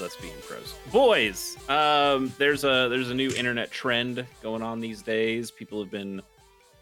is 0.00 0.16
this 0.16 0.16
is 0.16 0.16
us 0.16 0.22
being 0.22 0.34
pros, 0.46 0.74
boys. 0.92 1.56
Um, 1.68 2.32
there's 2.38 2.64
a 2.64 2.88
there's 2.88 3.10
a 3.10 3.14
new 3.14 3.30
internet 3.30 3.70
trend 3.70 4.24
going 4.42 4.62
on 4.62 4.80
these 4.80 5.02
days. 5.02 5.50
People 5.50 5.80
have 5.80 5.90
been 5.90 6.22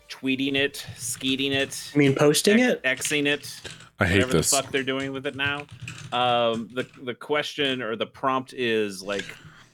tweeting 0.08 0.54
it, 0.54 0.86
skeeting 0.96 1.52
it. 1.52 1.90
I 1.94 1.98
mean, 1.98 2.14
posting 2.14 2.58
it, 2.58 2.82
xing 2.82 3.26
it. 3.26 3.60
I 3.98 4.06
hate 4.06 4.14
whatever 4.16 4.32
this. 4.34 4.50
the 4.50 4.56
fuck 4.56 4.70
they're 4.70 4.82
doing 4.82 5.12
with 5.12 5.26
it 5.26 5.34
now. 5.36 5.66
Um, 6.12 6.68
the 6.74 6.86
the 7.02 7.14
question 7.14 7.82
or 7.82 7.96
the 7.96 8.06
prompt 8.06 8.52
is 8.54 9.02
like, 9.02 9.24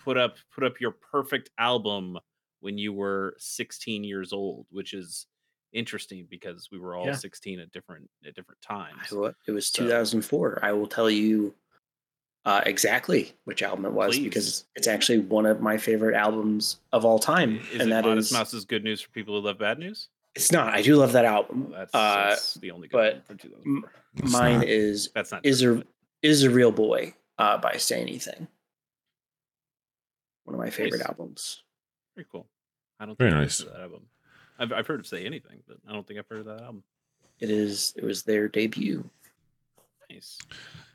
put 0.04 0.16
up 0.16 0.36
put 0.54 0.64
up 0.64 0.80
your 0.80 0.92
perfect 0.92 1.50
album 1.58 2.18
when 2.60 2.78
you 2.78 2.92
were 2.92 3.34
16 3.38 4.04
years 4.04 4.32
old, 4.32 4.66
which 4.70 4.94
is 4.94 5.26
interesting 5.72 6.26
because 6.30 6.68
we 6.70 6.78
were 6.78 6.94
all 6.94 7.06
Yeah. 7.06 7.14
16 7.14 7.58
at 7.60 7.72
different 7.72 8.08
at 8.26 8.34
different 8.34 8.60
times. 8.60 9.12
It 9.48 9.52
was 9.52 9.66
So- 9.68 9.82
2004. 9.82 10.60
I 10.62 10.72
will 10.72 10.86
tell 10.86 11.10
you 11.10 11.54
uh, 12.44 12.60
exactly 12.66 13.32
which 13.44 13.62
album 13.62 13.84
it 13.84 13.92
was 13.92 14.16
Please. 14.16 14.24
because 14.24 14.64
it's 14.74 14.86
actually 14.88 15.20
one 15.20 15.46
of 15.46 15.60
my 15.60 15.76
favorite 15.76 16.14
albums 16.16 16.78
of 16.92 17.04
all 17.04 17.18
time, 17.18 17.60
Is 17.72 17.80
and 17.80 17.82
it 17.82 17.88
that 17.90 18.04
Modest 18.04 18.30
is 18.30 18.36
Mouse's 18.36 18.64
good 18.64 18.82
news 18.84 19.00
for 19.00 19.10
people 19.10 19.34
who 19.40 19.46
love 19.46 19.58
bad 19.58 19.78
news? 19.78 20.08
it's 20.34 20.50
not. 20.50 20.72
I 20.74 20.80
do 20.82 20.96
love 20.96 21.12
that 21.12 21.24
album. 21.26 21.68
Well, 21.70 21.78
that's, 21.80 21.94
uh, 21.94 22.28
that's 22.30 22.54
the 22.54 22.70
only 22.70 22.88
good 22.88 23.22
but 23.28 23.38
one 23.64 23.82
for 24.16 24.26
mine 24.28 24.58
not. 24.60 24.68
is 24.68 25.10
That's 25.14 25.30
not 25.30 25.44
is 25.44 25.60
true, 25.60 25.72
a 25.72 25.76
but 25.76 25.86
is 26.22 26.42
a 26.42 26.50
real 26.50 26.72
boy 26.72 27.14
uh, 27.38 27.58
by 27.58 27.76
Say 27.76 28.00
Anything. 28.00 28.48
One 30.44 30.54
of 30.54 30.60
my 30.60 30.70
favorite 30.70 30.98
Nice. 30.98 31.08
albums. 31.08 31.62
very 32.16 32.26
cool. 32.30 32.46
I 32.98 33.06
don't 33.06 33.18
Very 33.18 33.30
think 33.30 33.36
I've 33.38 33.42
nice. 33.44 33.58
heard 33.60 33.66
of 33.68 33.72
that 33.74 33.82
album. 33.82 34.02
I've, 34.58 34.72
I've 34.72 34.86
heard 34.86 35.00
of 35.00 35.06
say 35.06 35.24
anything, 35.26 35.58
but 35.66 35.76
I 35.88 35.92
don't 35.92 36.06
think 36.06 36.18
I've 36.18 36.28
heard 36.28 36.40
of 36.40 36.46
that 36.46 36.60
album. 36.62 36.82
It 37.40 37.50
is. 37.50 37.92
It 37.96 38.04
was 38.04 38.22
their 38.22 38.48
debut. 38.48 39.08
Nice. 40.12 40.38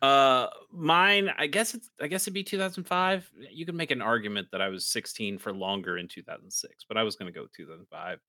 Uh, 0.01 0.47
mine. 0.71 1.31
I 1.37 1.47
guess 1.47 1.73
it's. 1.73 1.89
I 2.01 2.07
guess 2.07 2.23
it'd 2.23 2.33
be 2.33 2.43
2005. 2.43 3.29
You 3.51 3.65
can 3.65 3.75
make 3.75 3.91
an 3.91 4.01
argument 4.01 4.49
that 4.51 4.61
I 4.61 4.69
was 4.69 4.85
16 4.85 5.37
for 5.39 5.51
longer 5.53 5.97
in 5.97 6.07
2006, 6.07 6.85
but 6.87 6.97
I 6.97 7.03
was 7.03 7.15
going 7.15 7.31
to 7.31 7.37
go 7.37 7.47
2005. 7.55 8.19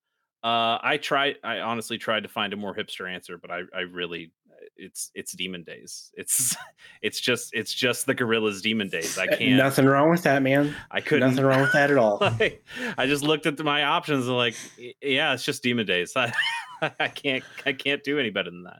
Uh, 0.45 0.79
I 0.83 0.99
tried. 1.03 1.37
I 1.45 1.59
honestly 1.61 1.99
tried 1.99 2.23
to 2.23 2.29
find 2.29 2.53
a 2.53 2.57
more 2.57 2.75
hipster 2.75 3.13
answer, 3.13 3.37
but 3.39 3.51
I, 3.51 3.63
I 3.77 3.81
really, 3.81 4.31
it's, 4.77 5.11
it's 5.15 5.33
Demon 5.33 5.65
Days. 5.65 6.13
It's, 6.15 6.57
it's 7.03 7.19
just, 7.21 7.51
it's 7.55 7.75
just 7.75 8.07
the 8.07 8.15
Gorillaz 8.15 8.63
Demon 8.63 8.89
Days. 8.89 9.19
I 9.19 9.25
Uh, 9.27 9.37
can't. 9.37 9.57
Nothing 9.57 9.87
wrong 9.87 10.11
with 10.11 10.23
that, 10.23 10.43
man. 10.43 10.75
I 10.93 11.01
couldn't. 11.01 11.31
Nothing 11.31 11.45
wrong 11.45 11.61
with 11.63 11.73
that 11.73 11.91
at 11.91 11.97
all. 11.99 12.19
like, 12.21 12.65
I 12.97 13.07
just 13.07 13.25
looked 13.25 13.47
at 13.47 13.59
my 13.59 13.83
options 13.83 14.29
and 14.29 14.37
like, 14.37 14.55
yeah, 15.03 15.35
it's 15.35 15.45
just 15.45 15.63
Demon 15.65 15.87
Days. 15.87 16.13
I, 16.17 16.33
I 17.01 17.09
can't, 17.09 17.43
I 17.67 17.73
can't 17.73 18.05
do 18.05 18.21
any 18.21 18.31
better 18.31 18.51
than 18.51 18.63
that. 18.63 18.79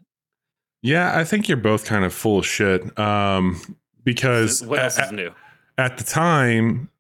Yeah, 0.83 1.17
I 1.19 1.25
think 1.25 1.49
you're 1.49 1.57
both 1.57 1.85
kind 1.85 2.05
of 2.05 2.13
full 2.13 2.39
of 2.39 2.47
shit. 2.47 2.99
Um, 2.99 3.61
because 4.05 4.65
what 4.65 4.79
else 4.79 4.99
at, 4.99 5.07
is 5.07 5.13
new? 5.13 5.33
at 5.77 5.99
the 5.99 6.05
time, 6.05 6.91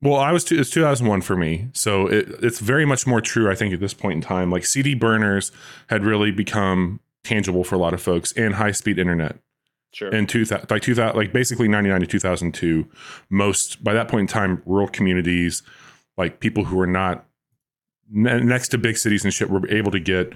well, 0.00 0.16
I 0.16 0.32
was 0.32 0.44
two, 0.44 0.58
it's 0.58 0.70
2001 0.70 1.22
for 1.22 1.36
me, 1.36 1.68
so 1.72 2.08
it, 2.08 2.28
it's 2.42 2.58
very 2.58 2.84
much 2.84 3.06
more 3.06 3.20
true. 3.20 3.50
I 3.50 3.54
think 3.54 3.72
at 3.72 3.80
this 3.80 3.94
point 3.94 4.14
in 4.14 4.20
time, 4.20 4.50
like 4.50 4.66
CD 4.66 4.94
burners 4.94 5.52
had 5.88 6.04
really 6.04 6.30
become 6.30 7.00
tangible 7.24 7.64
for 7.64 7.76
a 7.76 7.78
lot 7.78 7.94
of 7.94 8.02
folks, 8.02 8.32
and 8.32 8.54
high 8.54 8.72
speed 8.72 8.98
internet. 8.98 9.38
Sure. 9.94 10.10
in 10.10 10.26
2000 10.26 10.70
like 10.70 10.80
2000 10.80 11.14
like 11.14 11.34
basically 11.34 11.68
99 11.68 12.00
to 12.00 12.06
2002 12.06 12.88
most 13.28 13.84
by 13.84 13.92
that 13.92 14.08
point 14.08 14.22
in 14.22 14.26
time 14.26 14.62
rural 14.64 14.88
communities 14.88 15.62
like 16.16 16.40
people 16.40 16.64
who 16.64 16.76
were 16.76 16.86
not 16.86 17.26
ne- 18.10 18.40
next 18.40 18.68
to 18.68 18.78
big 18.78 18.96
cities 18.96 19.22
and 19.22 19.34
shit 19.34 19.50
were 19.50 19.68
able 19.68 19.90
to 19.90 20.00
get 20.00 20.32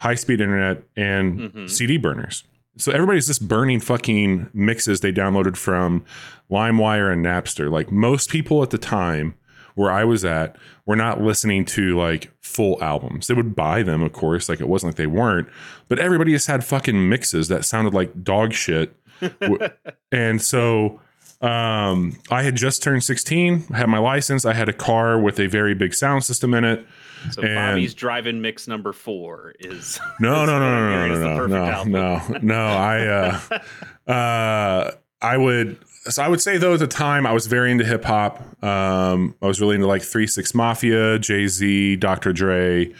high 0.00 0.14
speed 0.14 0.40
internet 0.40 0.82
and 0.96 1.40
Mhm. 1.40 1.70
cd 1.70 1.96
burners 1.96 2.44
so 2.76 2.92
everybody's 2.92 3.26
just 3.26 3.46
burning 3.48 3.80
fucking 3.80 4.48
mixes 4.54 5.00
they 5.00 5.12
downloaded 5.12 5.56
from 5.56 6.04
limewire 6.50 7.12
and 7.12 7.24
napster 7.24 7.70
like 7.70 7.90
most 7.92 8.30
people 8.30 8.62
at 8.62 8.70
the 8.70 8.78
time 8.78 9.34
where 9.74 9.90
i 9.90 10.02
was 10.04 10.24
at 10.24 10.56
were 10.86 10.96
not 10.96 11.20
listening 11.20 11.64
to 11.64 11.96
like 11.96 12.30
full 12.40 12.82
albums 12.82 13.26
they 13.26 13.34
would 13.34 13.54
buy 13.54 13.82
them 13.82 14.02
of 14.02 14.12
course 14.12 14.48
like 14.48 14.60
it 14.60 14.68
wasn't 14.68 14.88
like 14.88 14.96
they 14.96 15.06
weren't 15.06 15.48
but 15.88 15.98
everybody 15.98 16.32
just 16.32 16.46
had 16.46 16.64
fucking 16.64 17.08
mixes 17.08 17.48
that 17.48 17.64
sounded 17.64 17.92
like 17.94 18.24
dog 18.24 18.52
shit 18.52 18.94
and 20.12 20.40
so 20.42 21.00
um, 21.42 22.18
I 22.30 22.42
had 22.42 22.54
just 22.54 22.82
turned 22.82 23.02
16, 23.02 23.64
I 23.72 23.78
had 23.78 23.88
my 23.88 23.96
license. 23.98 24.44
I 24.44 24.52
had 24.52 24.68
a 24.68 24.74
car 24.74 25.18
with 25.18 25.40
a 25.40 25.46
very 25.46 25.72
big 25.74 25.94
sound 25.94 26.22
system 26.22 26.52
in 26.52 26.64
it. 26.64 26.84
So 27.32 27.42
And- 27.42 27.54
Bobby's 27.54 27.94
driving 27.94 28.40
mix 28.40 28.66
number 28.68 28.92
four 28.92 29.54
is 29.60 30.00
No, 30.20 30.42
is 30.42 30.46
no, 30.48 30.58
no, 30.58 30.58
no, 30.58 31.08
no, 31.08 31.46
no, 31.46 31.46
no, 31.46 31.84
no, 31.84 32.38
no. 32.42 32.54
I, 32.66 33.06
uh, 33.06 34.10
uh, 34.10 34.90
I 35.22 35.36
would, 35.36 35.78
so 36.04 36.22
I 36.22 36.28
would 36.28 36.40
say 36.40 36.56
though 36.56 36.74
at 36.74 36.80
the 36.80 36.86
time 36.86 37.26
I 37.26 37.32
was 37.32 37.46
very 37.46 37.70
into 37.70 37.84
hip 37.84 38.04
hop. 38.04 38.40
Um, 38.64 39.34
I 39.42 39.46
was 39.46 39.60
really 39.60 39.74
into 39.74 39.86
like 39.86 40.02
Three 40.02 40.26
Six 40.26 40.54
Mafia, 40.54 41.18
Jay 41.18 41.46
Z, 41.46 41.96
Dr. 41.96 42.32
Dre. 42.32 42.92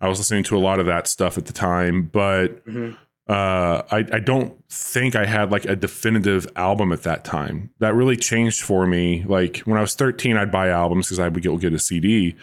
I 0.00 0.08
was 0.08 0.18
listening 0.18 0.42
to 0.44 0.56
a 0.56 0.60
lot 0.60 0.80
of 0.80 0.86
that 0.86 1.06
stuff 1.06 1.38
at 1.38 1.46
the 1.46 1.52
time, 1.52 2.02
but 2.12 2.64
Mhm. 2.66 2.96
uh, 3.28 3.82
I, 3.90 3.98
I 4.12 4.18
don't 4.18 4.52
think 4.68 5.14
I 5.16 5.24
had 5.24 5.50
like 5.52 5.64
a 5.64 5.76
definitive 5.76 6.46
album 6.56 6.92
at 6.92 7.04
that 7.04 7.24
time. 7.24 7.70
That 7.78 7.94
really 7.94 8.16
changed 8.16 8.62
for 8.62 8.86
me. 8.86 9.24
Like 9.26 9.58
when 9.60 9.78
I 9.78 9.80
was 9.80 9.94
13, 9.94 10.36
I'd 10.36 10.50
buy 10.52 10.68
albums 10.68 11.06
because 11.06 11.20
I 11.20 11.28
would 11.28 11.42
get, 11.42 11.58
get 11.60 11.72
a 11.72 11.78
CD. 11.78 12.34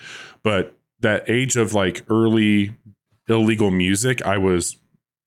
But 0.42 0.74
that 1.02 1.30
age 1.30 1.56
of 1.56 1.74
like 1.74 2.04
early 2.10 2.76
illegal 3.28 3.72
music, 3.72 4.26
I 4.26 4.38
was 4.38 4.78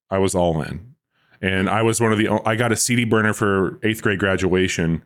I 0.09 0.17
was 0.17 0.35
all 0.35 0.61
in. 0.61 0.93
And 1.41 1.69
I 1.69 1.81
was 1.81 1.99
one 1.99 2.11
of 2.11 2.17
the 2.17 2.29
I 2.45 2.55
got 2.55 2.71
a 2.71 2.75
CD 2.75 3.03
burner 3.05 3.33
for 3.33 3.79
eighth 3.83 4.01
grade 4.01 4.19
graduation 4.19 5.03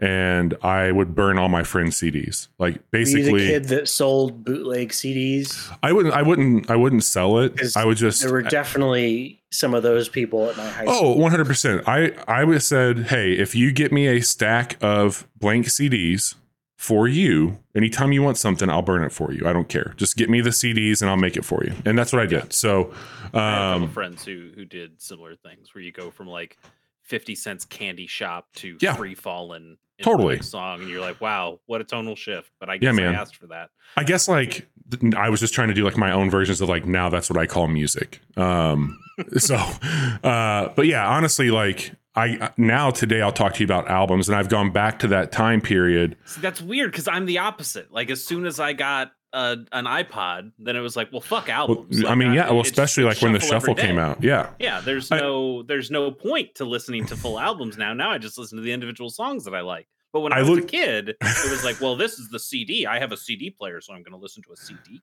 and 0.00 0.54
I 0.62 0.92
would 0.92 1.14
burn 1.16 1.38
all 1.38 1.48
my 1.48 1.64
friends' 1.64 2.00
CDs. 2.00 2.46
Like 2.58 2.74
Were 2.92 2.98
you 3.00 3.04
the 3.06 3.14
basically 3.14 3.46
kid 3.46 3.64
that 3.64 3.88
sold 3.88 4.44
bootleg 4.44 4.90
CDs? 4.90 5.72
I 5.82 5.92
wouldn't 5.92 6.14
I 6.14 6.22
wouldn't 6.22 6.70
I 6.70 6.76
wouldn't 6.76 7.04
sell 7.04 7.38
it. 7.38 7.76
I 7.76 7.84
would 7.84 7.96
just 7.96 8.22
There 8.22 8.32
were 8.32 8.42
definitely 8.42 9.40
some 9.50 9.74
of 9.74 9.82
those 9.82 10.08
people 10.08 10.48
at 10.50 10.56
my 10.56 10.68
high 10.68 10.84
Oh, 10.86 11.14
school. 11.14 11.28
100%. 11.28 11.84
I 11.86 12.12
I 12.26 12.44
would 12.44 12.62
said, 12.62 13.06
"Hey, 13.06 13.32
if 13.32 13.54
you 13.54 13.72
get 13.72 13.92
me 13.92 14.06
a 14.06 14.20
stack 14.20 14.76
of 14.82 15.26
blank 15.38 15.66
CDs 15.66 16.34
for 16.78 17.06
you, 17.08 17.58
anytime 17.74 18.12
you 18.12 18.22
want 18.22 18.38
something, 18.38 18.70
I'll 18.70 18.82
burn 18.82 19.02
it 19.02 19.12
for 19.12 19.32
you. 19.32 19.46
I 19.46 19.52
don't 19.52 19.68
care. 19.68 19.92
Just 19.96 20.16
get 20.16 20.30
me 20.30 20.40
the 20.40 20.50
CDs 20.50 21.02
and 21.02 21.10
I'll 21.10 21.16
make 21.16 21.36
it 21.36 21.44
for 21.44 21.62
you." 21.64 21.74
And 21.84 21.98
that's 21.98 22.12
what 22.12 22.22
I 22.22 22.26
did. 22.26 22.52
So, 22.52 22.94
I 23.34 23.38
had 23.50 23.74
um 23.82 23.88
friends 23.90 24.24
who 24.24 24.50
who 24.54 24.64
did 24.64 25.00
similar 25.02 25.34
things 25.36 25.74
where 25.74 25.82
you 25.82 25.92
go 25.92 26.10
from 26.10 26.28
like 26.28 26.56
50 27.02 27.34
cents 27.34 27.64
candy 27.64 28.06
shop 28.06 28.46
to 28.56 28.78
Yeah. 28.80 28.94
Free 28.94 29.14
Fallin' 29.14 29.76
Totally. 30.00 30.40
song 30.42 30.80
and 30.80 30.88
you're 30.88 31.00
like 31.00 31.20
wow 31.20 31.58
what 31.66 31.80
a 31.80 31.84
tonal 31.84 32.14
shift 32.14 32.52
but 32.60 32.70
i 32.70 32.78
Yeah, 32.80 32.92
man. 32.92 33.16
i 33.16 33.20
asked 33.20 33.34
for 33.34 33.48
that 33.48 33.70
I 33.96 34.04
guess 34.04 34.28
like 34.28 34.68
I 35.16 35.28
was 35.28 35.40
just 35.40 35.52
trying 35.54 35.68
to 35.68 35.74
do 35.74 35.82
like 35.84 35.96
my 35.96 36.12
own 36.12 36.30
versions 36.30 36.60
of 36.60 36.68
like 36.68 36.86
now 36.86 37.08
that's 37.08 37.28
what 37.28 37.36
I 37.36 37.46
call 37.46 37.66
music. 37.66 38.20
Um 38.36 38.96
so 39.38 39.56
uh 39.56 40.68
but 40.76 40.86
yeah, 40.86 41.04
honestly 41.08 41.50
like 41.50 41.92
I 42.18 42.50
now 42.56 42.90
today 42.90 43.20
I'll 43.22 43.32
talk 43.32 43.54
to 43.54 43.60
you 43.60 43.64
about 43.66 43.88
albums 43.88 44.28
and 44.28 44.36
I've 44.36 44.48
gone 44.48 44.70
back 44.70 44.98
to 45.00 45.08
that 45.08 45.30
time 45.32 45.60
period. 45.60 46.16
See, 46.24 46.40
that's 46.40 46.60
weird 46.60 46.90
because 46.90 47.06
i'm 47.08 47.26
the 47.26 47.38
opposite. 47.38 47.92
Like 47.92 48.10
as 48.10 48.24
soon 48.24 48.44
as 48.46 48.58
i 48.60 48.72
got 48.72 49.12
uh, 49.32 49.56
an 49.72 49.84
ipod 49.84 50.52
then 50.58 50.74
it 50.74 50.80
was 50.80 50.96
like 50.96 51.12
well 51.12 51.20
fuck 51.20 51.48
Well, 51.48 51.56
albums. 51.56 52.04
I 52.04 52.14
mean, 52.14 52.32
yeah, 52.32 52.50
well 52.50 52.62
especially 52.62 53.04
like 53.04 53.20
when 53.20 53.34
the 53.34 53.40
shuffle 53.40 53.74
came 53.74 53.98
out. 53.98 54.22
Yeah. 54.22 54.50
yeah 54.58 54.80
there's 54.80 55.12
I- 55.12 55.20
no 55.20 55.62
there's 55.62 55.90
no 55.90 56.10
point 56.10 56.54
to 56.56 56.64
listening 56.64 57.04
to 57.06 57.16
full 57.16 57.38
albums 57.38 57.76
now. 57.76 57.92
Now 57.94 58.10
i 58.10 58.18
just 58.18 58.38
listen 58.38 58.56
to 58.56 58.62
the 58.62 58.72
individual 58.72 59.10
songs 59.10 59.44
that 59.44 59.54
i 59.54 59.60
like. 59.60 59.86
But 60.12 60.20
when 60.20 60.32
i, 60.32 60.38
I 60.38 60.42
was 60.42 60.58
a 60.60 60.62
kid 60.62 61.10
it 61.10 61.50
was 61.50 61.62
like 61.64 61.80
well 61.84 61.94
this 61.94 62.18
is 62.18 62.30
the 62.30 62.38
cd 62.40 62.86
i 62.86 62.98
have 62.98 63.12
a 63.12 63.16
cd 63.16 63.50
player 63.50 63.80
so 63.82 63.92
i'm 63.92 64.02
going 64.02 64.12
to 64.14 64.18
listen 64.18 64.42
to 64.44 64.52
a 64.52 64.56
cd 64.56 65.02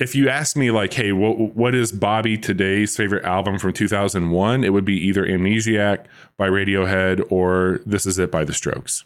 if 0.00 0.14
you 0.14 0.28
ask 0.28 0.56
me 0.56 0.70
like 0.70 0.92
hey 0.94 1.12
what 1.12 1.38
what 1.54 1.74
is 1.74 1.92
bobby 1.92 2.36
today's 2.36 2.96
favorite 2.96 3.24
album 3.24 3.58
from 3.58 3.72
2001 3.72 4.64
it 4.64 4.72
would 4.72 4.84
be 4.84 4.96
either 4.96 5.24
amnesiac 5.24 6.06
by 6.36 6.48
radiohead 6.48 7.24
or 7.30 7.80
this 7.86 8.06
is 8.06 8.18
it 8.18 8.30
by 8.32 8.42
the 8.44 8.54
strokes. 8.54 9.04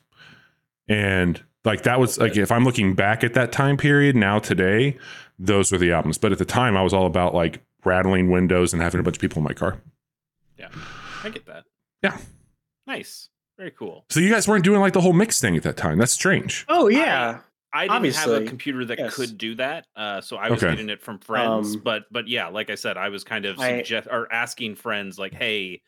And 0.88 1.42
like 1.64 1.82
that 1.82 1.98
was 1.98 2.18
like 2.18 2.36
if 2.36 2.52
i'm 2.52 2.64
looking 2.64 2.94
back 2.94 3.24
at 3.24 3.34
that 3.34 3.52
time 3.52 3.76
period 3.76 4.16
now 4.16 4.38
today 4.38 4.96
those 5.38 5.72
were 5.72 5.78
the 5.78 5.92
albums. 5.92 6.16
But 6.16 6.32
at 6.32 6.38
the 6.38 6.44
time 6.44 6.76
i 6.76 6.82
was 6.82 6.94
all 6.94 7.06
about 7.06 7.34
like 7.34 7.60
rattling 7.84 8.30
windows 8.30 8.72
and 8.72 8.80
having 8.80 9.00
a 9.00 9.02
bunch 9.02 9.16
of 9.16 9.20
people 9.20 9.38
in 9.38 9.44
my 9.44 9.52
car. 9.52 9.78
Yeah. 10.58 10.68
I 11.22 11.30
get 11.30 11.46
that. 11.46 11.64
Yeah. 12.02 12.16
nice. 12.86 13.28
Very 13.56 13.70
cool. 13.70 14.04
So 14.10 14.20
you 14.20 14.30
guys 14.30 14.48
weren't 14.48 14.64
doing 14.64 14.80
like 14.80 14.94
the 14.94 15.00
whole 15.00 15.12
mix 15.12 15.40
thing 15.40 15.56
at 15.56 15.62
that 15.62 15.76
time. 15.76 15.98
That's 15.98 16.12
strange. 16.12 16.64
Oh 16.68 16.88
yeah. 16.88 17.40
I 17.74 17.88
didn't 17.88 18.10
have 18.12 18.32
a 18.32 18.40
computer 18.40 18.84
that 18.86 18.98
yes. 18.98 19.14
could 19.14 19.36
do 19.36 19.56
that, 19.56 19.88
uh, 19.96 20.20
so 20.20 20.36
I 20.36 20.50
was 20.50 20.62
Okay. 20.62 20.64
getting 20.64 20.88
it 20.88 21.02
from 21.02 21.18
friends. 21.18 21.76
Um, 21.76 21.82
but 21.82 22.04
but 22.12 22.28
yeah, 22.28 22.46
like 22.48 22.70
I 22.70 22.76
said, 22.76 22.96
I 22.96 23.08
was 23.08 23.24
kind 23.24 23.44
of 23.46 23.58
I- 23.58 23.60
suggest 23.60 24.08
or 24.10 24.32
asking 24.32 24.76
friends 24.76 25.18
like, 25.18 25.34
"Hey, 25.34 25.82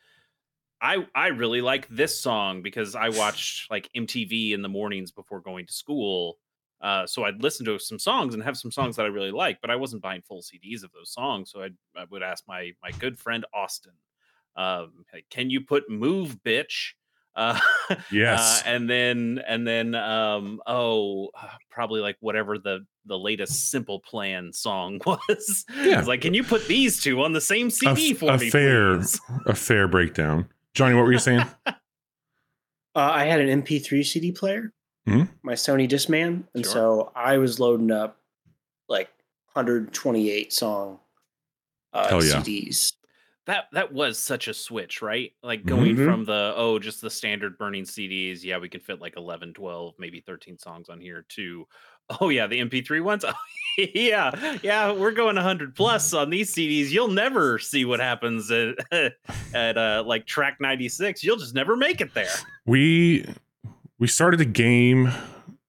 I 0.81 1.07
I 1.15 1.27
really 1.29 1.61
like 1.61 1.87
this 1.89 2.19
song 2.21 2.61
because 2.63 2.95
I 2.95 3.09
watched 3.09 3.71
like 3.71 3.89
MTV 3.95 4.53
in 4.53 4.61
the 4.61 4.69
mornings 4.69 5.11
before 5.11 5.41
going 5.41 5.67
to 5.67 5.73
school." 5.73 6.39
Uh, 6.81 7.07
so 7.07 7.23
I'd 7.25 7.41
listen 7.43 7.65
to 7.65 7.79
some 7.79 7.99
songs 7.99 8.35
and 8.35 8.43
have 8.43 8.57
some 8.57 8.71
songs 8.71 8.97
that 8.97 9.05
I 9.05 9.09
really 9.09 9.31
like, 9.31 9.61
but 9.61 9.71
I 9.71 9.77
wasn't 9.77 10.03
buying 10.03 10.21
full 10.21 10.41
CDs 10.43 10.83
of 10.83 10.91
those 10.93 11.11
songs. 11.13 11.51
So 11.51 11.63
I'd, 11.63 11.77
I 11.95 12.05
would 12.05 12.23
ask 12.23 12.43
my 12.47 12.73
my 12.83 12.91
good 12.93 13.19
friend 13.19 13.45
Austin, 13.53 13.93
um, 14.55 15.05
can 15.29 15.49
you 15.49 15.61
put 15.61 15.89
move, 15.89 16.41
bitch? 16.43 16.93
Uh, 17.39 17.59
Yes. 18.11 18.63
uh, 18.65 18.69
and 18.69 18.89
then 18.89 19.39
and 19.47 19.65
then 19.67 19.93
um, 19.93 20.59
oh, 20.65 21.29
uh, 21.39 21.47
probably 21.69 22.01
like 22.01 22.17
whatever 22.19 22.57
the 22.57 22.79
the 23.05 23.17
latest 23.17 23.69
Simple 23.69 23.99
Plan 23.99 24.51
song 24.51 24.99
was. 25.05 25.63
Yeah. 25.75 25.99
it's 25.99 26.07
like, 26.07 26.21
can 26.21 26.33
you 26.33 26.43
put 26.43 26.67
these 26.67 26.99
two 27.01 27.21
on 27.21 27.33
the 27.33 27.39
same 27.41 27.69
CD 27.69 28.11
f- 28.11 28.17
for 28.17 28.31
a 28.31 28.37
me, 28.39 28.49
fair 28.49 28.97
please? 28.97 29.21
a 29.45 29.53
fair 29.55 29.87
breakdown. 29.87 30.49
Johnny, 30.73 30.95
what 30.95 31.03
were 31.05 31.11
you 31.13 31.19
saying? 31.19 31.45
Uh, 31.67 31.73
I 32.95 33.25
had 33.25 33.39
an 33.39 33.61
MP3 33.63 34.03
CD 34.03 34.31
player, 34.31 34.73
Mhm. 35.07 35.29
my 35.43 35.53
Sony 35.53 35.87
Discman, 35.87 36.43
and 36.55 36.65
Sure. 36.65 36.73
so 36.73 37.11
I 37.15 37.37
was 37.37 37.59
loading 37.59 37.91
up 37.91 38.17
like 38.89 39.09
128 39.53 40.51
song 40.51 40.99
uh, 41.93 42.07
yeah. 42.11 42.41
CDs. 42.41 42.93
That 43.47 43.65
that 43.71 43.91
was 43.93 44.19
such 44.19 44.47
a 44.47 44.53
switch, 44.53 45.01
right? 45.01 45.31
Like 45.41 45.65
going 45.65 45.95
Mhm. 45.95 46.05
from 46.05 46.25
the 46.25 46.53
oh, 46.55 46.77
just 46.79 47.01
the 47.01 47.09
standard 47.09 47.57
burning 47.57 47.83
CDs, 47.85 48.43
yeah, 48.43 48.57
we 48.59 48.69
can 48.69 48.81
fit 48.81 49.01
like 49.01 49.15
11, 49.17 49.53
12, 49.53 49.95
maybe 49.97 50.19
13 50.19 50.57
songs 50.59 50.89
on 50.89 50.99
here 51.01 51.25
to 51.29 51.65
oh 52.21 52.29
yeah, 52.29 52.45
the 52.47 52.59
MP3 52.59 53.01
ones. 53.01 53.23
Oh, 53.25 53.33
yeah. 53.77 54.57
Yeah, 54.61 54.91
we're 54.91 55.11
going 55.11 55.35
100 55.35 55.75
plus 55.75 56.13
on 56.13 56.29
these 56.29 56.53
CDs. 56.53 56.89
You'll 56.91 57.07
never 57.07 57.57
see 57.57 57.85
what 57.85 57.99
happens 58.01 58.51
at 58.51 58.75
at 59.53 59.77
uh 59.77 60.03
like 60.05 60.25
track 60.27 60.57
96. 60.59 61.23
You'll 61.23 61.37
just 61.37 61.55
never 61.55 61.75
make 61.77 62.01
it 62.01 62.13
there. 62.13 62.27
we 62.65 63.25
we 63.97 64.07
started 64.07 64.41
a 64.41 64.45
game 64.45 65.09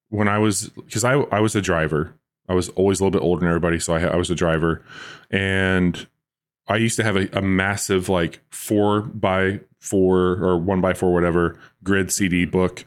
when 0.08 0.26
I 0.28 0.38
was 0.38 0.68
because 0.70 1.04
I 1.04 1.12
I 1.14 1.40
was 1.40 1.54
a 1.54 1.62
driver. 1.62 2.12
I 2.48 2.54
was 2.54 2.70
always 2.70 2.98
a 2.98 3.04
little 3.04 3.16
bit 3.20 3.24
older 3.24 3.40
than 3.40 3.48
everybody, 3.48 3.78
so 3.78 3.92
I, 3.94 4.00
I 4.04 4.16
was 4.16 4.30
a 4.30 4.34
driver, 4.34 4.82
and 5.30 6.06
I 6.68 6.76
used 6.76 6.96
to 6.96 7.04
have 7.04 7.16
a, 7.16 7.28
a 7.32 7.42
massive 7.42 8.08
like 8.08 8.40
four 8.50 9.02
by 9.02 9.60
four 9.80 10.42
or 10.42 10.58
one 10.58 10.80
by 10.80 10.94
four 10.94 11.12
whatever 11.12 11.58
grid 11.82 12.12
CD 12.12 12.44
book, 12.44 12.84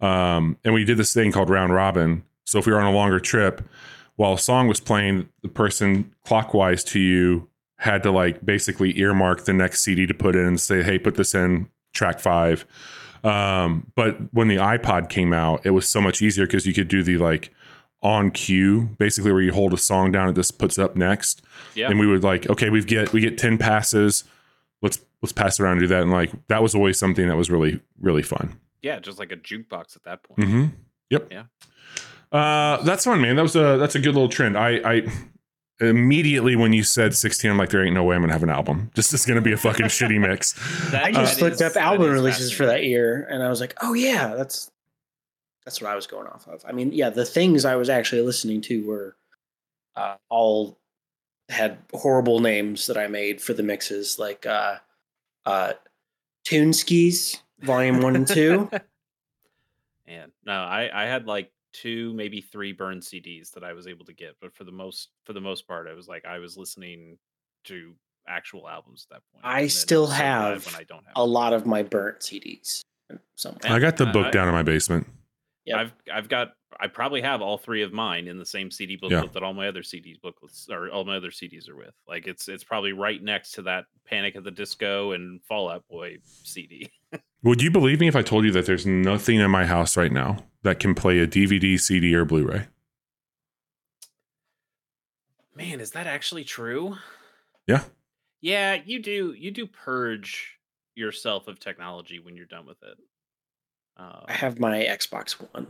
um, 0.00 0.56
and 0.64 0.74
we 0.74 0.84
did 0.84 0.96
this 0.98 1.14
thing 1.14 1.32
called 1.32 1.50
round 1.50 1.72
robin. 1.72 2.24
So 2.44 2.58
if 2.58 2.66
we 2.66 2.72
were 2.72 2.80
on 2.80 2.92
a 2.92 2.96
longer 2.96 3.20
trip, 3.20 3.66
while 4.16 4.34
a 4.34 4.38
song 4.38 4.68
was 4.68 4.80
playing, 4.80 5.28
the 5.42 5.48
person 5.48 6.14
clockwise 6.24 6.84
to 6.84 7.00
you 7.00 7.48
had 7.78 8.02
to 8.04 8.10
like 8.10 8.44
basically 8.44 8.98
earmark 8.98 9.44
the 9.44 9.52
next 9.52 9.82
CD 9.82 10.06
to 10.06 10.14
put 10.14 10.36
in 10.36 10.44
and 10.44 10.60
say, 10.60 10.82
"Hey, 10.82 10.98
put 10.98 11.14
this 11.14 11.34
in 11.34 11.68
track 11.94 12.20
five. 12.20 12.66
Um, 13.22 13.90
but 13.94 14.18
when 14.34 14.48
the 14.48 14.56
iPod 14.56 15.08
came 15.08 15.32
out, 15.32 15.64
it 15.64 15.70
was 15.70 15.88
so 15.88 16.00
much 16.00 16.20
easier 16.20 16.46
because 16.46 16.66
you 16.66 16.74
could 16.74 16.88
do 16.88 17.02
the 17.02 17.16
like 17.16 17.50
on 18.04 18.30
cue, 18.30 18.82
basically 18.98 19.32
where 19.32 19.40
you 19.42 19.52
hold 19.52 19.72
a 19.72 19.78
song 19.78 20.12
down 20.12 20.28
and 20.28 20.36
this 20.36 20.50
puts 20.52 20.78
up 20.78 20.94
next. 20.94 21.42
Yeah. 21.74 21.88
And 21.90 21.98
we 21.98 22.06
would 22.06 22.22
like, 22.22 22.48
okay, 22.50 22.70
we 22.70 22.84
get 22.84 23.12
we 23.12 23.20
get 23.20 23.36
10 23.38 23.58
passes. 23.58 24.22
Let's 24.82 25.00
let's 25.22 25.32
pass 25.32 25.58
around 25.58 25.72
and 25.72 25.80
do 25.80 25.86
that. 25.88 26.02
And 26.02 26.10
like 26.12 26.30
that 26.48 26.62
was 26.62 26.74
always 26.74 26.98
something 26.98 27.26
that 27.26 27.36
was 27.36 27.50
really, 27.50 27.80
really 28.00 28.22
fun. 28.22 28.60
yeah, 28.82 29.00
just 29.00 29.18
like 29.18 29.32
a 29.32 29.36
jukebox 29.36 29.96
at 29.96 30.02
that 30.04 30.22
point. 30.22 30.40
Mm-hmm. 30.40 30.64
Yep. 31.10 31.28
Yeah. 31.32 31.44
Uh 32.30 32.82
that's 32.82 33.04
fun, 33.04 33.20
man. 33.22 33.36
That 33.36 33.42
was 33.42 33.56
a 33.56 33.78
that's 33.78 33.94
a 33.94 33.98
good 34.00 34.14
little 34.14 34.28
trend. 34.28 34.58
I 34.58 34.80
I 34.84 35.02
immediately 35.80 36.54
when 36.56 36.72
you 36.72 36.82
said 36.82 37.14
16, 37.16 37.50
I'm 37.50 37.56
like, 37.56 37.70
there 37.70 37.84
ain't 37.84 37.94
no 37.94 38.04
way 38.04 38.14
I'm 38.16 38.22
gonna 38.22 38.32
have 38.32 38.42
an 38.42 38.50
album. 38.50 38.90
This 38.94 39.12
is 39.12 39.24
gonna 39.26 39.40
be 39.40 39.52
a 39.52 39.56
fucking 39.56 39.86
shitty 39.86 40.20
mix. 40.20 40.52
That- 40.90 41.04
I 41.04 41.10
just 41.12 41.36
that 41.38 41.42
looked 41.44 41.54
is- 41.56 41.62
up 41.62 41.76
album 41.76 42.06
is 42.08 42.12
releases 42.12 42.52
for 42.52 42.66
that 42.66 42.84
year, 42.84 43.26
and 43.30 43.42
I 43.42 43.48
was 43.48 43.60
like, 43.60 43.74
"Oh 43.80 43.94
yeah, 43.94 44.34
that's 44.36 44.70
that's 45.64 45.80
what 45.80 45.90
I 45.90 45.96
was 45.96 46.06
going 46.06 46.26
off 46.26 46.46
of." 46.48 46.64
I 46.66 46.72
mean, 46.72 46.92
yeah, 46.92 47.10
the 47.10 47.24
things 47.24 47.64
I 47.64 47.76
was 47.76 47.88
actually 47.88 48.22
listening 48.22 48.60
to 48.62 48.86
were 48.86 49.16
uh, 49.96 50.16
all 50.28 50.78
had 51.48 51.78
horrible 51.92 52.40
names 52.40 52.86
that 52.86 52.96
I 52.96 53.06
made 53.06 53.40
for 53.40 53.52
the 53.52 53.62
mixes, 53.62 54.18
like 54.18 54.46
uh, 54.46 54.76
uh, 55.46 55.74
Tune 56.44 56.72
Skis 56.72 57.42
Volume 57.60 58.00
One 58.00 58.16
and 58.16 58.26
Two. 58.26 58.70
And 60.06 60.32
no, 60.44 60.52
I 60.52 60.90
I 60.92 61.06
had 61.06 61.26
like 61.26 61.50
two, 61.72 62.12
maybe 62.12 62.40
three 62.40 62.72
burn 62.72 63.00
CDs 63.00 63.50
that 63.52 63.64
I 63.64 63.72
was 63.72 63.86
able 63.86 64.04
to 64.04 64.12
get, 64.12 64.36
but 64.40 64.54
for 64.54 64.64
the 64.64 64.72
most 64.72 65.08
for 65.24 65.32
the 65.32 65.40
most 65.40 65.66
part, 65.66 65.88
I 65.88 65.94
was 65.94 66.08
like 66.08 66.26
I 66.26 66.38
was 66.38 66.56
listening 66.56 67.18
to 67.64 67.94
actual 68.28 68.68
albums 68.68 69.06
at 69.08 69.16
that 69.16 69.22
point. 69.32 69.44
I 69.44 69.66
still 69.66 70.06
have 70.06 70.66
when 70.66 70.74
I 70.74 70.84
don't 70.84 71.04
have 71.04 71.12
a 71.16 71.24
lot 71.24 71.52
of 71.52 71.66
my 71.66 71.82
burnt 71.82 72.20
CDs. 72.20 72.82
Somewhere. 73.36 73.72
I 73.72 73.78
got 73.78 73.96
the 73.96 74.06
book 74.06 74.26
I- 74.26 74.30
down 74.30 74.48
in 74.48 74.54
my 74.54 74.62
basement. 74.62 75.06
Yep. 75.66 75.78
I've 75.78 75.92
I've 76.12 76.28
got 76.28 76.52
I 76.78 76.88
probably 76.88 77.22
have 77.22 77.40
all 77.40 77.56
three 77.56 77.82
of 77.82 77.92
mine 77.92 78.26
in 78.26 78.38
the 78.38 78.44
same 78.44 78.70
CD 78.70 78.96
booklet 78.96 79.32
that 79.32 79.42
all 79.42 79.54
my 79.54 79.68
other 79.68 79.82
CDs 79.82 80.20
booklets 80.20 80.68
or 80.70 80.90
all 80.90 81.04
my 81.04 81.16
other 81.16 81.30
CDs 81.30 81.70
are 81.70 81.76
with. 81.76 81.94
Like 82.06 82.26
it's 82.26 82.48
it's 82.48 82.64
probably 82.64 82.92
right 82.92 83.22
next 83.22 83.52
to 83.52 83.62
that 83.62 83.84
Panic 84.04 84.36
at 84.36 84.44
the 84.44 84.50
Disco 84.50 85.12
and 85.12 85.40
Fallout 85.44 85.86
Boy 85.88 86.18
CD. 86.22 86.90
Would 87.42 87.62
you 87.62 87.70
believe 87.70 88.00
me 88.00 88.08
if 88.08 88.16
I 88.16 88.22
told 88.22 88.44
you 88.44 88.52
that 88.52 88.66
there's 88.66 88.86
nothing 88.86 89.38
in 89.38 89.50
my 89.50 89.64
house 89.64 89.96
right 89.96 90.12
now 90.12 90.38
that 90.62 90.80
can 90.80 90.94
play 90.94 91.18
a 91.18 91.26
DVD, 91.26 91.78
CD, 91.78 92.14
or 92.14 92.24
Blu-ray? 92.24 92.66
Man, 95.54 95.80
is 95.80 95.90
that 95.92 96.06
actually 96.06 96.44
true? 96.44 96.96
Yeah. 97.66 97.84
Yeah, 98.40 98.78
you 98.84 99.00
do 99.00 99.34
you 99.38 99.50
do 99.50 99.66
purge 99.66 100.58
yourself 100.94 101.48
of 101.48 101.58
technology 101.58 102.18
when 102.18 102.36
you're 102.36 102.46
done 102.46 102.66
with 102.66 102.82
it. 102.82 102.98
Uh, 103.96 104.20
I 104.26 104.32
have 104.32 104.58
my 104.58 104.78
Xbox 104.78 105.32
One. 105.52 105.68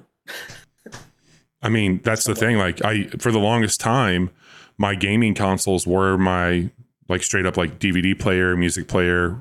I 1.63 1.69
mean, 1.69 2.01
that's 2.05 2.25
the 2.25 2.35
thing. 2.35 2.59
Like, 2.59 2.85
I 2.85 3.05
for 3.19 3.33
the 3.33 3.39
longest 3.39 3.81
time, 3.81 4.31
my 4.77 4.95
gaming 4.95 5.35
consoles 5.35 5.87
were 5.87 6.19
my 6.19 6.71
like 7.09 7.23
straight 7.23 7.47
up 7.47 7.57
like 7.57 7.79
DVD 7.79 8.19
player, 8.19 8.57
music 8.57 8.89
player 8.89 9.39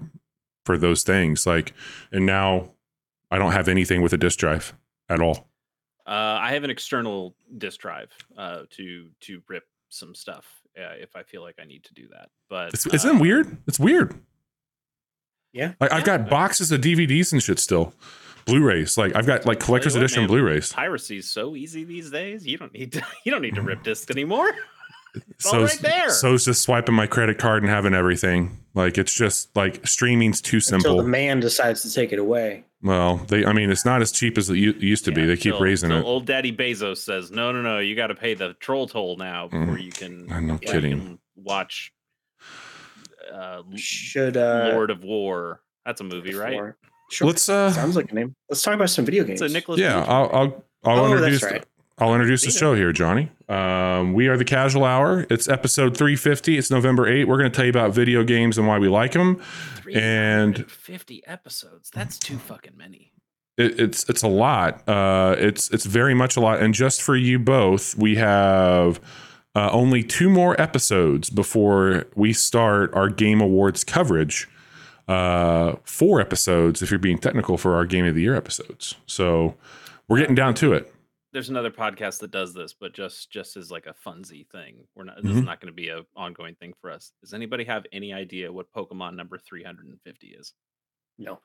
for 0.66 0.78
those 0.78 1.04
things. 1.04 1.46
Like, 1.46 1.74
and 2.12 2.26
now 2.26 2.70
I 3.32 3.38
don't 3.38 3.52
have 3.52 3.68
anything 3.68 4.02
with 4.02 4.14
a 4.14 4.18
disc 4.18 4.40
drive 4.40 4.74
at 5.10 5.20
all. 5.22 5.48
Uh, 6.06 6.38
I 6.42 6.52
have 6.54 6.64
an 6.66 6.70
external 6.70 7.36
disk 7.58 7.80
drive 7.82 8.12
uh, 8.38 8.64
to 8.72 9.10
to 9.22 9.42
rip 9.48 9.64
some 9.90 10.16
stuff 10.16 10.46
uh, 10.78 10.96
if 11.00 11.16
I 11.16 11.24
feel 11.24 11.42
like 11.42 11.56
I 11.62 11.66
need 11.66 11.84
to 11.86 11.94
do 11.94 12.08
that. 12.12 12.30
But 12.50 12.74
It's, 12.74 12.86
isn't 12.86 13.10
it 13.10 13.16
uh, 13.18 13.20
weird? 13.22 13.58
It's 13.68 13.80
weird. 13.80 14.14
Yeah. 15.54 15.74
Like, 15.80 15.92
I've 15.92 16.00
Yeah. 16.00 16.18
got 16.18 16.30
boxes 16.30 16.72
of 16.72 16.82
DVDs 16.82 17.32
and 17.32 17.42
shit 17.44 17.60
still. 17.60 17.94
Blu-rays. 18.46 18.98
Like 18.98 19.16
I've 19.16 19.26
got 19.26 19.46
like 19.46 19.60
collector's 19.60 19.96
edition 19.96 20.22
man. 20.24 20.28
Blu-rays. 20.30 20.72
Piracy 20.74 21.18
is 21.18 21.32
so 21.32 21.56
easy 21.56 21.84
these 21.84 22.10
days. 22.12 22.46
You 22.46 22.58
don't 22.58 22.74
need 22.74 22.92
to. 22.94 23.06
You 23.26 23.32
don't 23.32 23.42
need 23.42 23.56
to 23.56 23.62
rip 23.62 23.84
discs 23.84 24.10
anymore. 24.12 24.52
It's 25.16 25.48
So 25.48 25.62
right 25.62 25.78
there. 25.80 26.10
so's 26.10 26.44
just 26.46 26.64
swiping 26.64 26.96
my 26.96 27.06
credit 27.06 27.38
card 27.38 27.62
and 27.62 27.70
having 27.72 27.94
everything. 27.94 28.58
Like 28.74 28.98
it's 28.98 29.14
just 29.14 29.56
like 29.56 29.86
streaming's 29.86 30.42
too 30.42 30.60
simple. 30.60 30.90
Until 30.90 31.04
the 31.04 31.10
man 31.10 31.40
decides 31.40 31.84
to 31.84 31.94
take 31.94 32.12
it 32.14 32.18
away. 32.18 32.64
well, 32.82 33.18
they 33.18 33.46
I 33.46 33.54
mean 33.54 33.70
it's 33.70 33.86
not 33.86 34.02
as 34.02 34.12
cheap 34.12 34.40
as 34.40 34.50
it 34.50 34.56
used 34.58 35.06
to 35.06 35.12
be. 35.12 35.22
Yeah, 35.22 35.28
They 35.28 35.36
keep 35.38 35.54
till- 35.54 35.62
raising 35.62 35.90
till 35.92 36.00
it. 36.00 36.04
Old 36.04 36.26
Daddy 36.26 36.52
Bezos 36.52 36.98
says, 36.98 37.30
"No, 37.30 37.52
no, 37.52 37.62
no. 37.62 37.78
You 37.78 37.96
got 37.96 38.08
to 38.08 38.16
pay 38.16 38.34
the 38.34 38.56
troll 38.56 38.88
toll 38.88 39.16
now 39.18 39.50
before 39.50 39.78
you 39.78 39.92
can, 39.92 40.32
I'm 40.32 40.48
no 40.48 40.58
before 40.58 40.74
kidding. 40.74 40.98
can 41.00 41.20
watch 41.36 41.94
uh, 43.32 43.62
Should 43.76 44.36
uh, 44.36 44.72
Lord 44.74 44.90
of 44.90 45.04
War." 45.04 45.62
That's 45.86 46.02
a 46.02 46.06
movie, 46.06 46.34
right? 46.34 46.74
Before- 47.10 47.16
Sure. 47.18 47.28
Let's 47.28 47.48
uh 47.50 47.72
Sounds 47.72 47.96
like 47.96 48.12
a 48.12 48.16
name. 48.16 48.36
Let's 48.50 48.62
talk 48.64 48.74
about 48.76 48.90
some 48.90 49.06
video 49.06 49.24
games. 49.24 49.42
It's 49.42 49.52
a 49.52 49.54
Nicholas. 49.54 49.80
yeah, 49.80 50.04
I'll. 50.08 50.30
I'll 50.34 50.64
I'll 50.86 51.00
Oh, 51.00 51.10
that's 51.10 51.14
introduce 51.14 51.44
right. 51.44 51.66
I'll 52.00 52.14
introduce 52.16 52.44
the 52.44 52.50
show 52.52 52.74
here, 52.74 52.92
Johnny. 52.92 53.30
Um, 53.48 54.14
we 54.14 54.28
are 54.28 54.36
the 54.36 54.44
Casual 54.44 54.84
Hour. 54.84 55.28
It's 55.30 55.48
episode 55.48 55.96
350. 55.96 56.58
It's 56.58 56.72
November 56.72 57.08
8. 57.08 57.26
We're 57.28 57.38
going 57.38 57.52
to 57.52 57.56
tell 57.56 57.66
you 57.66 57.70
about 57.70 57.94
video 57.94 58.24
games 58.24 58.58
and 58.58 58.68
why 58.68 58.80
we 58.80 58.88
like 58.90 59.12
them. 59.12 59.40
and- 59.94 60.70
50 60.70 61.22
episodes. 61.28 61.92
That's 61.94 62.18
too 62.18 62.38
fucking 62.38 62.76
many. 62.76 63.12
it, 63.58 63.80
it's 63.80 64.10
it's 64.10 64.24
a 64.24 64.28
lot. 64.28 64.88
Uh, 64.90 65.36
it's 65.38 65.70
it's 65.72 65.86
very 65.86 66.16
much 66.16 66.36
a 66.36 66.40
lot. 66.42 66.62
And 66.62 66.74
just 66.74 67.02
for 67.04 67.16
you 67.16 67.38
both, 67.38 67.96
we 67.96 68.16
have 68.16 69.00
uh, 69.56 69.70
only 69.72 70.02
two 70.02 70.32
more 70.32 70.60
episodes 70.60 71.30
before 71.30 72.06
we 72.16 72.34
start 72.34 72.92
our 72.96 73.08
Game 73.10 73.40
Awards 73.40 73.84
coverage. 73.84 74.50
Uh, 75.08 75.76
four 75.84 76.22
episodes, 76.22 76.82
if 76.82 76.90
you're 76.90 77.00
being 77.00 77.18
technical, 77.18 77.58
for 77.58 77.76
our 77.76 77.86
Game 77.86 78.06
of 78.06 78.16
the 78.16 78.22
Year 78.22 78.36
episodes. 78.36 78.96
So 79.06 79.56
we're 80.08 80.20
getting 80.20 80.36
down 80.36 80.54
to 80.56 80.74
it. 80.74 80.94
There's 81.34 81.50
another 81.50 81.72
podcast 81.72 82.20
that 82.20 82.30
does 82.32 82.54
this, 82.54 82.74
but 82.74 82.94
just 82.94 83.32
just 83.32 83.58
as 83.58 83.72
like 83.72 83.88
a 83.88 83.94
funsy 84.08 84.48
thing. 84.48 84.86
We're 84.96 85.06
not. 85.06 85.22
This 85.24 85.32
is 85.32 85.42
Mhm. 85.42 85.46
not 85.46 85.60
going 85.60 85.72
to 85.72 85.76
be 85.76 85.90
a 85.90 86.06
ongoing 86.16 86.56
thing 86.56 86.74
for 86.80 86.92
us. 86.92 87.12
Does 87.22 87.34
anybody 87.34 87.64
have 87.64 87.86
any 87.92 88.14
idea 88.14 88.52
what 88.52 88.72
Pokemon 88.72 89.16
number 89.16 89.38
350 89.38 90.28
is? 90.28 90.54
no. 91.18 91.40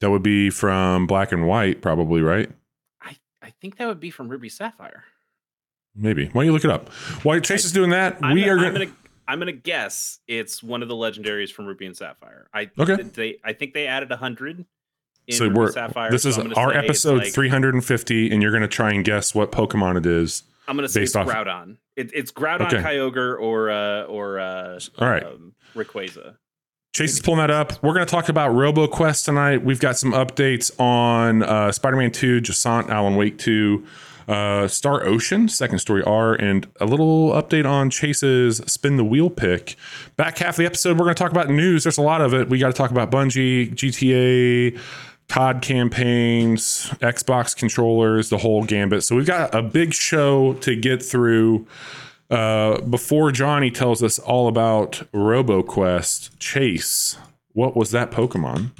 That 0.00 0.10
would 0.10 0.22
be 0.24 0.50
from 0.50 1.06
Black 1.06 1.30
and 1.30 1.46
White, 1.46 1.80
probably, 1.80 2.22
right? 2.22 2.50
I 3.00 3.16
I 3.40 3.50
think 3.60 3.76
that 3.76 3.86
would 3.86 4.00
be 4.00 4.10
from 4.10 4.28
Ruby 4.28 4.48
Sapphire. 4.48 5.04
Maybe. 5.94 6.26
Why 6.26 6.40
don't 6.42 6.46
you 6.46 6.52
look 6.52 6.64
it 6.64 6.70
up? 6.70 6.88
While 7.22 7.38
Chase 7.38 7.64
I- 7.64 7.66
is 7.66 7.72
doing 7.72 7.90
that, 7.90 8.16
I'm 8.22 8.34
we 8.34 8.40
gonna, 8.44 8.52
are 8.66 8.72
gonna 8.72 8.86
I'm 9.28 9.38
gonna 9.38 9.52
guess 9.52 10.18
it's 10.26 10.62
one 10.62 10.82
of 10.82 10.88
the 10.88 10.94
legendaries 10.94 11.50
from 11.50 11.66
Ruby 11.66 11.86
and 11.86 11.96
Sapphire. 11.96 12.48
I 12.52 12.70
Okay. 12.78 13.02
They 13.02 13.38
I 13.44 13.52
think 13.52 13.74
they 13.74 13.86
added 13.86 14.10
hundred. 14.12 14.64
So 15.30 15.48
we're 15.48 15.70
Sapphire. 15.70 16.10
this 16.10 16.24
is 16.24 16.36
I'm 16.36 16.52
our 16.56 16.72
episode 16.74 17.22
like- 17.22 17.32
350, 17.32 18.32
and 18.32 18.42
you're 18.42 18.50
going 18.50 18.62
to 18.62 18.68
try 18.68 18.90
and 18.92 19.04
guess 19.04 19.34
what 19.36 19.52
Pokemon 19.52 19.98
it 19.98 20.04
is. 20.06 20.42
I'm 20.66 20.76
gonna 20.76 20.88
say 20.88 21.00
based 21.00 21.10
it's 21.14 21.16
off- 21.16 21.28
Groudon. 21.28 21.76
It, 21.94 22.10
it's 22.14 22.32
Groudon, 22.32 22.66
Okay. 22.66 22.78
Kyogre, 22.78 23.38
or 23.40 23.70
uh, 23.70 24.02
or 24.04 24.40
uh, 24.40 24.80
All 24.98 25.08
right. 25.08 25.22
um, 25.24 25.54
Rayquaza. 25.74 26.36
Chase 26.94 27.14
is 27.14 27.20
pulling 27.20 27.38
that 27.38 27.50
up. 27.50 27.82
We're 27.82 27.94
going 27.94 28.04
to 28.04 28.10
talk 28.10 28.28
about 28.28 28.50
RoboQuest 28.50 29.24
tonight. 29.24 29.64
We've 29.64 29.80
got 29.80 29.96
some 29.96 30.12
updates 30.12 30.78
on 30.78 31.42
uh, 31.42 31.72
Spider-Man 31.72 32.10
2, 32.10 32.42
Jusant, 32.42 32.90
Alan 32.90 33.16
Wake 33.16 33.38
2, 33.38 33.82
uh, 34.28 34.68
Star 34.68 35.04
Ocean, 35.04 35.48
Second 35.48 35.78
Story 35.78 36.02
R, 36.04 36.34
and 36.34 36.68
a 36.80 36.86
little 36.86 37.30
update 37.32 37.66
on 37.66 37.90
Chase's 37.90 38.58
Spin 38.66 38.96
the 38.96 39.04
Wheel 39.04 39.30
pick. 39.30 39.76
Back 40.16 40.38
half 40.38 40.54
of 40.54 40.56
the 40.58 40.66
episode, 40.66 40.98
we're 40.98 41.04
going 41.04 41.14
to 41.14 41.22
talk 41.22 41.32
about 41.32 41.48
news. 41.48 41.84
There's 41.84 41.98
a 41.98 42.02
lot 42.02 42.20
of 42.20 42.34
it. 42.34 42.48
We 42.48 42.58
got 42.58 42.68
to 42.68 42.72
talk 42.72 42.90
about 42.90 43.10
Bungie, 43.10 43.74
GTA, 43.74 44.78
COD 45.28 45.62
campaigns, 45.62 46.90
Xbox 47.00 47.56
controllers, 47.56 48.28
the 48.28 48.38
whole 48.38 48.64
gambit. 48.64 49.02
So 49.02 49.16
we've 49.16 49.26
got 49.26 49.54
a 49.54 49.62
big 49.62 49.94
show 49.94 50.54
to 50.54 50.76
get 50.76 51.02
through. 51.02 51.66
Uh, 52.30 52.80
before 52.82 53.30
Johnny 53.30 53.70
tells 53.70 54.02
us 54.02 54.18
all 54.18 54.48
about 54.48 55.02
RoboQuest, 55.12 56.38
Chase, 56.38 57.18
what 57.52 57.76
was 57.76 57.90
that 57.90 58.10
Pokemon? 58.10 58.70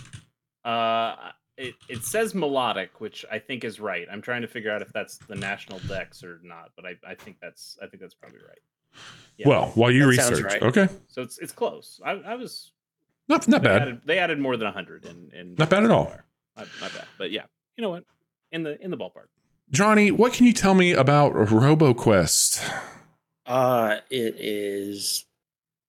Uh, 0.65 1.32
it, 1.57 1.75
it 1.89 2.05
says 2.05 2.33
Milotic, 2.33 2.89
which 2.99 3.25
I 3.31 3.39
think 3.39 3.65
is 3.65 3.79
right. 3.81 4.07
I'm 4.11 4.23
trying 4.23 4.43
to 4.43 4.49
figure 4.49 4.71
out 4.71 4.83
if 4.83 4.93
that's 4.93 5.19
the 5.19 5.35
national 5.35 5.79
dex 5.81 6.25
or 6.25 6.41
not, 6.43 6.71
but 6.77 6.85
I, 6.87 6.97
I 7.07 7.15
think 7.15 7.37
that's 7.43 7.79
I 7.83 7.87
think 7.87 8.01
that's 8.01 8.15
probably 8.15 8.39
right. 8.39 8.59
Yeah. 9.39 9.49
Well, 9.49 9.73
while 9.75 9.91
you 9.91 10.03
That 10.13 10.31
research, 10.31 10.45
right. 10.45 10.63
okay, 10.63 10.89
So 11.09 11.23
it's 11.23 11.39
it's 11.39 11.53
close. 11.53 12.01
I, 12.05 12.13
I 12.13 12.35
was 12.35 12.73
not 13.29 13.47
not 13.49 13.63
they 13.63 13.69
bad, 13.69 13.83
Added, 13.83 14.01
they 14.05 14.19
added 14.19 14.39
more 14.39 14.57
than 14.57 14.73
hundred 14.73 15.05
in, 15.07 15.31
in 15.39 15.55
not 15.59 15.71
bad 15.71 15.85
at 15.85 15.91
all. 15.91 16.13
Not, 16.57 16.69
not 16.81 16.93
bad, 16.95 17.07
but 17.19 17.31
yeah, 17.31 17.45
you 17.77 17.83
know 17.83 17.91
what? 17.91 18.05
In 18.51 18.63
the 18.63 18.81
in 18.83 18.91
the 18.91 18.97
ballpark. 18.97 19.29
Johnny, 19.71 20.11
what 20.11 20.35
can 20.35 20.45
you 20.47 20.53
tell 20.53 20.75
me 20.75 20.93
about 20.93 21.33
RoboQuest? 21.33 22.71
Uh, 23.47 23.97
it 24.11 24.37
is 24.39 25.25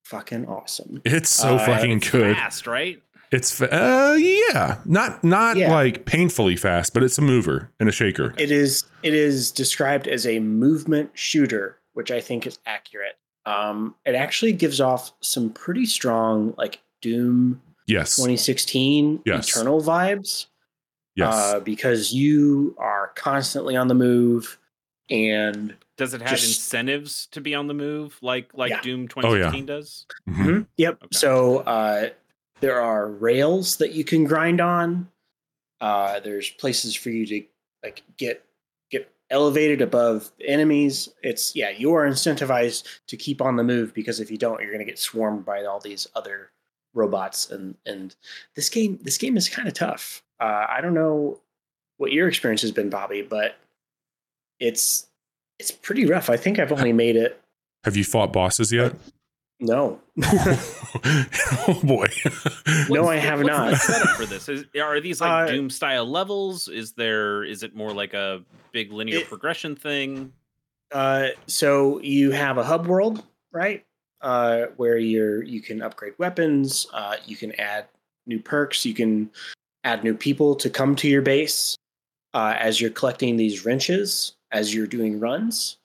fucking 0.05 0.45
awesome. 0.47 1.01
It's 1.03 1.29
so 1.29 1.55
Uh, 1.55 1.65
fucking 1.65 1.97
It's 1.97 2.09
good. 2.09 2.35
fast, 2.35 2.65
right? 2.67 3.01
It's 3.33 3.51
fa- 3.51 3.73
uh 3.73 4.13
yeah, 4.13 4.77
not 4.85 5.23
not 5.23 5.57
Yeah. 5.57 5.71
like 5.71 6.05
painfully 6.05 6.55
fast, 6.55 6.93
but 6.93 7.01
it's 7.03 7.17
a 7.17 7.21
mover 7.21 7.71
and 7.79 7.89
a 7.89 7.91
shaker. 7.91 8.33
It 8.37 8.51
is 8.51 8.83
it 9.01 9.13
is 9.13 9.51
described 9.51 10.07
as 10.07 10.27
a 10.27 10.39
movement 10.39 11.09
shooter, 11.13 11.77
which 11.93 12.11
I 12.11 12.21
think 12.21 12.45
is 12.45 12.59
accurate. 12.65 13.17
Um, 13.45 13.95
it 14.05 14.15
actually 14.15 14.53
gives 14.53 14.79
off 14.79 15.11
some 15.21 15.49
pretty 15.49 15.85
strong 15.85 16.53
like 16.57 16.79
Doom 17.01 17.61
Yes, 17.87 18.15
2016 18.15 19.21
Yes. 19.25 19.49
Eternal 19.49 19.81
vibes. 19.81 20.45
yes. 21.15 21.33
Uh, 21.33 21.59
because 21.59 22.13
you 22.13 22.75
are 22.77 23.11
constantly 23.15 23.75
on 23.75 23.87
the 23.89 23.95
move 23.95 24.57
and 25.09 25.75
Does 25.97 26.13
it 26.13 26.21
have 26.21 26.29
Just- 26.31 26.45
incentives 26.45 27.27
to 27.31 27.41
be 27.41 27.53
on 27.53 27.67
the 27.67 27.73
move 27.73 28.17
like 28.21 28.49
like 28.53 28.69
Yeah. 28.71 28.81
Doom 28.81 29.07
Oh, 29.17 29.33
yeah. 29.35 29.51
2016 29.51 29.65
does? 29.65 30.05
Mhm. 30.29 30.67
Yep. 30.77 30.93
Okay. 31.03 31.07
So 31.17 31.57
uh, 31.59 32.09
there 32.63 32.81
are 32.81 33.09
rails 33.09 33.75
that 33.75 33.91
you 33.91 34.05
can 34.05 34.23
grind 34.23 34.61
on. 34.61 35.09
Uh, 35.81 36.21
there's 36.21 36.49
places 36.49 36.95
for 36.95 37.09
you 37.09 37.25
to 37.25 37.43
like 37.83 38.03
get 38.15 38.45
get 38.89 39.11
elevated 39.29 39.81
above 39.81 40.31
enemies. 40.45 41.09
It's 41.21 41.57
yeah, 41.57 41.71
you 41.71 41.93
are 41.93 42.07
incentivized 42.07 42.87
to 43.07 43.17
keep 43.17 43.41
on 43.41 43.57
the 43.57 43.65
move 43.65 43.93
because 43.93 44.21
if 44.21 44.31
you 44.31 44.37
don't, 44.37 44.61
you're 44.61 44.71
going 44.71 44.79
to 44.79 44.89
get 44.89 44.97
swarmed 44.97 45.43
by 45.43 45.65
all 45.65 45.81
these 45.81 46.07
other 46.15 46.51
robots. 46.93 47.51
And 47.51 47.75
and 47.85 48.15
this 48.55 48.69
game 48.69 48.97
this 49.01 49.17
game 49.17 49.35
is 49.35 49.49
kind 49.49 49.67
of 49.67 49.73
tough. 49.73 50.23
Uh, 50.39 50.65
I 50.69 50.79
don't 50.79 50.93
know 50.93 51.41
what 51.97 52.13
your 52.13 52.29
experience 52.29 52.61
has 52.61 52.71
been, 52.71 52.89
Bobby, 52.89 53.23
but 53.23 53.57
it's 54.57 55.07
it's 55.59 55.71
pretty 55.71 56.05
rough. 56.05 56.29
I 56.29 56.37
think 56.37 56.59
I've 56.59 56.71
only 56.71 56.93
made 56.93 57.17
it. 57.17 57.41
Have 57.83 57.97
you 57.97 58.05
fought 58.05 58.31
bosses 58.31 58.71
yet? 58.71 58.95
No, 59.65 60.01
oh 60.25 61.79
boy. 61.83 62.07
No, 62.89 63.07
I 63.07 63.15
have 63.15 63.39
what's 63.39 63.47
not. 63.47 63.69
The 63.71 63.75
setup 63.77 64.09
for 64.17 64.25
this 64.25 64.49
is 64.49 64.65
are 64.79 64.99
these 64.99 65.21
like 65.21 65.49
Uh, 65.49 65.51
Doom 65.51 65.69
style 65.69 66.05
levels? 66.05 66.67
Is 66.67 66.91
there 66.93 67.43
is 67.45 67.63
it 67.63 67.73
more 67.73 67.93
like 67.93 68.13
a 68.13 68.43
big 68.73 68.91
linear 68.91 69.19
It- 69.19 69.27
progression 69.29 69.75
thing? 69.75 70.33
Uh, 70.91 71.29
so 71.47 71.99
you 72.01 72.31
have 72.31 72.57
a 72.57 72.63
hub 72.63 72.87
world, 72.87 73.23
right? 73.53 73.85
Uh, 74.21 74.65
where 74.75 74.97
you're 74.97 75.41
you 75.43 75.61
can 75.61 75.81
upgrade 75.81 76.13
weapons, 76.19 76.85
uh, 76.93 77.15
you 77.25 77.35
can 77.37 77.51
add 77.59 77.85
new 78.27 78.39
perks, 78.39 78.85
you 78.85 78.93
can 78.93 79.29
add 79.85 80.03
new 80.03 80.13
people 80.13 80.55
to 80.55 80.69
come 80.69 80.95
to 80.97 81.07
your 81.07 81.21
base 81.21 81.75
uh, 82.33 82.55
as 82.59 82.79
you're 82.81 82.89
collecting 82.91 83.37
these 83.37 83.65
wrenches 83.65 84.35
as 84.51 84.73
you're 84.73 84.87
doing 84.87 85.19
runs. 85.21 85.77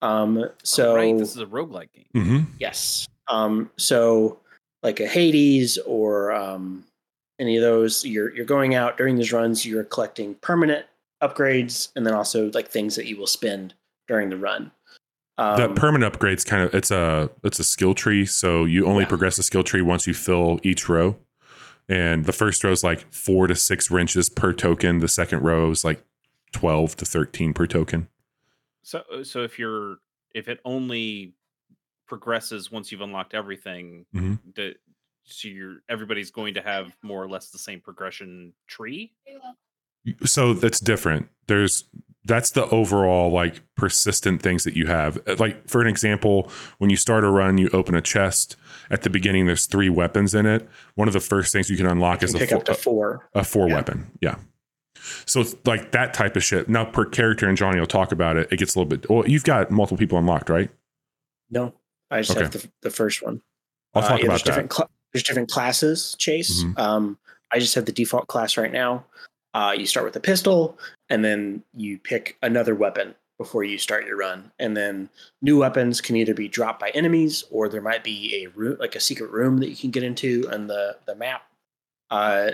Um, 0.00 0.48
so 0.64 0.92
oh, 0.92 0.96
right, 0.96 1.16
this 1.18 1.30
is 1.30 1.38
a 1.38 1.46
roguelike 1.46 1.88
game. 1.92 2.06
hmm 2.12 2.38
Yes. 2.58 3.06
Um, 3.28 3.70
so 3.76 4.38
like 4.82 5.00
a 5.00 5.06
Hades 5.06 5.78
or 5.78 6.32
um, 6.32 6.84
any 7.38 7.56
of 7.56 7.62
those, 7.62 8.04
you're 8.04 8.34
you're 8.34 8.44
going 8.44 8.74
out 8.74 8.96
during 8.96 9.16
these 9.16 9.32
runs. 9.32 9.64
You're 9.64 9.84
collecting 9.84 10.34
permanent 10.36 10.86
upgrades, 11.22 11.90
and 11.96 12.04
then 12.06 12.14
also 12.14 12.50
like 12.52 12.68
things 12.68 12.96
that 12.96 13.06
you 13.06 13.16
will 13.16 13.26
spend 13.26 13.74
during 14.08 14.28
the 14.30 14.36
run. 14.36 14.70
Um, 15.38 15.60
the 15.60 15.68
permanent 15.80 16.12
upgrades 16.12 16.44
kind 16.44 16.62
of 16.62 16.74
it's 16.74 16.90
a 16.90 17.30
it's 17.42 17.58
a 17.58 17.64
skill 17.64 17.94
tree, 17.94 18.26
so 18.26 18.64
you 18.64 18.86
only 18.86 19.04
Yeah. 19.04 19.08
progress 19.08 19.36
the 19.36 19.42
skill 19.42 19.62
tree 19.62 19.82
once 19.82 20.06
you 20.06 20.14
fill 20.14 20.60
each 20.62 20.88
row. 20.88 21.16
And 21.88 22.26
the 22.26 22.32
first 22.32 22.62
row 22.62 22.70
is 22.70 22.84
like 22.84 23.12
four 23.12 23.46
to 23.46 23.54
six 23.54 23.90
wrenches 23.90 24.28
per 24.28 24.52
token. 24.52 24.98
The 25.00 25.08
second 25.08 25.42
row 25.42 25.70
is 25.70 25.84
like 25.84 26.04
twelve 26.52 26.96
to 26.96 27.04
thirteen 27.04 27.54
per 27.54 27.66
token. 27.66 28.08
So 28.82 29.02
so 29.22 29.42
if 29.42 29.58
you're 29.58 29.98
if 30.34 30.48
it 30.48 30.60
only 30.64 31.34
progresses 32.12 32.70
once 32.70 32.92
you've 32.92 33.00
unlocked 33.00 33.32
everything, 33.32 34.04
Mhm. 34.14 34.38
the, 34.54 34.74
so 35.24 35.48
you're 35.48 35.76
everybody's 35.88 36.30
going 36.30 36.52
to 36.52 36.60
have 36.60 36.94
more 37.02 37.22
or 37.22 37.26
less 37.28 37.48
the 37.50 37.56
same 37.58 37.80
progression 37.80 38.52
tree. 38.66 39.14
so 40.26 40.52
that's 40.52 40.80
different 40.80 41.28
there's 41.46 41.84
that's 42.24 42.50
the 42.50 42.66
overall 42.70 43.30
like 43.30 43.62
persistent 43.76 44.42
things 44.42 44.64
that 44.64 44.76
you 44.76 44.86
have 44.88 45.16
Uh, 45.28 45.36
like 45.38 45.68
for 45.68 45.80
an 45.80 45.86
example 45.86 46.50
when 46.78 46.90
you 46.90 46.96
start 46.96 47.22
a 47.24 47.28
run 47.28 47.56
you 47.56 47.68
open 47.72 47.94
a 47.94 48.00
chest 48.02 48.56
at 48.90 49.02
the 49.02 49.10
beginning 49.10 49.46
there's 49.46 49.66
three 49.66 49.88
weapons 49.88 50.34
in 50.34 50.44
it 50.44 50.68
one 50.96 51.06
of 51.08 51.14
the 51.14 51.20
first 51.20 51.52
things 51.52 51.70
you 51.70 51.76
can 51.76 51.86
unlock 51.86 52.20
you 52.20 52.26
is 52.26 52.34
a 52.34 52.38
pick 52.38 52.50
four, 52.50 52.58
up 52.58 52.64
to 52.64 52.74
four. 52.74 53.28
a 53.34 53.44
four 53.44 53.68
yeah. 53.68 53.74
weapon 53.74 54.10
yeah 54.20 54.36
so 55.24 55.40
it's 55.40 55.54
like 55.64 55.92
that 55.92 56.12
type 56.12 56.34
of 56.36 56.42
shit 56.42 56.68
now 56.68 56.84
per 56.84 57.04
character 57.04 57.48
and 57.48 57.56
johnny 57.56 57.78
will 57.78 57.86
talk 57.86 58.10
about 58.10 58.36
it 58.36 58.48
it 58.52 58.56
gets 58.58 58.74
a 58.74 58.78
little 58.80 58.88
bit 58.90 59.08
well 59.08 59.26
you've 59.28 59.44
got 59.44 59.70
multiple 59.70 59.96
people 59.98 60.18
unlocked 60.18 60.50
right 60.50 60.70
No, 61.48 61.74
I 62.12 62.22
just 62.22 62.38
have 62.38 62.50
the, 62.52 62.68
the 62.82 62.90
first 62.90 63.22
one. 63.22 63.40
i'll 63.94 64.02
Uh, 64.02 64.06
yeah, 64.08 64.14
about 64.14 64.18
there's 64.28 64.42
that 64.42 64.44
different 64.46 64.70
cla- 64.70 64.88
there's 65.12 65.22
different 65.24 65.50
classes. 65.50 66.14
Chase. 66.18 66.62
Mhm. 66.62 66.78
Um, 66.78 67.18
I 67.50 67.58
just 67.58 67.74
have 67.74 67.84
the 67.84 67.92
default 67.92 68.28
class 68.28 68.56
right 68.56 68.72
now. 68.72 69.04
Uh, 69.54 69.74
you 69.76 69.84
start 69.86 70.06
with 70.06 70.16
a 70.16 70.20
pistol, 70.20 70.78
and 71.10 71.24
then 71.24 71.62
you 71.74 71.98
pick 71.98 72.36
another 72.42 72.74
weapon 72.74 73.14
before 73.38 73.64
you 73.64 73.76
start 73.76 74.06
your 74.06 74.16
run. 74.16 74.50
And 74.58 74.74
then 74.76 75.08
new 75.42 75.58
weapons 75.58 76.00
can 76.00 76.16
either 76.16 76.32
be 76.32 76.48
dropped 76.48 76.80
by 76.80 76.90
enemies, 76.90 77.44
or 77.50 77.68
there 77.68 77.82
might 77.82 78.04
be 78.04 78.44
a 78.44 78.46
room, 78.48 78.76
like 78.78 78.94
a 78.96 79.00
secret 79.00 79.30
room 79.30 79.58
that 79.58 79.68
you 79.68 79.76
can 79.76 79.90
get 79.90 80.02
into 80.04 80.48
on 80.50 80.66
the 80.68 80.96
the 81.06 81.14
map, 81.14 81.42
uh, 82.10 82.52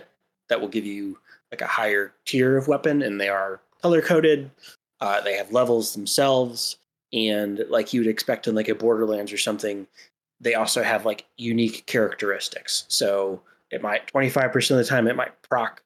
that 0.48 0.60
will 0.60 0.68
give 0.68 0.86
you 0.86 1.18
like 1.52 1.60
a 1.60 1.66
higher 1.66 2.12
tier 2.24 2.56
of 2.56 2.66
weapon, 2.68 3.02
and 3.02 3.20
they 3.20 3.28
are 3.28 3.60
color 3.82 4.02
coded. 4.02 4.50
Uh, 5.00 5.20
they 5.20 5.34
have 5.36 5.52
levels 5.52 5.92
themselves, 5.94 6.77
and 7.12 7.64
like 7.70 7.92
you 7.92 8.00
would 8.00 8.08
expect 8.08 8.46
in 8.48 8.54
like 8.54 8.68
a 8.68 8.74
Borderlands 8.74 9.32
or 9.32 9.38
something, 9.38 9.86
they 10.40 10.54
also 10.54 10.82
have 10.82 11.04
like 11.06 11.24
unique 11.36 11.86
characteristics. 11.86 12.84
So 12.88 13.42
it 13.70 13.82
might 13.82 14.12
25% 14.12 14.70
of 14.70 14.76
the 14.78 14.84
time 14.84 15.08
it 15.08 15.16
might 15.16 15.40
proc 15.42 15.82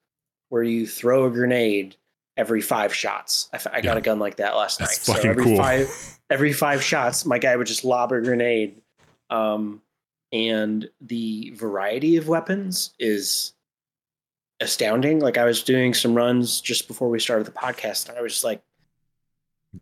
where 0.50 0.62
you 0.62 0.86
throw 0.86 1.24
a 1.26 1.30
grenade 1.30 1.96
every 2.36 2.60
five 2.60 2.94
shots. 2.94 3.48
I, 3.52 3.56
f- 3.56 3.66
I 3.72 3.80
got 3.80 3.92
Yeah. 3.94 3.98
a 3.98 4.02
gun 4.02 4.18
like 4.18 4.36
that 4.36 4.56
last 4.56 4.78
That's 4.78 5.08
night. 5.08 5.22
so 5.22 5.28
every 5.28 5.44
cool. 5.44 5.56
five 5.56 6.18
every 6.30 6.52
five 6.52 6.82
shots, 6.82 7.24
my 7.26 7.38
guy 7.38 7.54
would 7.56 7.66
just 7.66 7.84
lob 7.84 8.12
a 8.12 8.20
grenade. 8.20 8.80
Um, 9.30 9.82
and 10.32 10.88
the 11.00 11.50
variety 11.56 12.16
of 12.16 12.26
weapons 12.28 12.94
is 12.98 13.52
astounding. 14.60 15.20
Like 15.20 15.38
I 15.38 15.44
was 15.44 15.62
doing 15.62 15.94
some 15.94 16.14
runs 16.14 16.60
just 16.60 16.88
before 16.88 17.08
we 17.10 17.18
started 17.20 17.46
the 17.46 17.50
podcast, 17.52 18.08
and 18.08 18.16
I 18.16 18.22
was 18.22 18.32
just 18.32 18.44
like, 18.44 18.62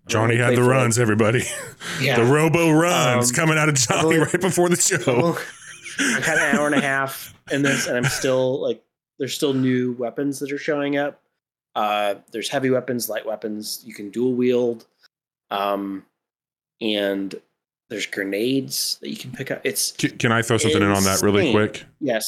johnny 0.07 0.37
had 0.37 0.57
the 0.57 0.63
runs 0.63 0.99
everybody 0.99 1.43
yeah, 2.01 2.17
the 2.17 2.25
robo 2.25 2.71
runs 2.71 3.31
Um, 3.31 3.35
coming 3.35 3.59
out 3.59 3.69
of 3.69 3.75
johnny 3.75 4.19
right 4.19 4.41
before 4.41 4.69
the 4.69 4.77
show 4.77 5.37
I've 5.99 6.25
had 6.25 6.39
an 6.39 6.57
hour 6.57 6.67
and 6.67 6.75
a 6.77 6.81
half 6.81 7.35
in 7.53 7.61
this, 7.63 7.87
and 7.87 7.95
I'm 7.95 8.05
still 8.05 8.63
like, 8.63 8.83
there's 9.19 9.35
still 9.35 9.53
new 9.53 9.93
weapons 9.93 10.39
that 10.39 10.51
are 10.51 10.57
showing 10.57 10.97
up. 10.97 11.21
Uh, 11.75 12.15
there's 12.33 12.49
heavy 12.49 12.71
weapons, 12.71 13.11
light 13.11 13.27
weapons. 13.27 13.83
You 13.85 13.93
can 13.93 14.09
dual 14.11 14.33
wield, 14.33 14.87
um, 15.51 16.07
and 16.81 17.35
there's 17.91 18.07
grenades 18.07 18.97
that 19.03 19.11
you 19.11 19.17
can 19.17 19.31
pick 19.33 19.51
up. 19.51 19.61
It's 19.65 19.93
Can, 19.93 20.17
can 20.17 20.33
i 20.33 20.41
throw 20.41 20.57
something 20.57 20.81
in 20.81 20.89
on 20.89 21.05
that 21.05 21.21
really 21.23 21.51
quick 21.53 21.85
yes, 22.01 22.27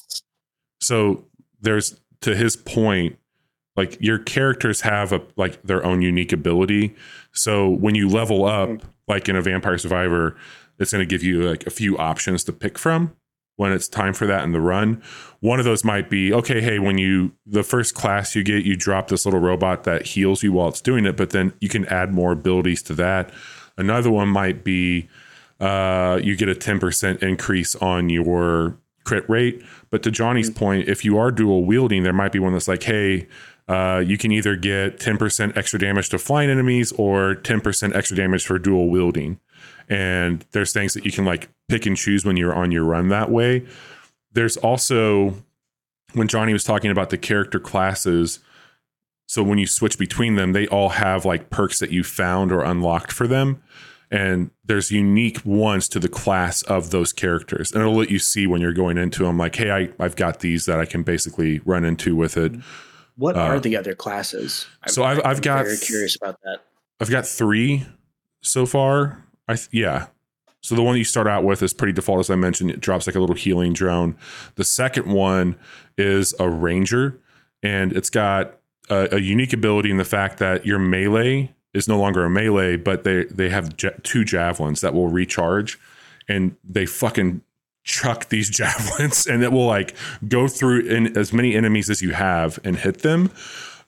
so 0.81 1.25
there's 1.61 1.99
to 2.21 2.35
his 2.37 2.57
point 2.57 3.17
like 3.77 3.97
your 4.01 4.19
characters 4.19 4.83
have 4.83 5.13
a 5.13 5.21
like 5.37 5.63
their 5.63 5.85
own 5.85 6.03
unique 6.03 6.33
ability 6.33 6.95
so 7.33 7.69
when 7.69 7.95
you 7.95 8.09
level 8.09 8.45
up 8.45 8.69
Mhm. 8.69 8.83
like 9.09 9.29
in 9.29 9.37
a 9.37 9.43
vampire 9.43 9.79
survivor 9.79 10.37
it's 10.79 10.93
going 10.93 11.07
to 11.07 11.11
give 11.11 11.23
you 11.23 11.43
like 11.43 11.67
a 11.67 11.71
few 11.71 11.97
options 11.99 12.45
to 12.45 12.53
pick 12.53 12.79
from 12.79 13.13
when 13.57 13.73
it's 13.73 13.89
time 13.89 14.15
for 14.15 14.27
that 14.27 14.45
in 14.45 14.53
the 14.53 14.61
run. 14.61 15.01
One 15.41 15.59
of 15.59 15.65
those 15.65 15.85
might 15.85 16.11
be 16.11 16.33
okay, 16.33 16.61
hey, 16.61 16.79
when 16.79 16.99
you 16.99 17.33
the 17.47 17.63
first 17.63 17.95
class 17.95 18.35
you 18.35 18.43
get, 18.43 18.65
you 18.65 18.77
drop 18.77 19.09
this 19.09 19.25
little 19.25 19.41
robot 19.41 19.85
that 19.85 20.07
heals 20.07 20.43
you 20.43 20.53
while 20.53 20.69
it's 20.69 20.81
doing 20.81 21.05
it, 21.07 21.17
but 21.17 21.31
then 21.31 21.53
you 21.61 21.69
can 21.69 21.85
add 21.87 22.13
more 22.13 22.33
abilities 22.33 22.83
to 22.85 22.95
that. 22.95 23.31
Another 23.77 24.11
one 24.11 24.29
might 24.29 24.65
be 24.65 25.09
uh, 25.61 26.19
you 26.23 26.35
get 26.37 26.49
a 26.49 26.55
10% 26.55 27.23
increase 27.23 27.77
on 27.77 28.09
your 28.09 28.77
crit 29.05 29.29
rate. 29.31 29.63
But 29.91 30.03
to 30.03 30.11
Johnny's 30.11 30.51
mm-hmm. 30.51 30.59
point, 30.59 30.89
if 30.89 31.05
you 31.05 31.19
are 31.19 31.31
dual 31.31 31.65
wielding, 31.65 32.03
there 32.03 32.13
might 32.13 32.33
be 32.33 32.39
one 32.41 32.53
that's 32.53 32.69
like, 32.69 32.83
hey, 32.83 33.29
uh, 33.69 34.03
you 34.05 34.19
can 34.19 34.33
either 34.33 34.57
get 34.57 34.99
10% 34.99 35.57
extra 35.57 35.79
damage 35.79 36.09
to 36.11 36.19
flying 36.19 36.51
enemies 36.51 36.93
or 36.93 37.37
10% 37.37 37.95
extra 37.95 38.17
damage 38.17 38.45
for 38.45 38.59
dual 38.59 38.91
wielding. 38.91 39.39
And 39.89 40.45
there's 40.53 40.73
things 40.73 40.95
that 40.95 41.05
you 41.05 41.13
can 41.13 41.25
like 41.25 41.49
pick 41.69 41.87
and 41.87 41.97
choose 41.97 42.25
when 42.25 42.37
you're 42.37 42.55
on 42.55 42.73
your 42.73 42.85
run 42.85 43.09
that 43.09 43.31
way. 43.31 43.67
There's 44.33 44.57
also 44.57 45.35
when 46.15 46.29
Johnny 46.29 46.53
was 46.53 46.65
talking 46.65 46.91
about 46.91 47.11
the 47.11 47.19
character 47.19 47.61
classes. 47.61 48.41
So 49.27 49.43
when 49.43 49.59
you 49.59 49.67
switch 49.67 49.99
between 49.99 50.35
them, 50.35 50.53
they 50.53 50.67
all 50.67 50.91
have 50.91 51.25
like 51.25 51.51
perks 51.51 51.79
that 51.79 51.91
you 51.91 52.03
found 52.05 52.53
or 52.53 52.63
unlocked 52.63 53.13
for 53.13 53.27
them. 53.27 53.63
And 54.11 54.51
there's 54.63 54.91
unique 54.91 55.41
ones 55.43 55.89
to 55.89 55.99
the 55.99 56.09
class 56.09 56.63
of 56.63 56.91
those 56.91 57.15
characters. 57.15 57.73
And 57.73 57.81
it'll 57.81 57.97
let 57.97 58.11
you 58.11 58.19
see 58.19 58.47
when 58.47 58.61
you're 58.61 58.75
going 58.75 58.99
into 58.99 59.25
them, 59.25 59.39
like, 59.39 59.57
hey, 59.57 59.71
I, 59.71 59.89
I've 59.99 60.17
got 60.17 60.41
these 60.41 60.67
that 60.67 60.79
I 60.79 60.85
can 60.85 61.03
basically 61.03 61.61
run 61.65 61.83
into 61.87 62.15
with 62.15 62.37
it. 62.37 62.53
What 63.23 63.37
uh, 63.37 63.43
are 63.43 63.61
the 63.61 63.77
other 63.77 63.95
classes? 63.95 64.67
so 64.89 65.05
I've, 65.05 65.21
I've 65.25 65.43
got 65.43 65.65
very 65.65 65.79
curious 65.79 66.17
about 66.17 66.41
that. 66.43 66.59
I've 67.01 67.09
got 67.09 67.25
three 67.25 67.87
so 68.41 68.67
far. 68.67 69.25
I 69.47 69.55
th- 69.55 69.69
yeah. 69.71 70.07
So 70.61 70.75
the 70.75 70.83
one 70.83 70.97
you 70.97 71.05
start 71.05 71.29
out 71.29 71.45
with 71.45 71.63
is 71.63 71.73
pretty 71.73 71.93
default, 71.93 72.19
as 72.19 72.31
I 72.31 72.35
mentioned. 72.35 72.73
It 72.73 72.81
drops 72.81 73.07
like 73.07 73.15
a 73.15 73.21
little 73.21 73.37
healing 73.37 73.75
drone. 73.75 74.17
The 74.57 74.65
second 74.65 75.07
one 75.07 75.55
is 75.97 76.35
a 76.41 76.51
ranger, 76.51 77.21
and 77.63 77.93
it's 77.93 78.11
got 78.11 78.59
a, 78.91 79.11
a 79.13 79.21
unique 79.21 79.53
ability 79.53 79.93
in 79.93 79.99
the 79.99 80.05
fact 80.05 80.39
that 80.39 80.67
your 80.67 80.81
melee 80.81 81.55
is 81.75 81.87
no 81.87 82.01
longer 82.01 82.25
a 82.25 82.31
melee, 82.31 82.77
but 82.77 83.05
they 83.05 83.27
they 83.27 83.51
have 83.51 83.73
ja- 83.81 83.91
two 84.03 84.25
javelins 84.25 84.81
that 84.81 84.95
will 84.95 85.07
recharge, 85.07 85.79
and 86.27 86.57
they 86.69 86.87
fucking 86.87 87.43
chuck 87.85 88.29
these 88.29 88.49
javelins, 88.59 89.27
and 89.27 89.43
it 89.43 89.53
will 89.53 89.67
like 89.67 89.95
go 90.29 90.49
through 90.49 90.81
in 90.81 91.17
as 91.17 91.33
many 91.33 91.55
enemies 91.55 91.91
as 91.91 92.03
you 92.03 92.13
have 92.13 92.59
and 92.65 92.77
hit 92.77 93.03
them. 93.03 93.31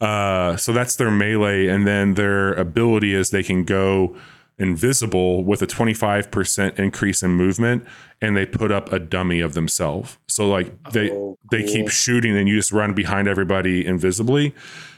Uh, 0.00 0.56
so 0.56 0.72
that's 0.72 0.96
their 0.96 1.10
melee, 1.10 1.66
and 1.66 1.86
then 1.86 2.14
their 2.14 2.52
ability 2.54 3.14
is 3.14 3.30
they 3.30 3.42
can 3.42 3.64
go 3.64 4.16
invisible 4.58 5.42
with 5.42 5.62
a 5.62 5.66
25% 5.66 6.78
increase 6.78 7.22
in 7.22 7.30
movement 7.32 7.84
and 8.20 8.36
they 8.36 8.46
put 8.46 8.70
up 8.70 8.92
a 8.92 8.98
dummy 8.98 9.40
of 9.40 9.54
themselves. 9.54 10.16
So 10.28 10.48
like 10.48 10.92
they 10.92 11.10
oh, 11.10 11.14
cool. 11.14 11.38
they 11.50 11.64
keep 11.64 11.88
shooting 11.88 12.36
and 12.36 12.48
you 12.48 12.56
just 12.56 12.70
run 12.72 12.94
behind 12.94 13.26
everybody 13.26 13.84
invisibly. 13.84 14.54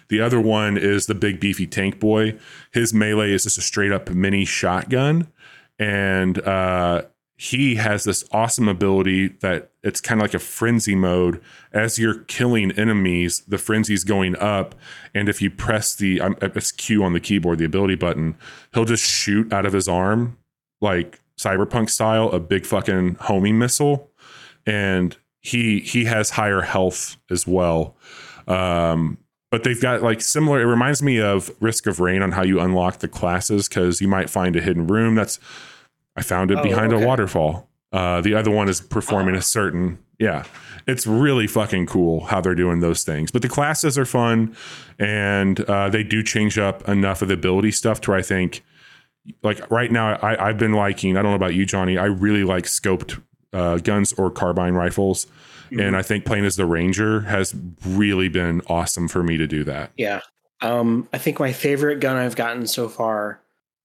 The 0.09 0.21
other 0.21 0.41
one 0.41 0.77
is 0.77 1.07
the 1.07 1.15
big 1.15 1.41
beefy 1.41 1.67
tank 1.67 1.99
boy. 1.99 2.39
His 2.73 2.93
melee 2.93 3.33
is 3.33 3.45
just 3.45 3.59
a 3.59 3.63
straight 3.63 3.93
up 3.93 4.11
mini 4.11 4.45
shotgun. 4.45 5.29
And 5.79 6.39
uh 6.41 7.03
he 7.37 7.75
has 7.75 8.05
this 8.05 8.25
awesome 8.33 8.67
ability 8.67 9.29
that 9.41 9.71
it's 9.83 10.01
kind 10.01 10.21
of 10.21 10.25
like 10.25 10.35
a 10.35 10.39
frenzy 10.39 10.95
mode. 10.95 11.41
As 11.73 11.99
you're 11.99 12.21
killing 12.25 12.73
enemies, 12.73 13.43
the 13.47 13.59
frenzy's 13.59 14.05
going 14.05 14.37
up, 14.37 14.75
and 15.15 15.29
if 15.29 15.43
you 15.43 15.51
press 15.51 15.95
the 15.95 16.21
um, 16.21 16.37
it's 16.41 16.73
Q 16.73 17.05
on 17.05 17.13
the 17.13 17.21
keyboard, 17.21 17.59
the 17.59 17.67
ability 17.67 17.97
button, 17.97 18.37
he'll 18.73 18.87
just 18.87 19.05
shoot 19.05 19.53
out 19.53 19.67
of 19.67 19.75
his 19.75 19.87
arm 19.87 20.39
like 20.81 21.21
cyberpunk 21.39 21.91
style 21.91 22.31
a 22.31 22.41
big 22.41 22.65
fucking 22.65 23.17
homing 23.21 23.59
missile, 23.59 24.11
and 24.65 25.17
he 25.41 25.81
he 25.81 26.07
has 26.07 26.31
higher 26.31 26.63
health 26.63 27.19
as 27.31 27.47
well. 27.47 27.97
Um, 28.49 29.19
but 29.51 29.63
they've 29.63 29.81
got 29.81 30.03
like 30.03 30.23
similar. 30.23 30.61
It 30.61 30.67
reminds 30.67 31.03
me 31.03 31.21
of 31.21 31.51
Risk 31.61 31.87
of 31.87 32.01
Rain 32.01 32.23
on 32.23 32.33
how 32.33 32.43
you 32.43 32.61
unlock 32.61 33.01
the 33.01 33.09
classes 33.09 33.69
because 33.69 34.01
you 34.01 34.09
might 34.09 34.31
find 34.31 34.57
a 34.57 34.61
hidden 34.63 34.87
room 34.87 35.15
that's 35.15 35.39
I 36.17 36.23
found 36.23 36.51
it 36.51 36.59
oh, 36.59 36.63
behind 36.63 36.93
okay. 36.93 37.03
a 37.03 37.07
waterfall. 37.07 37.69
Uh, 37.93 38.21
the 38.21 38.35
other 38.35 38.51
one 38.51 38.69
is 38.69 38.81
performing 38.81 39.35
a 39.35 39.43
certain. 39.43 39.99
Yeah, 40.19 40.45
it's 40.87 41.07
really 41.07 41.47
fucking 41.47 41.87
cool 41.87 42.25
how 42.25 42.41
they're 42.41 42.55
doing 42.55 42.81
those 42.81 43.05
things. 43.05 43.31
But 43.31 43.43
the 43.43 43.49
classes 43.49 43.99
are 43.99 44.05
fun, 44.05 44.57
and 44.99 45.61
uh, 45.61 45.89
they 45.89 46.03
do 46.03 46.23
change 46.23 46.59
up 46.59 46.89
enough 46.89 47.23
of 47.23 47.29
the 47.29 47.35
ability 47.35 47.73
stuff 47.73 48.01
to 48.03 48.11
where 48.11 48.19
I 48.19 48.23
think, 48.23 48.65
like 49.43 49.71
right 49.71 49.91
now, 49.93 50.15
I, 50.17 50.49
I've 50.49 50.59
been 50.59 50.73
liking. 50.73 51.17
I 51.17 51.23
don't 51.23 51.33
know 51.33 51.37
about 51.37 51.55
you, 51.55 51.67
Johnny. 51.67 51.99
I 51.99 52.07
really 52.07 52.45
like 52.45 52.65
scoped 52.65 53.21
uh, 53.53 53.79
guns 53.79 54.13
or 54.15 54.31
carbine 54.31 54.75
rifles. 54.75 55.27
Mm-hmm. 55.67 55.81
And 55.81 55.97
I 55.97 56.03
think 56.03 56.25
playing 56.25 56.45
as 56.45 56.57
the 56.57 56.67
Ranger 56.67 57.23
has 57.23 57.55
really 57.85 58.29
been 58.29 58.63
awesome 58.69 59.09
for 59.09 59.23
me 59.23 59.37
to 59.37 59.47
do 59.47 59.65
that. 59.65 59.91
Yeah. 59.97 60.21
Um, 60.61 61.09
I 61.13 61.19
think 61.19 61.41
my 61.41 61.53
favorite 61.53 62.01
gun 62.01 62.17
I've 62.17 62.37
gotten 62.37 62.67
so 62.67 62.89
far 62.89 63.41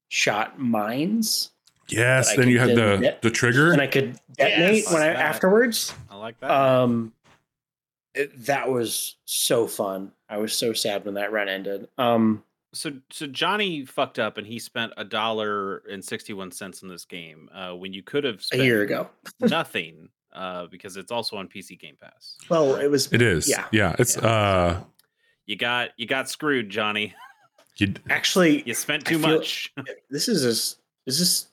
shot 0.10 0.60
mines 0.60 1.50
Yes, 1.88 2.36
then 2.36 2.48
you 2.48 2.60
had 2.60 2.70
the 2.70 2.98
det- 2.98 3.22
the 3.22 3.32
trigger, 3.32 3.72
and 3.72 3.82
I 3.82 3.88
could 3.88 4.18
detonate 4.38 4.84
yes, 4.84 4.94
when 4.94 5.02
I 5.02 5.08
that. 5.08 5.18
afterwards. 5.18 5.94
I 6.10 6.16
like 6.16 6.40
that. 6.40 6.52
Um, 6.52 7.14
it, 8.14 8.46
that 8.46 8.70
was 8.70 9.18
so 9.26 9.68
fun. 9.68 10.12
I 10.30 10.38
was 10.38 10.54
so 10.54 10.74
sad 10.74 11.06
when 11.06 11.16
that 11.16 11.32
run 11.32 11.50
ended. 11.50 11.88
Um, 11.98 12.44
so 12.74 12.94
so 13.10 13.28
Johnny 13.28 13.86
fucked 13.86 14.20
up 14.20 14.38
and 14.38 14.48
he 14.48 14.60
spent 14.60 14.94
a 14.98 15.04
dollar 15.04 15.78
and 15.90 16.04
sixty 16.04 16.34
one 16.34 16.52
cents 16.52 16.82
in 16.84 16.88
this 16.88 17.06
game 17.06 17.50
uh, 17.54 17.74
when 17.74 17.94
you 17.94 18.04
could 18.04 18.24
have 18.24 18.44
a 18.54 18.58
year 18.58 18.82
ago 18.82 19.10
nothing 19.40 20.10
uh, 20.34 20.68
because 20.68 20.98
it's 20.98 21.12
also 21.12 21.36
on 21.38 21.48
PC 21.48 21.80
Game 21.80 21.98
Pass. 22.00 22.38
Well, 22.50 22.76
it 22.76 22.90
was. 22.90 23.12
It 23.12 23.22
is. 23.22 23.50
Yeah, 23.50 23.66
yeah. 23.72 23.96
It's 24.00 24.18
yeah. 24.18 24.28
uh, 24.28 24.84
you 25.46 25.56
got 25.56 25.90
you 25.98 26.06
got 26.08 26.30
screwed, 26.30 26.70
Johnny. 26.70 27.14
You 27.78 27.94
actually 28.10 28.64
you 28.66 28.74
spent 28.74 29.06
too 29.06 29.18
much. 29.18 29.74
this 30.10 30.28
is 30.28 30.46
a, 30.46 30.50
is 31.10 31.20
this 31.20 31.48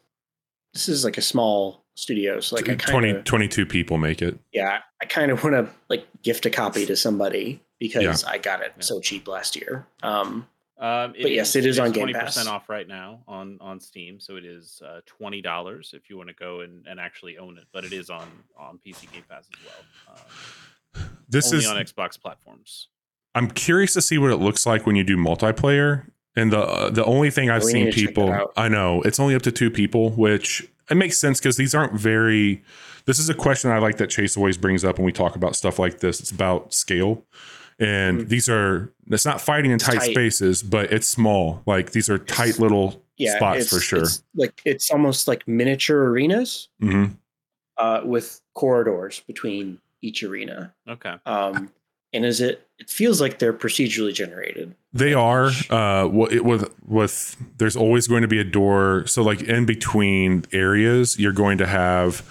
this 0.73 0.89
is 0.89 1.05
like 1.05 1.19
a 1.19 1.23
small 1.23 1.85
studio, 1.95 2.41
so 2.41 2.57
like 2.57 2.67
kinda, 2.67 2.85
20, 2.85 3.23
22 3.23 3.67
people 3.67 3.99
make 3.99 4.23
it. 4.23 4.39
Yeah, 4.53 4.81
I 5.03 5.07
kind 5.07 5.31
of 5.31 5.43
want 5.43 5.55
to 5.55 5.69
like 5.89 6.07
gift 6.23 6.47
a 6.47 6.51
copy 6.51 6.87
to 6.87 6.97
somebody 6.97 7.61
because 7.79 8.23
yeah. 8.23 8.31
I 8.31 8.39
got 8.39 8.63
it 8.63 8.73
yeah. 8.77 8.83
so 8.83 9.01
cheap 9.01 9.29
last 9.29 9.57
year. 9.57 9.87
Um, 10.03 10.47
um, 10.81 11.15
but 11.21 11.33
yes, 11.33 11.57
it 11.57 11.61
is, 11.61 11.67
it 11.67 11.69
is 11.71 11.79
on 11.81 11.91
Game 11.93 12.13
Pass. 12.13 12.37
percent 12.37 12.49
off 12.49 12.69
right 12.69 12.87
now 12.87 13.21
on 13.27 13.59
on 13.61 13.81
Steam, 13.81 14.21
so 14.21 14.37
it 14.37 14.45
is 14.45 14.81
uh, 14.87 15.01
twenty 15.07 15.43
dollars 15.43 15.93
if 15.93 16.09
you 16.09 16.17
want 16.17 16.29
to 16.29 16.35
go 16.35 16.61
and, 16.61 16.87
and 16.87 17.01
actually 17.01 17.37
own 17.37 17.59
it. 17.59 17.65
But 17.73 17.85
it 17.85 17.93
is 17.93 18.11
on 18.11 18.29
on 18.57 18.79
PC 18.87 19.11
Game 19.13 19.25
Pass 19.29 19.49
as 19.53 19.65
well. 19.65 20.17
Um, 20.17 21.11
this 21.29 21.53
is 21.53 21.67
on 21.67 21.77
Xbox 21.77 22.21
platforms. 22.21 22.89
I'm 23.35 23.51
curious 23.51 23.93
to 23.95 24.01
see 24.01 24.19
what 24.19 24.31
it 24.31 24.37
looks 24.37 24.67
like 24.67 24.87
when 24.87 24.97
you 24.97 25.05
do 25.05 25.17
multiplayer 25.17 26.07
and 26.37 26.53
the 26.53 26.61
uh, 26.61 26.91
the 26.91 27.05
only 27.05 27.31
thing 27.31 27.51
I've 27.51 27.65
seen 27.65 27.93
people, 27.93 28.51
I 28.57 28.69
know 28.69 29.03
it's 29.03 29.19
only 29.19 29.35
up 29.35 29.43
to 29.43 29.53
two 29.53 29.71
people, 29.71 30.11
which 30.11 30.69
it 30.91 30.97
makes 30.97 31.19
sense 31.19 31.39
because 31.39 31.57
these 31.57 31.75
aren't 31.75 31.95
very. 31.95 32.63
This 33.07 33.19
is 33.19 33.29
a 33.31 33.35
question 33.35 33.71
I 33.71 33.79
like 33.79 33.97
that 33.99 34.11
Chase 34.11 34.37
always 34.37 34.59
brings 34.59 34.85
up 34.85 34.99
when 34.99 35.07
we 35.07 35.13
talk 35.13 35.35
about 35.35 35.57
stuff 35.57 35.79
like 35.79 36.01
this. 36.01 36.21
It's 36.21 36.31
about 36.31 36.75
scale, 36.75 37.25
and 37.79 38.21
mm-hmm. 38.21 38.29
these 38.29 38.49
are. 38.49 38.93
It's 39.11 39.25
not 39.25 39.41
fighting 39.41 39.71
in 39.71 39.79
tight, 39.79 40.01
tight, 40.01 40.11
spaces, 40.11 40.63
but 40.63 40.93
it's 40.93 41.09
small. 41.09 41.63
Like 41.67 41.93
these 41.93 42.11
are 42.11 42.19
tight 42.19 42.59
little 42.59 43.03
yeah, 43.17 43.37
spots 43.37 43.69
for 43.69 43.81
sure. 43.81 44.01
It's 44.01 44.23
like 44.35 44.61
it's 44.65 44.91
almost 44.91 45.27
like 45.27 45.47
miniature 45.49 46.05
arenas 46.11 46.69
mm-hmm. 46.81 47.15
uh, 47.79 48.03
with 48.05 48.41
corridors 48.55 49.21
between 49.27 49.81
each 50.03 50.23
arena. 50.23 50.75
Okay. 50.89 51.17
Um, 51.27 51.73
and 52.13 52.25
is 52.25 52.41
it 52.41 52.68
it 52.79 52.89
feels 52.89 53.21
like 53.21 53.39
they're 53.39 53.53
procedurally 53.53 54.15
generated. 54.15 54.75
They 54.93 55.13
are 55.15 55.51
uh 55.71 56.09
with 56.11 56.73
with 56.87 57.37
there's 57.59 57.77
always 57.77 58.07
going 58.07 58.23
to 58.23 58.29
be 58.29 58.39
a 58.39 58.45
door. 58.45 59.07
So 59.07 59.23
like 59.23 59.43
in 59.43 59.67
between 59.67 60.45
areas 60.53 61.19
you're 61.19 61.33
going 61.33 61.59
to 61.59 61.67
have 61.67 62.23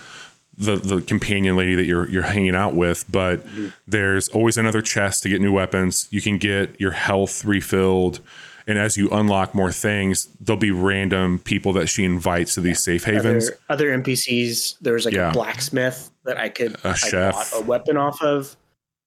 the 0.57 0.75
the 0.77 1.01
companion 1.01 1.55
lady 1.55 1.75
that 1.75 1.85
you're 1.85 2.09
you're 2.09 2.23
hanging 2.23 2.55
out 2.55 2.73
with 2.73 3.05
but 3.11 3.45
mm-hmm. 3.45 3.67
there's 3.87 4.27
always 4.29 4.57
another 4.57 4.81
chest 4.81 5.23
to 5.23 5.29
get 5.29 5.41
new 5.41 5.51
weapons. 5.51 6.07
You 6.11 6.21
can 6.21 6.37
get 6.37 6.79
your 6.79 6.91
health 6.91 7.43
refilled 7.45 8.21
and 8.65 8.77
as 8.77 8.97
you 8.97 9.09
unlock 9.09 9.53
more 9.53 9.71
things 9.71 10.29
there'll 10.39 10.59
be 10.59 10.71
random 10.71 11.39
people 11.39 11.73
that 11.73 11.87
she 11.87 12.03
invites 12.03 12.53
to 12.55 12.61
these 12.61 12.81
safe 12.81 13.03
havens. 13.03 13.49
other, 13.49 13.59
other 13.69 13.97
npcs 13.99 14.77
there's 14.81 15.05
like 15.05 15.13
yeah. 15.13 15.29
a 15.29 15.33
blacksmith 15.33 16.09
that 16.25 16.37
i 16.37 16.49
could 16.49 16.75
a 16.83 16.95
chef. 16.95 17.53
a 17.53 17.61
weapon 17.61 17.97
off 17.97 18.21
of 18.21 18.55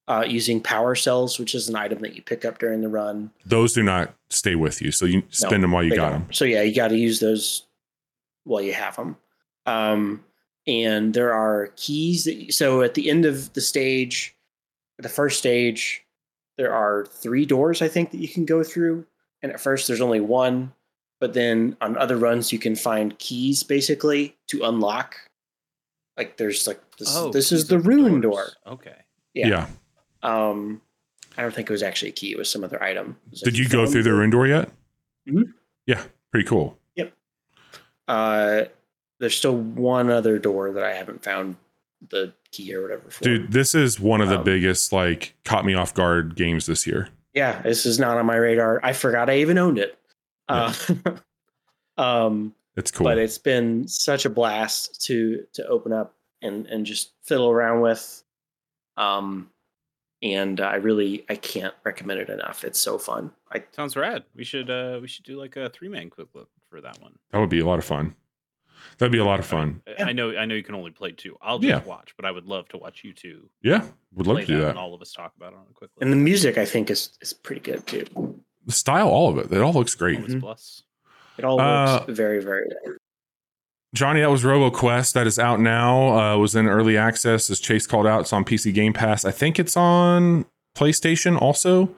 uh, 0.09 0.25
using 0.27 0.61
power 0.61 0.95
cells, 0.95 1.39
which 1.39 1.55
is 1.55 1.69
an 1.69 1.77
item 1.77 2.01
that 2.01 2.17
you 2.17 2.23
pick 2.23 2.45
up 2.45 2.59
during 2.59 2.81
the 2.81 2.89
run. 2.89 3.31
Those 3.47 3.73
do 3.73 3.83
not 3.83 4.15
stay 4.31 4.55
with 4.57 4.83
you, 4.83 4.91
so 4.91 5.05
you 5.05 5.23
spend 5.31 5.61
no, 5.61 5.61
them 5.63 5.73
while 5.73 5.85
you 5.85 5.95
got 5.95 6.11
don't. 6.11 6.21
them. 6.25 6.33
So 6.33 6.45
yeah, 6.45 6.63
you 6.63 6.75
got 6.75 6.89
to 6.89 6.97
use 6.97 7.21
those 7.21 7.67
while 8.45 8.63
you 8.63 8.73
have 8.73 8.97
them. 8.97 9.17
Um, 9.67 10.25
and 10.67 11.15
there 11.15 11.33
are 11.33 11.73
keys 11.77 12.25
that. 12.25 12.35
You, 12.35 12.53
so 12.53 12.83
at 12.83 12.95
the 12.95 13.09
end 13.11 13.25
of 13.25 13.53
the 13.53 13.61
stage, 13.61 14.35
the 14.99 15.09
first 15.09 15.39
stage, 15.39 16.05
there 16.59 16.73
are 16.73 17.07
three 17.07 17.47
doors 17.47 17.81
I 17.81 17.89
think 17.89 18.11
that 18.11 18.19
you 18.19 18.29
can 18.29 18.45
go 18.45 18.63
through, 18.65 19.07
and 19.43 19.53
at 19.53 19.61
first 19.61 19.87
there's 19.87 20.01
only 20.01 20.21
one, 20.21 20.73
but 21.21 21.35
then 21.35 21.77
on 21.81 21.97
other 21.97 22.17
runs 22.17 22.53
you 22.53 22.59
can 22.59 22.75
find 22.75 23.19
keys 23.19 23.63
basically 23.63 24.37
to 24.49 24.65
unlock 24.65 25.17
Like 26.17 26.37
there's 26.37 26.67
like 26.67 26.81
this. 26.99 27.17
Oh, 27.17 27.31
this 27.31 27.53
is 27.53 27.69
the 27.69 27.77
of 27.77 27.87
rune 27.87 28.21
doors. 28.21 28.57
door. 28.65 28.73
Okay. 28.75 28.97
Yeah. 29.35 29.49
Yeah. 29.49 29.67
Um, 30.23 30.81
I 31.37 31.43
don't 31.43 31.55
think 31.55 31.69
it 31.71 31.73
was 31.73 31.83
actually 31.83 32.09
a 32.11 32.13
key. 32.13 32.33
It 32.33 32.39
was 32.39 32.51
some 32.51 32.65
other 32.65 32.83
item. 32.83 33.17
Did 33.33 33.47
like 33.47 33.57
you 33.57 33.69
go 33.69 33.87
through 33.87 34.03
the 34.03 34.11
it. 34.11 34.15
rune 34.15 34.31
door 34.31 34.47
yet? 34.47 34.71
Mhm. 35.29 35.53
Yeah. 35.87 36.03
Pretty 36.33 36.47
cool. 36.49 36.79
Yep. 36.97 37.13
Uh, 38.09 38.63
there's 39.19 39.37
still 39.37 39.57
one 39.57 40.11
other 40.11 40.39
door 40.39 40.73
that 40.73 40.83
I 40.85 40.95
haven't 40.95 41.23
found 41.23 41.57
the 42.09 42.33
key 42.53 42.75
or 42.75 42.83
whatever 42.83 43.11
for. 43.11 43.23
Dude, 43.25 43.53
this 43.53 43.75
is 43.75 44.01
one 44.01 44.21
of 44.21 44.29
the 44.29 44.39
Um, 44.39 44.45
biggest 44.45 44.93
like 44.93 45.35
caught 45.45 45.65
me 45.65 45.75
off 45.75 45.93
guard 45.95 46.35
games 46.37 46.67
this 46.67 46.87
year. 46.87 47.09
Yeah, 47.35 47.61
this 47.63 47.87
is 47.87 47.99
not 47.99 48.17
on 48.19 48.27
my 48.27 48.37
radar. 48.37 48.81
I 48.83 48.93
forgot 48.93 49.29
I 49.31 49.39
even 49.39 49.59
owned 49.59 49.79
it. 49.79 49.99
Uh, 50.49 50.73
um, 51.97 52.55
It's 52.77 52.91
cool. 52.91 53.05
but 53.05 53.19
it's 53.19 53.39
been 53.39 53.87
such 53.87 54.25
a 54.25 54.31
blast 54.31 55.01
to 55.07 55.45
to 55.53 55.67
open 55.67 55.93
up 55.93 56.15
and 56.43 56.67
and 56.67 56.85
just 56.87 57.13
fiddle 57.23 57.51
around 57.51 57.81
with. 57.83 58.23
Um, 58.97 59.51
and 60.23 60.61
I 60.61 60.77
really 60.77 61.25
I 61.29 61.37
can't 61.37 61.75
recommend 61.85 62.21
it 62.21 62.29
enough. 62.31 62.65
It's 62.65 62.79
so 62.81 62.99
fun. 62.99 63.31
I 63.53 63.63
Sounds 63.73 63.97
rad. 63.97 64.25
We 64.35 64.45
should 64.45 64.71
uh 64.71 64.99
we 65.01 65.09
should 65.09 65.25
do 65.25 65.39
like 65.39 65.57
a 65.57 65.69
three 65.71 65.89
man 65.89 66.11
quick 66.11 66.29
look 66.35 66.49
for 66.69 66.81
that 66.81 67.01
one. 67.01 67.19
that 67.31 67.39
would 67.39 67.51
be 67.51 67.61
a 67.61 67.67
lot 67.67 67.79
of 67.79 67.85
fun. 67.85 68.15
That'd 68.99 69.13
be 69.13 69.19
a 69.19 69.25
lot 69.25 69.41
of 69.41 69.47
fun. 69.47 69.83
I- 69.99 70.05
I 70.05 70.13
know 70.13 70.37
I 70.37 70.45
know 70.45 70.55
you 70.55 70.63
can 70.63 70.75
only 70.75 70.91
play 70.91 71.13
two. 71.13 71.37
I'll 71.43 71.59
just 71.59 71.69
Yeah. 71.69 71.89
watch, 71.89 72.15
but 72.17 72.25
I 72.25 72.31
would 72.31 72.47
love 72.47 72.69
to 72.71 72.77
watch 72.79 73.03
you 73.05 73.13
two 73.13 73.49
Yeah. 73.63 73.87
Would 74.15 74.27
love 74.27 74.39
to 74.41 74.47
do 74.47 74.55
that, 74.57 74.61
that. 74.61 74.69
and 74.71 74.79
all 74.79 74.95
of 74.95 75.03
us 75.03 75.13
talk 75.13 75.33
about 75.37 75.53
it 75.53 75.57
on 75.57 75.67
a 75.71 75.75
quick 75.75 75.91
look. 75.95 76.03
and 76.03 76.13
the 76.13 76.17
music 76.17 76.59
I 76.59 76.65
think 76.65 76.91
is 76.91 77.17
is 77.21 77.33
pretty 77.33 77.61
good 77.61 77.87
too. 77.87 78.05
The 78.67 78.73
style, 78.73 79.09
all 79.09 79.31
of 79.31 79.39
it. 79.39 79.53
It 79.53 79.61
all 79.63 79.73
looks 79.73 79.95
great. 79.95 80.17
Always 80.19 80.35
Mhm. 80.35 80.41
plus. 80.41 80.83
It 81.39 81.45
all 81.45 81.57
works 81.57 82.09
Uh, 82.09 82.13
very 82.13 82.43
very 82.43 82.67
well. 82.85 82.97
Johnny, 83.93 84.21
that 84.21 84.31
was 84.31 84.45
RoboQuest. 84.45 85.13
That 85.15 85.27
is 85.27 85.39
out 85.39 85.59
now. 85.61 86.35
Uh, 86.35 86.39
was 86.39 86.55
in 86.55 86.69
early 86.69 86.97
access, 86.97 87.51
as 87.51 87.59
Chase 87.59 87.87
called 87.87 88.07
out. 88.07 88.21
It's 88.21 88.33
on 88.33 88.45
PC 88.45 88.73
Game 88.73 88.93
Pass. 88.93 89.25
I 89.25 89.33
think 89.33 89.59
it's 89.59 89.77
on 89.77 90.47
PlayStation 90.77 91.41
also, 91.41 91.91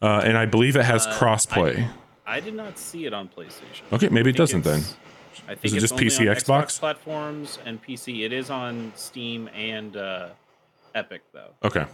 uh, 0.00 0.22
and 0.24 0.38
I 0.38 0.46
believe 0.46 0.74
it 0.76 0.84
has 0.86 1.06
Uh, 1.06 1.12
crossplay. 1.18 1.90
I 2.26 2.40
did 2.40 2.54
not 2.54 2.78
see 2.78 3.04
it 3.04 3.12
on 3.12 3.28
PlayStation. 3.28 3.82
Okay, 3.92 4.08
maybe 4.08 4.30
I 4.30 4.32
it 4.32 4.36
doesn't 4.36 4.62
then. 4.64 4.80
I 5.46 5.54
think 5.54 5.74
it 5.74 5.76
it's 5.76 5.80
just 5.82 5.92
only 5.92 6.06
PC, 6.06 6.30
on 6.30 6.36
Xbox? 6.36 6.78
platforms 6.80 7.58
and 7.66 7.82
PC. 7.82 8.24
It 8.24 8.32
is 8.32 8.48
on 8.48 8.92
Steam 8.96 9.48
and 9.54 9.94
uh, 9.98 10.28
Epic 10.94 11.20
though. 11.34 11.50
Okay. 11.62 11.84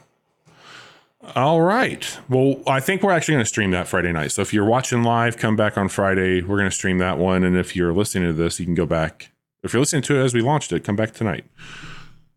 All 1.35 1.61
right. 1.61 2.19
Well, 2.29 2.63
I 2.67 2.79
think 2.81 3.03
we're 3.03 3.11
actually 3.11 3.35
going 3.35 3.45
to 3.45 3.49
stream 3.49 3.73
that 3.73 3.89
Friday 3.89 4.13
night. 4.13 4.31
So 4.33 4.41
if 4.41 4.55
you're 4.55 4.65
watching 4.65 5.03
live, 5.03 5.37
come 5.37 5.55
back 5.57 5.77
on 5.77 5.89
Friday. 5.89 6.41
We're 6.41 6.57
going 6.57 6.71
to 6.71 6.75
stream 6.75 6.99
that 6.99 7.19
one. 7.19 7.45
And 7.45 7.57
if 7.57 7.75
you're 7.77 7.93
listening 7.93 8.29
to 8.29 8.33
this, 8.33 8.59
you 8.61 8.65
can 8.65 8.75
go 8.75 8.87
back. 8.87 9.33
If 9.63 9.73
you're 9.73 9.81
listening 9.81 10.03
to 10.03 10.19
it 10.21 10.25
as 10.25 10.35
we 10.35 10.41
launched 10.41 10.73
it, 10.73 10.85
come 10.85 10.97
back 10.97 11.13
tonight. 11.13 11.45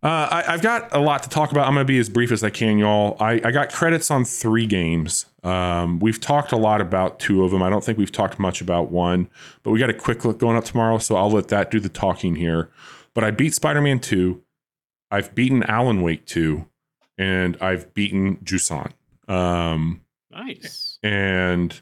Uh, 0.02 0.28
I, 0.30 0.44
I've 0.54 0.62
got 0.62 0.94
a 0.94 1.00
lot 1.00 1.24
to 1.24 1.30
talk 1.30 1.52
about. 1.52 1.66
I'm 1.66 1.74
going 1.74 1.86
to 1.86 1.92
be 1.92 1.98
as 1.98 2.10
brief 2.10 2.32
as 2.34 2.44
I 2.44 2.50
can, 2.50 2.78
y'all. 2.78 3.16
I, 3.22 3.40
I 3.44 3.52
got 3.52 3.72
credits 3.72 4.12
on 4.12 4.26
three 4.26 4.66
games. 4.66 5.28
Um, 5.44 6.00
we've 6.00 6.20
talked 6.20 6.52
a 6.52 6.58
lot 6.58 6.82
about 6.82 7.20
two 7.20 7.46
of 7.46 7.52
them. 7.52 7.64
I 7.64 7.70
don't 7.70 7.82
think 7.84 7.98
we've 7.98 8.12
talked 8.12 8.38
much 8.38 8.60
about 8.60 8.92
one, 8.92 9.30
but 9.64 9.72
we 9.72 9.80
got 9.80 9.90
a 9.90 9.94
quick 9.94 10.26
look 10.26 10.40
going 10.40 10.58
up 10.58 10.66
tomorrow. 10.66 10.98
So 10.98 11.16
I'll 11.16 11.32
let 11.32 11.48
that 11.48 11.72
do 11.72 11.80
the 11.80 11.88
talking 11.88 12.36
here. 12.36 12.70
But 13.14 13.24
I 13.24 13.32
beat 13.32 13.54
Spider 13.54 13.80
Man 13.80 14.00
2. 14.00 14.42
I've 15.10 15.34
beaten 15.34 15.64
Alan 15.64 16.02
Wake 16.02 16.26
2 16.26 16.66
and 17.18 17.56
I've 17.62 17.94
beaten 17.94 18.38
Jusant. 18.44 18.92
Um, 19.30 20.02
Nice. 20.32 20.98
and 21.02 21.80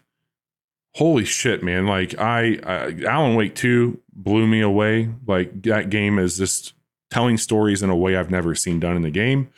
holy 0.96 1.26
shit, 1.26 1.64
man! 1.64 1.86
Like 1.88 2.18
I, 2.20 2.60
I, 2.64 2.96
Alan 3.08 3.36
Wake 3.36 3.56
Two 3.56 4.00
blew 4.14 4.48
me 4.48 4.62
away. 4.62 5.10
Like 5.28 5.64
that 5.64 5.90
game 5.90 6.20
is 6.20 6.38
just 6.38 6.74
telling 7.10 7.38
stories 7.38 7.84
in 7.84 7.90
a 7.90 7.96
way 7.96 8.16
I've 8.16 8.32
never 8.32 8.56
seen 8.56 8.80
done 8.80 8.96
in 8.96 9.02
the 9.02 9.12
game. 9.12 9.50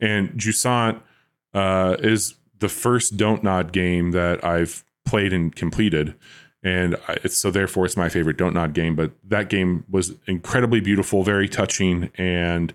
And 0.00 0.30
Jusant 0.30 1.00
uh, 1.54 1.96
is 2.00 2.34
the 2.58 2.68
first 2.68 3.16
Don't 3.16 3.44
Nod 3.44 3.72
game 3.72 4.12
that 4.12 4.44
I've 4.44 4.84
played 5.04 5.32
and 5.32 5.54
completed. 5.54 6.14
And 6.64 6.96
so 7.26 7.50
therefore 7.50 7.84
it's 7.84 7.96
my 7.96 8.08
favorite 8.08 8.36
Don't 8.36 8.54
Nod 8.54 8.72
game. 8.72 8.94
But 8.94 9.12
that 9.24 9.48
game 9.48 9.84
was 9.90 10.14
incredibly 10.26 10.80
beautiful, 10.80 11.22
very 11.22 11.48
touching, 11.48 12.10
and 12.16 12.72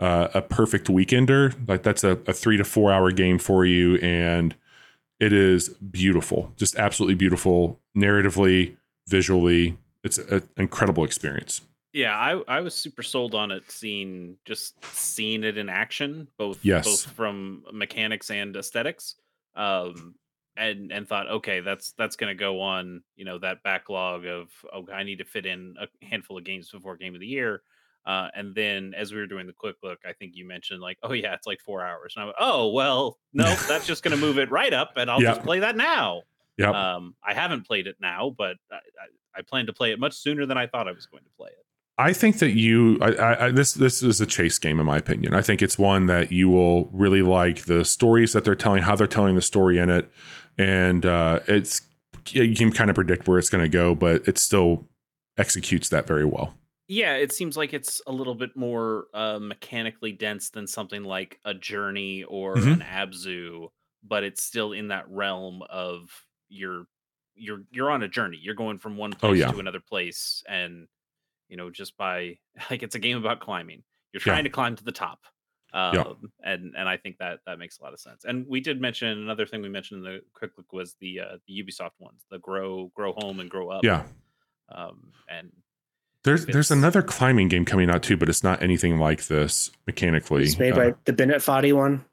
uh, 0.00 0.28
a 0.34 0.42
perfect 0.42 0.88
weekender. 0.88 1.54
Like 1.68 1.82
that's 1.82 2.02
a, 2.02 2.12
a 2.26 2.32
three 2.32 2.56
to 2.56 2.64
four 2.64 2.92
hour 2.92 3.10
game 3.12 3.38
for 3.38 3.64
you, 3.64 3.96
and 3.96 4.54
it 5.20 5.32
is 5.32 5.70
beautiful, 5.70 6.52
just 6.56 6.76
absolutely 6.76 7.14
beautiful, 7.14 7.80
narratively, 7.96 8.76
visually. 9.08 9.78
It's 10.04 10.18
an 10.18 10.48
incredible 10.56 11.04
experience. 11.04 11.62
Yeah, 11.92 12.14
I, 12.16 12.42
I 12.46 12.60
was 12.60 12.74
super 12.74 13.02
sold 13.02 13.34
on 13.34 13.50
it 13.50 13.70
seeing 13.70 14.36
just 14.44 14.84
seeing 14.84 15.44
it 15.44 15.56
in 15.56 15.68
action, 15.68 16.28
both 16.36 16.62
Yes. 16.62 16.84
both 16.84 17.12
from 17.12 17.64
mechanics 17.72 18.30
and 18.30 18.54
aesthetics. 18.54 19.16
Um 19.54 20.14
and 20.58 20.90
and 20.92 21.08
thought, 21.08 21.28
okay, 21.28 21.60
that's 21.60 21.92
that's 21.92 22.16
gonna 22.16 22.34
go 22.34 22.60
on, 22.60 23.02
you 23.16 23.24
know, 23.24 23.38
that 23.38 23.62
backlog 23.62 24.26
of 24.26 24.50
oh, 24.72 24.86
I 24.92 25.02
need 25.02 25.18
to 25.18 25.24
fit 25.24 25.46
in 25.46 25.76
a 25.80 25.86
handful 26.06 26.36
of 26.38 26.44
games 26.44 26.70
before 26.70 26.96
game 26.96 27.14
of 27.14 27.20
the 27.20 27.26
year. 27.26 27.62
Uh, 28.06 28.28
and 28.34 28.54
then 28.54 28.94
as 28.96 29.12
we 29.12 29.18
were 29.18 29.26
doing 29.26 29.46
the 29.46 29.52
quick 29.52 29.76
look, 29.82 29.98
I 30.08 30.12
think 30.12 30.36
you 30.36 30.46
mentioned 30.46 30.80
like, 30.80 30.96
oh 31.02 31.12
yeah, 31.12 31.34
it's 31.34 31.46
like 31.46 31.60
four 31.60 31.84
hours. 31.84 32.14
And 32.16 32.22
I 32.22 32.24
went, 32.26 32.36
oh 32.38 32.68
well, 32.70 33.18
no, 33.32 33.52
that's 33.68 33.86
just 33.86 34.02
gonna 34.04 34.16
move 34.16 34.38
it 34.38 34.50
right 34.50 34.72
up, 34.72 34.92
and 34.96 35.10
I'll 35.10 35.20
Yep. 35.22 35.34
just 35.34 35.44
play 35.46 35.58
that 35.60 35.76
now. 35.76 36.22
Yep. 36.58 36.74
Um, 36.74 37.14
I 37.22 37.34
haven't 37.34 37.66
played 37.66 37.86
it 37.86 37.96
now, 38.00 38.34
but 38.36 38.56
I, 38.72 38.76
I, 38.76 39.38
I 39.38 39.42
plan 39.42 39.66
to 39.66 39.72
play 39.72 39.92
it 39.92 39.98
much 39.98 40.14
sooner 40.14 40.46
than 40.46 40.56
I 40.56 40.66
thought 40.66 40.88
I 40.88 40.92
was 40.92 41.04
going 41.06 41.24
to 41.24 41.30
play 41.36 41.48
it. 41.50 41.66
I 41.98 42.12
think 42.12 42.38
that 42.40 42.52
you, 42.52 42.98
I, 43.00 43.06
I, 43.14 43.46
I- 43.46 43.50
this, 43.50 43.72
this 43.74 44.02
is 44.02 44.20
a 44.20 44.26
chase 44.26 44.58
game 44.58 44.78
in 44.80 44.86
my 44.86 44.98
opinion. 44.98 45.34
I 45.34 45.40
think 45.42 45.60
it's 45.62 45.78
one 45.78 46.06
that 46.06 46.30
you 46.30 46.48
will 46.48 46.86
really 46.92 47.22
like 47.22 47.64
the 47.64 47.84
stories 47.84 48.32
that 48.34 48.44
they're 48.44 48.54
telling, 48.54 48.82
how 48.84 48.96
they're 48.96 49.06
telling 49.06 49.34
the 49.34 49.42
story 49.42 49.78
in 49.78 49.90
it, 49.90 50.10
and 50.58 51.04
uh, 51.04 51.40
it's 51.46 51.82
you 52.30 52.54
can 52.54 52.70
kind 52.72 52.88
of 52.90 52.94
predict 52.96 53.26
where 53.28 53.38
it's 53.38 53.48
going 53.50 53.62
to 53.64 53.68
go, 53.68 53.94
but 53.94 54.26
it 54.28 54.36
still 54.38 54.86
executes 55.38 55.88
that 55.90 56.06
very 56.06 56.24
well. 56.24 56.54
Yeah, 56.88 57.14
it 57.16 57.32
seems 57.32 57.56
like 57.56 57.74
it's 57.74 58.00
a 58.06 58.12
little 58.12 58.34
bit 58.34 58.56
more 58.56 59.06
uh, 59.12 59.38
mechanically 59.40 60.12
dense 60.12 60.50
than 60.50 60.66
something 60.66 61.02
like 61.02 61.40
a 61.44 61.52
Journey 61.52 62.22
or 62.24 62.54
Mhm. 62.56 62.74
an 62.74 62.80
Abzu, 62.80 63.70
but 64.04 64.22
it's 64.22 64.42
still 64.42 64.72
in 64.72 64.88
that 64.88 65.08
realm 65.08 65.62
of 65.68 66.10
you're 66.48 66.86
you're 67.34 67.64
you're 67.70 67.90
on 67.90 68.02
a 68.02 68.08
journey. 68.08 68.38
You're 68.40 68.54
going 68.54 68.78
from 68.78 68.96
one 68.96 69.12
place 69.12 69.40
yeah. 69.40 69.50
to 69.50 69.58
another 69.58 69.80
place, 69.80 70.42
and 70.48 70.86
you 71.48 71.56
know 71.56 71.70
just 71.70 71.96
by 71.96 72.38
like 72.70 72.82
it's 72.84 72.94
a 72.94 73.00
game 73.00 73.16
about 73.18 73.40
climbing. 73.40 73.82
You're 74.12 74.20
Yeah. 74.20 74.32
trying 74.34 74.44
to 74.44 74.50
climb 74.50 74.76
to 74.76 74.84
the 74.84 74.92
top, 74.92 75.24
um, 75.74 75.94
Yeah. 75.96 76.12
and 76.44 76.74
and 76.76 76.88
I 76.88 76.96
think 76.98 77.18
that 77.18 77.40
that 77.46 77.58
makes 77.58 77.78
a 77.80 77.82
lot 77.82 77.92
of 77.94 78.00
sense. 78.00 78.24
And 78.24 78.46
we 78.46 78.60
did 78.60 78.80
mention 78.80 79.08
another 79.08 79.44
thing 79.44 79.60
we 79.60 79.68
mentioned 79.68 80.06
in 80.06 80.12
the 80.12 80.20
quick 80.34 80.52
look 80.56 80.72
was 80.72 80.94
the 81.00 81.18
uh, 81.20 81.38
the 81.48 81.62
Ubisoft 81.62 81.98
ones, 81.98 82.24
the 82.30 82.38
grow 82.38 82.92
grow 82.94 83.12
home 83.12 83.40
and 83.40 83.50
grow 83.50 83.70
up. 83.70 83.82
Yeah. 83.84 84.06
um, 84.68 85.12
and 85.28 85.50
There's 86.26 86.42
It's- 86.42 86.52
there's 86.52 86.70
another 86.70 87.00
climbing 87.00 87.48
game 87.48 87.64
coming 87.64 87.88
out 87.88 88.02
too, 88.02 88.16
but 88.18 88.28
it's 88.28 88.42
not 88.44 88.62
anything 88.62 88.98
like 88.98 89.26
this 89.28 89.70
mechanically. 89.86 90.42
It's 90.42 90.58
made 90.58 90.74
Uh, 90.74 90.76
by 90.90 90.94
the 91.06 91.12
Bennett 91.14 91.40
Foddy 91.40 91.72
one. 91.72 92.04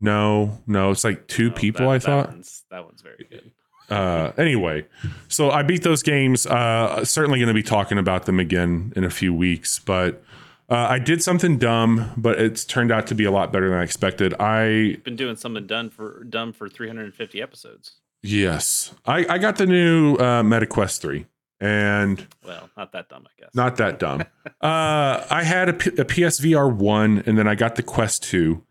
no, 0.00 0.60
no, 0.66 0.90
it's 0.90 1.02
like 1.04 1.26
two 1.26 1.48
Oh, 1.50 1.54
people. 1.58 1.86
that- 1.86 1.92
I 1.92 1.98
that 1.98 2.04
thought. 2.04 2.28
one's, 2.28 2.64
that 2.70 2.84
one's 2.84 3.02
very 3.02 3.26
good. 3.30 3.50
uh 3.90 4.32
anyway 4.38 4.82
so 5.28 5.50
i 5.50 5.62
beat 5.62 5.82
those 5.82 6.02
games 6.02 6.46
uh 6.46 7.04
certainly 7.04 7.38
going 7.38 7.48
to 7.48 7.52
be 7.52 7.62
talking 7.62 7.98
about 7.98 8.24
them 8.24 8.40
again 8.40 8.90
in 8.96 9.04
a 9.04 9.10
few 9.10 9.34
weeks 9.34 9.78
but 9.78 10.24
uh, 10.70 10.86
i 10.88 10.98
did 10.98 11.22
something 11.22 11.58
dumb 11.58 12.10
but 12.16 12.40
it's 12.40 12.64
turned 12.64 12.90
out 12.90 13.06
to 13.06 13.14
be 13.14 13.24
a 13.26 13.30
lot 13.30 13.52
better 13.52 13.68
than 13.68 13.78
i 13.78 13.82
expected 13.82 14.32
I've 14.40 15.04
Been 15.04 15.16
doing 15.16 15.36
something 15.36 15.66
done 15.66 15.90
for 15.90 16.24
dumb 16.24 16.54
for 16.54 16.66
350 16.66 17.42
episodes. 17.42 17.96
yes 18.22 18.94
i 19.04 19.26
i 19.28 19.36
got 19.36 19.56
the 19.56 19.66
new 19.66 20.14
uh 20.14 20.42
metaquest 20.42 21.00
3 21.02 21.26
and 21.60 22.26
Well, 22.44 22.68
not 22.76 22.92
that 22.92 23.08
dumb, 23.08 23.26
I 23.26 23.40
guess. 23.40 23.54
not 23.54 23.76
that 23.76 23.98
dumb 23.98 24.22
uh 24.60 25.24
i 25.30 25.42
had 25.44 25.68
a, 25.68 25.72
P- 25.72 25.90
a 25.90 26.04
psvr 26.04 26.74
1 26.74 27.22
and 27.26 27.38
then 27.38 27.46
i 27.48 27.54
got 27.54 27.76
the 27.76 27.82
quest 27.82 28.22
2 28.24 28.62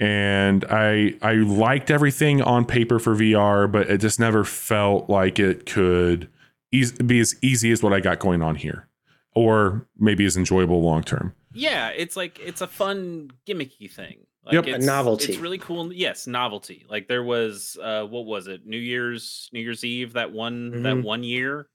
and 0.00 0.64
I 0.64 1.14
I 1.22 1.34
liked 1.34 1.88
everything 1.90 2.42
on 2.42 2.64
paper 2.64 2.98
for 2.98 3.14
VR, 3.14 3.70
but 3.70 3.88
it 3.88 3.98
just 4.00 4.18
never 4.18 4.42
felt 4.42 5.08
like 5.08 5.38
it 5.38 5.64
could 5.64 6.28
eas- 6.72 6.90
be 6.92 7.20
as 7.20 7.36
easy 7.40 7.70
as 7.70 7.84
what 7.84 7.92
I 7.92 8.00
got 8.00 8.18
going 8.18 8.42
on 8.42 8.56
here, 8.56 8.88
or 9.36 9.86
maybe 9.96 10.24
as 10.24 10.36
enjoyable 10.36 10.82
long 10.82 11.04
term. 11.04 11.34
yeah, 11.52 11.90
it's 11.90 12.16
like 12.16 12.40
it's 12.40 12.60
a 12.62 12.66
fun 12.66 13.30
gimmicky 13.46 13.88
thing. 13.88 14.26
Like 14.44 14.54
Yep. 14.54 14.66
A 14.66 14.74
it's, 14.76 14.86
novelty. 14.86 15.32
It's 15.34 15.40
really 15.40 15.58
cool. 15.58 15.92
Yes, 15.92 16.26
novelty. 16.26 16.84
Like 16.88 17.06
there 17.06 17.22
was 17.22 17.78
uh 17.80 18.02
what 18.04 18.24
was 18.26 18.48
it? 18.48 18.66
New 18.66 18.78
Year's 18.78 19.50
New 19.52 19.60
Year's 19.60 19.84
Eve 19.84 20.14
that 20.14 20.32
one 20.32 20.82
that 20.82 20.96
Mhm. 20.96 21.02
one 21.04 21.22
year 21.22 21.68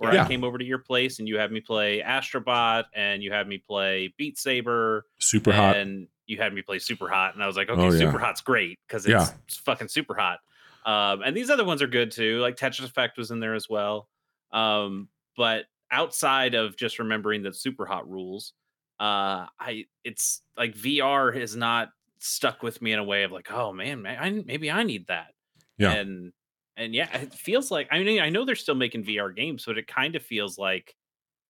where 0.00 0.14
Yeah. 0.14 0.24
I 0.24 0.28
came 0.28 0.44
over 0.44 0.56
to 0.58 0.64
your 0.64 0.78
place 0.78 1.18
and 1.18 1.28
you 1.28 1.36
had 1.38 1.52
me 1.52 1.60
play 1.60 2.00
Astrobot 2.02 2.84
and 2.94 3.22
you 3.22 3.30
had 3.32 3.46
me 3.46 3.58
play 3.58 4.12
Beat 4.16 4.38
Saber 4.38 5.04
Super 5.18 5.52
hot. 5.52 5.76
and 5.76 6.08
you 6.26 6.38
had 6.38 6.54
me 6.54 6.62
play 6.62 6.78
super 6.78 7.08
hot 7.08 7.34
and 7.34 7.42
i 7.42 7.46
was 7.48 7.56
like 7.56 7.68
okay 7.68 7.80
Oh, 7.82 7.90
yeah. 7.90 7.98
super 7.98 8.18
hot's 8.18 8.40
great 8.40 8.78
because 8.86 9.04
it's 9.04 9.10
Yeah. 9.10 9.26
fucking 9.64 9.88
super 9.88 10.14
hot 10.14 10.38
um, 10.86 11.22
and 11.22 11.36
these 11.36 11.50
other 11.50 11.64
ones 11.64 11.82
are 11.82 11.88
good 11.88 12.10
too 12.12 12.38
like 12.38 12.56
tetris 12.56 12.84
effect 12.84 13.18
was 13.18 13.30
in 13.32 13.40
there 13.40 13.54
as 13.54 13.68
well 13.68 14.08
um, 14.52 15.08
but 15.36 15.64
outside 15.90 16.54
of 16.54 16.76
just 16.76 16.98
remembering 17.00 17.42
that 17.42 17.56
super 17.56 17.84
hot 17.84 18.08
rules 18.08 18.52
uh, 19.00 19.46
I 19.58 19.86
it's 20.04 20.42
like 20.56 20.74
VR 20.76 21.34
has 21.38 21.56
not 21.56 21.88
stuck 22.18 22.62
with 22.62 22.80
me 22.82 22.92
in 22.92 22.98
a 22.98 23.04
way 23.04 23.22
of 23.24 23.32
like, 23.32 23.50
oh 23.50 23.72
man, 23.72 24.02
man 24.02 24.18
I, 24.20 24.30
maybe 24.30 24.70
I 24.70 24.82
need 24.82 25.06
that. 25.08 25.32
Yeah. 25.78 25.92
And 25.92 26.32
and 26.80 26.94
yeah, 26.94 27.14
it 27.16 27.34
feels 27.34 27.70
like 27.70 27.88
I 27.90 28.02
mean 28.02 28.20
I 28.20 28.30
know 28.30 28.44
they're 28.44 28.56
still 28.56 28.74
making 28.74 29.04
VR 29.04 29.34
games, 29.34 29.64
but 29.66 29.78
it 29.78 29.86
kind 29.86 30.16
of 30.16 30.22
feels 30.22 30.58
like 30.58 30.96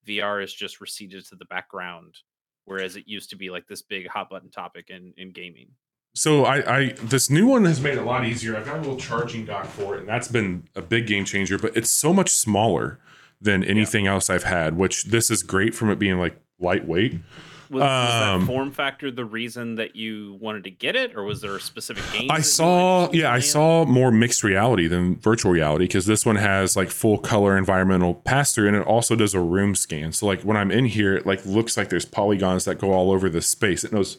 VR 0.06 0.42
is 0.42 0.52
just 0.52 0.80
receded 0.80 1.24
to 1.26 1.36
the 1.36 1.44
background, 1.44 2.16
whereas 2.64 2.96
it 2.96 3.04
used 3.06 3.30
to 3.30 3.36
be 3.36 3.48
like 3.48 3.66
this 3.68 3.82
big 3.82 4.08
hot 4.08 4.28
button 4.28 4.50
topic 4.50 4.90
in 4.90 5.14
in 5.16 5.30
gaming. 5.32 5.68
So 6.14 6.44
I, 6.44 6.78
I 6.78 6.92
this 7.04 7.30
new 7.30 7.46
one 7.46 7.64
has 7.64 7.80
made 7.80 7.94
it 7.94 7.98
a 7.98 8.04
lot 8.04 8.26
easier. 8.26 8.56
I've 8.56 8.66
got 8.66 8.76
a 8.76 8.80
little 8.80 8.96
charging 8.96 9.44
dock 9.44 9.66
for 9.66 9.94
it, 9.94 10.00
and 10.00 10.08
that's 10.08 10.28
been 10.28 10.64
a 10.74 10.82
big 10.82 11.06
game 11.06 11.24
changer. 11.24 11.58
But 11.58 11.76
it's 11.76 11.90
so 11.90 12.12
much 12.12 12.30
smaller 12.30 12.98
than 13.40 13.62
anything 13.62 14.06
else 14.06 14.28
I've 14.28 14.44
had, 14.44 14.76
which 14.76 15.04
this 15.04 15.30
is 15.30 15.42
great 15.42 15.74
from 15.74 15.90
it 15.90 15.98
being 15.98 16.18
like 16.18 16.36
lightweight. 16.58 17.12
Was, 17.12 17.20
was 17.70 17.82
Um, 17.82 18.40
that 18.40 18.46
form 18.46 18.70
factor 18.72 19.10
the 19.10 19.24
reason 19.24 19.76
that 19.76 19.94
you 19.94 20.36
wanted 20.40 20.64
to 20.64 20.70
get 20.70 20.96
it, 20.96 21.16
or 21.16 21.22
was 21.22 21.40
there 21.40 21.56
a 21.56 21.60
specific 21.60 22.02
game? 22.12 22.30
I 22.30 22.40
saw, 22.40 23.10
yeah, 23.12 23.32
I 23.32 23.38
saw 23.38 23.84
more 23.84 24.10
mixed 24.10 24.42
reality 24.42 24.88
than 24.88 25.16
virtual 25.16 25.52
reality 25.52 25.84
because 25.84 26.06
this 26.06 26.26
one 26.26 26.36
has 26.36 26.76
like 26.76 26.90
full 26.90 27.18
color 27.18 27.56
environmental 27.56 28.14
pass 28.14 28.54
through, 28.54 28.68
and 28.68 28.76
it 28.76 28.86
also 28.86 29.14
does 29.14 29.34
a 29.34 29.40
room 29.40 29.74
scan. 29.74 30.12
So 30.12 30.26
like 30.26 30.42
when 30.42 30.56
I'm 30.56 30.70
in 30.70 30.86
here, 30.86 31.16
it 31.16 31.26
like 31.26 31.46
looks 31.46 31.76
like 31.76 31.88
there's 31.88 32.04
polygons 32.04 32.64
that 32.64 32.78
go 32.78 32.92
all 32.92 33.10
over 33.12 33.28
the 33.28 33.40
space. 33.40 33.84
It 33.84 33.92
knows 33.92 34.18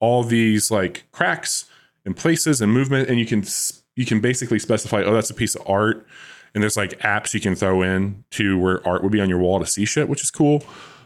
all 0.00 0.22
these 0.24 0.70
like 0.70 1.04
cracks 1.12 1.66
and 2.04 2.16
places 2.16 2.60
and 2.60 2.72
movement, 2.72 3.08
and 3.08 3.18
you 3.18 3.26
can 3.26 3.44
you 3.96 4.06
can 4.06 4.20
basically 4.20 4.58
specify, 4.58 5.02
oh, 5.02 5.12
that's 5.12 5.30
a 5.30 5.34
piece 5.34 5.54
of 5.54 5.62
art. 5.68 6.06
And 6.54 6.62
there's 6.62 6.76
like 6.76 6.98
apps 7.00 7.32
you 7.32 7.40
can 7.40 7.54
throw 7.54 7.80
in 7.80 8.24
to 8.32 8.58
where 8.58 8.86
art 8.86 9.02
would 9.02 9.12
be 9.12 9.20
on 9.20 9.28
your 9.30 9.38
wall 9.38 9.58
to 9.58 9.66
see 9.66 9.86
shit, 9.86 10.08
which 10.08 10.22
is 10.22 10.30
cool. 10.30 10.62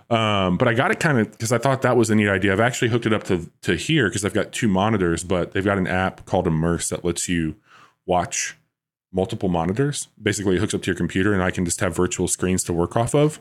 Um, 0.09 0.57
but 0.57 0.69
I 0.69 0.75
got 0.75 0.91
it 0.93 1.01
kind 1.01 1.19
of 1.19 1.33
because 1.33 1.53
I 1.53 1.59
thought 1.59 1.83
that 1.83 1.97
was 1.97 2.11
a 2.11 2.15
neat 2.15 2.29
idea. 2.29 2.53
I've 2.53 2.61
actually 2.61 2.89
hooked 2.89 3.07
it 3.07 3.13
up 3.13 3.25
to 3.25 3.51
to 3.63 3.75
here 3.75 4.09
because 4.09 4.25
I've 4.25 4.35
got 4.35 4.53
two 4.53 4.69
monitors, 4.69 5.25
but 5.25 5.53
they've 5.53 5.65
got 5.65 5.79
an 5.79 5.87
app 5.87 6.25
called 6.27 6.47
Immerse 6.47 6.89
that 6.91 7.05
lets 7.05 7.29
you 7.29 7.57
watch 8.07 8.57
multiple 9.13 9.49
monitors. 9.49 10.09
Basically, 10.23 10.57
it 10.57 10.61
hooks 10.61 10.75
up 10.75 10.83
to 10.83 10.87
your 10.87 10.97
computer, 10.97 11.33
and 11.33 11.43
I 11.43 11.51
can 11.51 11.65
just 11.65 11.81
have 11.81 11.97
virtual 11.97 12.29
screens 12.29 12.63
to 12.65 12.73
work 12.73 12.97
off 12.97 13.15
of. 13.15 13.41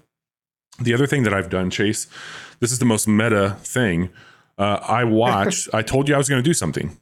The 0.80 0.94
other 0.94 1.08
thing 1.08 1.24
that 1.24 1.34
I've 1.34 1.50
done, 1.50 1.70
Chase, 1.70 2.08
this 2.60 2.72
is 2.72 2.80
the 2.80 2.86
most 2.86 3.08
meta 3.08 3.58
thing. 3.60 4.10
Uh, 4.58 4.80
I 4.82 5.04
watched. 5.22 5.70
I 5.74 5.84
told 5.84 6.10
you 6.10 6.16
I 6.16 6.18
was 6.18 6.30
going 6.30 6.42
to 6.42 6.50
do 6.50 6.54
something. 6.54 6.98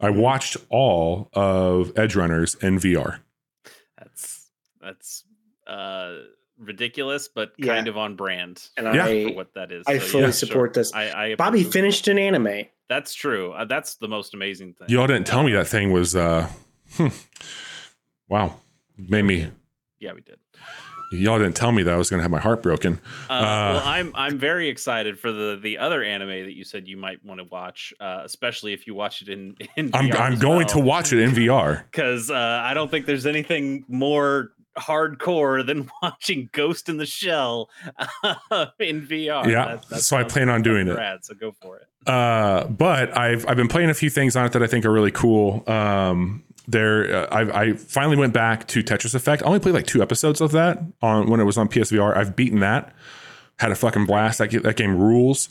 I 0.00 0.10
watched 0.10 0.56
all 0.70 1.30
of 1.32 1.92
Edge 1.96 2.14
Runners 2.14 2.54
in 2.56 2.78
VR. 2.78 3.20
That's 3.98 4.50
that's 4.80 5.24
uh 5.66 6.16
ridiculous, 6.64 7.28
but 7.28 7.52
Yeah. 7.58 7.74
kind 7.74 7.88
of 7.88 7.96
on 7.96 8.16
brand. 8.16 8.62
And 8.76 8.86
Yeah. 8.94 9.04
for 9.04 9.10
I 9.10 9.32
what 9.34 9.54
that 9.54 9.70
is. 9.72 9.84
I 9.86 9.98
So, 9.98 10.06
fully 10.06 10.24
yeah, 10.24 10.30
support 10.30 10.74
sure. 10.74 10.82
this. 10.82 10.92
I, 10.94 11.30
I 11.30 11.34
Bobby 11.36 11.62
finished 11.64 12.08
an 12.08 12.18
anime. 12.18 12.66
That's 12.88 13.14
true. 13.14 13.52
Uh, 13.52 13.64
that's 13.64 13.96
the 13.96 14.08
most 14.08 14.34
amazing 14.34 14.74
thing. 14.74 14.88
Y'all 14.90 15.06
didn't 15.06 15.26
tell 15.26 15.42
me 15.42 15.52
that 15.52 15.66
thing 15.68 15.90
was. 15.92 16.14
Uh, 16.14 16.48
hmm. 16.96 17.08
Wow, 18.28 18.56
made 18.96 19.22
me. 19.22 19.48
Yeah, 19.98 20.12
we 20.12 20.20
did. 20.20 20.38
Y'all 21.12 21.38
didn't 21.38 21.54
tell 21.54 21.70
me 21.70 21.82
that 21.84 21.94
I 21.94 21.96
was 21.96 22.10
going 22.10 22.18
to 22.18 22.22
have 22.22 22.30
my 22.30 22.40
heart 22.40 22.62
broken. 22.62 23.00
Uh, 23.30 23.32
Uh, 23.32 23.36
well, 23.74 23.82
I'm 23.84 24.12
I'm 24.16 24.38
very 24.38 24.68
excited 24.68 25.18
for 25.18 25.30
the 25.30 25.58
the 25.62 25.78
other 25.78 26.02
anime 26.02 26.28
that 26.44 26.54
you 26.54 26.64
said 26.64 26.88
you 26.88 26.96
might 26.96 27.24
want 27.24 27.38
to 27.38 27.44
watch, 27.44 27.94
uh, 28.00 28.22
especially 28.24 28.72
if 28.72 28.86
you 28.86 28.94
watch 28.94 29.22
it 29.22 29.28
in 29.28 29.54
in 29.76 29.90
I'm 29.94 30.08
VR 30.08 30.20
I'm 30.20 30.32
as 30.34 30.38
going 30.40 30.66
to 30.68 30.78
watch 30.80 31.12
it 31.12 31.20
in 31.20 31.30
VR. 31.30 31.84
because 31.90 32.30
uh, 32.32 32.34
I 32.64 32.74
don't 32.74 32.90
think 32.90 33.06
there's 33.06 33.26
anything 33.26 33.84
more 33.86 34.52
hardcore 34.78 35.64
than 35.66 35.90
watching 36.02 36.48
Ghost 36.52 36.88
in 36.88 36.96
the 36.96 37.06
Shell 37.06 37.70
in 38.78 39.06
VR. 39.06 39.46
Yeah, 39.46 39.80
so 39.98 40.16
I 40.16 40.24
plan 40.24 40.48
on 40.48 40.62
doing 40.62 40.86
fucking 40.86 41.02
it. 41.02 41.24
So 41.24 41.34
go 41.34 41.52
for 41.52 41.78
it. 41.78 42.08
Uh, 42.08 42.66
but 42.66 43.16
I've 43.16 43.46
I've 43.48 43.56
been 43.56 43.68
playing 43.68 43.90
a 43.90 43.94
few 43.94 44.10
things 44.10 44.36
on 44.36 44.46
it 44.46 44.52
that 44.52 44.62
I 44.62 44.66
think 44.66 44.84
are 44.84 44.92
really 44.92 45.10
cool. 45.10 45.68
Um, 45.68 46.44
there, 46.66 47.14
uh, 47.14 47.26
I 47.30 47.62
I 47.62 47.72
finally 47.74 48.16
went 48.16 48.32
back 48.32 48.66
to 48.68 48.82
Tetris 48.82 49.14
Effect. 49.14 49.42
I 49.42 49.46
only 49.46 49.60
played 49.60 49.74
like 49.74 49.86
two 49.86 50.02
episodes 50.02 50.40
of 50.40 50.52
that 50.52 50.82
on 51.02 51.30
when 51.30 51.40
it 51.40 51.44
was 51.44 51.58
on 51.58 51.68
PSVR. 51.68 52.16
I've 52.16 52.36
beaten 52.36 52.60
that. 52.60 52.94
Had 53.58 53.70
a 53.70 53.76
fucking 53.76 54.06
blast. 54.06 54.38
That 54.38 54.50
that 54.62 54.76
game 54.76 54.96
rules. 54.96 55.48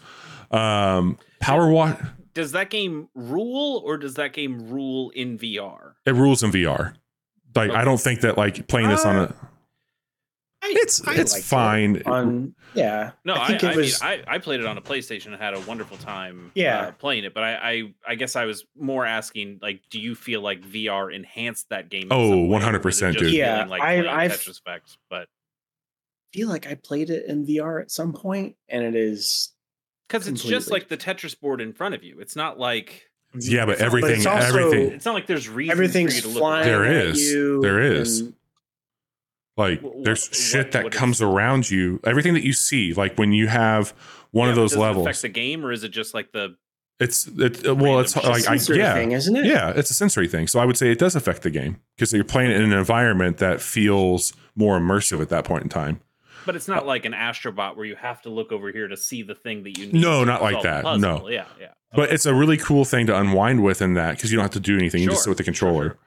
Um, 0.51 1.17
Power 1.39 1.69
Wash. 1.69 1.99
Does 2.33 2.51
that 2.53 2.69
game 2.69 3.09
rule 3.13 3.81
or 3.85 3.97
does 3.97 4.15
that 4.15 4.33
game 4.33 4.69
rule 4.69 5.11
in 5.11 5.37
VR? 5.37 5.93
It 6.05 6.15
rules 6.15 6.41
in 6.41 6.51
VR. 6.51 6.95
Like 7.55 7.71
I 7.71 7.83
don't 7.83 7.99
think 7.99 8.21
that 8.21 8.37
like 8.37 8.67
playing 8.67 8.89
this 8.89 9.05
on 9.05 9.15
Uh, 9.15 9.21
a. 9.23 9.35
I, 10.65 10.73
It's 10.77 11.05
I 11.05 11.15
it's 11.15 11.33
liked 11.33 11.43
it. 11.45 11.47
fine. 11.47 12.01
On 12.05 12.55
yeah, 12.73 13.11
No, 13.25 13.33
I, 13.33 13.43
I 13.43 13.47
think 13.47 13.63
I, 13.65 13.71
it 13.71 13.75
was. 13.75 14.01
mean, 14.01 14.09
I, 14.27 14.35
I 14.35 14.37
played 14.37 14.61
it 14.61 14.65
on 14.65 14.77
a 14.77 14.81
PlayStation 14.81 15.27
and 15.27 15.35
had 15.35 15.53
a 15.53 15.59
wonderful 15.61 15.97
time 15.97 16.51
Yeah. 16.55 16.79
uh, 16.87 16.91
playing 16.93 17.25
it. 17.25 17.33
But 17.33 17.43
I, 17.43 17.53
I, 17.55 17.93
I 18.07 18.15
guess 18.15 18.35
I 18.37 18.45
was 18.45 18.65
more 18.75 19.05
asking, 19.05 19.59
like, 19.61 19.81
do 19.91 19.99
you 19.99 20.15
feel 20.15 20.39
like 20.41 20.61
VR 20.61 21.13
enhanced 21.13 21.67
that 21.69 21.89
game? 21.89 22.07
Oh, 22.11 22.29
some 22.29 22.47
way, 22.47 22.57
or 22.57 22.61
100%, 22.61 22.83
was 22.85 23.01
it 23.01 23.11
just 23.11 23.19
dude. 23.19 23.33
Yeah, 23.33 23.65
like 23.65 23.81
I- 23.81 23.99
playing 23.99 24.07
I've- 24.07 24.33
Tetris 24.35 24.59
Effect, 24.61 24.97
but 25.09 25.27
feel 26.33 26.47
like 26.47 26.65
I 26.65 26.75
played 26.75 27.09
it 27.09 27.25
in 27.27 27.45
VR 27.45 27.81
at 27.81 27.91
some 27.91 28.13
point, 28.13 28.55
and 28.69 28.83
it 28.83 28.95
is 28.95 29.51
because 30.07 30.27
it's 30.29 30.43
just 30.43 30.71
like 30.71 30.87
the 30.87 30.97
Tetris 30.97 31.37
board 31.39 31.59
in 31.61 31.73
front 31.73 31.93
of 31.93 32.03
you. 32.03 32.19
It's 32.21 32.35
not 32.37 32.57
like 32.57 33.03
Yeah, 33.35 33.65
but 33.65 33.73
It's 33.73 33.81
not- 33.81 33.85
but 33.85 33.85
everything 33.85 34.15
it's 34.17 34.25
also- 34.25 34.47
everything 34.59 34.91
it's 34.93 35.05
not 35.05 35.13
like 35.15 35.27
there's 35.27 35.49
reason 35.49 35.71
everything's 35.71 36.13
for 36.13 36.15
you 36.15 36.21
to 36.21 36.27
look 36.29 36.37
flying. 36.37 36.65
There 36.65 36.85
at 36.85 36.91
is. 37.07 37.21
you, 37.31 37.61
There 37.61 37.79
is. 37.81 38.19
and 38.21 38.33
like 39.57 39.81
Wh- 39.81 39.85
wh- 39.85 40.03
there's 40.03 40.27
what- 40.29 40.35
shit 40.35 40.71
that 40.73 40.83
what 40.83 40.93
is- 40.93 40.99
comes 40.99 41.21
around 41.21 41.69
you. 41.69 41.99
Everything 42.03 42.33
that 42.33 42.43
you 42.43 42.53
see, 42.53 42.93
like 42.93 43.17
when 43.17 43.31
you 43.31 43.47
have 43.47 43.93
one 44.31 44.49
of 44.49 44.53
Yeah, 44.53 44.55
but 44.55 44.61
those 44.61 44.71
does 44.71 44.79
levels. 44.79 45.05
affect 45.07 45.21
the 45.21 45.29
game, 45.29 45.65
or 45.65 45.71
is 45.71 45.83
it 45.83 45.89
just 45.89 46.13
like 46.13 46.31
the 46.31 46.55
It's 46.99 47.27
it, 47.27 47.67
uh, 47.67 47.75
well, 47.75 47.99
it's 47.99 48.15
like 48.15 48.25
I, 48.25 48.39
sensory 48.39 48.77
yeah, 48.77 48.93
thing, 48.93 49.11
isn't 49.13 49.35
it? 49.35 49.45
yeah, 49.45 49.73
it's 49.75 49.89
a 49.89 49.93
sensory 49.95 50.27
thing. 50.27 50.47
So 50.47 50.59
I 50.59 50.65
would 50.65 50.77
say 50.77 50.91
it 50.91 50.99
does 50.99 51.15
affect 51.15 51.41
the 51.41 51.49
game 51.49 51.77
because 51.97 52.13
you're 52.13 52.23
playing 52.23 52.51
in 52.51 52.61
an 52.61 52.71
environment 52.71 53.37
that 53.39 53.61
feels 53.61 54.31
more 54.55 54.79
immersive 54.79 55.19
at 55.21 55.29
that 55.29 55.43
point 55.43 55.63
in 55.63 55.69
time. 55.69 55.99
But 56.45 56.55
it's 56.55 56.67
not 56.67 56.85
like 56.85 57.05
an 57.05 57.13
Astrobot 57.13 57.75
where 57.75 57.85
you 57.85 57.95
have 57.95 58.21
to 58.23 58.29
look 58.29 58.51
over 58.51 58.71
here 58.71 58.87
to 58.87 58.97
see 58.97 59.23
the 59.23 59.35
thing 59.35 59.63
that 59.63 59.77
you 59.77 59.85
need. 59.87 60.01
No, 60.01 60.19
to 60.21 60.25
not 60.25 60.41
like 60.41 60.61
that. 60.63 60.83
No. 60.99 61.29
Yeah, 61.29 61.45
yeah. 61.59 61.69
But 61.95 62.11
it's 62.11 62.25
a 62.25 62.33
really 62.33 62.57
cool 62.57 62.85
thing 62.85 63.05
to 63.07 63.17
unwind 63.17 63.63
with 63.63 63.81
in 63.81 63.93
that 63.93 64.15
because 64.15 64.31
you 64.31 64.37
don't 64.37 64.43
have 64.43 64.51
to 64.53 64.59
do 64.59 64.77
anything. 64.77 65.03
You 65.03 65.09
just 65.09 65.23
sit 65.23 65.29
with 65.29 65.37
the 65.37 65.43
sure, 65.43 65.53
controller. 65.53 65.97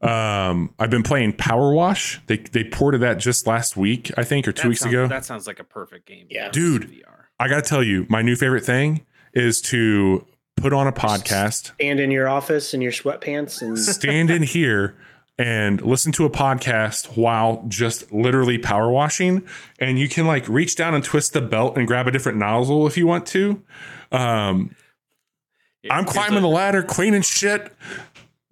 Um, 0.00 0.74
I've 0.78 0.90
been 0.90 1.02
playing 1.02 1.34
Power 1.34 1.72
Wash. 1.72 2.20
They 2.26 2.38
they 2.38 2.64
ported 2.64 3.00
that 3.02 3.18
just 3.18 3.46
last 3.46 3.76
week, 3.76 4.10
I 4.16 4.24
think, 4.24 4.48
or 4.48 4.52
two 4.52 4.62
That 4.62 4.68
weeks 4.68 4.80
sounds- 4.80 4.92
ago. 4.94 5.06
That 5.08 5.24
sounds 5.24 5.46
like 5.46 5.60
a 5.60 5.64
perfect 5.64 6.06
game. 6.06 6.26
Yeah. 6.28 6.50
Dude. 6.50 6.90
VR. 6.90 7.24
I 7.38 7.48
got 7.48 7.62
to 7.64 7.68
tell 7.68 7.82
you, 7.82 8.06
my 8.08 8.22
new 8.22 8.36
favorite 8.36 8.64
thing 8.64 9.04
is 9.34 9.60
to 9.62 10.24
put 10.56 10.72
on 10.72 10.86
a 10.86 10.92
podcast, 10.92 11.72
stand 11.74 11.98
in 11.98 12.10
your 12.10 12.28
office 12.28 12.72
in 12.74 12.80
your 12.80 12.92
sweatpants 12.92 13.62
and 13.62 13.78
stand 13.78 14.30
in 14.30 14.42
here 14.42 14.96
and 15.42 15.82
listen 15.82 16.12
to 16.12 16.24
a 16.24 16.30
podcast 16.30 17.16
while 17.16 17.64
just 17.66 18.12
literally 18.12 18.58
power 18.58 18.88
washing. 18.88 19.42
And 19.80 19.98
you 19.98 20.08
can 20.08 20.24
like 20.24 20.48
reach 20.48 20.76
down 20.76 20.94
and 20.94 21.02
twist 21.02 21.32
the 21.32 21.40
belt 21.40 21.76
and 21.76 21.84
grab 21.84 22.06
a 22.06 22.12
different 22.12 22.38
nozzle 22.38 22.86
if 22.86 22.96
you 22.96 23.08
want 23.08 23.26
to. 23.28 23.60
Um, 24.12 24.76
I'm 25.90 26.04
climbing 26.04 26.38
a- 26.38 26.42
the 26.42 26.48
ladder, 26.48 26.84
cleaning 26.84 27.22
shit. 27.22 27.74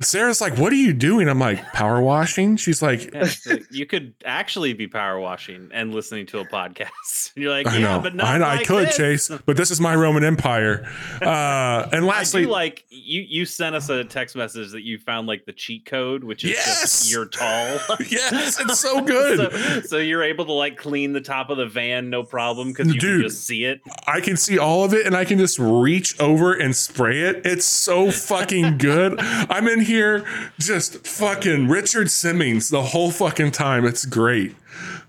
Sarah's 0.03 0.41
like, 0.41 0.57
"What 0.59 0.73
are 0.73 0.77
you 0.77 0.93
doing?" 0.93 1.29
I'm 1.29 1.39
like, 1.39 1.63
"Power 1.73 2.01
washing." 2.01 2.57
She's 2.57 2.81
like, 2.83 3.13
Yeah, 3.13 3.25
so 3.25 3.57
you 3.71 3.87
could 3.87 4.15
actually 4.25 4.73
be 4.73 4.87
power 4.87 5.19
washing 5.21 5.71
and 5.73 5.95
listening 5.95 6.27
to 6.27 6.39
a 6.41 6.45
podcast. 6.45 6.89
And 7.37 7.45
you're 7.45 7.53
like, 7.53 7.67
"I 7.69 7.77
yeah, 7.79 7.97
know, 7.97 8.01
but 8.01 8.15
not 8.17 8.27
I, 8.27 8.39
know, 8.39 8.45
I 8.47 8.65
could, 8.65 8.89
this. 8.89 8.97
Chase, 8.97 9.31
but 9.47 9.57
this 9.57 9.71
is 9.71 9.81
my 9.81 9.95
Roman 9.95 10.25
Empire." 10.25 10.85
Uh, 11.23 11.89
and 11.93 12.05
I 12.05 12.09
lastly, 12.09 12.47
like 12.47 12.85
you. 12.89 13.25
You 13.29 13.45
sent 13.45 13.77
us 13.77 13.89
a 13.89 14.03
text 14.05 14.35
message 14.35 14.73
that 14.73 14.83
you 14.83 14.99
found 14.99 15.29
like 15.29 15.45
the 15.45 15.53
cheat 15.53 15.85
code, 15.87 16.25
which 16.25 16.45
is 16.45 16.51
Yes! 16.51 16.81
just 16.83 17.13
you're 17.13 17.27
tall. 17.27 17.79
yes, 18.09 18.61
it's 18.61 18.81
so 18.81 19.03
good. 19.03 19.53
so, 19.53 19.81
so 19.83 19.97
you're 19.99 20.25
able 20.25 20.45
to 20.47 20.53
like 20.53 20.77
clean 20.77 21.13
the 21.13 21.21
top 21.21 21.51
of 21.51 21.57
the 21.59 21.67
van, 21.67 22.11
no 22.11 22.23
problem, 22.25 22.69
because 22.69 22.89
you 22.93 22.99
Dude. 23.01 23.21
can 23.23 23.31
just 23.31 23.47
see 23.47 23.65
it. 23.65 23.81
I 24.07 24.21
can 24.21 24.37
see 24.37 24.59
all 24.59 24.83
of 24.85 24.93
it 24.95 25.07
and 25.07 25.15
I 25.17 25.25
can 25.25 25.39
just 25.39 25.59
reach 25.59 26.19
over 26.19 26.53
and 26.53 26.75
spray 26.75 27.21
it. 27.21 27.43
It's 27.45 27.65
so 27.67 28.11
fucking 28.11 28.79
good. 28.79 29.15
I'm 29.21 29.69
in 29.69 29.81
here 29.91 30.25
just 30.59 31.07
fucking 31.07 31.69
Richard 31.69 32.11
Simmons 32.11 32.69
the 32.69 32.81
whole 32.83 33.11
fucking 33.11 33.51
time. 33.51 33.85
It's 33.85 34.07
great. 34.07 34.55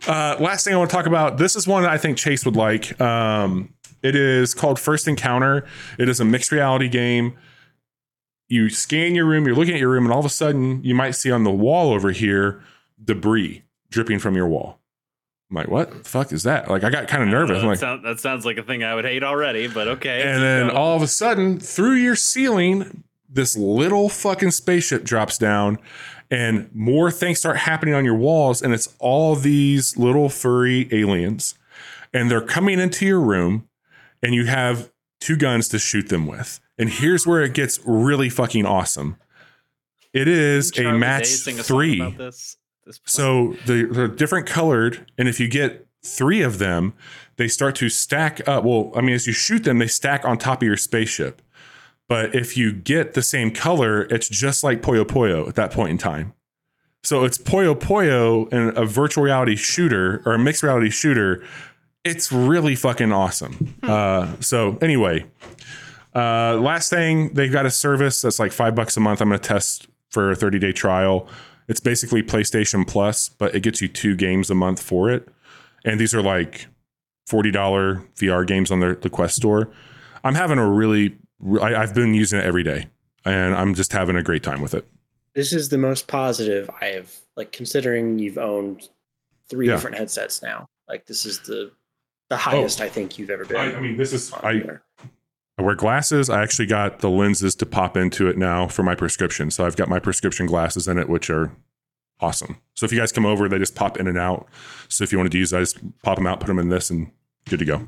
Uh, 0.07 0.35
last 0.39 0.65
thing 0.65 0.73
I 0.73 0.77
want 0.77 0.89
to 0.89 0.95
talk 0.95 1.05
about 1.05 1.37
this 1.37 1.55
is 1.55 1.67
one 1.67 1.83
that 1.83 1.91
I 1.91 1.97
think 1.97 2.17
Chase 2.17 2.43
would 2.45 2.55
like. 2.55 2.99
Um, 2.99 3.73
it 4.01 4.15
is 4.15 4.53
called 4.55 4.79
First 4.79 5.07
Encounter. 5.07 5.65
It 5.99 6.09
is 6.09 6.19
a 6.19 6.25
mixed 6.25 6.51
reality 6.51 6.89
game. 6.89 7.37
You 8.49 8.69
scan 8.69 9.15
your 9.15 9.25
room, 9.25 9.45
you're 9.45 9.55
looking 9.55 9.75
at 9.75 9.79
your 9.79 9.91
room, 9.91 10.03
and 10.03 10.11
all 10.11 10.19
of 10.19 10.25
a 10.25 10.29
sudden 10.29 10.83
you 10.83 10.95
might 10.95 11.11
see 11.11 11.31
on 11.31 11.43
the 11.43 11.51
wall 11.51 11.93
over 11.93 12.11
here 12.11 12.61
debris 13.03 13.63
dripping 13.89 14.19
from 14.19 14.35
your 14.35 14.47
wall. 14.47 14.79
I'm 15.49 15.55
like, 15.57 15.67
what 15.67 15.91
the 15.91 16.09
fuck 16.09 16.31
is 16.31 16.43
that? 16.43 16.69
Like, 16.69 16.83
I 16.83 16.89
got 16.89 17.07
kind 17.07 17.21
of 17.23 17.29
nervous. 17.29 17.61
That, 17.61 17.67
like, 17.67 17.77
sound- 17.77 18.05
that 18.05 18.19
sounds 18.19 18.45
like 18.45 18.57
a 18.57 18.63
thing 18.63 18.83
I 18.83 18.95
would 18.95 19.05
hate 19.05 19.21
already, 19.23 19.67
but 19.67 19.87
okay. 19.87 20.23
and 20.23 20.41
then 20.41 20.69
all 20.69 20.95
of 20.95 21.01
a 21.01 21.07
sudden, 21.07 21.59
through 21.59 21.95
your 21.95 22.15
ceiling, 22.15 23.03
this 23.31 23.55
little 23.55 24.09
fucking 24.09 24.51
spaceship 24.51 25.03
drops 25.03 25.37
down, 25.37 25.77
and 26.29 26.69
more 26.73 27.11
things 27.11 27.39
start 27.39 27.57
happening 27.57 27.93
on 27.93 28.03
your 28.05 28.15
walls, 28.15 28.61
and 28.61 28.73
it's 28.73 28.93
all 28.99 29.35
these 29.35 29.97
little 29.97 30.29
furry 30.29 30.87
aliens, 30.91 31.55
and 32.13 32.29
they're 32.29 32.41
coming 32.41 32.79
into 32.79 33.05
your 33.05 33.21
room, 33.21 33.67
and 34.21 34.35
you 34.35 34.45
have 34.45 34.91
two 35.19 35.37
guns 35.37 35.67
to 35.69 35.79
shoot 35.79 36.09
them 36.09 36.27
with. 36.27 36.59
And 36.77 36.89
here's 36.89 37.25
where 37.27 37.41
it 37.41 37.53
gets 37.53 37.79
really 37.85 38.29
fucking 38.29 38.65
awesome. 38.65 39.17
It 40.13 40.27
is 40.27 40.71
a 40.77 40.91
match 40.99 41.47
a 41.47 41.63
three. 41.63 42.11
this, 42.17 42.57
this? 42.85 42.99
So 43.05 43.55
they- 43.65 43.83
they're 43.83 44.07
different 44.07 44.45
colored, 44.47 45.05
and 45.17 45.29
if 45.29 45.39
you 45.39 45.47
get 45.47 45.87
three 46.03 46.41
of 46.41 46.57
them, 46.57 46.93
they 47.37 47.47
start 47.47 47.75
to 47.75 47.87
stack 47.89 48.45
up. 48.47 48.63
Well, 48.65 48.91
I 48.95 49.01
mean, 49.01 49.15
as 49.15 49.25
you 49.27 49.33
shoot 49.33 49.63
them, 49.63 49.79
they 49.79 49.87
stack 49.87 50.25
on 50.25 50.37
top 50.37 50.61
of 50.61 50.67
your 50.67 50.75
spaceship. 50.77 51.41
But 52.11 52.35
if 52.35 52.57
you 52.57 52.73
get 52.73 53.13
the 53.13 53.21
same 53.21 53.51
color, 53.51 54.01
it's 54.01 54.27
just 54.27 54.65
like 54.65 54.81
Puyo 54.81 55.05
Puyo 55.05 55.47
at 55.47 55.55
that 55.55 55.71
point 55.71 55.91
in 55.91 55.97
time. 55.97 56.33
So 57.05 57.23
it's 57.23 57.37
Puyo 57.37 57.73
Puyo 57.73 58.51
and 58.51 58.77
a 58.77 58.83
virtual 58.83 59.23
reality 59.23 59.55
shooter 59.55 60.21
or 60.25 60.33
a 60.33 60.37
mixed 60.37 60.61
reality 60.61 60.89
shooter. 60.89 61.41
It's 62.03 62.29
really 62.29 62.75
fucking 62.75 63.13
awesome. 63.13 63.75
Uh, 63.81 64.35
so 64.41 64.77
anyway, 64.81 65.23
uh, 66.13 66.57
last 66.57 66.89
thing, 66.89 67.33
they've 67.33 67.49
got 67.49 67.65
a 67.65 67.71
service 67.71 68.21
that's 68.21 68.39
like 68.39 68.51
five 68.51 68.75
bucks 68.75 68.97
a 68.97 68.99
month. 68.99 69.21
I'm 69.21 69.29
going 69.29 69.39
to 69.39 69.47
test 69.47 69.87
for 70.09 70.31
a 70.31 70.35
30 70.35 70.59
day 70.59 70.73
trial. 70.73 71.29
It's 71.69 71.79
basically 71.79 72.21
PlayStation 72.21 72.85
Plus, 72.85 73.29
but 73.29 73.55
it 73.55 73.63
gets 73.63 73.81
you 73.81 73.87
two 73.87 74.17
games 74.17 74.49
a 74.49 74.55
month 74.55 74.83
for 74.83 75.09
it. 75.09 75.29
And 75.85 75.97
these 75.97 76.13
are 76.13 76.21
like 76.21 76.67
$40 77.29 77.53
VR 78.17 78.45
games 78.45 78.69
on 78.69 78.81
their, 78.81 78.95
the 78.95 79.09
Quest 79.09 79.37
store. 79.37 79.69
I'm 80.25 80.35
having 80.35 80.57
a 80.57 80.69
really, 80.69 81.15
I, 81.61 81.75
I've 81.75 81.93
been 81.95 82.13
using 82.13 82.39
it 82.39 82.45
every 82.45 82.63
day 82.63 82.87
and 83.25 83.55
I'm 83.55 83.73
just 83.73 83.91
having 83.93 84.15
a 84.15 84.23
great 84.23 84.43
time 84.43 84.61
with 84.61 84.73
it. 84.73 84.87
This 85.33 85.53
is 85.53 85.69
the 85.69 85.77
most 85.77 86.07
positive 86.07 86.69
I 86.81 86.87
have, 86.87 87.13
like 87.37 87.51
considering 87.51 88.19
you've 88.19 88.37
owned 88.37 88.89
three 89.49 89.67
Yeah. 89.67 89.73
different 89.75 89.97
headsets 89.97 90.41
now. 90.41 90.67
Like 90.87 91.05
this 91.05 91.25
is 91.25 91.39
the 91.39 91.71
the 92.29 92.37
highest 92.37 92.79
oh. 92.81 92.85
I 92.85 92.89
think 92.89 93.17
you've 93.19 93.29
ever 93.29 93.43
been. 93.45 93.57
I, 93.57 93.75
I 93.75 93.79
mean, 93.81 93.97
this 93.97 94.13
is, 94.13 94.31
on 94.31 94.39
I, 94.45 94.53
VR. 94.53 94.79
I 95.57 95.61
wear 95.63 95.75
glasses. 95.75 96.29
I 96.29 96.41
actually 96.41 96.65
got 96.67 96.99
the 96.99 97.09
lenses 97.09 97.55
to 97.55 97.65
pop 97.65 97.97
into 97.97 98.27
it 98.29 98.37
now 98.37 98.67
for 98.67 98.83
my 98.83 98.95
prescription. 98.95 99.51
So 99.51 99.65
I've 99.65 99.75
got 99.75 99.89
my 99.89 99.99
prescription 99.99 100.45
glasses 100.45 100.87
in 100.87 100.97
it, 100.97 101.09
which 101.09 101.29
are 101.29 101.51
awesome. 102.21 102.57
So 102.73 102.85
if 102.85 102.93
you 102.93 102.99
guys 102.99 103.11
come 103.11 103.25
over, 103.25 103.49
they 103.49 103.57
just 103.59 103.75
pop 103.75 103.99
in 103.99 104.07
and 104.07 104.17
out. 104.17 104.47
So 104.87 105.03
if 105.03 105.11
you 105.11 105.17
wanted 105.17 105.33
to 105.33 105.39
use, 105.39 105.53
I 105.53 105.59
just 105.59 105.79
pop 106.03 106.15
them 106.17 106.25
out, 106.25 106.39
put 106.39 106.47
them 106.47 106.57
in 106.59 106.69
this, 106.69 106.89
and 106.89 107.11
good 107.49 107.59
to 107.59 107.65
go. 107.65 107.87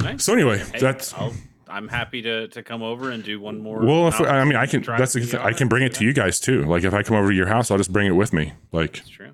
Nice. 0.00 0.22
So 0.24 0.32
anyway, 0.32 0.58
Hey, 0.58 0.78
that's 0.78 1.12
I'll, 1.14 1.32
I'm 1.74 1.88
happy 1.88 2.22
to 2.22 2.48
to 2.48 2.62
come 2.62 2.82
over 2.82 3.10
and 3.10 3.22
do 3.24 3.40
one 3.40 3.58
more. 3.60 3.84
well. 3.84 4.08
If 4.08 4.20
I 4.20 4.44
mean, 4.44 4.56
I 4.56 4.66
can. 4.66 4.82
That's 4.82 5.12
the 5.14 5.40
I 5.42 5.52
can 5.52 5.68
bring 5.68 5.82
it 5.82 5.94
to 5.94 6.04
you 6.04 6.12
guys 6.12 6.38
too. 6.40 6.64
Like 6.64 6.84
if 6.84 6.94
I 6.94 7.02
come 7.02 7.16
over 7.16 7.30
to 7.30 7.34
your 7.34 7.46
house, 7.48 7.70
I'll 7.70 7.78
just 7.78 7.92
bring 7.92 8.06
it 8.06 8.12
with 8.16 8.32
me. 8.32 8.52
Like 8.72 8.94
That's 8.94 9.08
true. 9.08 9.32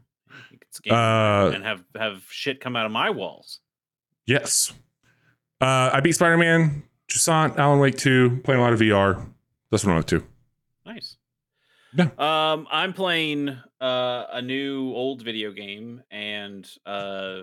You 0.51 0.59
could 0.59 0.75
skate 0.75 0.93
Uh, 0.93 1.53
and 1.55 1.65
have 1.65 1.85
have 1.97 2.23
shit 2.31 2.61
come 2.61 2.77
out 2.77 2.87
of 2.87 2.93
my 2.93 3.11
walls. 3.11 3.61
yes, 4.27 4.73
uh, 5.61 5.91
I 5.93 6.01
beat 6.01 6.13
Spider 6.13 6.37
Man, 6.39 6.83
Jusant, 7.09 7.59
Alan 7.59 7.79
Wake 7.81 7.97
two, 7.97 8.41
playing 8.45 8.61
a 8.61 8.63
lot 8.65 8.73
of 8.73 8.81
VR. 8.81 9.27
That's 9.71 9.85
what 9.85 9.93
I'm 9.93 9.99
up 9.99 10.07
to. 10.07 10.25
Nice. 10.87 11.17
Yeah. 11.95 12.09
Um, 12.19 12.67
I'm 12.71 12.93
playing 12.93 13.49
uh, 13.81 14.25
a 14.33 14.41
new 14.43 14.93
old 14.95 15.23
video 15.23 15.51
game 15.53 16.03
and 16.11 16.69
uh, 16.87 17.43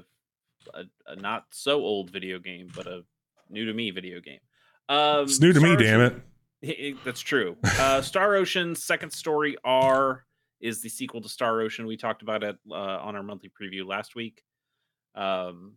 a, 0.74 0.84
a 1.06 1.16
not 1.18 1.46
so 1.52 1.82
old 1.82 2.10
video 2.10 2.40
game, 2.40 2.70
but 2.76 2.88
a 2.88 3.04
new 3.50 3.66
to 3.66 3.74
me 3.74 3.92
video 3.92 4.20
game. 4.22 4.40
Um, 4.90 5.24
It's 5.26 5.40
new 5.42 5.54
to 5.54 5.60
me, 5.60 5.70
Star 5.70 5.78
damn 5.78 6.00
Ocean- 6.02 6.22
it. 6.62 6.98
That's 7.04 7.22
true. 7.22 7.58
Uh, 7.64 8.02
Star 8.02 8.36
Ocean 8.36 8.76
Second 8.76 9.12
Story 9.12 9.58
R 9.64 10.26
is 10.62 10.82
the 10.82 10.90
sequel 10.90 11.22
to 11.22 11.30
Star 11.30 11.62
Ocean. 11.62 11.86
We 11.86 11.98
talked 11.98 12.22
about 12.22 12.44
it 12.44 12.58
uh, 12.72 12.74
on 12.74 13.16
our 13.16 13.24
monthly 13.24 13.50
preview 13.50 13.86
last 13.86 14.16
week. 14.16 14.44
Um, 15.16 15.74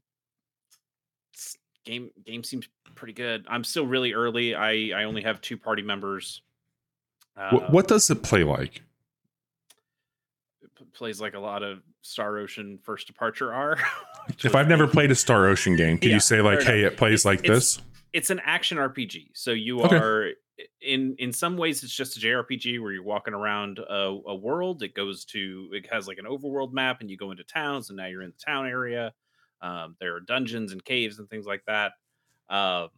game 1.85 2.11
game 2.25 2.45
seems 2.45 2.69
pretty 2.95 3.13
good. 3.15 3.47
I'm 3.49 3.65
still 3.65 3.87
really 3.87 4.13
early. 4.13 4.55
I 4.55 4.99
I 5.01 5.05
only 5.05 5.23
have 5.23 5.41
two 5.41 5.57
party 5.57 5.83
members. 5.83 6.43
Uh, 7.37 7.51
What, 7.51 7.73
what 7.73 7.89
does 7.89 8.11
it 8.11 8.23
play 8.23 8.45
like? 8.45 8.83
it 10.63 10.93
plays 10.95 11.21
like 11.21 11.35
a 11.35 11.39
lot 11.39 11.63
of 11.63 11.81
Star 12.03 12.39
Ocean 12.39 12.79
First 12.83 13.07
Departure 13.07 13.53
R. 13.53 13.79
If 14.45 14.55
I've 14.55 14.69
never 14.69 14.87
played 14.87 15.11
a 15.11 15.15
Star 15.15 15.47
Ocean 15.49 15.75
game, 15.77 15.99
can 15.99 16.11
Yeah, 16.11 16.17
you 16.17 16.21
say 16.21 16.41
like, 16.41 16.63
hey, 16.63 16.81
enough. 16.81 16.93
it 16.93 16.99
plays 16.99 17.21
It's- 17.21 17.25
like 17.25 17.39
it's- 17.45 17.77
this? 17.77 17.83
It's 18.13 18.31
an 18.31 18.41
action 18.41 18.79
RPG. 18.79 19.31
So 19.35 19.53
you 19.53 19.83
Okay. 19.83 20.01
are 20.01 20.31
in 20.81 21.17
in 21.19 21.33
some 21.33 21.57
ways 21.57 21.83
it's 21.85 21.95
just 21.95 22.17
a 22.17 22.21
JRPG 22.21 22.79
where 22.81 22.93
you're 22.93 23.03
walking 23.03 23.35
around 23.35 23.79
a, 23.79 24.21
a 24.27 24.35
world. 24.35 24.83
It 24.83 24.95
goes 24.95 25.25
to 25.27 25.71
it 25.73 25.87
has 25.93 26.07
like 26.09 26.19
an 26.19 26.27
overworld 26.27 26.73
map, 26.73 27.01
and 27.01 27.11
you 27.11 27.17
go 27.17 27.31
into 27.31 27.45
towns, 27.45 27.91
and 27.91 27.97
now 27.97 28.07
you're 28.07 28.23
in 28.23 28.31
the 28.31 28.45
town 28.45 28.67
area. 28.67 29.15
Um, 29.63 29.97
there 30.01 30.15
are 30.17 30.21
dungeons 30.21 30.73
and 30.73 30.85
caves 30.85 31.19
and 31.19 31.29
things 31.29 31.47
like 31.47 31.65
that. 31.67 31.93
Um, 32.49 32.91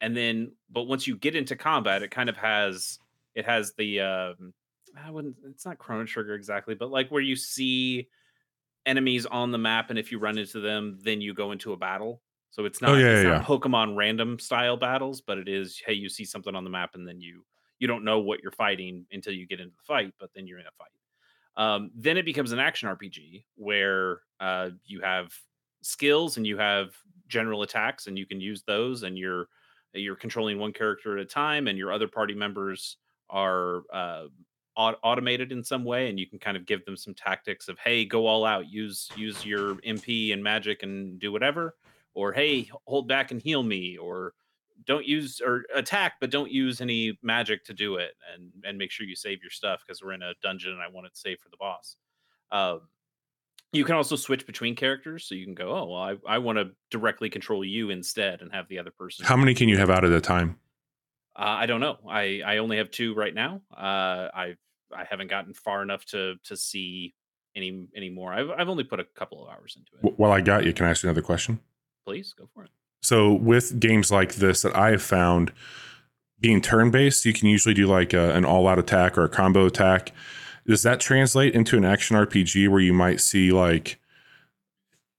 and 0.00 0.16
then, 0.16 0.56
but 0.70 0.84
once 0.84 1.06
you 1.06 1.16
get 1.16 1.34
into 1.36 1.56
combat, 1.56 2.02
it 2.02 2.10
kind 2.10 2.28
of 2.28 2.36
has 2.36 2.98
it 3.34 3.44
has 3.44 3.74
the 3.74 4.00
um, 4.00 4.54
I 4.96 5.10
wouldn't. 5.10 5.36
It's 5.44 5.66
not 5.66 5.78
Chrono 5.78 6.04
Trigger 6.06 6.34
exactly, 6.34 6.74
but 6.74 6.90
like 6.90 7.10
where 7.10 7.22
you 7.22 7.36
see 7.36 8.08
enemies 8.86 9.26
on 9.26 9.50
the 9.50 9.58
map, 9.58 9.90
and 9.90 9.98
if 9.98 10.12
you 10.12 10.18
run 10.18 10.38
into 10.38 10.60
them, 10.60 10.98
then 11.02 11.20
you 11.20 11.34
go 11.34 11.52
into 11.52 11.72
a 11.72 11.76
battle. 11.76 12.22
So 12.50 12.64
it's 12.64 12.80
not, 12.80 12.92
Oh, 12.92 12.94
yeah, 12.94 13.16
it's 13.16 13.24
yeah, 13.24 13.30
not 13.38 13.44
Pokemon 13.46 13.96
random 13.96 14.38
style 14.38 14.76
battles, 14.76 15.20
but 15.20 15.38
it 15.38 15.48
is 15.48 15.78
hey, 15.84 15.92
you 15.94 16.08
see 16.08 16.24
something 16.24 16.54
on 16.54 16.64
the 16.64 16.70
map, 16.70 16.94
and 16.94 17.06
then 17.06 17.20
you 17.20 17.44
you 17.78 17.86
don't 17.86 18.04
know 18.04 18.20
what 18.20 18.42
you're 18.42 18.52
fighting 18.52 19.06
until 19.12 19.34
you 19.34 19.46
get 19.46 19.60
into 19.60 19.74
the 19.76 19.82
fight, 19.82 20.14
but 20.18 20.30
then 20.34 20.46
you're 20.46 20.58
in 20.58 20.66
a 20.66 20.70
fight. 20.78 20.90
Um, 21.56 21.90
then 21.94 22.16
it 22.16 22.24
becomes 22.24 22.52
an 22.52 22.58
action 22.58 22.88
RPG 22.88 23.44
where 23.56 24.22
uh, 24.40 24.70
you 24.84 25.00
have 25.00 25.32
skills 25.82 26.36
and 26.36 26.46
you 26.46 26.58
have 26.58 26.96
general 27.28 27.62
attacks, 27.62 28.06
and 28.06 28.18
you 28.18 28.26
can 28.26 28.40
use 28.40 28.62
those, 28.62 29.02
and 29.02 29.18
you're 29.18 29.48
you're 29.92 30.16
controlling 30.16 30.58
one 30.58 30.72
character 30.72 31.16
at 31.16 31.22
a 31.22 31.26
time, 31.26 31.68
and 31.68 31.78
your 31.78 31.92
other 31.92 32.08
party 32.08 32.34
members 32.34 32.98
are 33.30 33.82
uh, 33.92 34.26
au- 34.76 34.96
automated 35.02 35.52
in 35.52 35.64
some 35.64 35.84
way, 35.84 36.08
and 36.08 36.18
you 36.20 36.26
can 36.26 36.38
kind 36.38 36.56
of 36.56 36.66
give 36.66 36.84
them 36.84 36.96
some 36.96 37.14
tactics 37.14 37.68
of 37.68 37.78
hey, 37.78 38.04
go 38.04 38.26
all 38.26 38.44
out, 38.44 38.68
use 38.70 39.10
use 39.16 39.44
your 39.44 39.76
MP 39.76 40.32
and 40.32 40.42
magic 40.42 40.82
and 40.82 41.18
do 41.18 41.32
whatever, 41.32 41.76
or 42.16 42.32
hey, 42.32 42.68
hold 42.86 43.06
back 43.06 43.30
and 43.30 43.40
heal 43.40 43.62
me, 43.62 43.96
or 43.96 44.32
don't 44.84 45.06
use 45.06 45.40
or 45.44 45.64
attack, 45.74 46.14
but 46.20 46.30
don't 46.30 46.50
use 46.50 46.80
any 46.80 47.18
magic 47.22 47.64
to 47.66 47.74
do 47.74 47.96
it, 47.96 48.12
and 48.34 48.50
and 48.64 48.78
make 48.78 48.90
sure 48.90 49.06
you 49.06 49.14
save 49.14 49.42
your 49.42 49.50
stuff 49.50 49.82
because 49.86 50.02
we're 50.02 50.12
in 50.12 50.22
a 50.22 50.32
dungeon 50.42 50.72
and 50.72 50.80
I 50.82 50.88
want 50.88 51.06
it 51.06 51.14
to 51.14 51.20
save 51.20 51.38
for 51.38 51.48
the 51.48 51.56
boss. 51.58 51.96
Um, 52.50 52.80
you 53.72 53.84
can 53.84 53.94
also 53.96 54.16
switch 54.16 54.46
between 54.46 54.74
characters, 54.76 55.24
so 55.28 55.34
you 55.34 55.44
can 55.44 55.54
go, 55.54 55.70
oh, 55.76 55.86
well, 55.90 56.00
I, 56.00 56.36
I 56.36 56.38
want 56.38 56.56
to 56.58 56.70
directly 56.90 57.28
control 57.28 57.64
you 57.64 57.90
instead, 57.90 58.40
and 58.40 58.52
have 58.52 58.68
the 58.68 58.78
other 58.78 58.90
person. 58.92 59.26
How 59.26 59.36
many 59.36 59.54
can 59.54 59.68
you 59.68 59.76
have 59.76 59.90
out 59.90 60.04
at 60.04 60.12
a 60.12 60.20
time? 60.20 60.58
Uh, 61.38 61.42
I 61.62 61.66
don't 61.66 61.80
know. 61.80 61.98
I 62.08 62.40
I 62.46 62.56
only 62.58 62.78
have 62.78 62.90
two 62.90 63.14
right 63.14 63.34
now. 63.34 63.60
Uh, 63.76 64.28
I 64.34 64.54
I 64.96 65.04
haven't 65.04 65.28
gotten 65.28 65.52
far 65.52 65.82
enough 65.82 66.04
to 66.06 66.36
to 66.44 66.56
see 66.56 67.14
any 67.54 67.86
any 67.94 68.08
more. 68.08 68.32
I've 68.32 68.48
I've 68.50 68.68
only 68.68 68.84
put 68.84 69.00
a 69.00 69.04
couple 69.04 69.42
of 69.44 69.50
hours 69.52 69.76
into 69.76 69.90
it. 69.96 70.02
W- 70.02 70.16
While 70.16 70.32
I 70.32 70.40
got 70.40 70.64
you, 70.64 70.72
can 70.72 70.86
I 70.86 70.90
ask 70.90 71.02
you 71.02 71.08
another 71.10 71.22
question? 71.22 71.60
Please 72.06 72.32
go 72.32 72.48
for 72.54 72.64
it. 72.64 72.70
So 73.02 73.32
with 73.34 73.78
games 73.80 74.10
like 74.10 74.36
this 74.36 74.62
that 74.62 74.74
I 74.74 74.90
have 74.92 75.02
found 75.02 75.52
being 76.40 76.60
turn 76.60 76.90
based, 76.90 77.24
you 77.24 77.32
can 77.32 77.48
usually 77.48 77.74
do 77.74 77.86
like 77.86 78.12
a, 78.12 78.32
an 78.34 78.44
all 78.44 78.66
out 78.68 78.78
attack 78.78 79.18
or 79.18 79.24
a 79.24 79.28
combo 79.28 79.66
attack. 79.66 80.12
Does 80.66 80.82
that 80.82 81.00
translate 81.00 81.54
into 81.54 81.76
an 81.76 81.84
action 81.84 82.16
RPG 82.16 82.68
where 82.68 82.80
you 82.80 82.92
might 82.92 83.20
see 83.20 83.50
like 83.52 83.98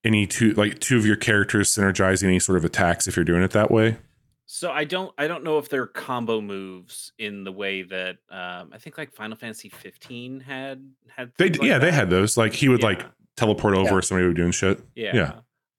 any 0.04 0.26
two 0.26 0.52
like 0.52 0.78
two 0.78 0.96
of 0.96 1.04
your 1.06 1.16
characters 1.16 1.70
synergizing 1.74 2.24
any 2.24 2.38
sort 2.38 2.58
of 2.58 2.64
attacks 2.64 3.06
if 3.06 3.16
you're 3.16 3.24
doing 3.24 3.42
it 3.42 3.50
that 3.52 3.70
way? 3.70 3.98
So 4.46 4.70
I 4.70 4.84
don't 4.84 5.12
I 5.18 5.26
don't 5.26 5.44
know 5.44 5.58
if 5.58 5.68
they're 5.68 5.86
combo 5.86 6.40
moves 6.40 7.12
in 7.18 7.44
the 7.44 7.52
way 7.52 7.82
that 7.82 8.16
um, 8.30 8.70
I 8.72 8.78
think 8.78 8.96
like 8.96 9.12
Final 9.12 9.36
Fantasy 9.36 9.68
15 9.68 10.40
had 10.40 10.90
had. 11.14 11.32
They 11.36 11.50
like 11.50 11.62
yeah, 11.62 11.78
they 11.78 11.92
had 11.92 12.08
those. 12.10 12.36
Like 12.36 12.54
he 12.54 12.68
would 12.68 12.82
like 12.82 13.04
teleport 13.36 13.74
over 13.74 13.94
Yeah. 13.96 14.00
somebody 14.00 14.26
was 14.26 14.36
doing 14.36 14.52
shit. 14.52 14.80
Yeah. 14.94 15.10
Yeah. 15.14 15.32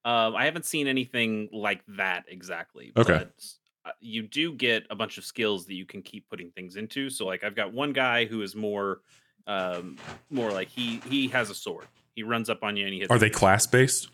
Um, 0.10 0.36
I 0.36 0.46
haven't 0.46 0.66
seen 0.66 0.88
anything 0.88 1.50
like 1.52 1.82
that 1.98 2.24
exactly. 2.28 2.92
Okay. 2.98 3.18
But 3.20 3.46
uh, 3.86 3.92
you 4.00 4.22
do 4.24 4.54
get 4.54 4.86
a 4.90 4.96
bunch 4.96 5.18
of 5.18 5.26
skills 5.26 5.66
that 5.68 5.76
you 5.76 5.86
can 5.86 6.02
keep 6.02 6.28
putting 6.30 6.52
things 6.52 6.76
into. 6.78 7.10
So 7.10 7.26
like 7.26 7.44
I've 7.44 7.56
got 7.56 7.74
one 7.74 7.94
guy 7.94 8.26
who 8.26 8.42
is 8.42 8.56
more 8.56 9.02
um 9.48 9.98
more 10.30 10.52
like 10.52 10.70
he 10.70 11.00
he 11.08 11.28
has 11.30 11.50
a 11.50 11.56
sword. 11.56 11.86
He 12.16 12.24
runs 12.24 12.50
up 12.50 12.64
on 12.64 12.76
you 12.78 12.86
and 12.86 12.94
he 12.94 13.00
hits 13.02 13.12
Are 13.12 13.20
they 13.20 13.28
with 13.28 13.34
a 13.34 13.36
sword. 13.36 13.40
class 13.40 13.68
based? 13.68 14.10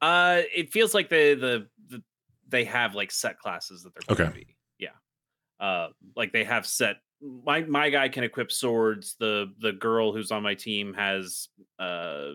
Uh 0.00 0.42
it 0.54 0.70
feels 0.72 0.94
like 0.94 1.08
the 1.08 1.34
the, 1.34 1.66
the 1.96 2.02
they 2.48 2.64
have 2.64 2.94
like 2.94 3.10
set 3.10 3.38
classes 3.38 3.82
that 3.82 3.92
they're 3.94 4.16
going 4.16 4.28
Okay. 4.30 4.40
to 4.40 4.46
be. 4.46 4.56
Yeah. 4.78 4.88
Uh 5.60 5.88
like 6.16 6.32
they 6.32 6.44
have 6.44 6.66
set 6.66 6.96
my 7.44 7.60
my 7.62 7.88
guy 7.90 8.08
can 8.08 8.24
equip 8.24 8.50
swords. 8.50 9.14
The 9.20 9.52
the 9.60 9.72
girl 9.72 10.12
who's 10.12 10.32
on 10.32 10.42
my 10.42 10.54
team 10.54 10.92
has 10.94 11.48
uh 11.78 12.32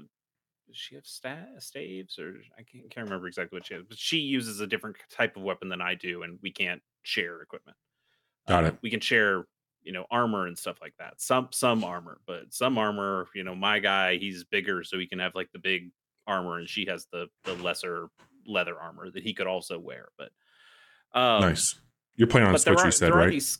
she 0.73 0.95
have 0.95 1.05
sta- 1.05 1.59
staves 1.59 2.19
or 2.19 2.35
I 2.57 2.63
can't, 2.63 2.89
can't 2.89 3.05
remember 3.05 3.27
exactly 3.27 3.57
what 3.57 3.65
she 3.65 3.73
has, 3.73 3.83
but 3.87 3.97
she 3.97 4.17
uses 4.17 4.59
a 4.59 4.67
different 4.67 4.97
type 5.11 5.37
of 5.37 5.43
weapon 5.43 5.69
than 5.69 5.81
I 5.81 5.95
do, 5.95 6.23
and 6.23 6.39
we 6.41 6.51
can't 6.51 6.81
share 7.03 7.41
equipment. 7.41 7.77
Got 8.47 8.63
Uh, 8.63 8.67
it. 8.67 8.77
We 8.81 8.89
can 8.89 8.99
share, 8.99 9.45
you 9.83 9.91
know, 9.91 10.05
armor 10.11 10.47
and 10.47 10.57
stuff 10.57 10.77
like 10.81 10.93
that. 10.99 11.21
Some 11.21 11.49
some 11.51 11.83
armor, 11.83 12.19
but 12.25 12.53
some 12.53 12.77
armor, 12.77 13.27
you 13.33 13.43
know, 13.43 13.55
my 13.55 13.79
guy 13.79 14.17
he's 14.17 14.43
bigger, 14.43 14.83
so 14.83 14.97
he 14.99 15.07
can 15.07 15.19
have 15.19 15.35
like 15.35 15.51
the 15.51 15.59
big 15.59 15.91
armor, 16.25 16.57
and 16.59 16.67
she 16.67 16.85
has 16.85 17.07
the 17.11 17.27
the 17.43 17.53
lesser 17.55 18.07
leather 18.45 18.79
armor 18.79 19.09
that 19.11 19.23
he 19.23 19.33
could 19.33 19.47
also 19.47 19.79
wear. 19.79 20.09
But 20.17 20.31
Um, 21.13 21.41
nice. 21.41 21.75
You're 22.15 22.27
playing 22.27 22.47
on 22.47 22.57
Switch, 22.57 22.79
are, 22.79 22.85
you 22.85 22.91
said, 22.91 23.13
right? 23.13 23.29
these. 23.31 23.59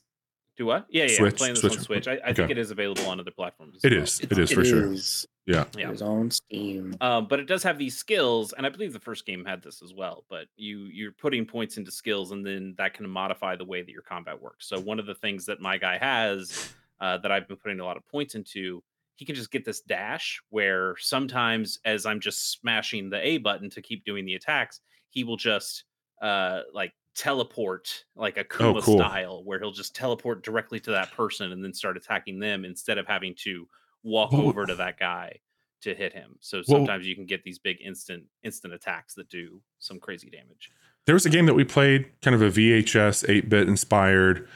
Do 0.58 0.66
what? 0.66 0.88
Yeah, 0.90 1.04
yeah. 1.04 1.10
I'm 1.12 1.16
Switch, 1.18 1.36
playing 1.38 1.54
this 1.54 1.62
Switch. 1.62 1.78
on 1.78 1.84
Switch. 1.84 2.08
I, 2.08 2.14
I 2.14 2.16
Okay. 2.16 2.34
think 2.34 2.52
it 2.52 2.58
is 2.58 2.72
available 2.72 3.06
on 3.08 3.20
other 3.20 3.30
platforms. 3.32 3.76
as 3.78 3.84
It 3.86 3.94
well. 3.94 4.04
is. 4.04 4.20
It 4.22 4.38
is 4.40 4.52
for 4.52 4.66
sure. 4.66 4.92
is. 4.92 5.28
Yeah. 5.46 5.66
Yeah. 5.78 5.90
It 5.90 5.94
is 5.94 6.02
on 6.02 6.32
Steam. 6.32 6.96
Um, 7.00 7.28
but 7.28 7.40
it 7.40 7.46
does 7.46 7.62
have 7.64 7.78
these 7.78 7.96
skills, 7.96 8.54
and 8.54 8.66
I 8.66 8.70
believe 8.70 8.92
the 8.92 9.00
first 9.00 9.26
game 9.26 9.46
had 9.46 9.62
this 9.62 9.82
as 9.84 9.94
well. 9.94 10.26
But 10.30 10.48
you 10.58 10.80
you're 10.92 11.12
putting 11.12 11.46
points 11.46 11.78
into 11.78 11.92
skills, 11.92 12.32
and 12.32 12.44
then 12.46 12.74
that 12.80 12.96
can 12.96 13.08
modify 13.08 13.56
the 13.56 13.66
way 13.66 13.82
that 13.84 13.92
your 13.92 14.02
combat 14.02 14.42
works. 14.42 14.68
So 14.68 14.80
one 14.80 15.00
of 15.00 15.06
the 15.06 15.16
things 15.16 15.46
that 15.46 15.62
my 15.62 15.78
guy 15.78 15.98
has 16.00 16.74
uh, 17.00 17.18
that 17.20 17.32
I've 17.32 17.48
been 17.48 17.58
putting 17.58 17.80
a 17.80 17.86
lot 17.86 17.96
of 17.96 18.06
points 18.08 18.34
into, 18.34 18.84
he 19.16 19.26
can 19.26 19.36
just 19.36 19.52
get 19.52 19.64
this 19.64 19.82
dash 19.82 20.42
where 20.50 20.96
sometimes 20.98 21.80
as 21.86 22.08
I'm 22.08 22.20
just 22.20 22.52
smashing 22.52 23.12
the 23.12 23.26
A 23.26 23.38
button 23.38 23.70
to 23.70 23.82
keep 23.82 24.04
doing 24.06 24.26
the 24.26 24.34
attacks, 24.34 24.82
he 25.12 25.24
will 25.24 25.38
just 25.38 25.84
uh 26.20 26.62
like 26.74 26.94
teleport 27.18 28.06
like 28.16 28.38
a 28.38 28.42
oh, 28.42 28.58
Kuma 28.58 28.78
Oh, 28.78 28.82
cool. 28.82 28.98
style 29.00 29.42
where 29.44 29.60
he'll 29.60 29.72
just 29.72 29.96
teleport 29.96 30.44
directly 30.44 30.80
to 30.82 30.92
that 30.92 31.12
person 31.12 31.52
and 31.52 31.62
then 31.64 31.74
start 31.74 31.98
attacking 31.98 32.40
them 32.40 32.64
instead 32.64 32.98
of 32.98 33.08
having 33.08 33.34
to 33.40 33.68
walk 34.04 34.32
over 34.34 34.66
to 34.66 34.76
that 34.76 34.98
guy 35.00 35.40
to 35.82 35.94
hit 35.94 36.14
him. 36.14 36.36
So 36.40 36.62
sometimes 36.62 37.06
you 37.08 37.16
can 37.16 37.26
get 37.26 37.44
these 37.44 37.60
big 37.60 37.78
instant 37.84 38.24
instant 38.44 38.74
attacks 38.74 39.16
that 39.16 39.30
do 39.30 39.62
some 39.80 40.00
crazy 40.00 40.30
damage. 40.30 40.72
There 41.06 41.16
was 41.16 41.26
a 41.26 41.30
game 41.30 41.46
that 41.48 41.54
we 41.56 41.64
played, 41.64 42.10
kind 42.22 42.36
of 42.36 42.42
a 42.42 42.50
VHS 42.50 43.28
8 43.30 43.50
bit 43.50 43.68
inspired, 43.68 44.48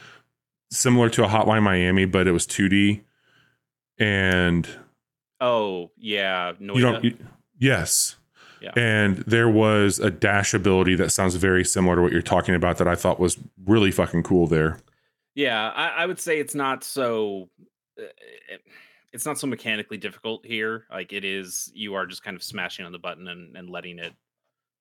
similar 0.70 1.08
to 1.10 1.24
a 1.24 1.28
Hotline 1.28 1.62
Miami, 1.62 2.04
but 2.04 2.26
it 2.26 2.32
was 2.32 2.46
2D. 2.46 3.02
And 3.98 4.68
Oh 5.40 5.90
yeah, 5.96 6.52
Noida. 6.60 6.74
you 6.76 6.80
don't, 6.82 7.04
you, 7.04 7.16
yes. 7.58 8.16
Yeah. 8.62 8.72
And 8.76 9.18
there 9.26 9.48
was 9.48 9.98
a 9.98 10.10
dash 10.10 10.54
ability 10.54 10.94
that 10.96 11.10
sounds 11.10 11.34
very 11.34 11.64
similar 11.64 11.96
to 11.96 12.02
what 12.02 12.12
you're 12.12 12.22
talking 12.22 12.54
about 12.54 12.78
that 12.78 12.86
I 12.88 12.94
thought 12.94 13.18
was 13.18 13.38
really 13.66 13.90
fucking 13.90 14.22
cool 14.22 14.46
there. 14.46 14.78
Yeah, 15.34 15.70
I, 15.70 15.88
I 15.88 16.06
would 16.06 16.20
say 16.20 16.38
it's 16.38 16.54
not 16.54 16.84
so. 16.84 17.50
uh, 18.00 18.04
It's 19.12 19.26
not 19.26 19.38
so 19.38 19.46
mechanically 19.46 19.98
difficult 19.98 20.46
here. 20.46 20.86
Like 20.90 21.12
it 21.12 21.22
is, 21.22 21.70
you 21.74 21.92
are 21.92 22.06
just 22.06 22.22
kind 22.22 22.34
of 22.34 22.42
smashing 22.42 22.86
on 22.86 22.92
the 22.92 22.98
button 22.98 23.28
and, 23.28 23.54
and 23.56 23.68
letting 23.68 23.98
it, 23.98 24.14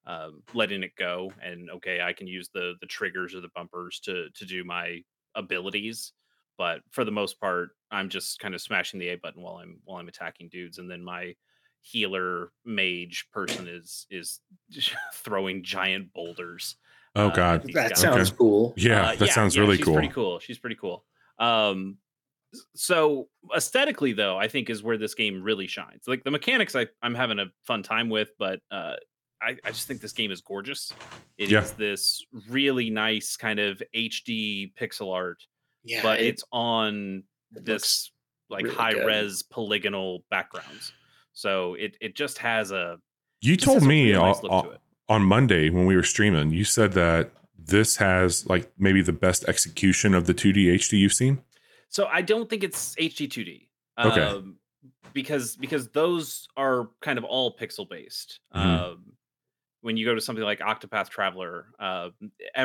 um, 0.05 0.43
letting 0.53 0.83
it 0.83 0.95
go. 0.97 1.33
And 1.43 1.69
okay, 1.69 1.99
I 1.99 2.13
can 2.13 2.27
use 2.27 2.49
the 2.53 2.75
the 2.79 2.87
triggers 2.87 3.35
or 3.35 3.41
the 3.41 3.49
bumpers 3.53 3.99
to 4.05 4.29
to 4.29 4.45
do 4.45 4.63
my 4.63 5.01
abilities. 5.35 6.13
But 6.57 6.79
for 6.91 7.03
the 7.03 7.11
most 7.11 7.41
part, 7.41 7.71
I'm 7.91 8.07
just 8.07 8.39
kind 8.39 8.55
of 8.55 8.61
smashing 8.61 9.01
the 9.01 9.09
A 9.09 9.15
button 9.17 9.41
while 9.41 9.57
I'm 9.57 9.81
while 9.83 9.99
I'm 9.99 10.07
attacking 10.07 10.47
dudes, 10.49 10.77
and 10.77 10.89
then 10.89 11.03
my 11.03 11.35
healer 11.81 12.51
mage 12.65 13.27
person 13.33 13.67
is 13.67 14.05
is 14.09 14.39
throwing 15.13 15.63
giant 15.63 16.13
boulders. 16.13 16.75
Oh, 17.15 17.27
uh, 17.27 17.33
God. 17.35 17.65
at 17.67 17.73
That 17.73 17.89
guys. 17.89 17.99
sounds 17.99 18.31
cool. 18.31 18.73
Yeah, 18.77 19.09
Uh, 19.09 19.15
that 19.15 19.29
sounds 19.29 19.55
yeah, 19.55 19.61
really 19.63 19.75
she's 19.77 19.85
cool. 19.85 19.95
Pretty 19.95 20.07
cool. 20.13 20.39
She's 20.39 20.57
pretty 20.59 20.77
cool. 20.77 21.03
Um, 21.39 21.97
so 22.75 23.27
aesthetically, 23.55 24.13
though, 24.13 24.37
I 24.37 24.47
think 24.47 24.69
is 24.69 24.83
where 24.83 24.97
this 24.97 25.13
game 25.13 25.41
really 25.41 25.67
shines. 25.67 26.03
Like 26.07 26.23
the 26.23 26.31
mechanics, 26.31 26.75
I, 26.75 26.87
I'm 27.01 27.15
having 27.15 27.39
a 27.39 27.45
fun 27.63 27.83
time 27.83 28.09
with, 28.09 28.29
but 28.37 28.59
uh, 28.71 28.95
I, 29.41 29.57
I 29.63 29.71
just 29.71 29.87
think 29.87 30.01
this 30.01 30.11
game 30.13 30.31
is 30.31 30.41
gorgeous. 30.41 30.93
It 31.37 31.45
is 31.45 31.51
Yeah. 31.51 31.67
this 31.77 32.23
really 32.49 32.89
nice 32.89 33.35
kind 33.37 33.59
of 33.59 33.81
HD 33.95 34.73
pixel 34.79 35.13
art, 35.13 35.41
Yeah, 35.83 36.03
but 36.03 36.19
it- 36.21 36.27
it's 36.27 36.43
on 36.51 37.23
it 37.55 37.65
this 37.65 38.11
like 38.49 38.63
really 38.63 38.75
high 38.75 38.93
good. 38.93 39.05
res 39.05 39.43
polygonal 39.43 40.23
backgrounds. 40.29 40.93
So 41.41 41.73
it 41.73 41.97
it 41.99 42.15
just 42.15 42.37
has 42.37 42.71
a 42.71 42.97
You 43.41 43.57
told 43.57 43.83
me 43.83 44.11
real 44.11 44.21
nice 44.21 44.39
on- 44.43 44.63
to 44.65 44.79
on 45.09 45.23
Monday 45.23 45.69
when 45.69 45.85
we 45.87 45.95
were 45.95 46.03
streaming, 46.03 46.51
you 46.51 46.63
said 46.63 46.93
that 46.93 47.31
this 47.57 47.97
has 47.97 48.45
like 48.47 48.71
maybe 48.77 49.01
the 49.01 49.11
best 49.27 49.43
execution 49.47 50.13
of 50.13 50.25
the 50.27 50.33
2D 50.33 50.67
HD 50.75 50.99
you've 50.99 51.13
seen. 51.13 51.41
So 51.89 52.05
I 52.05 52.21
don't 52.21 52.49
think 52.49 52.63
it's 52.63 52.95
HD 52.95 53.27
2D. 53.27 53.67
Okay. 53.99 54.21
Um, 54.21 54.57
because 55.13 55.57
because 55.57 55.89
those 55.89 56.47
are 56.55 56.89
kind 57.01 57.17
of 57.17 57.25
all 57.25 57.57
pixel 57.57 57.89
based. 57.89 58.39
Mhm. 58.55 58.59
Um, 58.59 59.13
when 59.81 59.97
you 59.97 60.05
go 60.05 60.13
to 60.15 60.21
something 60.21 60.43
like 60.45 60.59
Octopath 60.59 61.09
Traveler, 61.09 61.65
uh, 61.79 62.09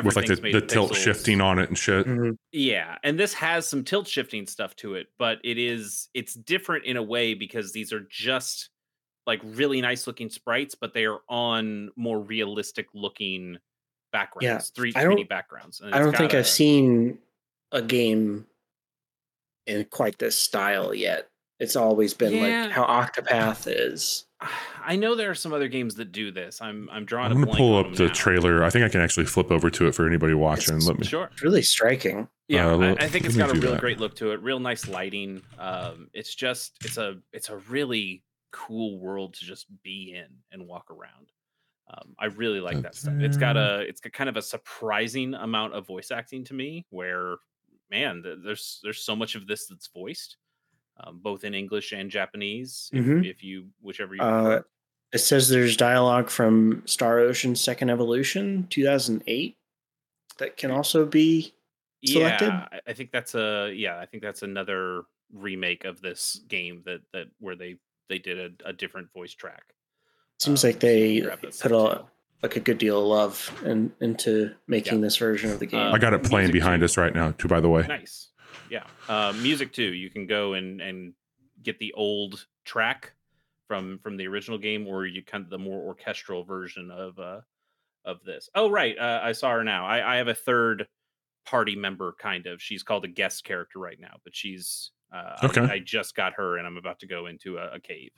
With 0.03 0.15
like 0.15 0.27
the, 0.27 0.39
made 0.41 0.53
the 0.53 0.59
of 0.59 0.67
tilt 0.67 0.91
pixels. 0.91 1.03
shifting 1.03 1.41
on 1.41 1.59
it 1.59 1.67
and 1.69 1.77
shit. 1.77 2.05
Mhm. 2.05 2.37
Yeah, 2.51 2.97
and 3.03 3.19
this 3.19 3.33
has 3.33 3.67
some 3.67 3.83
tilt 3.83 4.07
shifting 4.07 4.45
stuff 4.47 4.75
to 4.77 4.95
it, 4.95 5.07
but 5.17 5.39
it 5.43 5.57
is 5.57 6.09
it's 6.13 6.33
different 6.35 6.85
in 6.85 6.95
a 6.97 7.03
way 7.03 7.33
because 7.33 7.73
these 7.73 7.91
are 7.91 8.01
just 8.09 8.69
like 9.25 9.41
really 9.43 9.81
nice 9.81 10.07
looking 10.07 10.29
sprites, 10.29 10.75
but 10.75 10.93
they 10.93 11.05
are 11.05 11.19
on 11.27 11.91
more 11.95 12.19
realistic 12.19 12.87
looking 12.93 13.57
backgrounds, 14.13 14.69
three 14.69 14.93
I 14.95 15.03
3D 15.03 15.27
backgrounds. 15.27 15.81
and 15.81 15.93
I 15.93 15.99
don't 15.99 16.15
think 16.15 16.31
got 16.31 16.39
I've 16.39 16.47
seen 16.47 17.17
a 17.73 17.81
game 17.81 18.45
in 19.65 19.83
quite 19.85 20.17
this 20.17 20.37
style 20.37 20.93
yet. 20.93 21.29
It's 21.59 21.75
always 21.75 22.13
been 22.13 22.33
Yeah. 22.35 22.63
like 22.63 22.71
how 22.71 22.85
Octopath 22.85 23.65
is. 23.67 24.25
I 24.85 24.95
know 24.95 25.15
there 25.15 25.31
are 25.31 25.35
some 25.35 25.51
other 25.53 25.67
games 25.67 25.95
that 25.95 26.11
do 26.11 26.31
this. 26.31 26.61
I'm 26.61 26.87
I'm 26.91 27.05
drawing. 27.05 27.31
I'm 27.31 27.37
gonna 27.37 27.45
blank 27.47 27.57
pull 27.57 27.77
up 27.77 27.93
the 27.95 28.05
now. 28.07 28.13
trailer. 28.13 28.63
I 28.63 28.69
think 28.69 28.85
I 28.85 28.89
can 28.89 29.01
actually 29.01 29.25
flip 29.25 29.51
over 29.51 29.69
to 29.71 29.87
it 29.87 29.95
for 29.95 30.05
anybody 30.05 30.35
watching. 30.35 30.75
It's- 30.75 30.87
Let 30.87 30.99
me. 30.99 31.05
Sure. 31.07 31.29
It's 31.31 31.41
really 31.41 31.63
striking. 31.63 32.27
Yeah, 32.47 32.67
Uh, 32.67 32.95
I, 32.99 33.05
I 33.05 33.07
think 33.07 33.25
it's 33.25 33.35
got 33.35 33.49
a 33.49 33.53
do 33.53 33.61
real 33.61 33.71
that. 33.71 33.81
great 33.81 33.99
look 33.99 34.15
to 34.17 34.31
it. 34.31 34.41
Real 34.41 34.59
nice 34.59 34.87
lighting. 34.87 35.41
Um, 35.57 36.09
it's 36.13 36.33
just 36.35 36.75
it's 36.85 36.97
a 36.97 37.17
it's 37.33 37.49
a 37.49 37.57
really 37.57 38.23
cool 38.51 38.99
world 38.99 39.33
to 39.35 39.45
just 39.45 39.65
be 39.83 40.13
in 40.15 40.27
and 40.51 40.67
walk 40.67 40.89
around. 40.91 41.31
Um, 41.89 42.15
I 42.19 42.25
really 42.25 42.59
like 42.59 42.81
that 42.83 42.95
stuff. 42.95 43.15
It's 43.19 43.37
got 43.37 43.57
a 43.57 43.79
it's 43.79 43.99
got 44.01 44.13
kind 44.13 44.29
of 44.29 44.37
a 44.37 44.41
surprising 44.43 45.33
amount 45.33 45.73
of 45.73 45.87
voice 45.87 46.11
acting 46.11 46.43
to 46.45 46.53
me. 46.53 46.85
Where 46.91 47.37
man, 47.89 48.21
there's 48.43 48.79
there's 48.83 48.99
so 48.99 49.15
much 49.15 49.33
of 49.35 49.47
this 49.47 49.65
that's 49.67 49.87
voiced, 49.87 50.37
um, 50.99 51.19
both 51.21 51.43
in 51.43 51.53
English 51.53 51.91
and 51.91 52.09
Japanese. 52.09 52.89
If, 52.93 53.05
Mhm. 53.05 53.25
if 53.29 53.43
you 53.43 53.67
whichever 53.81 54.15
you 54.15 54.21
Uh, 54.21 54.61
it 55.13 55.19
says 55.19 55.49
there's 55.49 55.77
dialogue 55.77 56.29
from 56.29 56.83
Star 56.85 57.19
Ocean 57.19 57.55
Second 57.55 57.89
Evolution 57.89 58.67
2008 58.69 59.57
that 60.39 60.57
can 60.57 60.71
also 60.71 61.05
be 61.05 61.53
selected? 62.05 62.47
Yeah, 62.47 62.67
I- 62.71 62.81
I 62.87 62.93
think 62.93 63.11
that's 63.11 63.35
a 63.35 63.71
yeah. 63.75 63.99
I 63.99 64.05
think 64.05 64.23
that's 64.23 64.43
another 64.43 65.03
remake 65.33 65.83
of 65.85 66.01
this 66.01 66.41
game 66.47 66.81
that 66.85 67.01
that 67.13 67.27
where 67.39 67.55
they 67.55 67.77
they 68.09 68.17
did 68.19 68.39
a, 68.63 68.69
a 68.69 68.73
different 68.73 69.11
voice 69.13 69.33
track. 69.33 69.73
seems 70.39 70.63
Um, 70.63 70.69
like 70.69 70.79
they 70.79 71.21
put 71.61 71.71
a 71.71 72.05
like 72.43 72.55
a 72.55 72.59
good 72.59 72.77
deal 72.77 72.99
of 73.01 73.07
love 73.07 73.61
in, 73.65 73.91
into 73.99 74.53
making 74.67 75.01
this 75.01 75.17
version 75.17 75.51
of 75.51 75.57
the 75.59 75.65
game. 75.65 75.79
Uh, 75.87 75.91
I 75.91 75.97
got 75.97 76.13
it 76.13 76.23
playing 76.23 76.51
behind 76.51 76.81
too. 76.81 76.85
us 76.85 76.95
right 76.95 77.13
now, 77.13 77.31
too. 77.31 77.47
By 77.47 77.59
the 77.59 77.67
way, 77.69 77.85
Nice, 77.87 78.27
yeah. 78.69 78.83
Uh, 79.07 79.33
music 79.41 79.73
too. 79.73 79.93
You 79.93 80.09
can 80.09 80.25
go 80.27 80.53
and 80.53 80.81
and 80.81 81.13
get 81.63 81.79
the 81.79 81.93
old 81.93 82.45
track 82.65 83.13
from 83.67 83.99
from 83.99 84.17
the 84.17 84.27
original 84.27 84.57
game, 84.57 84.87
or 84.87 85.05
you 85.05 85.23
kind 85.23 85.43
of 85.43 85.49
the 85.49 85.57
more 85.59 85.81
orchestral 85.81 86.43
version 86.43 86.89
of 86.91 87.17
uh 87.19 87.41
of 88.05 88.23
this. 88.23 88.49
Oh 88.55 88.69
right, 88.69 88.97
uh, 88.97 89.19
I 89.23 89.31
saw 89.33 89.51
her 89.51 89.63
now. 89.63 89.85
I, 89.85 90.13
I 90.13 90.17
have 90.17 90.27
a 90.29 90.33
third 90.35 90.87
party 91.45 91.75
member, 91.75 92.13
kind 92.19 92.45
of. 92.45 92.61
She's 92.61 92.83
called 92.83 93.03
a 93.05 93.07
guest 93.09 93.43
character 93.43 93.79
right 93.79 93.99
now, 93.99 94.15
but 94.23 94.35
she's 94.35 94.91
uh, 95.13 95.37
Okay. 95.43 95.61
I, 95.61 95.79
just 95.79 96.15
got 96.15 96.33
her, 96.33 96.57
and 96.57 96.67
I'm 96.67 96.75
about 96.77 96.99
to 96.99 97.07
go 97.07 97.27
into 97.27 97.57
a, 97.57 97.75
a 97.75 97.79
cave. 97.79 98.11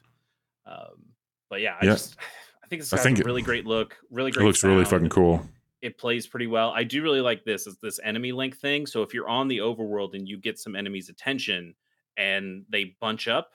Um, 0.66 1.06
but 1.50 1.62
yeah, 1.62 1.76
I 1.82 1.86
Yeah. 1.86 1.92
just 1.94 2.18
I 2.64 2.68
think 2.68 2.82
it's 2.82 2.92
I 2.94 2.98
got 2.98 3.04
think 3.04 3.18
a 3.18 3.22
it- 3.22 3.26
really 3.26 3.42
great 3.42 3.66
look, 3.66 3.96
really 4.12 4.30
it 4.30 4.34
great. 4.36 4.46
looks 4.46 4.64
really 4.64 4.86
fucking 4.86 5.10
cool. 5.10 5.42
It 5.82 5.98
plays 5.98 6.28
pretty 6.28 6.48
well. 6.48 6.72
I 6.72 6.84
do 6.84 7.02
really 7.02 7.22
like 7.22 7.44
this. 7.46 7.68
It's 7.68 7.78
this 7.82 8.00
enemy 8.04 8.32
link 8.32 8.58
thing. 8.58 8.86
So 8.86 9.02
if 9.04 9.14
you're 9.14 9.30
on 9.30 9.48
the 9.48 9.60
overworld 9.60 10.14
and 10.14 10.28
you 10.28 10.38
get 10.38 10.60
some 10.60 10.76
enemies' 10.76 11.10
attention 11.10 11.76
and 12.18 12.66
they 12.70 12.96
bunch 13.00 13.28
up, 13.28 13.52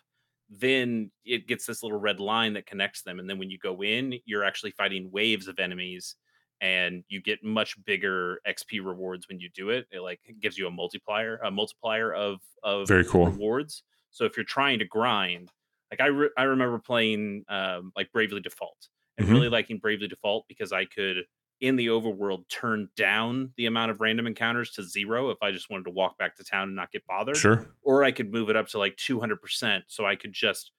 then 0.49 1.11
it 1.25 1.47
gets 1.47 1.67
this 1.67 1.83
little 1.83 1.99
red 1.99 2.21
line 2.21 2.53
that 2.55 2.67
connects 2.67 3.03
them. 3.03 3.19
And 3.19 3.29
then 3.29 3.39
when 3.39 3.51
you 3.51 3.59
go 3.59 3.83
in, 3.83 4.15
you're 4.25 4.45
actually 4.45 4.73
fighting 4.73 5.11
waves 5.11 5.49
of 5.49 5.59
enemies 5.59 6.17
and 6.61 7.03
you 7.09 7.21
get 7.21 7.43
much 7.43 7.83
bigger 7.85 8.41
XP 8.47 8.81
rewards 8.85 9.29
when 9.29 9.41
you 9.41 9.49
do 9.49 9.71
it. 9.71 9.87
It 9.91 10.01
like 10.01 10.21
gives 10.41 10.57
you 10.57 10.67
a 10.67 10.71
multiplier, 10.71 11.39
a 11.39 11.51
multiplier 11.51 12.13
of 12.13 12.41
of 12.63 12.89
Very 12.89 13.05
cool. 13.05 13.27
rewards. 13.27 13.83
So 14.11 14.25
if 14.25 14.37
you're 14.37 14.45
trying 14.45 14.79
to 14.79 14.85
grind, 14.85 15.51
like 15.91 16.01
I 16.01 16.07
re- 16.07 16.31
I 16.37 16.45
remember 16.45 16.79
playing 16.79 17.45
um, 17.49 17.93
like 17.97 18.13
Bravely 18.13 18.41
Default 18.41 18.89
and 19.19 19.27
Mhm. 19.27 19.33
really 19.33 19.49
liking 19.49 19.79
Bravely 19.79 20.09
Default 20.09 20.47
because 20.49 20.73
I 20.73 20.85
could 20.85 21.25
in 21.61 21.77
the 21.77 21.87
overworld 21.87 22.49
turn 22.49 22.89
down 22.97 23.53
the 23.57 23.67
amount 23.67 23.91
of 23.91 24.01
random 24.01 24.27
encounters 24.27 24.71
to 24.73 24.83
zero 24.83 25.31
if 25.31 25.39
I 25.43 25.51
just 25.51 25.71
wanted 25.71 25.85
to 25.85 25.91
walk 25.91 26.19
back 26.19 26.37
to 26.37 26.45
town 26.45 26.69
and 26.69 26.77
not 26.77 26.91
get 26.93 27.07
bothered, 27.07 27.37
Sure. 27.37 27.67
or 27.83 28.05
I 28.05 28.11
could 28.13 28.33
move 28.33 28.51
it 28.51 28.57
up 28.57 28.69
to 28.69 28.79
like 28.79 28.97
200% 28.97 29.83
so 29.87 30.05
I 30.05 30.17
could 30.17 30.33
just 30.33 30.73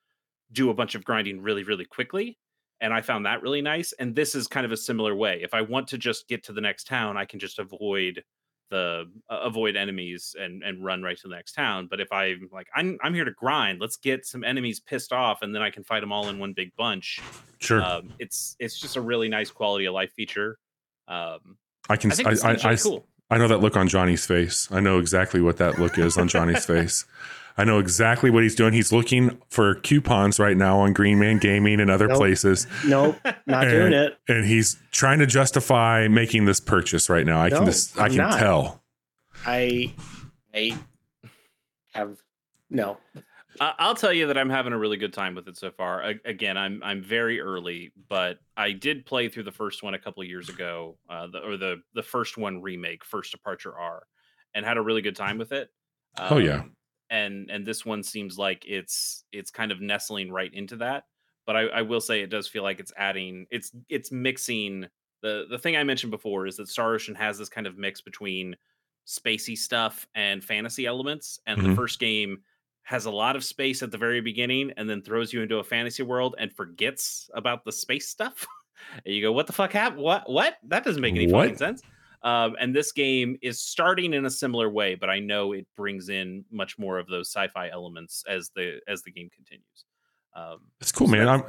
do 0.51 0.69
a 0.69 0.73
bunch 0.73 0.93
of 0.95 1.03
grinding 1.03 1.41
really 1.41 1.63
really 1.63 1.85
quickly. 1.85 2.37
And 2.81 2.93
I 2.93 3.01
found 3.01 3.25
that 3.25 3.41
really 3.41 3.61
nice. 3.61 3.93
And 3.93 4.13
this 4.15 4.35
is 4.35 4.47
kind 4.47 4.65
of 4.65 4.71
a 4.71 4.77
similar 4.77 5.15
way. 5.15 5.39
If 5.41 5.53
I 5.53 5.61
want 5.61 5.87
to 5.87 5.97
just 5.97 6.27
get 6.27 6.43
to 6.43 6.53
the 6.53 6.59
next 6.61 6.85
town, 6.87 7.15
I 7.17 7.23
can 7.25 7.39
just 7.39 7.57
avoid 7.57 8.21
the 8.69 9.05
uh, 9.29 9.39
avoid 9.43 9.75
enemies 9.75 10.35
and 10.39 10.61
and 10.63 10.83
run 10.83 11.01
right 11.01 11.17
to 11.17 11.27
the 11.27 11.35
next 11.35 11.53
town. 11.53 11.87
But 11.89 12.01
if 12.01 12.11
I'm 12.11 12.49
like 12.51 12.67
I'm 12.75 12.97
I'm 13.01 13.13
here 13.13 13.23
to 13.25 13.31
grind, 13.31 13.79
let's 13.79 13.95
get 13.95 14.25
some 14.25 14.43
enemies 14.43 14.79
pissed 14.81 15.13
off, 15.13 15.41
and 15.41 15.55
then 15.55 15.61
I 15.61 15.69
can 15.69 15.83
fight 15.83 16.01
them 16.01 16.11
all 16.11 16.27
in 16.29 16.37
one 16.37 16.51
big 16.53 16.75
bunch. 16.75 17.21
Sure. 17.59 17.81
Um, 17.81 18.11
it's 18.19 18.55
it's 18.59 18.77
just 18.79 18.97
a 18.97 19.01
really 19.01 19.29
nice 19.29 19.49
quality 19.51 19.85
of 19.85 19.93
life 19.93 20.11
feature. 20.13 20.57
Um, 21.07 21.57
I 21.89 21.97
can. 21.97 22.11
I 22.11 22.15
think 22.15 22.27
I, 22.45 22.51
I, 22.51 22.71
I, 22.71 22.75
cool. 22.75 23.05
I 23.29 23.37
know 23.37 23.47
that 23.47 23.59
look 23.59 23.75
on 23.75 23.87
Johnny's 23.87 24.25
face. 24.25 24.67
I 24.71 24.79
know 24.79 24.99
exactly 24.99 25.41
what 25.41 25.57
that 25.57 25.79
look 25.79 25.97
is 25.97 26.17
on 26.17 26.27
Johnny's 26.27 26.65
face. 26.67 27.05
I 27.57 27.63
know 27.63 27.79
exactly 27.79 28.29
what 28.29 28.43
he's 28.43 28.53
doing. 28.55 28.73
He's 28.73 28.91
looking 28.91 29.39
for 29.49 29.75
coupons 29.75 30.39
right 30.39 30.57
now 30.57 30.79
on 30.81 30.91
Green 30.93 31.19
Man 31.19 31.37
Gaming 31.37 31.79
and 31.79 31.89
other 31.89 32.07
Nope. 32.07 32.17
places, 32.17 32.67
Nope, 32.85 33.15
not 33.45 33.63
doing 33.69 33.93
it. 33.93 34.17
and 34.27 34.45
he's 34.45 34.77
trying 34.91 35.19
to 35.19 35.25
justify 35.25 36.09
making 36.09 36.45
this 36.45 36.59
purchase 36.59 37.09
right 37.09 37.25
now. 37.25 37.41
I 37.41 37.49
can 37.49 37.63
just, 37.65 37.97
I 37.97 38.05
I'm 38.05 38.09
can 38.09 38.17
not. 38.17 38.39
tell. 38.39 38.83
I, 39.45 39.93
I 40.53 40.77
have 41.93 42.17
no. 42.69 42.97
I- 43.59 43.75
I'll 43.79 43.95
tell 43.95 44.13
you 44.13 44.27
that 44.27 44.37
I'm 44.37 44.49
having 44.49 44.73
a 44.73 44.77
really 44.77 44.97
good 44.97 45.13
time 45.13 45.35
with 45.35 45.47
it 45.47 45.57
so 45.57 45.71
far. 45.71 46.01
A- 46.03 46.19
Again, 46.25 46.57
I'm 46.57 46.81
I'm 46.83 47.01
very 47.01 47.39
early, 47.39 47.91
but 48.09 48.39
I 48.57 48.71
did 48.71 49.05
play 49.05 49.29
through 49.29 49.43
the 49.43 49.51
first 49.51 49.83
one 49.83 49.93
a 49.93 49.99
couple 49.99 50.21
of 50.23 50.27
years 50.29 50.49
ago, 50.49 50.97
uh, 51.09 51.27
the, 51.27 51.39
or 51.39 51.57
the 51.57 51.77
the 51.93 52.03
first 52.03 52.37
one 52.37 52.61
remake, 52.61 53.03
First 53.05 53.31
Departure 53.31 53.77
R, 53.77 54.03
and 54.53 54.65
had 54.65 54.77
a 54.77 54.81
really 54.81 55.01
good 55.01 55.15
time 55.15 55.37
with 55.37 55.51
it. 55.51 55.69
Oh, 56.17 56.37
yeah. 56.37 56.61
Um, 56.61 56.75
and 57.09 57.49
and 57.51 57.65
this 57.65 57.85
one 57.85 58.03
seems 58.03 58.37
like 58.37 58.65
it's 58.67 59.23
it's 59.31 59.51
kind 59.51 59.71
of 59.71 59.79
nestling 59.81 60.31
right 60.31 60.53
into 60.53 60.77
that. 60.77 61.03
But 61.45 61.55
I, 61.55 61.61
I 61.67 61.81
will 61.83 62.01
say 62.01 62.21
it 62.21 62.31
does 62.31 62.47
feel 62.47 62.63
like 62.63 62.79
it's 62.79 62.93
adding, 62.97 63.45
it's 63.51 63.71
it's 63.89 64.11
mixing 64.11 64.87
the 65.21 65.45
the 65.49 65.59
thing 65.59 65.77
I 65.77 65.83
mentioned 65.83 66.11
before 66.11 66.47
is 66.47 66.57
that 66.57 66.67
Star 66.67 66.93
Ocean 66.95 67.15
has 67.15 67.37
this 67.37 67.49
kind 67.49 67.67
of 67.67 67.77
mix 67.77 68.01
between 68.01 68.55
spacey 69.07 69.55
stuff 69.57 70.07
and 70.15 70.43
fantasy 70.43 70.85
elements, 70.87 71.39
and 71.45 71.61
the 71.61 71.69
Mhm. 71.69 71.75
first 71.75 71.99
game 71.99 72.43
has 72.85 73.05
a 73.05 73.11
lot 73.11 73.35
of 73.35 73.43
space 73.43 73.81
at 73.81 73.91
the 73.91 73.97
very 73.97 74.21
beginning 74.21 74.71
and 74.77 74.89
then 74.89 75.01
throws 75.01 75.33
you 75.33 75.41
into 75.41 75.57
a 75.57 75.63
fantasy 75.63 76.03
world 76.03 76.35
and 76.37 76.53
forgets 76.53 77.29
about 77.33 77.65
the 77.65 77.71
space 77.71 78.07
stuff. 78.07 78.45
and 79.05 79.13
you 79.13 79.21
go, 79.21 79.31
what 79.31 79.47
the 79.47 79.53
fuck 79.53 79.73
happened? 79.73 80.01
What? 80.01 80.29
What? 80.29 80.57
That 80.67 80.83
doesn't 80.83 81.01
make 81.01 81.15
any 81.15 81.29
fucking 81.29 81.57
sense. 81.57 81.81
Um, 82.21 82.55
and 82.59 82.75
this 82.75 82.91
game 82.91 83.37
is 83.41 83.59
starting 83.59 84.13
in 84.13 84.25
a 84.25 84.29
similar 84.29 84.69
way, 84.69 84.95
but 84.95 85.09
I 85.09 85.19
know 85.19 85.51
it 85.51 85.67
brings 85.75 86.09
in 86.09 86.45
much 86.51 86.77
more 86.79 86.97
of 86.97 87.07
those 87.07 87.29
sci-fi 87.29 87.69
elements 87.69 88.23
as 88.27 88.51
the 88.55 88.79
as 88.87 89.01
the 89.03 89.11
game 89.11 89.29
continues. 89.29 89.85
Um, 90.35 90.59
It's 90.79 90.91
cool, 90.91 91.07
So 91.07 91.13
man. 91.13 91.27
I'm, 91.27 91.43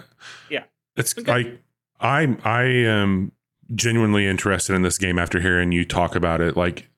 yeah. 0.50 0.64
It's 0.96 1.12
good. 1.12 1.28
I, 1.28 1.58
I, 2.00 2.36
I 2.44 2.62
am 2.62 3.32
genuinely 3.74 4.26
interested 4.26 4.74
in 4.74 4.82
this 4.82 4.96
game 4.96 5.18
after 5.18 5.40
hearing 5.40 5.72
you 5.72 5.84
talk 5.84 6.14
about 6.14 6.40
it. 6.40 6.56
Like, 6.56 6.88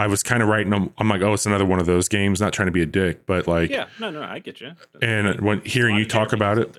I 0.00 0.06
was 0.06 0.22
kind 0.22 0.42
of 0.42 0.48
writing. 0.48 0.72
I'm, 0.72 0.90
I'm 0.96 1.08
like, 1.10 1.20
oh, 1.20 1.34
it's 1.34 1.44
another 1.44 1.66
one 1.66 1.78
of 1.78 1.84
those 1.84 2.08
games. 2.08 2.40
Not 2.40 2.54
trying 2.54 2.66
to 2.66 2.72
be 2.72 2.80
a 2.80 2.86
dick, 2.86 3.26
but 3.26 3.46
like, 3.46 3.68
yeah, 3.68 3.86
no, 3.98 4.10
no, 4.10 4.22
I 4.22 4.38
get 4.38 4.58
you. 4.60 4.72
and 5.02 5.40
when 5.42 5.60
hearing 5.60 5.96
you 5.96 6.06
talk 6.06 6.32
about 6.32 6.56
it, 6.56 6.74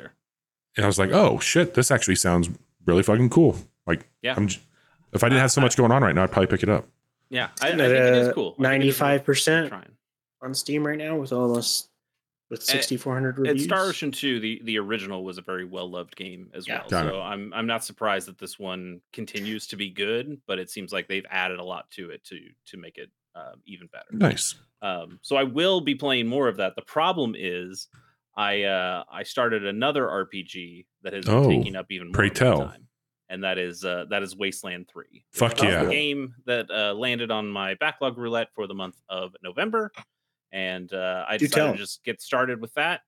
and 0.75 0.83
I 0.83 0.87
was 0.87 0.97
like, 0.97 1.11
oh 1.11 1.37
shit, 1.39 1.75
this 1.75 1.91
actually 1.91 2.15
sounds 2.15 2.49
really 2.87 3.03
fucking 3.03 3.29
cool. 3.29 3.57
Like, 3.85 4.07
Yeah. 4.23 4.33
I'm, 4.35 4.47
if 5.13 5.23
I 5.23 5.29
didn't 5.29 5.41
have 5.41 5.51
so 5.51 5.61
much 5.61 5.77
going 5.77 5.91
on 5.91 6.01
right 6.01 6.15
now, 6.15 6.23
I'd 6.23 6.31
probably 6.31 6.47
pick 6.47 6.63
it 6.63 6.69
up. 6.69 6.87
Yeah, 7.29 7.49
I, 7.61 7.67
I 7.67 7.69
think 7.71 7.81
it 7.81 7.91
is 8.15 8.33
cool. 8.33 8.55
I 8.59 8.69
think 8.79 8.85
it 8.85 8.87
is 8.87 8.97
95% 8.97 9.83
on 10.41 10.53
Steam 10.55 10.87
right 10.87 10.97
now 10.97 11.15
with 11.17 11.31
almost 11.31 11.89
with 12.51 12.61
6,400 12.61 13.39
reviews. 13.39 13.47
And 13.49 13.53
reviews. 13.53 13.63
Star 13.65 13.85
Ocean 13.85 14.11
2, 14.11 14.39
the 14.39 14.61
the 14.65 14.77
original 14.77 15.23
was 15.23 15.39
a 15.39 15.41
very 15.41 15.65
well 15.65 15.89
loved 15.89 16.15
game 16.15 16.51
as 16.53 16.67
Yeah. 16.67 16.81
well. 16.81 16.89
Got 16.89 17.09
so 17.09 17.21
I'm 17.21 17.51
I'm 17.55 17.65
not 17.65 17.83
surprised 17.83 18.27
that 18.27 18.37
this 18.37 18.59
one 18.59 19.01
continues 19.13 19.65
to 19.67 19.75
be 19.75 19.89
good, 19.89 20.39
but 20.45 20.59
it 20.59 20.69
seems 20.69 20.91
like 20.93 21.07
they've 21.07 21.25
added 21.31 21.59
a 21.59 21.63
lot 21.63 21.89
to 21.91 22.11
it 22.11 22.23
to 22.25 22.39
to 22.67 22.77
make 22.77 22.97
it 22.99 23.09
um, 23.33 23.61
even 23.65 23.87
better. 23.87 24.05
Nice. 24.11 24.55
Um, 24.83 25.19
so 25.23 25.35
I 25.37 25.43
will 25.43 25.81
be 25.81 25.95
playing 25.95 26.27
more 26.27 26.47
of 26.49 26.57
that. 26.57 26.75
The 26.75 26.81
problem 26.81 27.33
is, 27.37 27.87
I 28.35 28.63
uh, 28.63 29.03
I 29.11 29.23
started 29.23 29.65
another 29.65 30.05
RPG 30.05 30.85
that 31.03 31.13
has 31.13 31.25
been 31.25 31.33
Oh, 31.33 31.49
taking 31.49 31.75
up 31.75 31.87
even 31.91 32.07
more 32.07 32.13
pray 32.13 32.27
of 32.27 32.33
my 32.33 32.39
tell. 32.39 32.57
time, 32.67 32.87
and 33.29 33.43
that 33.45 33.57
is 33.57 33.85
uh, 33.85 34.05
that 34.09 34.23
is 34.23 34.35
Wasteland 34.35 34.89
Three. 34.91 35.23
Fuck 35.31 35.53
It's 35.53 35.63
yeah. 35.63 35.83
a 35.83 35.89
game 35.89 36.33
that 36.45 36.69
uh, 36.69 36.93
landed 36.93 37.31
on 37.31 37.47
my 37.47 37.75
backlog 37.75 38.17
roulette 38.17 38.49
for 38.55 38.67
the 38.67 38.73
month 38.73 38.95
of 39.07 39.33
November, 39.43 39.91
and 40.51 40.91
uh, 40.93 41.25
I 41.27 41.37
Do 41.37 41.47
decided 41.47 41.63
tell. 41.65 41.71
to 41.73 41.77
just 41.77 42.03
get 42.03 42.21
started 42.21 42.61
with 42.61 42.73
that. 42.75 43.01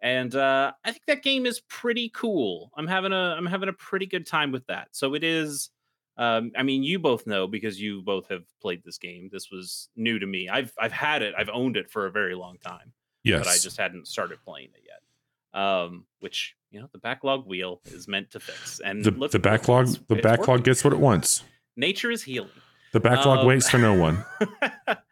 And 0.00 0.34
uh, 0.34 0.72
I 0.84 0.90
think 0.92 1.02
that 1.06 1.22
game 1.24 1.44
is 1.46 1.60
pretty 1.68 2.10
cool. 2.14 2.70
I'm 2.76 2.86
having 2.86 3.12
a 3.12 3.34
I'm 3.36 3.46
having 3.46 3.68
a 3.68 3.72
pretty 3.72 4.06
good 4.06 4.26
time 4.26 4.52
with 4.52 4.66
that. 4.66 4.88
So 4.92 5.14
it 5.14 5.24
is. 5.24 5.70
Um, 6.16 6.50
I 6.56 6.64
mean, 6.64 6.82
you 6.82 6.98
both 6.98 7.26
know 7.28 7.46
because 7.46 7.80
you 7.80 8.02
both 8.02 8.28
have 8.28 8.42
played 8.60 8.82
this 8.84 8.98
game. 8.98 9.28
This 9.32 9.50
was 9.52 9.88
new 9.96 10.18
to 10.18 10.26
me. 10.26 10.48
I've 10.48 10.72
I've 10.78 10.92
had 10.92 11.22
it. 11.22 11.34
I've 11.38 11.48
owned 11.48 11.76
it 11.76 11.90
for 11.90 12.06
a 12.06 12.10
very 12.10 12.34
long 12.34 12.58
time, 12.58 12.92
Yes. 13.24 13.40
but 13.40 13.48
I 13.48 13.54
just 13.58 13.76
hadn't 13.76 14.06
started 14.08 14.38
playing 14.44 14.68
it 14.74 14.82
yet. 14.84 15.60
Um, 15.60 16.04
which 16.20 16.54
you 16.70 16.80
know, 16.80 16.88
the 16.92 16.98
backlog 16.98 17.46
wheel 17.46 17.80
is 17.86 18.06
meant 18.08 18.30
to 18.32 18.40
fix. 18.40 18.80
And 18.80 19.04
the, 19.04 19.10
let's- 19.12 19.32
the 19.32 19.38
backlog, 19.38 19.86
the 20.08 20.16
backlog 20.16 20.48
working. 20.48 20.62
gets 20.64 20.84
what 20.84 20.92
it 20.92 20.98
wants. 20.98 21.42
Nature 21.76 22.10
is 22.10 22.22
healing. 22.22 22.50
The 22.92 23.00
backlog 23.00 23.40
Um, 23.40 23.46
waits 23.46 23.70
for 23.70 23.78
no 23.78 23.94
one. 23.94 24.24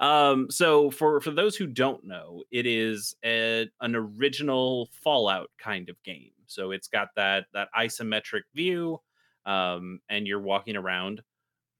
um, 0.00 0.50
so 0.50 0.90
for 0.90 1.20
for 1.20 1.30
those 1.30 1.56
who 1.56 1.66
don't 1.66 2.04
know, 2.04 2.44
it 2.50 2.66
is 2.66 3.14
a, 3.24 3.68
an 3.80 3.94
original 3.96 4.88
Fallout 4.92 5.50
kind 5.58 5.88
of 5.88 6.02
game. 6.02 6.32
So 6.46 6.70
it's 6.70 6.88
got 6.88 7.08
that 7.16 7.46
that 7.54 7.68
isometric 7.76 8.42
view, 8.54 9.00
um, 9.44 10.00
and 10.08 10.26
you're 10.26 10.40
walking 10.40 10.76
around 10.76 11.22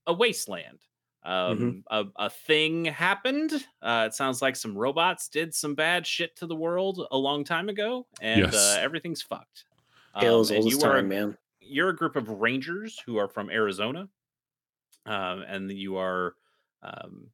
a 0.06 0.12
wasteland. 0.14 0.80
Um, 1.24 1.82
a, 1.90 2.04
a 2.16 2.30
thing 2.30 2.84
happened. 2.84 3.52
Uh, 3.82 4.04
it 4.06 4.14
sounds 4.14 4.40
like 4.40 4.54
some 4.54 4.78
robots 4.78 5.28
did 5.28 5.52
some 5.54 5.74
bad 5.74 6.06
shit 6.06 6.36
to 6.36 6.46
the 6.46 6.54
world 6.54 7.04
a 7.10 7.18
long 7.18 7.42
time 7.42 7.68
ago, 7.68 8.06
and 8.20 8.52
Yes. 8.52 8.54
uh, 8.54 8.78
everything's 8.80 9.22
fucked. 9.22 9.64
Um, 10.14 10.22
Tales 10.22 10.50
and 10.50 10.58
all 10.58 10.64
this 10.64 10.74
you 10.74 10.82
are 10.84 10.98
a 10.98 11.02
time, 11.02 11.08
man. 11.08 11.36
you're 11.58 11.88
a 11.88 11.96
group 11.96 12.14
of 12.16 12.28
rangers 12.28 13.00
who 13.04 13.16
are 13.16 13.28
from 13.28 13.50
Arizona, 13.50 14.08
um, 15.04 15.42
and 15.42 15.70
you 15.70 15.96
are 15.96 16.34
um, 16.82 17.30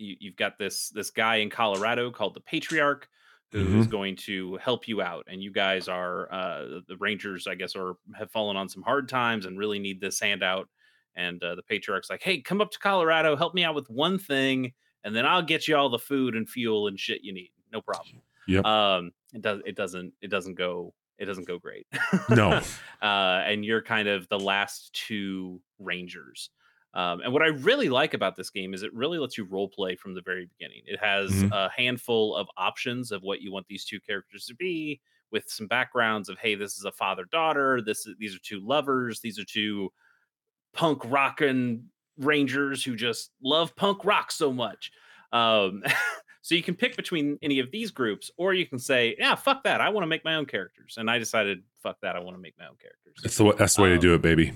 you, 0.00 0.16
you've 0.18 0.36
got 0.36 0.58
this 0.58 0.88
this 0.90 1.10
guy 1.10 1.36
in 1.36 1.50
Colorado 1.50 2.10
called 2.10 2.34
the 2.34 2.40
Patriarch 2.40 3.08
who 3.52 3.58
is 3.58 3.66
Mm-hmm. 3.66 3.90
going 3.90 4.14
to 4.16 4.56
help 4.58 4.86
you 4.86 5.02
out, 5.02 5.26
and 5.26 5.42
you 5.42 5.50
guys 5.50 5.88
are 5.88 6.32
uh, 6.32 6.80
the 6.86 6.96
rangers, 7.00 7.48
I 7.48 7.56
guess, 7.56 7.74
or 7.74 7.96
have 8.16 8.30
fallen 8.30 8.56
on 8.56 8.68
some 8.68 8.84
hard 8.84 9.08
times 9.08 9.44
and 9.44 9.58
really 9.58 9.80
need 9.80 10.00
this 10.00 10.20
handout. 10.20 10.68
And 11.16 11.42
uh, 11.42 11.56
the 11.56 11.62
Patriarch's 11.62 12.08
like, 12.08 12.22
"Hey, 12.22 12.40
come 12.40 12.60
up 12.60 12.70
to 12.70 12.78
Colorado, 12.78 13.34
help 13.34 13.52
me 13.54 13.64
out 13.64 13.74
with 13.74 13.90
one 13.90 14.20
thing, 14.20 14.72
and 15.02 15.16
then 15.16 15.26
I'll 15.26 15.42
get 15.42 15.66
you 15.66 15.74
all 15.76 15.88
the 15.88 15.98
food 15.98 16.36
and 16.36 16.48
fuel 16.48 16.86
and 16.86 16.98
shit 16.98 17.24
you 17.24 17.32
need. 17.32 17.50
No 17.72 17.80
problem." 17.80 18.22
Yep. 18.46 18.64
Um, 18.64 19.10
it 19.34 19.42
does. 19.42 19.60
It 19.66 19.74
doesn't. 19.74 20.12
It 20.22 20.28
doesn't 20.28 20.54
go. 20.54 20.94
It 21.18 21.24
doesn't 21.24 21.48
go 21.48 21.58
great. 21.58 21.88
No. 22.30 22.52
uh, 23.02 23.42
and 23.44 23.64
you're 23.64 23.82
kind 23.82 24.06
of 24.08 24.28
the 24.28 24.38
last 24.38 24.92
two 24.94 25.60
rangers. 25.80 26.50
Um, 26.94 27.20
and 27.20 27.32
what 27.32 27.42
I 27.42 27.46
really 27.48 27.88
like 27.88 28.14
about 28.14 28.34
this 28.36 28.50
game 28.50 28.74
is 28.74 28.82
it 28.82 28.92
really 28.92 29.18
lets 29.18 29.38
you 29.38 29.44
role 29.44 29.68
play 29.68 29.94
from 29.94 30.14
the 30.14 30.22
very 30.22 30.46
beginning. 30.46 30.82
It 30.86 30.98
has 30.98 31.30
Mhm. 31.30 31.52
a 31.52 31.70
handful 31.70 32.34
of 32.34 32.48
options 32.56 33.12
of 33.12 33.22
what 33.22 33.40
you 33.40 33.52
want 33.52 33.66
these 33.68 33.84
two 33.84 34.00
characters 34.00 34.46
to 34.46 34.54
be, 34.54 35.00
with 35.30 35.48
some 35.48 35.68
backgrounds 35.68 36.28
of 36.28 36.38
hey, 36.38 36.56
this 36.56 36.76
is 36.76 36.84
a 36.84 36.90
father 36.90 37.24
daughter. 37.30 37.80
This 37.80 38.04
is, 38.06 38.16
these 38.18 38.34
are 38.34 38.40
two 38.40 38.58
lovers. 38.58 39.20
These 39.20 39.38
are 39.38 39.44
two 39.44 39.92
punk 40.72 41.02
rockin' 41.04 41.88
rangers 42.16 42.82
who 42.84 42.96
just 42.96 43.30
love 43.42 43.74
punk 43.76 44.04
rock 44.04 44.32
so 44.32 44.52
much. 44.52 44.90
Um, 45.32 45.84
so 46.42 46.56
you 46.56 46.62
can 46.64 46.74
pick 46.74 46.96
between 46.96 47.38
any 47.42 47.60
of 47.60 47.70
these 47.70 47.92
groups, 47.92 48.30
or 48.36 48.52
you 48.52 48.66
can 48.66 48.80
say, 48.80 49.14
yeah, 49.18 49.36
fuck 49.36 49.62
that. 49.62 49.80
I 49.80 49.88
want 49.90 50.02
to 50.02 50.08
make 50.08 50.24
my 50.24 50.34
own 50.34 50.46
characters. 50.46 50.96
And 50.98 51.08
I 51.08 51.18
decided, 51.18 51.62
fuck 51.82 52.00
that. 52.02 52.16
I 52.16 52.18
want 52.18 52.36
to 52.36 52.40
make 52.42 52.54
my 52.58 52.66
own 52.66 52.76
characters. 52.80 53.14
That's 53.22 53.36
the, 53.36 53.52
that's 53.52 53.76
the 53.76 53.82
way 53.82 53.88
to 53.90 53.94
Um, 53.94 54.00
do 54.00 54.14
it, 54.14 54.22
baby. 54.22 54.52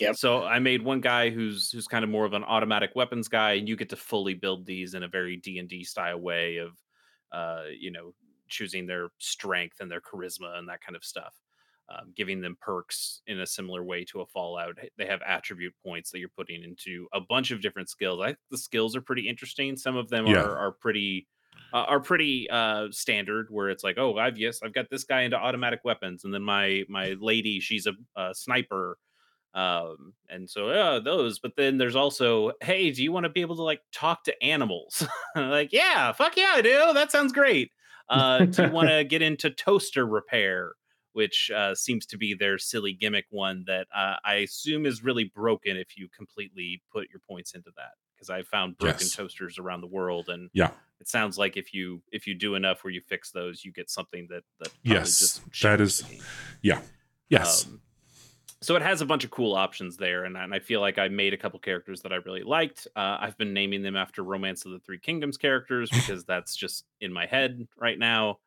Yep. 0.00 0.16
So 0.16 0.44
I 0.44 0.58
made 0.58 0.82
one 0.82 1.00
guy 1.00 1.30
who's 1.30 1.70
who's 1.70 1.86
kind 1.86 2.04
of 2.04 2.10
more 2.10 2.24
of 2.24 2.32
an 2.32 2.44
automatic 2.44 2.92
weapons 2.96 3.28
guy, 3.28 3.52
and 3.52 3.68
you 3.68 3.76
get 3.76 3.90
to 3.90 3.96
fully 3.96 4.34
build 4.34 4.66
these 4.66 4.94
in 4.94 5.02
a 5.02 5.08
very 5.08 5.36
D 5.36 5.58
and 5.58 5.68
D 5.68 5.84
style 5.84 6.18
way 6.20 6.56
of, 6.58 6.78
uh, 7.32 7.64
you 7.78 7.90
know, 7.90 8.14
choosing 8.48 8.86
their 8.86 9.10
strength 9.18 9.80
and 9.80 9.90
their 9.90 10.00
charisma 10.00 10.58
and 10.58 10.68
that 10.68 10.80
kind 10.80 10.96
of 10.96 11.04
stuff, 11.04 11.34
um, 11.88 12.12
giving 12.16 12.40
them 12.40 12.56
perks 12.60 13.22
in 13.26 13.38
a 13.40 13.46
similar 13.46 13.84
way 13.84 14.04
to 14.06 14.20
a 14.20 14.26
Fallout. 14.26 14.78
They 14.96 15.06
have 15.06 15.22
attribute 15.22 15.74
points 15.82 16.10
that 16.10 16.18
you're 16.18 16.28
putting 16.28 16.64
into 16.64 17.08
a 17.12 17.20
bunch 17.20 17.50
of 17.52 17.60
different 17.62 17.88
skills. 17.88 18.20
I 18.20 18.36
the 18.50 18.58
skills 18.58 18.96
are 18.96 19.02
pretty 19.02 19.28
interesting. 19.28 19.76
Some 19.76 19.96
of 19.96 20.08
them 20.10 20.26
Yeah. 20.26 20.44
are 20.44 20.56
are 20.58 20.72
pretty. 20.72 21.28
Uh, 21.72 21.84
are 21.86 22.00
pretty 22.00 22.50
uh 22.50 22.88
standard 22.90 23.46
where 23.48 23.68
it's 23.70 23.84
like 23.84 23.96
oh 23.96 24.18
i've 24.18 24.36
yes 24.36 24.60
i've 24.60 24.72
got 24.72 24.90
this 24.90 25.04
guy 25.04 25.20
into 25.22 25.36
automatic 25.36 25.78
weapons 25.84 26.24
and 26.24 26.34
then 26.34 26.42
my 26.42 26.84
my 26.88 27.10
lady 27.20 27.60
she's 27.60 27.86
a, 27.86 27.92
a 28.16 28.34
sniper 28.34 28.98
um 29.54 30.12
and 30.28 30.48
so 30.48 30.68
uh 30.70 31.00
those 31.00 31.38
but 31.40 31.56
then 31.56 31.76
there's 31.76 31.96
also 31.96 32.52
hey 32.62 32.90
do 32.92 33.02
you 33.02 33.10
want 33.10 33.24
to 33.24 33.30
be 33.30 33.40
able 33.40 33.56
to 33.56 33.62
like 33.62 33.80
talk 33.92 34.22
to 34.22 34.42
animals 34.42 35.04
like 35.36 35.72
yeah 35.72 36.12
fuck 36.12 36.36
yeah 36.36 36.52
i 36.54 36.62
do 36.62 36.92
that 36.94 37.10
sounds 37.10 37.32
great 37.32 37.72
uh 38.08 38.44
do 38.44 38.62
you 38.62 38.70
want 38.72 38.88
to 38.88 39.02
get 39.02 39.22
into 39.22 39.50
toaster 39.50 40.06
repair 40.06 40.72
which 41.14 41.50
uh 41.54 41.74
seems 41.74 42.06
to 42.06 42.16
be 42.16 42.32
their 42.32 42.58
silly 42.58 42.92
gimmick 42.92 43.24
one 43.30 43.64
that 43.66 43.88
uh, 43.92 44.14
i 44.24 44.34
assume 44.34 44.86
is 44.86 45.02
really 45.02 45.24
broken 45.34 45.76
if 45.76 45.96
you 45.98 46.08
completely 46.16 46.80
put 46.92 47.08
your 47.10 47.20
points 47.28 47.52
into 47.52 47.70
that 47.76 47.92
because 48.14 48.28
I've 48.28 48.48
found 48.48 48.76
broken 48.76 48.98
Yes. 49.00 49.16
toasters 49.16 49.58
around 49.58 49.80
the 49.80 49.86
world 49.86 50.28
and 50.28 50.50
Yeah. 50.52 50.72
it 51.00 51.08
sounds 51.08 51.38
like 51.38 51.56
if 51.56 51.72
you 51.72 52.02
if 52.12 52.26
you 52.26 52.34
do 52.34 52.54
enough 52.54 52.84
where 52.84 52.92
you 52.92 53.00
fix 53.00 53.30
those 53.30 53.64
you 53.64 53.72
get 53.72 53.88
something 53.88 54.26
that 54.28 54.42
that 54.58 54.68
Yes, 54.84 55.18
just 55.18 55.62
that 55.62 55.80
is- 55.80 56.02
game. 56.02 56.20
Yes. 57.30 57.64
Um, 57.66 57.80
so 58.62 58.76
it 58.76 58.82
has 58.82 59.00
a 59.00 59.06
bunch 59.06 59.24
of 59.24 59.30
cool 59.30 59.54
options 59.54 59.96
there, 59.96 60.24
and, 60.24 60.36
and 60.36 60.52
I 60.52 60.58
feel 60.58 60.80
like 60.80 60.98
I 60.98 61.08
made 61.08 61.32
a 61.32 61.36
couple 61.36 61.58
characters 61.60 62.02
that 62.02 62.12
I 62.12 62.16
really 62.16 62.42
liked. 62.42 62.86
Uh, 62.94 63.16
I've 63.20 63.38
been 63.38 63.54
naming 63.54 63.82
them 63.82 63.96
after 63.96 64.22
Romance 64.22 64.66
of 64.66 64.72
the 64.72 64.80
Three 64.80 64.98
Kingdoms 64.98 65.38
characters 65.38 65.90
because 65.94 66.24
that's 66.24 66.54
just 66.54 66.84
in 67.00 67.12
my 67.12 67.26
head 67.26 67.66
right 67.78 67.98
now. 67.98 68.38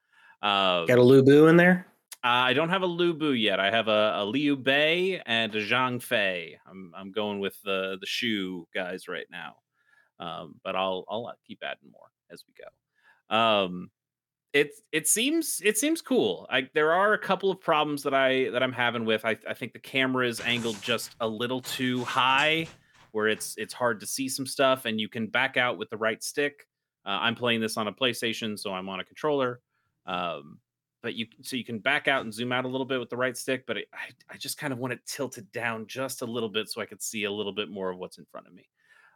Uh, 0.42 0.86
Got 0.86 1.00
a 1.00 1.04
Lu 1.04 1.24
Bu 1.24 1.48
in 1.48 1.58
there? 1.58 1.88
I 2.24 2.54
don't 2.54 2.70
have 2.70 2.84
a 2.84 2.88
Lu 2.88 3.14
Bu 3.14 3.34
yet. 3.34 3.60
I 3.60 3.70
have 3.70 3.90
a, 3.90 4.14
a 4.18 4.26
Liu 4.26 4.56
Bei 4.56 5.22
and 5.26 5.54
a 5.56 5.66
Zhang 5.66 6.02
Fei. 6.02 6.58
I'm 6.70 6.94
I'm 6.96 7.12
going 7.12 7.40
with 7.40 7.62
the 7.64 7.98
the 8.00 8.06
Shu 8.06 8.66
guys 8.74 9.10
right 9.10 9.28
now, 9.30 9.56
um, 10.20 10.56
but 10.64 10.76
I'll 10.76 11.04
I'll 11.10 11.26
uh, 11.26 11.34
keep 11.46 11.60
adding 11.64 11.92
more 11.92 12.08
as 12.32 12.44
we 12.48 12.54
go. 12.54 13.36
Um, 13.36 13.90
it 14.54 14.72
it 14.92 15.08
seems 15.08 15.62
it 15.66 15.78
seems 15.78 16.02
cool. 16.02 16.46
I 16.50 16.70
there 16.74 16.94
are 16.94 17.14
a 17.14 17.18
couple 17.18 17.50
of 17.50 17.60
problems 17.60 18.04
that 18.04 18.14
I 18.14 18.50
that 18.52 18.62
I'm 18.62 18.72
having 18.72 19.04
with. 19.04 19.26
I 19.26 19.36
I 19.48 19.56
think 19.56 19.74
the 19.74 19.80
camera 19.80 20.28
is 20.28 20.40
angled 20.42 20.82
just 20.82 21.16
a 21.20 21.28
little 21.28 21.62
too 21.62 22.04
high, 22.04 22.68
where 23.12 23.28
it's 23.28 23.56
it's 23.58 23.74
hard 23.74 24.00
to 24.02 24.06
see 24.06 24.30
some 24.30 24.46
stuff, 24.46 24.86
and 24.86 25.02
you 25.02 25.10
can 25.10 25.28
back 25.28 25.58
out 25.58 25.78
with 25.80 25.90
the 25.90 25.98
right 25.98 26.24
stick. 26.24 26.68
Uh, 27.06 27.18
I'm 27.22 27.36
playing 27.36 27.62
this 27.62 27.78
on 27.78 27.88
a 27.88 27.92
PlayStation, 27.94 28.58
so 28.58 28.72
I'm 28.72 28.88
on 28.90 29.00
a 29.00 29.04
controller. 29.04 29.60
Um, 30.06 30.60
but 31.02 31.16
you 31.16 31.26
so 31.42 31.56
you 31.56 31.66
can 31.66 31.80
back 31.80 32.08
out 32.08 32.22
and 32.22 32.34
zoom 32.34 32.52
out 32.52 32.66
a 32.66 32.70
little 32.70 32.86
bit 32.86 33.00
with 33.00 33.10
the 33.10 33.18
right 33.18 33.36
stick. 33.36 33.66
But 33.66 33.78
I 33.78 33.82
I 34.30 34.38
just 34.38 34.60
kind 34.60 34.72
of 34.72 34.78
want 34.78 34.94
it 34.94 35.00
tilted 35.08 35.52
down 35.52 35.88
just 35.88 36.22
a 36.22 36.26
little 36.26 36.50
bit 36.50 36.70
so 36.70 36.80
I 36.80 36.86
could 36.86 37.02
see 37.02 37.24
a 37.24 37.32
little 37.32 37.54
bit 37.54 37.70
more 37.70 37.90
of 37.90 37.98
what's 37.98 38.20
in 38.20 38.26
front 38.26 38.46
of 38.48 38.54
me. 38.54 38.70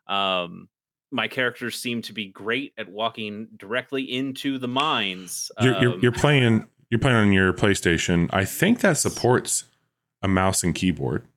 Um, 0.07 0.67
my 1.11 1.27
characters 1.27 1.79
seem 1.79 2.01
to 2.03 2.13
be 2.13 2.27
great 2.27 2.73
at 2.77 2.89
walking 2.89 3.47
directly 3.57 4.03
into 4.03 4.57
the 4.59 4.67
mines. 4.67 5.51
You're, 5.61 5.81
you're, 5.81 5.93
Um, 5.93 5.99
you're 6.01 6.11
playing 6.11 6.67
you're 6.89 6.99
playing 6.99 7.17
on 7.17 7.31
your 7.33 7.51
PlayStation. 7.53 8.29
I 8.31 8.45
think 8.45 8.79
that 8.81 8.97
supports 8.97 9.65
a 10.21 10.27
mouse 10.27 10.63
and 10.63 10.73
keyboard. 10.73 11.27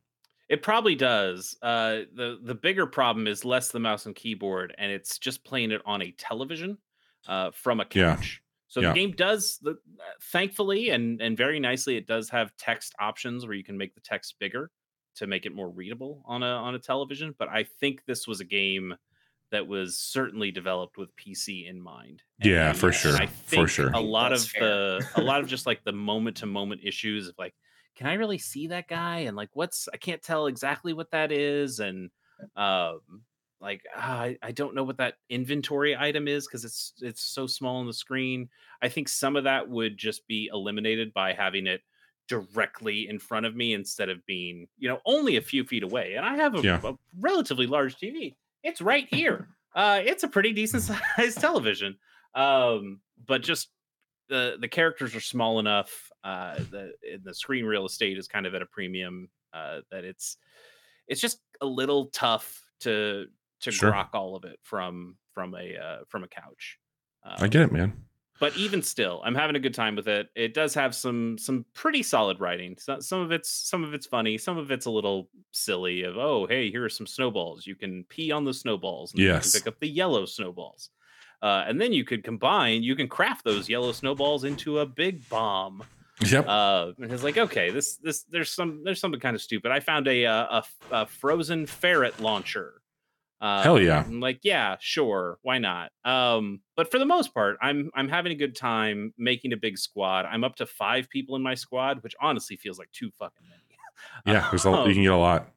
It 0.49 0.63
probably 0.63 0.95
does. 0.97 1.57
Uh, 1.63 2.03
the 2.15 2.39
the 2.43 2.55
bigger 2.55 2.87
problem 2.87 3.27
is 3.27 3.45
less 3.45 3.71
the 3.71 3.79
mouse 3.81 4.07
and 4.07 4.15
keyboard, 4.15 4.75
and 4.79 4.91
it's 4.91 5.19
just 5.19 5.45
playing 5.45 5.71
it 5.71 5.83
on 5.87 6.03
a 6.03 6.11
television 6.13 6.79
uh, 7.29 7.51
from 7.53 7.81
a 7.81 7.87
Yeah. 7.93 8.17
couch. 8.17 8.43
So 8.69 8.81
Yeah. 8.81 8.89
the 8.93 8.95
game 8.95 9.11
does, 9.13 9.59
the, 9.59 9.73
uh, 9.73 9.75
thankfully 10.33 10.91
and 10.91 11.21
and 11.21 11.37
very 11.37 11.61
nicely, 11.61 11.97
it 11.97 12.07
does 12.07 12.31
have 12.31 12.57
text 12.57 12.95
options 12.99 13.45
where 13.47 13.55
you 13.55 13.65
can 13.65 13.77
make 13.77 13.95
the 13.95 14.01
text 14.01 14.37
bigger 14.41 14.71
to 15.17 15.27
make 15.27 15.47
it 15.47 15.53
more 15.55 15.71
readable 15.71 16.23
on 16.27 16.43
a 16.43 16.47
on 16.47 16.75
a 16.75 16.79
television. 16.79 17.35
But 17.39 17.49
I 17.49 17.65
think 17.65 18.05
this 18.07 18.27
was 18.27 18.41
a 18.41 18.45
game 18.45 18.95
that 19.51 19.67
was 19.67 19.99
certainly 19.99 20.51
developed 20.51 20.97
with 20.97 21.15
PC 21.17 21.69
in 21.69 21.81
mind. 21.81 22.23
Yeah, 22.43 22.73
for 22.73 22.93
sure, 22.93 23.17
I 23.17 23.27
for 23.27 23.67
sure. 23.67 23.91
A 23.93 24.01
lot 24.01 24.31
That's 24.31 24.45
of 24.45 24.51
fair. 24.51 24.61
the 25.01 25.09
a 25.17 25.23
lot 25.23 25.41
of 25.41 25.49
just 25.49 25.67
like 25.67 25.85
the 25.85 25.93
moment 25.93 26.39
to 26.39 26.47
moment 26.47 26.83
issues 26.85 27.29
of 27.29 27.35
like 27.39 27.55
can 27.97 28.07
I 28.07 28.15
really 28.15 28.39
see 28.39 28.69
that 28.69 28.89
guy? 28.89 29.19
And 29.21 29.37
like, 29.37 29.51
what's 29.53 29.89
I 29.93 29.97
can't 29.99 30.23
tell 30.23 30.47
exactly 30.47 30.93
what 30.93 31.11
that 31.11 31.33
is, 31.33 31.81
and 31.81 32.11
um, 32.57 33.01
like 33.61 33.83
ah, 33.95 34.21
I, 34.21 34.39
I 34.43 34.53
don't 34.53 34.75
know 34.75 34.85
what 34.85 34.99
that 34.99 35.17
inventory 35.29 35.97
item 35.97 36.27
is 36.29 36.47
because 36.47 36.65
it's 36.65 36.95
it's 37.01 37.23
so 37.23 37.47
small 37.47 37.77
on 37.77 37.87
the 37.87 37.93
screen. 37.93 38.49
I 38.81 38.89
think 38.89 39.09
some 39.09 39.37
of 39.37 39.45
that 39.45 39.69
would 39.69 39.99
just 39.99 40.27
be 40.27 40.49
eliminated 40.53 41.13
by 41.13 41.33
having 41.35 41.67
it 41.67 41.83
directly 42.29 43.09
in 43.09 43.19
front 43.19 43.45
of 43.45 43.57
me 43.57 43.75
instead 43.75 44.09
of 44.09 44.25
being 44.25 44.69
you 44.79 44.89
know 44.89 45.01
only 45.05 45.37
a 45.37 45.43
few 45.43 45.65
feet 45.65 45.83
away. 45.83 46.15
And 46.15 46.25
I 46.25 46.37
have 46.37 46.55
a, 46.55 46.63
Yeah. 46.63 46.81
a 46.85 46.95
relatively 47.19 47.67
large 47.67 47.97
TV. 47.97 48.37
It's 48.63 48.81
right 48.81 49.07
here. 49.11 49.49
Uh, 49.75 50.01
it's 50.03 50.23
a 50.23 50.29
pretty 50.29 50.53
decent 50.53 50.83
sized 51.17 51.41
television. 51.41 51.97
Um, 52.35 53.01
but 53.27 53.43
just 53.43 53.69
the 54.29 54.57
the 54.61 54.69
characters 54.69 55.15
are 55.15 55.21
small 55.21 55.59
enough. 55.59 56.11
Uh, 56.23 56.57
the 56.71 56.93
the 57.25 57.35
screen 57.35 57.65
real 57.65 57.87
estate 57.87 58.19
is 58.19 58.29
kind 58.29 58.47
of 58.47 58.55
at 58.55 58.63
a 58.63 58.67
premium. 58.67 59.29
Uh, 59.53 59.81
that 59.91 60.05
it's 60.05 60.37
it's 61.09 61.21
just 61.21 61.41
a 61.61 61.67
little 61.67 62.07
tough 62.07 62.63
to 62.81 63.27
to 63.61 63.71
Sure. 63.71 63.93
grok 63.93 64.11
all 64.15 64.37
of 64.37 64.45
it 64.45 64.59
from 64.63 65.17
from 65.33 65.55
a 65.55 65.77
uh, 65.77 65.99
from 66.09 66.25
a 66.25 66.29
couch. 66.29 66.79
I 67.25 67.49
get 67.49 67.63
it, 67.63 67.73
man. 67.73 67.93
But 68.41 68.57
even 68.57 68.81
still, 68.81 69.21
I'm 69.23 69.35
having 69.35 69.55
a 69.55 69.61
good 69.61 69.75
time 69.75 69.95
with 69.95 70.09
it. 70.09 70.29
It 70.35 70.55
does 70.55 70.73
have 70.73 70.95
some 70.95 71.37
some 71.37 71.67
pretty 71.75 72.03
solid 72.03 72.41
writing. 72.41 72.77
So, 72.79 72.99
some 73.01 73.21
of 73.21 73.33
it's 73.33 73.51
some 73.51 73.85
of 73.85 73.93
it's 73.93 74.07
funny, 74.07 74.39
some 74.39 74.57
of 74.57 74.71
it's 74.71 74.87
a 74.87 74.91
little 74.91 75.29
silly. 75.53 76.05
Of 76.05 76.17
oh 76.17 76.47
hey, 76.47 76.71
here 76.71 76.83
are 76.85 76.89
some 76.89 77.07
snowballs. 77.07 77.67
You 77.67 77.77
can 77.77 78.05
pee 78.09 78.33
on 78.33 78.45
the 78.45 78.55
snowballs. 78.55 79.13
And 79.13 79.21
Yes. 79.23 79.47
You 79.47 79.53
can 79.53 79.61
pick 79.61 79.69
up 79.75 79.81
the 79.81 79.89
yellow 79.89 80.25
snowballs. 80.25 80.89
Uh, 81.43 81.65
and 81.67 81.81
then 81.81 81.93
you 81.93 82.05
could 82.05 82.25
combine. 82.25 82.83
You 82.83 82.97
can 82.97 83.09
craft 83.09 83.45
those 83.45 83.69
yellow 83.69 83.93
snowballs 83.93 84.45
into 84.45 84.79
a 84.81 84.87
big 84.87 85.29
bomb. 85.29 85.83
Yep. 86.27 86.47
Uh, 86.47 86.93
and 86.99 87.13
it's 87.13 87.23
like, 87.23 87.39
okay, 87.39 87.71
this 87.71 87.97
this 87.97 88.25
there's 88.25 88.51
some 88.51 88.85
there's 88.85 89.01
something 89.01 89.21
kind 89.21 89.37
of 89.37 89.43
stupid. 89.43 89.71
I 89.71 89.81
found 89.81 90.09
a 90.09 90.27
uh, 90.27 90.63
a, 90.63 90.65
a 90.93 91.07
frozen 91.07 91.67
ferret 91.67 92.21
launcher. 92.21 92.80
Uh, 93.41 93.63
Hell 93.63 93.81
yeah. 93.81 94.01
I'm 94.07 94.21
like, 94.21 94.41
yeah, 94.43 94.77
sure, 94.81 95.39
why 95.43 95.59
not? 95.59 95.93
Um, 96.05 96.61
but 96.77 96.91
for 96.91 96.99
the 96.99 97.07
most 97.07 97.33
part, 97.33 97.57
I'm 97.63 97.91
I'm 97.95 98.09
having 98.09 98.33
a 98.33 98.35
good 98.35 98.55
time 98.55 99.15
making 99.17 99.53
a 99.53 99.57
big 99.57 99.79
squad. 99.79 100.27
I'm 100.27 100.45
up 100.45 100.57
to 100.57 100.67
five 100.67 101.09
people 101.09 101.37
in 101.37 101.43
my 101.43 101.55
squad, 101.55 102.03
which 102.03 102.15
honestly 102.21 102.57
feels 102.57 102.79
like 102.79 102.91
too 102.93 103.11
fucking 103.19 103.47
many. 103.49 103.63
yeah. 104.37 104.49
There's 104.51 104.67
a, 104.67 104.71
you 104.71 104.77
Um, 104.77 104.93
can 104.93 105.03
get 105.03 105.13
a 105.13 105.17
lot. 105.17 105.49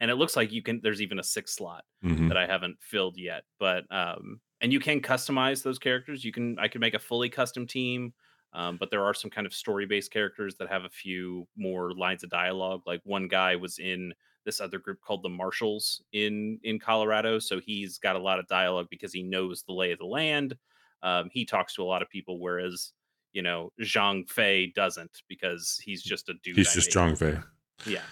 and 0.00 0.10
it 0.10 0.16
looks 0.16 0.36
like 0.36 0.52
you 0.52 0.62
can. 0.62 0.80
There's 0.82 1.00
even 1.00 1.18
a 1.18 1.22
six 1.22 1.54
slot 1.54 1.84
Mhm. 2.04 2.28
that 2.28 2.36
I 2.36 2.46
haven't 2.46 2.76
filled 2.82 3.16
yet. 3.16 3.44
But 3.58 3.84
um, 3.90 4.40
and 4.60 4.72
you 4.72 4.80
can 4.80 5.00
customize 5.00 5.62
those 5.62 5.78
characters. 5.78 6.24
You 6.24 6.32
can 6.32 6.58
I 6.58 6.68
can 6.68 6.80
make 6.80 6.94
a 6.94 6.98
fully 6.98 7.30
custom 7.30 7.66
team. 7.66 8.12
Um, 8.54 8.76
but 8.76 8.90
there 8.90 9.02
are 9.04 9.14
some 9.14 9.30
kind 9.30 9.46
of 9.46 9.54
story 9.54 9.86
based 9.86 10.10
characters 10.12 10.56
that 10.56 10.68
have 10.68 10.84
a 10.84 10.90
few 10.90 11.48
more 11.56 11.94
lines 11.94 12.22
of 12.24 12.28
dialogue. 12.28 12.82
Like 12.86 13.00
one 13.04 13.26
guy 13.26 13.56
was 13.56 13.78
in 13.78 14.12
this 14.44 14.60
other 14.60 14.78
group 14.78 15.00
called 15.00 15.22
the 15.22 15.28
Marshals 15.28 16.02
in 16.12 16.58
in 16.64 16.78
Colorado, 16.78 17.38
so 17.38 17.60
he's 17.60 17.98
got 17.98 18.16
a 18.16 18.18
lot 18.18 18.38
of 18.38 18.46
dialogue 18.48 18.88
because 18.90 19.12
he 19.12 19.22
knows 19.22 19.62
the 19.62 19.72
lay 19.72 19.92
of 19.92 19.98
the 19.98 20.04
land. 20.06 20.56
Um, 21.02 21.28
he 21.32 21.44
talks 21.44 21.74
to 21.74 21.82
a 21.82 21.84
lot 21.84 22.02
of 22.02 22.08
people, 22.10 22.38
whereas 22.40 22.92
you 23.32 23.42
know 23.42 23.72
Zhang 23.80 24.28
Fei 24.28 24.66
doesn't 24.74 25.22
because 25.28 25.80
he's 25.82 26.02
just 26.02 26.28
a 26.28 26.34
dude. 26.42 26.56
He's 26.56 26.68
I 26.70 26.74
just 26.74 26.88
made. 26.88 26.92
John 26.92 27.16
Fay. 27.16 27.38
Yeah, 27.86 28.02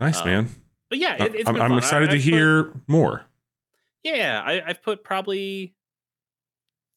Nice, 0.00 0.20
Um, 0.20 0.26
man. 0.26 0.48
but 0.88 0.98
yeah, 0.98 1.22
it, 1.24 1.34
it's 1.34 1.48
I'm, 1.48 1.56
I'm 1.56 1.62
fun. 1.70 1.72
I- 1.72 1.78
excited 1.78 2.10
to 2.10 2.16
put- 2.16 2.22
hear 2.22 2.72
more. 2.86 3.24
yeah, 4.04 4.42
I, 4.44 4.62
I've 4.66 4.82
put 4.82 5.02
probably 5.02 5.74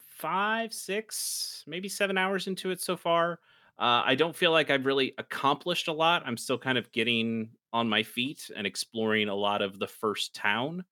five, 0.07 0.73
six, 0.73 1.63
maybe 1.67 1.89
seven 1.89 2.17
hours 2.17 2.47
into 2.47 2.71
it 2.71 2.81
so 2.81 2.97
far. 2.97 3.39
Uh, 3.79 4.03
I 4.05 4.15
don't 4.15 4.35
feel 4.35 4.51
like 4.51 4.69
I've 4.69 4.85
really 4.85 5.13
accomplished 5.17 5.87
a 5.87 5.93
lot. 5.93 6.23
I'm 6.25 6.35
still 6.37 6.57
kind 6.57 6.77
of 6.77 6.91
getting 6.91 7.49
on 7.74 7.89
my 7.89 8.03
feet 8.03 8.49
and 8.55 8.65
exploring 8.65 9.30
a 9.30 9.36
lot 9.36 9.61
of 9.61 9.78
the 9.80 9.88
first 9.88 10.34
town. 10.36 10.84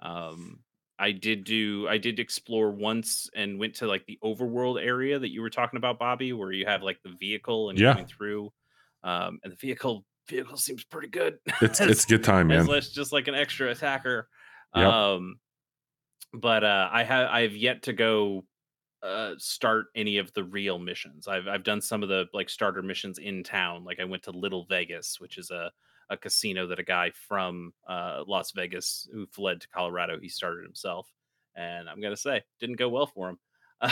Um, 0.00 0.60
I 0.98 1.12
did 1.12 1.44
do, 1.44 1.86
I 1.88 1.98
did 1.98 2.18
explore 2.20 2.70
once 2.70 3.28
and 3.34 3.58
went 3.58 3.74
to 3.76 3.86
like 3.86 4.06
the 4.06 4.18
overworld 4.22 4.80
area 4.84 5.18
that 5.18 5.30
you 5.30 5.42
were 5.42 5.50
talking 5.50 5.76
about, 5.76 5.98
Bobby, 5.98 6.32
where 6.32 6.52
you 6.52 6.66
have 6.66 6.82
like 6.82 6.98
the 7.02 7.14
vehicle 7.18 7.70
and 7.70 7.78
Yeah. 7.78 7.94
going 7.94 8.06
through. 8.06 8.52
Um, 9.02 9.40
and 9.42 9.52
the 9.52 9.56
vehicle 9.56 10.04
vehicle 10.28 10.56
seems 10.56 10.84
pretty 10.84 11.08
good. 11.08 11.38
It's 11.60 11.80
as- 11.80 11.90
it's 11.90 12.04
good 12.04 12.22
time, 12.22 12.50
as 12.52 12.64
man. 12.66 12.72
less 12.74 12.90
just 12.90 13.12
like 13.12 13.26
an 13.28 13.34
extra 13.34 13.70
attacker. 13.70 14.28
Yep. 14.76 14.86
Um, 14.86 15.36
but 16.32 16.62
uh, 16.64 16.88
I 16.92 17.02
have 17.04 17.28
I 17.30 17.42
have 17.42 17.56
yet 17.56 17.82
to 17.84 17.92
go 17.92 18.44
uh, 19.02 19.34
start 19.38 19.86
any 19.96 20.18
of 20.18 20.32
the 20.34 20.44
real 20.44 20.78
missions. 20.78 21.26
I've 21.26 21.48
I've 21.48 21.64
done 21.64 21.80
some 21.80 22.02
of 22.04 22.08
the 22.08 22.26
like 22.32 22.48
starter 22.48 22.80
missions 22.82 23.18
in 23.18 23.42
town. 23.42 23.84
Like 23.84 23.98
I 24.00 24.04
went 24.04 24.22
to 24.24 24.30
Little 24.30 24.64
Vegas, 24.66 25.16
which 25.18 25.36
is 25.36 25.50
a 25.50 25.72
a 26.10 26.16
casino 26.16 26.66
that 26.66 26.78
a 26.78 26.84
guy 26.84 27.10
from 27.28 27.72
uh, 27.88 28.22
Las 28.26 28.52
Vegas 28.52 29.08
who 29.12 29.26
fled 29.26 29.60
to 29.60 29.68
Colorado 29.68 30.18
he 30.20 30.28
started 30.28 30.64
himself, 30.64 31.08
and 31.54 31.88
I'm 31.88 32.00
gonna 32.00 32.16
say 32.16 32.42
didn't 32.60 32.76
go 32.76 32.88
well 32.88 33.06
for 33.06 33.30
him. 33.30 33.38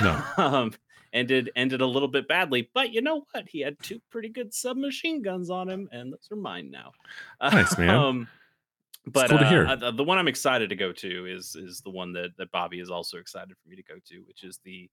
No. 0.03 0.23
um, 0.37 0.73
ended 1.13 1.51
ended 1.57 1.81
a 1.81 1.87
little 1.87 2.09
bit 2.09 2.29
badly, 2.29 2.71
but 2.75 2.93
you 2.93 3.01
know 3.03 3.25
what? 3.33 3.49
He 3.49 3.61
had 3.61 3.77
two 3.83 4.01
pretty 4.11 4.29
good 4.29 4.55
submachine 4.55 5.23
guns 5.23 5.51
on 5.51 5.69
him, 5.69 5.89
and 5.93 6.13
those 6.13 6.29
are 6.31 6.37
mine 6.37 6.71
now. 6.71 6.93
Nice, 7.43 7.77
man. 7.79 7.91
Um, 7.91 8.29
but 9.07 9.31
cool 9.31 9.39
uh, 9.39 9.43
uh, 9.43 9.77
the- 9.77 9.93
the 9.93 10.05
one 10.05 10.19
I'm 10.19 10.29
excited 10.29 10.69
to 10.69 10.77
go 10.77 10.93
to 10.93 11.27
is 11.27 11.57
is 11.57 11.81
the 11.81 11.91
one 11.91 12.13
that 12.13 12.37
that 12.37 12.53
Bobby 12.53 12.81
is 12.81 12.91
also 12.91 13.17
excited 13.17 13.57
for 13.57 13.69
me 13.69 13.77
to 13.77 13.83
go 13.83 13.95
to, 14.09 14.19
which 14.27 14.45
is 14.45 14.61
the 14.65 14.89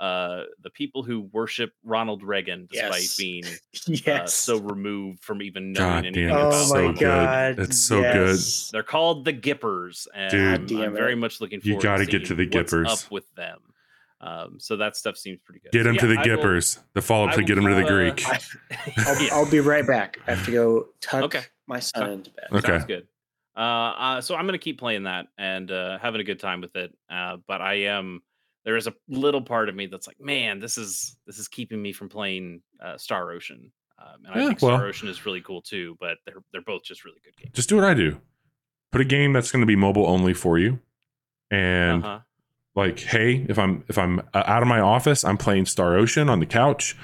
uh 0.00 0.44
the 0.62 0.70
people 0.70 1.02
who 1.02 1.20
worship 1.32 1.72
Ronald 1.84 2.22
Reagan 2.22 2.66
despite 2.70 3.02
Yes. 3.02 3.16
being 3.16 3.44
yes. 3.86 4.06
uh, 4.08 4.26
so 4.26 4.58
removed 4.58 5.22
from 5.22 5.42
even 5.42 5.72
knowing 5.72 5.88
God 5.90 6.06
anything 6.06 6.28
damn, 6.28 6.36
about 6.36 6.52
it's 6.54 6.62
oh 6.62 6.66
so 6.66 6.74
my 6.74 6.80
them. 6.82 6.92
good. 6.94 7.00
god. 7.00 7.58
It's 7.60 7.78
so 7.80 8.02
good. 8.02 8.38
They're 8.72 8.82
called 8.82 9.24
the 9.24 9.32
Gippers, 9.32 10.08
and 10.14 10.66
Dude. 10.66 10.78
I'm, 10.80 10.88
I'm 10.88 10.94
very 10.94 11.12
it. 11.12 11.16
much 11.16 11.40
looking 11.40 11.60
forward. 11.60 11.76
You 11.76 11.82
gotta 11.82 12.06
get 12.06 12.24
to 12.26 12.34
the 12.34 12.46
Gippers. 12.46 12.88
up 12.88 13.10
with 13.10 13.32
them. 13.34 13.58
Um, 14.20 14.58
so 14.60 14.76
that 14.76 14.96
stuff 14.96 15.16
seems 15.16 15.40
pretty 15.44 15.60
good. 15.60 15.72
Get 15.72 15.82
So 15.82 15.88
him 15.90 15.94
yeah, 15.96 16.00
to 16.02 16.06
the 16.06 16.14
I 16.14 16.18
will- 16.18 16.24
Gippers. 16.36 16.78
The 16.94 17.02
follow 17.02 17.28
up 17.28 17.34
to 17.34 17.42
get 17.42 17.58
him 17.58 17.64
to 17.66 17.74
the 17.74 17.82
will, 17.82 17.86
uh, 17.86 17.90
Greek. 18.12 18.24
I, 18.28 18.38
I'll, 18.98 19.22
Yeah. 19.22 19.28
I'll 19.34 19.50
be 19.50 19.58
right 19.60 19.86
back. 19.86 20.18
I 20.28 20.34
have 20.34 20.44
to 20.46 20.52
go 20.52 20.86
tuck 21.00 21.24
Okay. 21.24 21.42
my 21.66 21.80
son 21.80 22.08
into 22.10 22.30
bed. 22.30 22.46
Okay. 22.52 22.66
Sounds 22.68 22.84
good. 22.84 23.06
Uh, 23.56 23.60
uh, 23.60 24.20
so 24.20 24.34
I'm 24.36 24.46
gonna 24.46 24.58
keep 24.58 24.78
playing 24.78 25.02
that 25.04 25.26
and 25.36 25.70
uh, 25.70 25.98
having 25.98 26.20
a 26.20 26.24
good 26.24 26.38
time 26.40 26.60
with 26.60 26.74
it. 26.76 26.96
Uh, 27.10 27.38
but 27.48 27.60
I 27.60 27.74
am 27.86 28.22
there 28.64 28.76
is 28.76 28.86
a 28.86 28.94
little 29.08 29.42
part 29.42 29.68
of 29.68 29.74
me 29.74 29.86
that's 29.86 30.06
like, 30.06 30.20
man, 30.20 30.58
this 30.60 30.78
is 30.78 31.16
this 31.26 31.38
is 31.38 31.48
keeping 31.48 31.80
me 31.82 31.92
from 31.92 32.08
playing 32.08 32.62
uh, 32.80 32.96
Star 32.96 33.30
Ocean. 33.32 33.72
Um, 33.98 34.24
and 34.26 34.34
I 34.34 34.46
think 34.46 34.60
well- 34.62 34.76
Star 34.76 34.86
Ocean 34.86 35.08
is 35.08 35.24
really 35.26 35.40
cool 35.40 35.62
too, 35.62 35.96
but 36.00 36.18
they're 36.26 36.42
they're 36.52 36.62
both 36.62 36.82
just 36.84 37.04
really 37.04 37.20
good 37.24 37.36
games. 37.36 37.52
Just 37.54 37.68
do 37.68 37.76
what 37.76 37.84
I 37.84 37.94
do. 37.94 38.20
Put 38.90 39.00
a 39.00 39.04
game 39.04 39.32
that's 39.32 39.50
going 39.50 39.62
to 39.62 39.66
be 39.66 39.76
mobile 39.76 40.06
only 40.06 40.34
for 40.34 40.58
you, 40.58 40.78
and 41.50 42.04
Uh-huh. 42.04 42.20
like, 42.74 43.00
hey, 43.00 43.46
if 43.48 43.58
I'm 43.58 43.84
if 43.88 43.96
I'm 43.98 44.20
uh, 44.34 44.42
out 44.46 44.62
of 44.62 44.68
my 44.68 44.80
office, 44.80 45.24
I'm 45.24 45.38
playing 45.38 45.66
Star 45.66 45.96
Ocean 45.96 46.28
on 46.28 46.40
the 46.40 46.46
couch, 46.46 46.96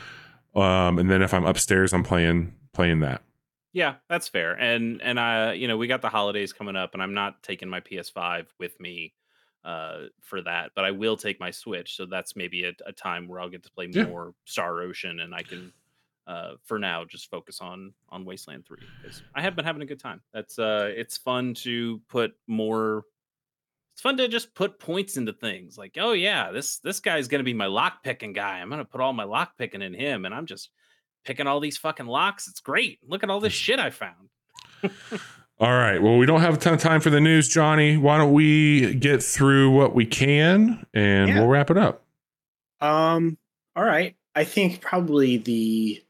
um, 0.54 0.98
and 0.98 1.11
then 1.11 1.22
if 1.22 1.32
I'm 1.32 1.44
upstairs, 1.44 1.92
I'm 1.92 2.02
playing 2.04 2.54
playing 2.72 3.00
that. 3.00 3.22
Yeah, 3.72 3.96
that's 4.09 4.28
fair. 4.28 4.52
And 4.54 5.00
and 5.02 5.20
I, 5.20 5.52
you 5.52 5.68
know, 5.68 5.76
we 5.76 5.86
got 5.86 6.02
the 6.02 6.09
holidays 6.09 6.52
coming 6.52 6.76
up, 6.76 6.94
and 6.94 7.02
I'm 7.02 7.14
not 7.14 7.42
taking 7.42 7.68
my 7.68 7.80
PS5 7.80 8.46
with 8.59 8.78
me 8.80 9.12
uh 9.68 10.06
for 10.20 10.40
that, 10.42 10.70
but 10.74 10.84
I 10.84 10.92
will 10.92 11.16
take 11.16 11.38
my 11.40 11.50
Switch. 11.50 11.96
So 11.96 12.06
that's 12.06 12.34
maybe 12.36 12.64
a, 12.64 12.72
a 12.86 12.92
time 12.92 13.28
where 13.28 13.38
I'll 13.40 13.50
get 13.50 13.62
to 13.64 13.70
play 13.70 13.88
Yeah. 13.90 14.04
more 14.06 14.34
Star 14.44 14.80
Ocean, 14.80 15.20
and 15.20 15.34
I 15.34 15.42
can, 15.42 15.72
uh, 16.26 16.52
for 16.64 16.78
now, 16.78 17.04
just 17.04 17.30
focus 17.30 17.60
on 17.60 17.92
on 18.08 18.24
Wasteland 18.24 18.64
Three 18.66 18.90
because 19.00 19.22
I 19.34 19.42
have 19.42 19.54
been 19.56 19.64
having 19.66 19.82
a 19.82 19.86
good 19.86 20.00
time. 20.00 20.22
That's 20.32 20.58
uh, 20.58 20.90
it's 20.96 21.18
fun 21.18 21.54
to 21.64 22.00
put 22.08 22.32
more. 22.46 23.02
It's 23.92 24.02
fun 24.02 24.16
to 24.18 24.28
just 24.28 24.54
put 24.54 24.78
points 24.78 25.16
into 25.16 25.32
things 25.32 25.76
like, 25.76 25.96
oh 25.98 26.12
yeah, 26.12 26.52
this 26.52 26.78
this 26.78 27.00
guy's 27.00 27.28
gonna 27.28 27.42
be 27.44 27.52
my 27.54 27.66
lock 27.66 28.02
picking 28.04 28.32
guy. 28.32 28.60
I'm 28.60 28.70
gonna 28.70 28.84
put 28.84 29.00
all 29.00 29.12
my 29.12 29.24
lock 29.24 29.58
picking 29.58 29.82
in 29.82 29.92
him, 29.92 30.24
and 30.24 30.32
I'm 30.34 30.46
just 30.46 30.70
picking 31.24 31.46
all 31.48 31.60
these 31.60 31.76
fucking 31.78 32.06
locks. 32.06 32.46
It's 32.48 32.60
great. 32.60 33.00
Look 33.06 33.22
at 33.24 33.28
all 33.30 33.40
this 33.40 33.52
shit 33.64 33.80
I 33.80 33.90
found. 33.90 34.30
All 35.61 35.72
right. 35.76 36.00
Well, 36.00 36.16
we 36.18 36.26
don't 36.26 36.40
have 36.40 36.54
a 36.54 36.56
ton 36.56 36.74
of 36.74 36.80
time 36.80 37.00
for 37.00 37.11
the 37.11 37.20
news, 37.20 37.48
Johnny. 37.48 37.96
Why 37.96 38.16
don't 38.18 38.32
we 38.32 38.94
get 38.94 39.22
through 39.22 39.70
what 39.72 39.94
we 39.94 40.06
can, 40.06 40.86
and 40.94 41.28
Yeah. 41.28 41.38
we'll 41.40 41.48
wrap 41.48 41.70
it 41.70 41.76
up. 41.76 42.02
Um. 42.80 43.38
All 43.74 43.84
right. 43.84 44.14
I 44.36 44.44
think 44.44 44.80
probably 44.80 45.36
the 45.36 46.02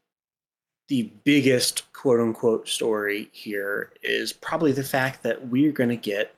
the 0.87 1.03
biggest 1.23 1.91
quote 1.93 2.19
unquote 2.19 2.67
story 2.67 3.29
here 3.31 3.91
is 4.03 4.33
probably 4.33 4.71
the 4.71 4.83
fact 4.83 5.23
that 5.23 5.47
we're 5.47 5.71
going 5.71 5.89
to 5.89 5.95
get 5.95 6.35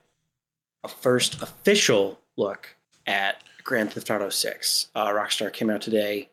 a 0.84 0.88
first 0.88 1.40
official 1.42 2.18
look 2.36 2.76
at 3.06 3.42
Grand 3.64 3.92
Theft 3.92 4.10
Auto 4.10 4.28
6. 4.28 4.88
Uh, 4.94 5.08
Rockstar 5.08 5.50
came 5.52 5.70
out 5.70 5.80
today 5.80 6.28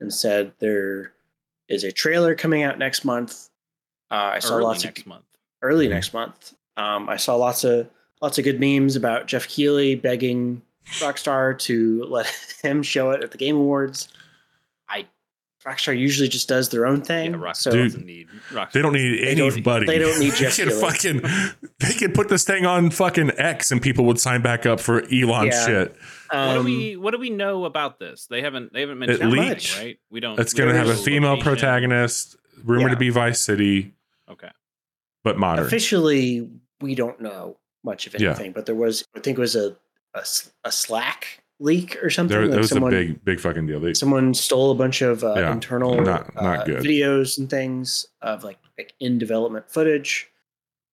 and 0.00 0.12
said 0.12 0.52
there 0.60 1.12
is 1.68 1.84
a 1.84 1.92
trailer 1.92 2.34
coming 2.34 2.62
out 2.62 2.78
next 2.78 3.04
month. 3.04 3.50
Uh, 4.10 4.14
I 4.34 4.38
saw 4.38 4.54
Early 4.54 4.64
lots 4.64 4.84
next 4.84 5.00
of 5.02 5.06
month. 5.08 5.24
Early 5.62 5.86
Mhm. 5.86 5.90
next 5.90 6.12
month. 6.14 6.54
Um, 6.76 7.08
I 7.08 7.16
saw 7.16 7.34
lots 7.36 7.64
of 7.64 7.88
lots 8.22 8.38
of 8.38 8.44
good 8.44 8.60
memes 8.60 8.96
about 8.96 9.26
Geoff 9.26 9.46
Keighley 9.48 9.94
begging 9.96 10.62
Rockstar 10.98 11.58
to 11.60 12.04
let 12.04 12.26
him 12.62 12.82
show 12.82 13.10
it 13.10 13.22
at 13.22 13.30
the 13.32 13.38
Game 13.38 13.56
Awards. 13.56 14.08
I 14.88 15.06
Rockstar 15.66 15.96
usually 15.98 16.28
just 16.28 16.48
does 16.48 16.68
their 16.68 16.86
own 16.86 17.02
thing. 17.02 17.32
Yeah, 17.32 17.38
Rockstar 17.38 17.56
so 17.56 17.70
Dude, 17.72 17.84
doesn't 17.92 18.06
need. 18.06 18.28
Rockstar 18.50 18.72
They 18.72 18.82
don't 18.82 18.92
need 18.92 19.24
They 19.24 19.34
don't- 19.34 19.52
anybody. 19.52 19.86
they 19.86 19.98
don't 19.98 20.18
need 20.20 20.32
They 20.34 20.38
Jeff 20.38 20.56
can 20.56 20.68
Keighley. 20.68 20.80
fucking. 20.80 21.22
They 21.80 21.92
could 21.94 22.14
put 22.14 22.28
this 22.28 22.44
thing 22.44 22.64
on 22.64 22.90
fucking 22.90 23.32
X, 23.36 23.70
and 23.72 23.82
people 23.82 24.04
would 24.06 24.20
sign 24.20 24.40
back 24.42 24.64
up 24.66 24.78
for 24.80 25.02
Elon 25.12 25.46
Yeah. 25.48 25.66
shit. 25.66 25.96
What 26.30 26.52
do 26.54 26.58
um, 26.60 26.64
we 26.64 26.96
What 26.96 27.10
do 27.12 27.18
we 27.18 27.30
know 27.30 27.64
about 27.64 27.98
this? 27.98 28.26
They 28.30 28.42
haven't. 28.42 28.72
They 28.72 28.80
haven't 28.80 28.98
mentioned 29.00 29.32
It 29.34 29.38
anything, 29.38 29.84
right? 29.84 29.98
We 30.10 30.20
don't. 30.20 30.38
It's 30.38 30.54
going 30.54 30.68
to 30.70 30.76
have 30.76 30.88
a 30.88 30.94
female 30.96 31.30
location. 31.32 31.52
protagonist, 31.52 32.36
rumored 32.64 32.90
Yeah. 32.90 32.94
to 32.94 32.98
be 33.00 33.10
Vice 33.10 33.40
City, 33.40 33.94
Okay. 34.30 34.48
But 35.28 35.38
modern. 35.38 35.64
officially 35.66 36.48
we 36.80 36.94
don't 36.94 37.20
know 37.20 37.56
much 37.84 38.06
of 38.06 38.14
Yeah. 38.18 38.30
anything, 38.30 38.52
but 38.52 38.66
there 38.66 38.74
was 38.74 39.04
I 39.16 39.20
think 39.20 39.38
it 39.38 39.40
was 39.40 39.56
a 39.56 39.76
Slack 40.70 41.42
leak 41.60 42.02
or 42.02 42.10
something. 42.10 42.32
There, 42.36 42.42
like 42.42 42.50
there 42.52 42.60
was 42.60 42.70
someone, 42.70 42.92
a 42.94 42.96
big, 42.98 43.24
big 43.24 43.40
fucking 43.40 43.66
deal. 43.66 43.80
They, 43.80 43.94
someone 43.94 44.32
stole 44.34 44.70
a 44.70 44.74
bunch 44.74 45.02
of 45.02 45.22
uh, 45.24 45.34
Yeah, 45.36 45.52
internal 45.52 46.00
not- 46.00 46.34
not 46.34 46.60
uh, 46.60 46.64
good. 46.64 46.82
videos 46.82 47.38
and 47.38 47.48
things 47.50 48.06
of 48.22 48.44
like, 48.44 48.58
like 48.78 48.94
in 49.00 49.18
development 49.18 49.70
footage. 49.70 50.30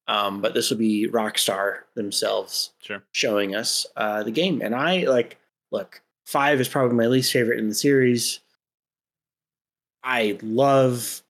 Um, 0.08 0.40
but 0.42 0.54
this 0.54 0.70
will 0.70 0.78
be 0.78 1.08
Rockstar 1.10 1.80
themselves 1.96 2.74
Sure. 2.80 3.02
showing 3.12 3.56
us 3.56 3.88
uh, 3.96 4.22
the 4.22 4.32
game, 4.32 4.62
and 4.62 4.76
I 4.76 5.06
like 5.06 5.38
look. 5.72 6.02
Five 6.28 6.60
is 6.62 6.68
probably 6.68 6.96
my 6.96 7.08
least 7.08 7.32
favorite 7.34 7.58
in 7.60 7.70
the 7.70 7.76
series. 7.76 8.40
I 10.04 10.38
love 10.44 11.22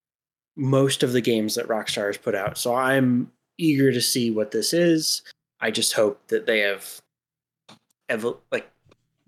most 0.55 1.03
of 1.03 1.11
the 1.13 1.21
games 1.21 1.55
that 1.55 1.67
Rockstar 1.67 2.07
has 2.07 2.17
put 2.17 2.35
out, 2.35 2.57
so 2.57 2.73
I'm 2.75 3.31
eager 3.57 3.91
to 3.91 4.01
see 4.01 4.31
what 4.31 4.51
this 4.51 4.73
is. 4.73 5.21
I 5.59 5.71
just 5.71 5.93
hope 5.93 6.27
that 6.27 6.45
they 6.45 6.59
have, 6.59 7.01
evo- 8.09 8.37
like, 8.51 8.69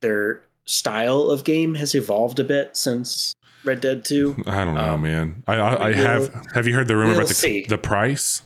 their 0.02 0.44
style 0.66 1.30
of 1.30 1.44
game 1.44 1.76
has 1.76 1.96
evolved 1.96 2.40
a 2.40 2.44
bit 2.44 2.76
since 2.78 3.34
Red 3.64 3.82
Dead 3.82 4.04
Two. 4.06 4.36
I 4.46 4.64
don't 4.66 4.76
know, 4.76 4.94
Um, 4.96 5.02
man. 5.02 5.44
I, 5.48 5.56
I, 5.56 5.74
I 5.74 5.90
we'll- 5.90 5.98
have. 5.98 6.46
Have 6.54 6.68
you 6.68 6.74
heard 6.76 6.88
the 6.88 6.96
rumor 6.96 7.10
we'll 7.12 7.18
about 7.20 7.28
the 7.30 7.34
see. 7.34 7.66
the 7.66 7.78
price? 7.78 8.42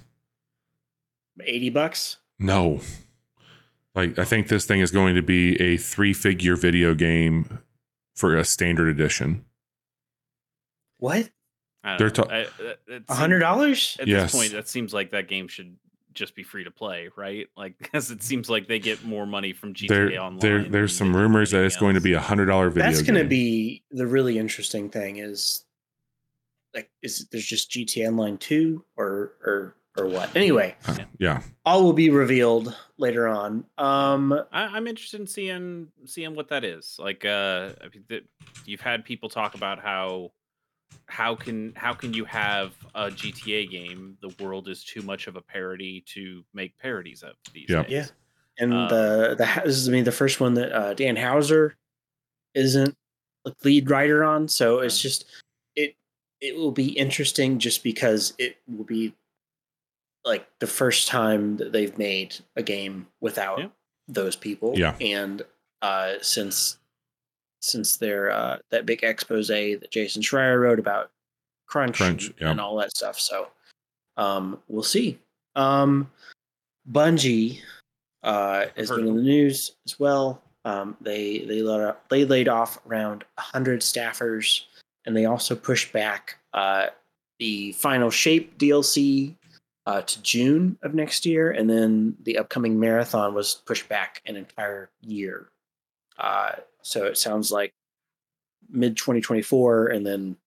Eighty 1.44 1.70
bucks. 1.70 2.18
No. 2.40 2.82
Like 3.96 4.18
I 4.20 4.24
think 4.26 4.48
this 4.48 4.66
thing 4.66 4.80
is 4.80 4.92
going 4.92 5.16
to 5.16 5.22
be 5.22 5.60
a 5.60 5.76
three 5.78 6.14
figure 6.14 6.56
video 6.56 6.94
game 6.94 7.60
for 8.16 8.38
a 8.38 8.44
standard 8.46 8.88
edition. 8.90 9.44
What? 10.98 11.30
I 11.84 11.98
They're 11.98 12.10
don't 12.10 12.28
ta- 12.28 12.34
I- 12.36 12.40
it- 12.42 12.80
it 12.88 13.04
A 13.10 13.16
hundred 13.16 13.40
dollars? 13.40 13.98
At 14.00 14.08
Yes. 14.08 14.32
this 14.32 14.40
point, 14.40 14.52
that 14.54 14.68
seems 14.68 14.94
like 14.94 15.12
that 15.12 15.28
game 15.28 15.48
should 15.48 15.76
just 16.14 16.36
be 16.36 16.44
free 16.44 16.64
to 16.66 16.72
play, 16.72 17.10
right? 17.16 17.48
Like, 17.56 17.78
because 17.80 18.12
it 18.12 18.22
seems 18.22 18.50
like 18.50 18.68
they 18.68 18.80
get 18.80 19.04
more 19.04 19.26
money 19.26 19.54
from 19.54 19.74
GTA 19.74 19.88
There, 19.88 20.20
Online. 20.22 20.40
there, 20.40 20.64
there's 20.64 20.96
some 20.96 21.16
rumors 21.16 21.52
that 21.52 21.58
anything 21.58 21.68
it's 21.68 21.78
going 21.78 21.96
to 21.96 22.02
be 22.02 22.14
a 22.14 22.20
hundred 22.20 22.48
dollar 22.48 22.70
video. 22.70 22.90
That's 22.90 23.02
going 23.02 23.20
to 23.22 23.28
be 23.28 23.84
the 23.92 24.06
really 24.08 24.38
interesting 24.38 24.90
thing. 24.90 25.18
Is 25.18 25.66
like, 26.76 26.90
is 27.02 27.28
there's 27.32 27.46
just 27.46 27.72
GTA 27.72 28.08
Online 28.10 28.38
two 28.38 28.84
or 28.98 29.34
or 29.44 29.76
or 29.98 30.08
what? 30.08 30.34
Anyway, 30.38 30.76
Uh, 30.88 30.98
yeah. 31.20 31.42
all 31.66 31.84
will 31.84 31.92
be 31.94 32.10
revealed 32.10 32.74
later 32.98 33.28
on. 33.28 33.66
Um, 33.78 34.32
I, 34.52 34.64
I'm 34.68 34.88
interested 34.88 35.20
in 35.20 35.28
seeing 35.28 35.88
seeing 36.06 36.36
what 36.36 36.48
that 36.50 36.64
is. 36.64 36.96
Like, 37.00 37.26
uh, 37.26 37.72
I 37.82 37.88
mean, 37.94 38.04
that 38.10 38.24
you've 38.66 38.80
had 38.82 39.04
people 39.04 39.28
talk 39.30 39.56
about 39.56 39.80
how 39.82 40.32
how 41.08 41.36
can 41.36 41.74
how 41.76 41.94
can 41.94 42.14
you 42.14 42.26
have 42.26 42.74
a 42.96 43.10
GTA 43.12 43.70
game? 43.70 44.18
The 44.22 44.34
world 44.44 44.68
is 44.70 44.84
too 44.84 45.02
much 45.02 45.28
of 45.28 45.36
a 45.36 45.42
parody 45.42 46.04
to 46.14 46.44
make 46.54 46.78
parodies 46.78 47.24
of 47.24 47.34
these 47.54 47.68
Yeah. 47.70 47.84
days. 47.84 47.92
Yeah. 47.92 48.06
and 48.64 48.74
Um, 48.74 48.88
the 48.90 49.36
the 49.38 49.62
this 49.66 49.78
is 49.78 49.90
I 49.90 49.92
mean 49.92 50.04
the 50.04 50.12
first 50.12 50.40
one 50.40 50.54
that 50.56 50.72
uh, 50.72 50.94
Dan 50.94 51.16
Houser 51.16 51.76
isn't 52.54 52.96
the 53.46 53.56
lead 53.64 53.90
writer 53.90 54.24
on, 54.24 54.48
so 54.48 54.80
it's 54.80 54.96
Okay. 54.96 55.02
just 55.04 55.26
it 55.76 55.96
it 56.42 56.56
will 56.56 56.72
be 56.72 56.90
interesting 56.98 57.60
just 57.60 57.84
because 57.84 58.34
it 58.38 58.58
will 58.68 58.84
be 58.86 59.14
like 60.26 60.48
the 60.60 60.68
first 60.68 61.08
time 61.08 61.58
that 61.58 61.72
they've 61.72 61.98
made 61.98 62.36
a 62.56 62.62
game 62.64 63.08
without 63.22 63.60
Yeah. 63.60 63.70
those 64.08 64.36
people. 64.36 64.78
Yeah. 64.78 64.96
and 65.02 65.42
uh, 65.82 66.16
since 66.22 66.78
since 67.62 67.98
their 67.98 68.32
uh, 68.32 68.58
that 68.70 68.86
big 68.86 69.04
expose 69.04 69.48
that 69.48 69.92
Jason 69.92 70.22
Schreier 70.22 70.60
wrote 70.60 70.80
about 70.80 71.12
Crunch, 71.68 71.98
Crunch, 71.98 72.28
and, 72.28 72.36
yeah. 72.40 72.52
and 72.52 72.62
all 72.62 72.76
that 72.78 72.96
stuff. 72.96 73.20
So 73.20 73.48
um, 74.18 74.60
we'll 74.68 74.84
see. 74.84 75.20
Um, 75.56 76.10
Bungie 76.92 77.62
uh, 78.24 78.66
has 78.76 78.90
been 78.90 79.08
in 79.08 79.16
the 79.16 79.22
news 79.22 79.74
as 79.86 80.00
well. 80.00 80.42
Um, 80.66 80.96
they 81.02 81.40
they 81.40 81.62
up, 81.68 82.08
they 82.10 82.26
laid 82.26 82.48
off 82.48 82.80
around 82.88 83.24
hundred 83.38 83.82
staffers, 83.82 84.64
and 85.06 85.16
they 85.16 85.26
also 85.26 85.56
pushed 85.56 85.92
back 85.92 86.38
uh, 86.54 86.88
the 87.40 87.72
final 87.74 88.10
shape 88.10 88.58
DLC 88.58 89.36
uh, 89.88 90.02
to 90.02 90.22
June 90.22 90.78
of 90.84 90.94
next 90.94 91.26
year, 91.26 91.52
and 91.52 91.70
then 91.70 92.16
the 92.24 92.38
upcoming 92.38 92.80
marathon 92.80 93.34
was 93.34 93.56
pushed 93.66 93.90
back 93.90 94.22
an 94.26 94.36
entire 94.36 94.90
year. 95.02 95.48
Uh, 96.20 96.52
so 96.84 97.06
it 97.06 97.18
sounds 97.18 97.52
like 97.52 97.74
mid 98.70 98.98
2024, 98.98 99.88
and 99.88 100.06
then 100.06 100.38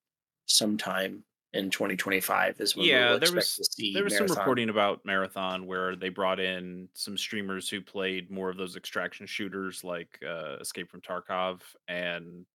sometime 0.47 1.23
in 1.53 1.69
2025 1.69 2.59
is 2.61 2.75
when 2.75 2.85
Yeah, 2.87 3.09
we'll 3.11 3.19
there 3.19 3.31
was- 3.31 3.55
to 3.55 3.63
see 3.65 3.93
There 3.93 4.03
was 4.03 4.15
some 4.17 4.27
reporting 4.27 4.69
about 4.69 5.05
Marathon 5.05 5.67
where 5.67 5.95
they 5.95 6.09
brought 6.09 6.39
in 6.39 6.89
some 6.93 7.17
streamers 7.17 7.69
who 7.69 7.81
played 7.81 8.29
more 8.31 8.49
of 8.49 8.57
those 8.57 8.75
extraction 8.75 9.25
shooters 9.27 9.83
like 9.83 10.19
uh, 10.25 10.57
Escape 10.59 10.89
from 10.91 11.01
Tarkov 11.01 11.61
and 11.87 12.45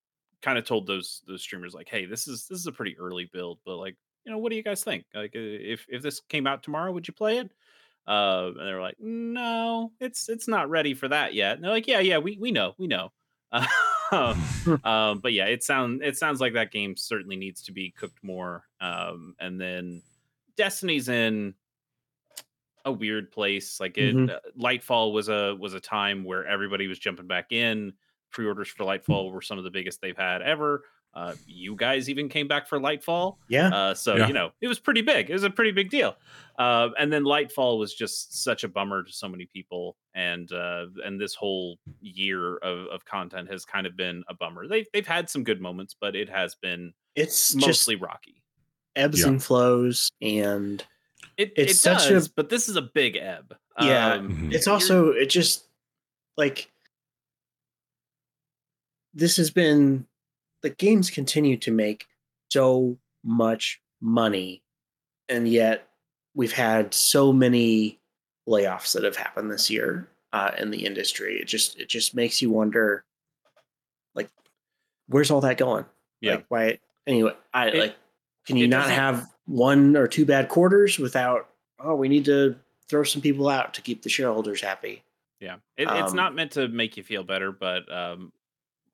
kind 0.43 0.59
of 0.59 0.65
told 0.67 0.87
those 0.87 1.23
those 1.27 1.43
streamers 1.43 1.75
like, 1.75 1.89
"Hey, 1.89 2.05
this 2.07 2.29
is 2.29 2.47
this 2.49 2.59
is 2.59 2.67
a 2.67 2.73
pretty 2.73 2.97
early 2.99 3.25
build, 3.27 3.61
but 3.65 3.77
like, 3.77 3.97
you 4.25 4.33
know, 4.33 4.39
what 4.39 4.51
do 4.51 4.57
you 4.57 4.63
guys 4.63 4.85
think? 4.85 5.07
Like, 5.15 5.33
if 5.35 5.87
if 5.89 6.03
this 6.03 6.21
came 6.21 6.47
out 6.47 6.63
tomorrow, 6.63 6.93
would 6.93 7.09
you 7.09 7.15
play 7.15 7.39
it?" 7.39 7.53
Uh, 8.07 8.53
and 8.57 8.69
they 8.69 8.73
were 8.75 8.81
like, 8.81 8.99
"No, 9.01 9.93
it's 10.01 10.29
it's 10.29 10.49
not 10.49 10.71
ready 10.71 10.95
for 10.95 11.09
that 11.09 11.35
yet." 11.35 11.55
And 11.57 11.65
they're 11.65 11.71
like, 11.71 11.87
"Yeah, 11.89 12.01
yeah, 12.01 12.19
we 12.19 12.37
we 12.39 12.51
know, 12.53 12.75
we 12.79 12.87
know." 12.87 13.13
Um, 14.13 14.43
um, 14.83 15.19
but 15.21 15.33
yeah, 15.33 15.45
it 15.45 15.63
sound 15.63 16.03
it 16.03 16.19
sounds 16.19 16.41
like 16.41 16.55
that 16.55 16.73
game 16.73 16.97
certainly 16.97 17.37
needs 17.37 17.63
to 17.63 17.73
be 17.73 17.93
cooked 17.93 18.25
more. 18.25 18.65
Um, 18.81 19.37
and 19.39 19.61
then 19.61 20.03
Destiny's 20.57 21.09
in 21.09 21.55
a 22.85 22.91
weird 22.91 23.31
place. 23.31 23.79
Like 23.79 23.97
it, 23.99 24.17
Mhm. 24.17 24.31
uh, 24.31 24.41
Lightfall 24.59 25.13
was 25.13 25.29
a 25.29 25.55
was 25.55 25.75
a 25.75 25.81
time 25.81 26.25
where 26.25 26.45
everybody 26.45 26.89
was 26.89 26.99
jumping 26.99 27.29
back 27.29 27.53
in. 27.53 27.93
Pre-orders 28.33 28.69
for 28.69 28.85
Lightfall 28.85 29.31
were 29.31 29.43
some 29.43 29.59
of 29.59 29.65
the 29.65 29.71
biggest 29.71 30.01
they've 30.01 30.17
had 30.17 30.43
ever. 30.43 30.83
Uh, 31.13 31.35
you 31.47 31.75
guys 31.75 32.09
even 32.09 32.29
came 32.29 32.47
back 32.47 32.69
for 32.69 32.79
Lightfall. 32.79 33.37
Yeah. 33.49 33.69
Uh, 33.69 33.95
so 33.95 34.15
Yeah. 34.17 34.29
you 34.29 34.33
know 34.33 34.53
it 34.61 34.69
was 34.69 34.79
pretty 34.79 35.03
big. 35.03 35.29
It 35.29 35.33
was 35.33 35.43
a 35.43 35.51
pretty 35.51 35.73
big 35.73 35.91
deal. 35.91 36.17
Uh, 36.59 36.91
and 36.99 37.13
then 37.13 37.25
Lightfall 37.25 37.79
was 37.79 37.95
just 37.95 38.43
such 38.45 38.63
a 38.65 38.69
bummer 38.69 39.03
to 39.03 39.13
so 39.13 39.29
many 39.29 39.47
people, 39.47 39.97
and 40.15 40.53
uh, 40.53 40.87
and 41.05 41.21
this 41.21 41.35
whole 41.35 41.79
year 42.01 42.59
of, 42.59 42.87
of 42.89 43.05
content 43.05 43.51
has 43.51 43.65
kind 43.65 43.87
of 43.87 43.97
been 43.97 44.23
a 44.29 44.35
bummer. 44.35 44.69
They've 44.69 44.87
they've 44.93 45.07
had 45.07 45.29
some 45.29 45.43
good 45.43 45.61
moments, 45.61 45.97
but 46.01 46.15
it 46.15 46.29
has 46.29 46.55
been 46.55 46.93
it's 47.17 47.55
just 47.55 47.67
mostly 47.67 47.97
rocky. 47.97 48.43
ebbs 48.97 49.21
Yeah. 49.21 49.29
and 49.29 49.43
flows 49.43 50.11
and 50.21 50.85
It 51.37 51.53
It's 51.57 51.73
it 51.73 51.77
such 51.77 52.11
a- 52.11 52.29
but 52.37 52.49
this 52.51 52.69
is 52.69 52.77
a 52.77 52.83
big 52.83 53.17
ebb. 53.17 53.57
Yeah. 53.81 54.15
Um, 54.15 54.29
Mhm. 54.51 54.55
it's 54.55 54.67
also 54.69 55.11
it 55.11 55.27
just 55.31 55.65
like 56.37 56.71
this 59.15 59.37
has 59.39 59.51
been 59.51 60.07
the 60.63 60.71
games 60.71 61.11
continue 61.11 61.57
to 61.59 61.71
make 61.71 62.07
so 62.51 62.97
much 63.25 63.81
money 64.01 64.63
and 65.29 65.47
yet 65.49 65.89
we've 66.35 66.53
had 66.53 66.93
so 66.95 67.33
many 67.33 67.99
layoffs 68.49 68.93
that 68.95 69.05
have 69.05 69.17
happened 69.17 69.51
this 69.51 69.71
year 69.71 70.09
uh, 70.33 70.51
in 70.59 70.71
the 70.71 70.85
industry. 70.87 71.39
It 71.41 71.47
just 71.47 71.79
it 71.79 71.89
just 71.89 72.15
makes 72.15 72.41
you 72.41 72.51
wonder 72.51 73.05
like 74.15 74.29
where's 75.09 75.31
all 75.31 75.41
that 75.43 75.59
going? 75.59 75.85
Yeah. 76.21 76.37
like 76.37 76.45
why 76.49 76.79
anyway 77.07 77.33
i 77.55 77.69
It- 77.69 77.79
like 77.79 77.97
can 78.47 78.57
you 78.57 78.67
not 78.69 78.91
have 78.91 79.27
one 79.47 79.97
or 79.97 80.09
two 80.09 80.25
bad 80.25 80.49
quarters 80.49 80.99
without 80.99 81.49
oh 81.79 81.95
we 81.95 82.09
need 82.09 82.25
to 82.25 82.57
throw 82.89 83.05
some 83.05 83.23
people 83.23 83.49
out 83.49 83.75
to 83.75 83.83
keep 83.83 84.03
the 84.03 84.09
shareholders 84.09 84.61
happy? 84.61 85.05
Yeah, 85.39 85.57
it, 85.77 85.89
it's 85.89 86.11
Um, 86.11 86.17
not 86.17 86.35
meant 86.35 86.53
to 86.53 86.69
make 86.69 86.97
you 86.97 87.03
feel 87.03 87.23
better, 87.23 87.51
but 87.53 87.91
um, 87.93 88.33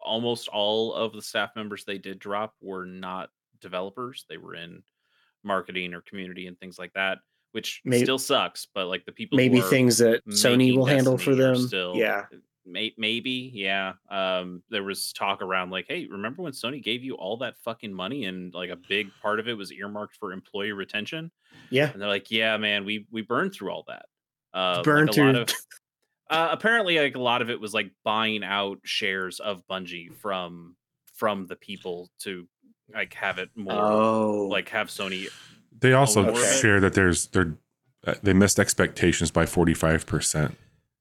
almost 0.07 0.49
all 0.49 0.95
of 0.95 1.13
the 1.13 1.21
staff 1.23 1.51
members 1.57 1.85
they 1.85 1.99
did 1.99 2.19
drop 2.19 2.55
were 2.61 2.87
not 2.87 3.29
developers. 3.61 4.25
They 4.29 4.37
were 4.39 4.55
in 4.55 4.83
marketing 5.43 5.95
or 5.95 6.01
community 6.01 6.47
and 6.47 6.59
things 6.59 6.79
like 6.79 6.93
that, 6.95 7.19
which 7.53 7.81
May- 7.85 8.03
still 8.03 8.19
sucks. 8.19 8.67
But 8.75 8.87
like 8.87 9.05
the 9.05 9.13
people, 9.13 9.37
maybe 9.37 9.61
things 9.61 9.99
that 9.99 10.25
Sony 10.29 10.77
will 10.77 10.87
handle 10.87 11.19
for 11.19 11.35
them. 11.35 11.57
Still, 11.57 11.95
yeah, 11.97 12.25
may, 12.65 12.95
maybe, 12.99 13.51
yeah. 13.55 13.95
Um, 14.11 14.63
there 14.71 14.83
was 14.83 15.13
talk 15.13 15.43
around 15.43 15.71
like, 15.71 15.87
hey, 15.89 16.07
remember 16.07 16.43
when 16.43 16.53
Sony 16.53 16.83
gave 16.83 17.03
you 17.05 17.15
all 17.15 17.37
that 17.39 17.57
fucking 17.65 17.93
money 17.93 18.25
and 18.25 18.53
like 18.55 18.71
a 18.71 18.77
big 18.89 19.09
part 19.23 19.41
of 19.41 19.49
it 19.49 19.55
was 19.55 19.73
earmarked 19.73 20.17
for 20.17 20.33
employee 20.33 20.73
retention? 20.73 21.31
yeah. 21.71 21.91
And 21.93 22.01
they're 22.01 22.09
like, 22.09 22.31
yeah, 22.31 22.57
man, 22.57 22.85
we 22.85 23.07
we 23.11 23.23
burned 23.23 23.53
through 23.53 23.71
all 23.71 23.85
that. 23.89 24.07
Uh, 24.55 24.83
Burned 24.83 25.09
like 25.11 25.19
a 25.19 25.23
lot 25.23 25.33
through- 25.33 25.43
of 25.43 25.49
uh, 26.31 26.49
apparently 26.51 26.99
like 26.99 27.15
a 27.17 27.21
lot 27.21 27.43
of 27.43 27.51
it 27.51 27.61
was 27.61 27.73
like 27.75 27.91
buying 28.05 28.43
out 28.45 28.79
shares 28.85 29.41
of 29.41 29.63
Bungie 29.71 30.15
from 30.17 30.77
from 31.15 31.47
the 31.47 31.57
people 31.57 32.11
to 32.21 32.47
like 32.93 33.15
have 33.15 33.39
it 33.39 33.51
more 33.57 33.91
Oh, 33.91 34.49
like 34.49 34.69
have 34.71 34.89
Sony. 34.89 35.29
They 35.79 35.93
also 35.93 36.25
more 36.25 36.35
share 36.45 36.81
that 36.81 36.95
there's 36.95 37.29
they're 37.29 37.57
uh, 38.07 38.15
they 38.23 38.33
missed 38.33 38.59
expectations 38.61 39.31
by 39.31 39.45
45%. 39.47 40.55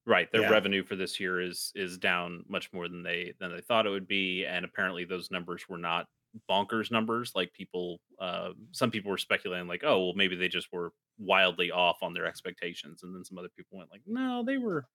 Right, 0.07 0.31
their 0.31 0.41
Yeah. 0.41 0.49
revenue 0.49 0.83
for 0.83 0.95
this 0.95 1.19
year 1.19 1.41
is 1.41 1.71
is 1.75 1.97
down 1.97 2.45
much 2.47 2.71
more 2.73 2.87
than 2.87 3.01
they 3.03 3.33
than 3.39 3.51
they 3.51 3.61
thought 3.61 3.85
it 3.87 3.89
would 3.89 4.07
be, 4.07 4.45
and 4.45 4.63
apparently 4.63 5.03
those 5.05 5.31
numbers 5.31 5.67
were 5.67 5.77
not 5.79 6.07
bonkers 6.49 6.91
numbers. 6.91 7.31
Like 7.33 7.51
people, 7.53 7.99
uh, 8.19 8.49
some 8.71 8.91
people 8.91 9.09
were 9.09 9.17
speculating 9.17 9.67
like, 9.67 9.83
oh, 9.83 10.05
well, 10.05 10.13
maybe 10.15 10.35
they 10.35 10.47
just 10.47 10.67
were 10.71 10.91
wildly 11.17 11.71
off 11.71 11.97
on 12.03 12.13
their 12.13 12.25
expectations, 12.27 13.01
and 13.03 13.15
then 13.15 13.23
some 13.25 13.37
other 13.37 13.49
people 13.55 13.77
went 13.79 13.89
like, 13.91 14.01
no, 14.05 14.43
they 14.43 14.57
were 14.57 14.85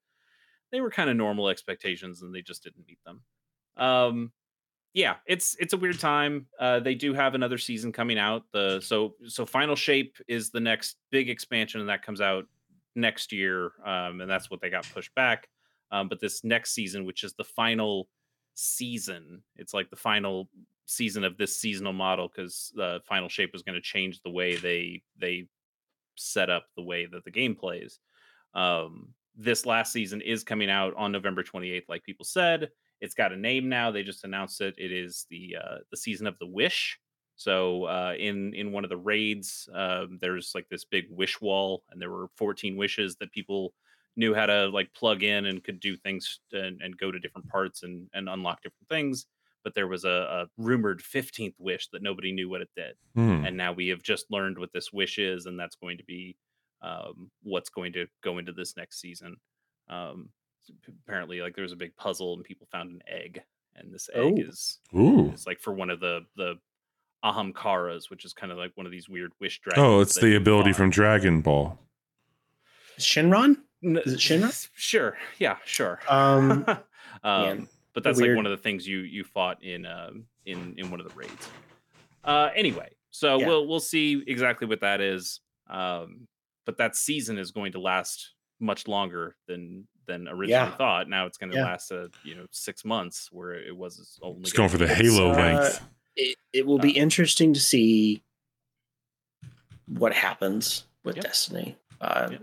they 0.73 0.81
were 0.81 0.91
kind 0.91 1.11
of 1.11 1.17
normal 1.17 1.49
expectations, 1.49 2.23
and 2.23 2.35
they 2.35 2.43
just 2.43 2.63
didn't 2.63 2.87
meet 2.87 2.99
them. 3.05 3.23
Um, 3.77 4.33
yeah, 4.93 5.17
it's 5.27 5.57
it's 5.61 5.73
a 5.73 5.77
weird 5.77 6.01
time. 6.01 6.47
Uh, 6.59 6.81
they 6.81 6.95
do 6.95 7.15
have 7.15 7.35
another 7.35 7.59
season 7.59 7.93
coming 7.93 8.19
out. 8.19 8.45
The 8.53 8.81
so 8.81 9.15
so 9.27 9.47
Final 9.47 9.77
Shape 9.77 10.17
is 10.27 10.51
the 10.51 10.61
next 10.61 10.97
big 11.11 11.31
expansion, 11.31 11.81
and 11.81 11.89
that 11.89 12.05
comes 12.05 12.21
out 12.21 12.47
next 12.97 13.33
year, 13.33 13.73
um, 13.85 14.21
and 14.21 14.31
that's 14.31 14.51
what 14.51 14.61
they 14.61 14.71
got 14.71 14.89
pushed 14.93 15.15
back. 15.15 15.49
Um, 15.93 16.09
but 16.09 16.21
this 16.21 16.45
next 16.45 16.73
season, 16.73 17.05
which 17.05 17.25
is 17.25 17.35
the 17.35 17.45
final 17.45 18.09
season, 18.55 19.43
it's 19.57 19.75
like 19.75 19.91
the 19.91 19.97
final 19.97 20.49
season 20.87 21.23
of 21.23 21.37
this 21.37 21.57
seasonal 21.57 21.93
model 21.93 22.29
because 22.29 22.73
the 22.75 23.01
Final 23.09 23.29
Shape 23.29 23.53
was 23.53 23.63
going 23.63 23.77
to 23.77 23.81
change 23.81 24.21
the 24.23 24.31
way 24.31 24.57
they 24.57 25.03
they 25.19 25.47
set 26.17 26.51
up 26.51 26.67
the 26.77 26.83
way 26.83 27.07
that 27.07 27.25
the 27.25 27.31
game 27.31 27.55
plays. 27.55 28.01
Um, 28.55 29.15
this 29.41 29.67
last 29.67 29.93
season 29.93 30.21
is 30.21 30.45
coming 30.45 30.71
out 30.71 30.95
on 30.97 31.13
November 31.13 31.43
28th, 31.43 31.89
like 31.89 32.03
people 32.05 32.25
said. 32.25 32.71
It's 33.01 33.15
got 33.15 33.33
a 33.33 33.37
name 33.37 33.69
now. 33.69 33.91
They 33.91 34.03
just 34.03 34.25
announced 34.25 34.61
it. 34.61 34.75
It 34.79 34.93
is 34.93 35.27
the 35.31 35.57
uh, 35.63 35.79
the 35.91 35.97
season 35.97 36.27
of 36.27 36.39
the 36.39 36.47
wish. 36.47 36.99
So 37.37 37.85
uh, 37.85 38.15
in 38.19 38.53
in 38.55 38.73
one 38.73 38.85
of 38.85 38.91
the 38.91 38.99
raids, 38.99 39.69
um, 39.73 40.19
there's 40.21 40.53
like 40.55 40.69
this 40.69 40.85
big 40.85 41.07
wish 41.11 41.41
wall, 41.41 41.85
and 41.91 42.01
there 42.01 42.11
were 42.11 42.29
14 42.37 42.77
wishes 42.77 43.17
that 43.17 43.33
people 43.33 43.73
knew 44.17 44.35
how 44.35 44.45
to 44.47 44.67
like 44.69 44.93
plug 44.93 45.23
in 45.23 45.47
and 45.47 45.65
could 45.65 45.81
do 45.81 45.97
things 45.97 46.41
and, 46.53 46.83
and 46.83 46.99
go 46.99 47.11
to 47.11 47.19
different 47.19 47.49
parts 47.49 47.83
and 47.83 48.09
and 48.13 48.29
unlock 48.29 48.63
different 48.63 48.89
things. 48.89 49.27
But 49.65 49.75
there 49.75 49.89
was 49.89 50.05
a, 50.05 50.09
a 50.09 50.47
rumored 50.57 51.03
15th 51.03 51.55
wish 51.59 51.89
that 51.93 52.03
nobody 52.03 52.33
knew 52.33 52.49
what 52.49 52.63
it 52.63 52.71
did 52.77 52.97
Hmm. 53.15 53.45
and 53.45 53.57
now 53.59 53.73
we 53.73 53.89
have 53.89 54.03
just 54.03 54.31
learned 54.31 54.59
what 54.59 54.73
this 54.73 54.91
wish 54.93 55.19
is 55.19 55.45
and 55.47 55.59
that's 55.61 55.77
going 55.77 55.99
to 55.99 56.05
be 56.05 56.37
um, 56.83 57.31
what's 57.43 57.69
going 57.71 57.93
to 57.93 58.07
go 58.23 58.39
into 58.39 58.53
this 58.53 58.77
next 58.77 59.01
season 59.01 59.37
um, 59.89 60.29
apparently 61.07 61.41
like 61.41 61.55
there 61.55 61.63
was 61.63 61.73
a 61.73 61.77
big 61.77 61.95
puzzle 61.97 62.35
and 62.35 62.45
people 62.45 62.67
found 62.71 62.91
an 62.91 63.01
egg 63.09 63.41
and 63.77 63.93
this 63.93 64.09
egg 64.15 64.35
Oh. 64.39 64.49
is 64.49 64.79
Ooh. 64.97 65.31
is 65.33 65.47
like 65.47 65.61
for 65.61 65.73
one 65.73 65.91
of 65.91 66.01
the 66.01 66.21
the 66.37 66.55
ahamkaras 67.25 68.09
which 68.09 68.25
is 68.25 68.33
kind 68.33 68.51
of 68.53 68.59
like 68.59 68.73
one 68.77 68.87
of 68.87 68.93
these 68.93 69.09
weird 69.09 69.33
wish 69.41 69.61
dragons 69.61 69.83
Oh, 69.85 70.01
it's 70.01 70.19
the 70.19 70.37
ability 70.37 70.73
from 70.73 70.89
Dragon 70.91 71.41
Ball. 71.43 71.79
Shenron. 72.99 73.57
Is 73.83 74.13
it 74.15 74.19
Shenron? 74.21 74.69
sure 74.75 75.17
yeah 75.39 75.57
sure 75.65 76.01
Um, 76.09 76.65
um, 77.25 77.43
man, 77.43 77.69
but 77.95 78.03
that's 78.05 78.21
like 78.21 78.37
one 78.37 78.47
of 78.47 78.51
the 78.51 78.57
things 78.63 78.87
you 78.87 78.99
you 79.01 79.25
fought 79.25 79.63
in 79.63 79.87
um 79.87 80.25
in 80.47 80.75
in 80.79 80.91
one 80.91 81.01
of 81.01 81.09
the 81.09 81.15
raids. 81.15 81.49
Uh, 82.23 82.51
anyway, 82.55 82.91
so 83.11 83.39
Yeah. 83.39 83.47
we'll 83.47 83.67
we'll 83.67 83.81
see 83.81 84.23
exactly 84.27 84.67
what 84.67 84.81
that 84.81 85.01
is. 85.01 85.41
Um, 85.69 86.27
but 86.71 86.77
that 86.79 86.95
season 86.95 87.37
is 87.37 87.51
going 87.51 87.73
to 87.73 87.81
last 87.81 88.31
much 88.61 88.87
longer 88.87 89.35
than 89.49 89.89
than 90.07 90.29
originally 90.29 90.51
Yeah. 90.71 90.77
thought. 90.77 91.09
Now 91.09 91.27
it's 91.27 91.37
going 91.37 91.51
to 91.51 91.57
Yeah. 91.57 91.65
last 91.65 91.91
last 91.91 91.93
uh, 91.93 92.09
you 92.23 92.37
know 92.37 92.47
six 92.53 92.85
months, 92.85 93.29
where 93.33 93.55
it 93.55 93.77
was 93.77 94.19
only 94.23 94.43
It's 94.43 94.53
going 94.53 94.69
for 94.69 94.79
the 94.79 94.87
gonna 94.87 94.99
be- 95.01 95.05
Halo 95.05 95.31
uh, 95.33 95.35
length. 95.37 95.81
it, 96.15 96.37
it 96.53 96.65
will 96.67 96.79
be 96.79 96.93
Uh, 96.99 97.03
interesting 97.03 97.53
to 97.55 97.61
see 97.61 98.23
what 99.89 100.13
happens 100.15 100.85
with 101.03 101.17
Yep. 101.17 101.25
Destiny. 101.25 101.77
Uh, 102.01 102.29
Yep. 102.31 102.43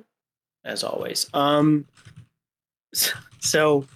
As 0.65 0.83
always. 0.83 1.29
Um. 1.33 1.87
So, 3.39 3.87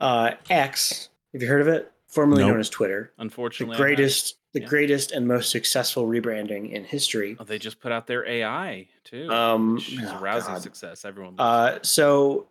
uh, 0.00 0.32
X. 0.50 1.08
Have 1.32 1.40
you 1.42 1.48
heard 1.48 1.62
of 1.62 1.68
it? 1.68 1.90
Formerly 2.08 2.44
known 2.44 2.60
as 2.60 2.68
Twitter. 2.68 3.12
Unfortunately, 3.16 3.74
I 3.74 3.78
haven't. 3.78 3.96
greatest, 3.96 4.36
the 4.52 4.60
Yeah. 4.60 4.66
greatest 4.66 5.12
and 5.12 5.26
most 5.26 5.50
successful 5.50 6.06
rebranding 6.06 6.72
in 6.72 6.84
history. 6.84 7.36
Oh, 7.40 7.44
they 7.44 7.58
just 7.58 7.80
put 7.80 7.90
out 7.92 8.06
their 8.06 8.26
AI 8.26 8.86
too, 9.04 9.30
Um, 9.30 9.76
which 9.76 9.92
is 9.92 10.10
a 10.10 10.16
oh, 10.16 10.20
rousing 10.20 10.54
God. 10.54 10.62
success. 10.62 11.04
Everyone, 11.04 11.34
Uh, 11.38 11.78
so, 11.82 12.48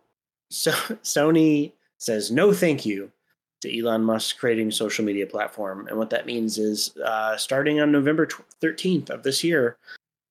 so 0.50 0.70
Sony 1.02 1.72
says 1.98 2.30
no, 2.30 2.52
thank 2.52 2.84
you 2.84 3.10
to 3.60 3.78
Elon 3.78 4.02
Musk 4.02 4.38
creating 4.38 4.72
social 4.72 5.04
media 5.04 5.26
platform, 5.26 5.86
and 5.86 5.96
what 5.96 6.10
that 6.10 6.26
means 6.26 6.58
is, 6.58 6.96
uh, 6.98 7.36
starting 7.36 7.78
on 7.80 7.92
November 7.92 8.26
thirteenth 8.60 9.08
of 9.08 9.22
this 9.22 9.44
year, 9.44 9.76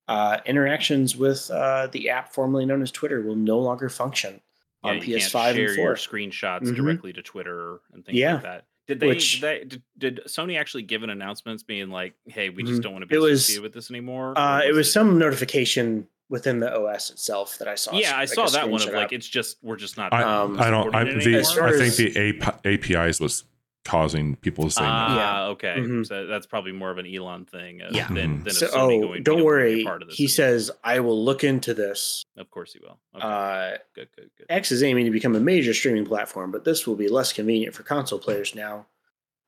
uh, 0.09 0.39
interactions 0.45 1.15
with 1.15 1.49
uh, 1.51 1.87
the 1.93 2.09
app 2.09 2.33
formerly 2.33 2.65
known 2.65 2.81
as 2.81 2.91
Twitter 2.91 3.21
will 3.21 3.37
no 3.37 3.57
longer 3.57 3.87
function 3.87 4.41
Yeah, 4.83 4.89
on 4.91 4.99
PS5 4.99 5.31
share 5.55 5.67
and 5.67 5.75
your 5.77 5.95
4. 5.95 5.95
screenshots 5.95 6.63
Mhm. 6.63 6.75
directly 6.75 7.13
to 7.13 7.21
Twitter 7.21 7.79
and 7.93 8.05
things 8.05 8.17
Yeah. 8.17 8.33
like 8.33 8.43
that. 8.43 8.65
Did 8.87 8.99
they, 8.99 9.07
Which- 9.07 9.39
did, 9.39 9.41
they 9.41 9.59
did, 9.65 9.83
did 9.97 10.19
Sony 10.27 10.59
actually 10.59 10.83
give 10.83 11.03
an 11.03 11.09
announcement 11.09 11.65
being 11.67 11.89
like, 11.89 12.13
"Hey, 12.25 12.49
we 12.49 12.63
just 12.63 12.79
Mhm. 12.79 12.83
don't 12.83 12.93
want 12.93 13.03
to 13.03 13.07
be 13.07 13.15
It 13.15 13.19
was- 13.19 13.41
associated 13.43 13.63
with 13.63 13.73
this 13.73 13.89
anymore"? 13.89 14.37
Uh, 14.37 14.59
or 14.59 14.63
it 14.63 14.73
was 14.73 14.91
some 14.91 15.17
notification 15.17 16.07
within 16.29 16.59
the 16.59 16.73
OS 16.73 17.09
itself 17.09 17.57
that 17.59 17.67
I 17.67 17.75
saw. 17.75 17.93
Yeah, 17.95 18.17
I 18.17 18.25
saw 18.25 18.47
that 18.47 18.69
one 18.69 18.81
of 18.81 18.87
screenshot 18.87 18.93
like 18.93 19.11
it's 19.11 19.27
just 19.27 19.57
we're 19.61 19.75
just 19.75 19.97
not. 19.97 20.13
I, 20.13 20.23
um, 20.23 20.59
I 20.59 20.69
don't. 20.71 20.93
I, 20.95 21.03
the, 21.03 21.39
I 21.61 21.71
think 21.77 21.95
the 21.95 22.39
AP, 22.41 22.65
APIs 22.65 23.19
was 23.19 23.43
causing 23.83 24.35
people 24.37 24.65
to 24.65 24.71
say 24.71 24.81
no. 24.83 24.87
Ah, 24.89 25.15
Yeah. 25.15 25.47
okay. 25.51 25.75
Mhm. 25.77 26.05
So 26.05 26.27
that's 26.27 26.45
probably 26.45 26.71
more 26.71 26.91
of 26.91 26.97
an 26.99 27.07
Elon 27.07 27.45
thing 27.45 27.81
uh, 27.81 27.89
Yeah. 27.91 28.07
than, 28.07 28.39
Mhm. 28.39 28.43
than 28.43 28.47
a 28.47 28.51
So, 28.53 28.67
Sony 28.67 28.73
oh, 28.75 29.01
going. 29.01 29.01
don't 29.01 29.09
able 29.09 29.23
to 29.23 29.35
be 29.35 29.41
a 29.41 29.43
worry. 29.45 29.83
part 29.83 30.01
of 30.03 30.07
this 30.09 30.17
He 30.17 30.23
anymore. 30.25 30.33
says, 30.35 30.71
"I 30.83 30.99
will 30.99 31.23
look 31.23 31.43
into 31.43 31.73
this." 31.73 32.23
"Of 32.37 32.49
course 32.51 32.73
he 32.73 32.79
will." 32.79 32.99
Okay, 33.15 33.25
Uh, 33.27 33.77
good, 33.95 34.09
good, 34.15 34.29
good. 34.37 34.45
X 34.49 34.71
is 34.71 34.83
aiming 34.83 35.05
to 35.05 35.11
become 35.11 35.35
a 35.35 35.39
major 35.39 35.73
streaming 35.73 36.05
platform, 36.05 36.51
but 36.51 36.63
this 36.63 36.85
will 36.85 36.95
be 36.95 37.07
less 37.07 37.33
convenient 37.33 37.73
for 37.73 37.83
console 37.83 38.19
players 38.19 38.53
now 38.53 38.85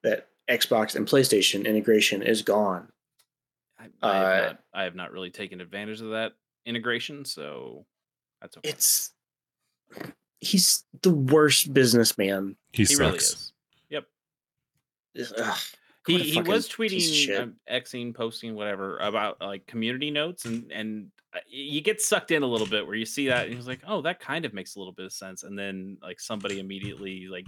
that 0.01 0.29
Xbox 0.49 0.95
and 0.95 1.07
PlayStation 1.07 1.65
integration 1.65 2.21
is 2.23 2.41
gone. 2.41 2.91
I, 3.79 3.89
I, 4.01 4.15
have 4.15 4.25
uh, 4.43 4.47
not, 4.47 4.63
I 4.73 4.83
have 4.83 4.95
not 4.95 5.11
really 5.11 5.29
taken 5.29 5.61
advantage 5.61 6.01
of 6.01 6.09
that 6.09 6.33
integration, 6.65 7.23
so 7.25 7.85
that's 8.41 8.57
okay. 8.57 8.69
It's 8.69 9.11
he's 10.41 10.83
the 11.01 11.11
worst 11.11 11.73
businessman. 11.73 12.57
He, 12.71 12.81
he 12.83 12.85
sucks. 12.87 12.99
really 12.99 13.17
is. 13.17 13.52
Ugh. 15.37 15.57
he 16.07 16.19
he 16.19 16.41
was 16.41 16.67
tweeting, 16.69 17.39
um, 17.39 17.55
xing, 17.71 18.13
posting, 18.15 18.55
whatever 18.55 18.97
about 18.97 19.39
like 19.41 19.65
community 19.67 20.11
notes, 20.11 20.45
and 20.45 20.71
and 20.71 21.11
uh, 21.35 21.39
you 21.47 21.81
get 21.81 22.01
sucked 22.01 22.31
in 22.31 22.43
a 22.43 22.47
little 22.47 22.67
bit 22.67 22.85
where 22.85 22.95
you 22.95 23.05
see 23.05 23.27
that, 23.27 23.45
and 23.47 23.55
he's 23.55 23.67
like, 23.67 23.81
oh, 23.87 24.01
that 24.01 24.19
kind 24.19 24.45
of 24.45 24.53
makes 24.53 24.75
a 24.75 24.79
little 24.79 24.93
bit 24.93 25.05
of 25.05 25.13
sense, 25.13 25.43
and 25.43 25.57
then 25.57 25.97
like 26.01 26.19
somebody 26.19 26.59
immediately 26.59 27.27
like 27.27 27.45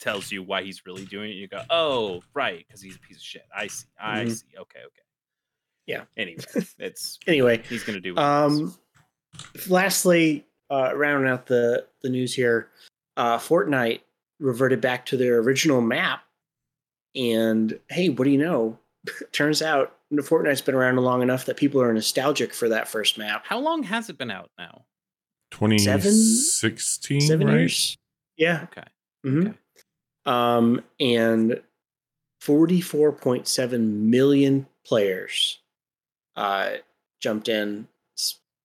tells 0.00 0.30
you 0.30 0.42
why 0.42 0.62
he's 0.62 0.86
really 0.86 1.04
doing 1.06 1.30
it. 1.30 1.34
You 1.34 1.48
go, 1.48 1.62
oh, 1.70 2.22
right, 2.34 2.64
because 2.66 2.80
he's 2.80 2.96
a 2.96 3.00
piece 3.00 3.16
of 3.16 3.22
shit. 3.22 3.44
I 3.56 3.66
see, 3.66 3.86
I 4.00 4.24
Mhm. 4.24 4.30
see. 4.30 4.46
Okay, 4.58 4.78
okay. 4.80 5.02
Yeah. 5.86 6.04
Anyway, 6.16 6.44
it's 6.78 7.18
Anyway, 7.26 7.62
he's 7.68 7.82
gonna 7.82 8.00
do. 8.00 8.14
What. 8.14 8.22
Um, 8.22 8.74
lastly, 9.68 10.46
uh, 10.70 10.92
rounding 10.96 11.30
out 11.30 11.46
the 11.46 11.86
the 12.02 12.08
news 12.08 12.34
here, 12.34 12.70
uh, 13.16 13.38
Fortnite 13.38 14.00
reverted 14.38 14.80
back 14.80 15.04
to 15.06 15.16
their 15.16 15.38
original 15.38 15.80
map, 15.80 16.22
and 17.18 17.78
hey, 17.90 18.08
what 18.08 18.24
do 18.24 18.30
you 18.30 18.38
know? 18.38 18.78
Turns 19.32 19.60
out 19.60 19.94
Fortnite's 20.12 20.62
been 20.62 20.74
around 20.74 20.96
long 20.96 21.20
enough 21.22 21.44
that 21.46 21.56
people 21.58 21.82
are 21.82 21.92
nostalgic 21.92 22.54
for 22.54 22.68
that 22.70 22.88
first 22.88 23.18
map. 23.18 23.44
How 23.46 23.58
long 23.58 23.82
has 23.82 24.08
it 24.08 24.16
been 24.16 24.30
out 24.30 24.50
now? 24.58 24.84
2016, 25.50 27.20
Seven 27.22 27.46
right? 27.46 27.58
years, 27.58 27.96
yeah. 28.36 28.64
Okay. 28.64 28.86
Mhm. 29.26 29.48
Okay. 29.48 29.58
Um, 30.26 30.82
and 31.00 31.60
forty-four 32.40 33.12
point 33.12 33.48
seven 33.48 34.10
million 34.10 34.66
players 34.84 35.58
uh, 36.36 36.72
jumped 37.20 37.48
in, 37.48 37.88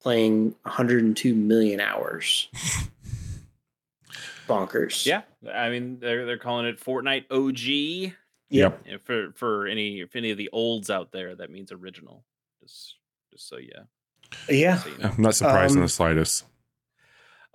playing 0.02 0.56
one 0.64 0.74
hundred 0.74 1.04
and 1.06 1.16
two 1.16 1.34
million 1.34 1.80
hours. 1.80 2.50
Bonkers. 4.48 5.06
Yeah, 5.06 5.22
I 5.52 5.70
mean 5.70 6.00
they're 6.00 6.26
they're 6.26 6.38
calling 6.38 6.66
it 6.66 6.80
Fortnite 6.84 7.26
OG. 7.32 8.14
Yep. 8.54 8.82
Yeah, 8.88 8.98
for 9.04 9.32
for 9.36 9.68
any 9.68 10.02
if 10.02 10.16
any 10.16 10.32
of 10.32 10.38
the 10.38 10.50
olds 10.54 10.90
out 10.90 11.12
there, 11.12 11.36
that 11.36 11.50
means 11.50 11.72
original. 11.72 12.24
Just 12.62 12.96
just 13.32 13.48
so 13.48 13.58
yeah. 13.58 13.84
Yeah. 14.50 14.78
So 14.78 14.90
you 14.90 14.98
know. 14.98 15.10
I'm 15.16 15.22
not 15.22 15.36
surprised 15.36 15.74
in 15.74 15.80
Um, 15.80 15.86
the 15.86 15.90
slightest. 15.90 16.46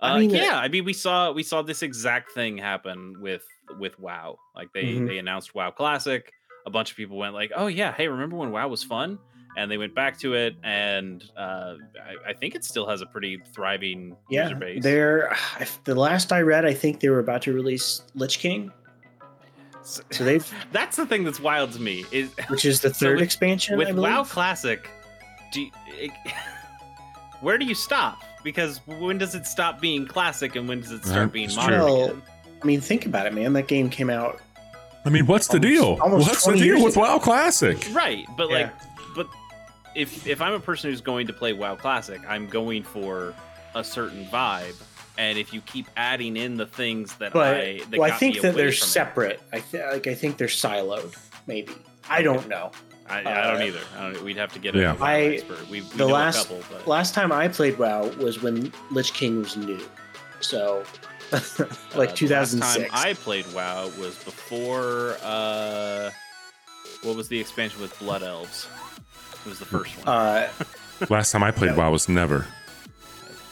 I 0.01 0.11
Uh, 0.15 0.19
mean, 0.19 0.31
uh, 0.31 0.37
yeah, 0.39 0.57
I 0.59 0.67
mean 0.69 0.85
we 0.85 0.93
saw 0.93 1.31
we 1.31 1.43
saw 1.43 1.61
this 1.61 1.81
exact 1.83 2.31
thing 2.31 2.57
happen 2.57 3.21
with 3.21 3.45
with 3.79 3.99
WoW. 3.99 4.37
Like 4.55 4.71
they 4.73 4.83
Mhm. 4.95 5.07
they 5.07 5.17
announced 5.17 5.53
WoW 5.55 5.71
Classic. 5.71 6.31
A 6.65 6.69
bunch 6.69 6.91
of 6.91 6.97
people 6.97 7.17
went 7.17 7.33
like, 7.33 7.51
"Oh 7.55 7.67
yeah, 7.67 7.93
hey, 7.93 8.07
remember 8.07 8.35
when 8.37 8.51
WoW 8.51 8.67
was 8.67 8.83
fun?" 8.83 9.19
And 9.57 9.69
they 9.69 9.77
went 9.77 9.95
back 9.95 10.17
to 10.19 10.35
it, 10.35 10.55
and 10.63 11.23
uh, 11.35 11.75
I, 12.01 12.29
I 12.29 12.33
think 12.33 12.53
it 12.55 12.63
still 12.63 12.87
has 12.87 13.01
a 13.01 13.05
pretty 13.07 13.41
thriving 13.53 14.15
Yeah. 14.29 14.43
user 14.43 14.55
base. 14.55 14.83
They're 14.83 15.35
the 15.85 15.95
last 15.95 16.31
I 16.31 16.41
read, 16.41 16.65
I 16.65 16.73
think 16.73 16.99
they 16.99 17.09
were 17.09 17.19
about 17.19 17.41
to 17.43 17.53
release 17.53 18.03
Lich 18.13 18.39
King, 18.39 18.71
S- 19.81 20.01
so 20.11 20.23
they've 20.23 20.53
That's 20.71 20.95
the 20.97 21.05
thing 21.05 21.23
that's 21.23 21.39
wild 21.39 21.71
to 21.73 21.81
me 21.81 22.05
is 22.11 22.31
which 22.49 22.65
is 22.65 22.81
the 22.81 22.93
So 22.93 23.05
third 23.07 23.15
with- 23.15 23.23
expansion. 23.23 23.77
with 23.77 23.89
I 23.89 23.91
WoW. 23.93 24.23
Classic. 24.23 24.89
Do 25.51 25.61
you, 25.61 25.71
it, 25.87 26.11
where 27.41 27.57
do 27.57 27.65
you 27.65 27.75
stop? 27.75 28.23
Because 28.43 28.79
when 28.85 29.17
does 29.17 29.35
it 29.35 29.45
stop 29.45 29.81
being 29.81 30.05
classic 30.05 30.55
and 30.55 30.67
when 30.67 30.81
does 30.81 30.91
it 30.91 31.03
start 31.03 31.19
Right, 31.23 31.31
being 31.31 31.45
it's 31.45 31.55
modern 31.55 31.81
true. 31.81 32.03
again? 32.05 32.21
I 32.61 32.65
mean, 32.65 32.81
think 32.81 33.05
about 33.05 33.25
it, 33.25 33.33
man. 33.33 33.53
That 33.53 33.67
game 33.67 33.89
came 33.89 34.09
out. 34.09 34.39
I 35.05 35.09
mean, 35.09 35.25
what's 35.25 35.47
the 35.47 35.59
deal? 35.59 35.95
What's 35.97 36.45
the 36.45 36.55
deal 36.57 36.83
with 36.83 36.93
ago. 36.93 37.01
WoW 37.01 37.19
Classic? 37.19 37.77
Right, 37.93 38.25
but 38.37 38.49
Yeah. 38.49 38.55
like, 38.57 38.73
but 39.15 39.27
if 39.95 40.27
if 40.27 40.41
I'm 40.41 40.53
a 40.53 40.59
person 40.59 40.89
who's 40.89 41.01
going 41.01 41.25
to 41.27 41.33
play 41.33 41.53
WoW 41.53 41.75
Classic, 41.75 42.21
I'm 42.27 42.47
going 42.47 42.83
for 42.83 43.33
a 43.75 43.83
certain 43.83 44.25
vibe, 44.25 44.75
and 45.19 45.37
if 45.37 45.53
you 45.53 45.61
keep 45.61 45.87
adding 45.97 46.35
in 46.37 46.55
the 46.57 46.65
things 46.65 47.15
that 47.17 47.33
But 47.33 47.57
I 47.57 47.81
that 47.89 47.99
well, 47.99 48.03
I 48.03 48.09
got 48.09 48.19
think 48.19 48.35
me 48.35 48.41
that 48.41 48.55
they're 48.55 48.71
from 48.71 48.85
it- 48.87 48.89
separate. 48.89 49.41
I 49.53 49.59
th- 49.59 49.83
like. 49.91 50.07
I 50.07 50.15
think 50.15 50.37
they're 50.37 50.47
siloed. 50.47 51.15
Maybe. 51.45 51.73
I 52.09 52.23
don't 52.23 52.47
know. 52.47 52.71
I, 53.07 53.19
I 53.19 53.23
don't 53.23 53.61
uh, 53.61 53.65
either. 53.65 53.79
I 53.97 54.11
don't, 54.11 54.23
we'd 54.23 54.37
have 54.37 54.53
to 54.53 54.59
get 54.59 54.73
Yeah. 54.75 54.93
a 54.93 54.95
WoW 54.95 55.05
I- 55.05 55.21
expert. 55.21 55.61
We, 55.69 55.81
we 55.81 55.87
the 55.89 55.97
know 55.97 56.07
last- 56.07 56.45
a 56.45 56.47
couple, 56.47 56.63
but 56.71 56.87
Last 56.87 57.13
time 57.13 57.31
I 57.31 57.47
played 57.47 57.77
WoW 57.77 58.07
was 58.19 58.41
when 58.41 58.71
Lich 58.91 59.13
King 59.13 59.39
was 59.39 59.55
new. 59.57 59.79
So, 60.41 60.83
Uh, 61.31 61.39
like 61.95 62.15
the 62.15 62.25
last 62.27 62.53
2006. 62.53 62.89
time 62.89 62.89
I 62.91 63.13
played 63.13 63.45
WoW 63.53 63.91
was 63.99 64.15
before. 64.23 65.15
uh 65.21 66.09
What 67.03 67.15
was 67.15 67.27
the 67.29 67.39
expansion 67.39 67.79
with 67.81 67.97
Blood 67.99 68.23
Elves? 68.23 68.67
It 69.45 69.49
was 69.49 69.59
the 69.59 69.65
first 69.65 69.95
one. 69.97 70.07
uh, 70.07 70.49
Last 71.09 71.31
time 71.31 71.43
I 71.43 71.51
played 71.51 71.71
Yeah. 71.71 71.77
WoW 71.77 71.91
was 71.91 72.09
never. 72.09 72.47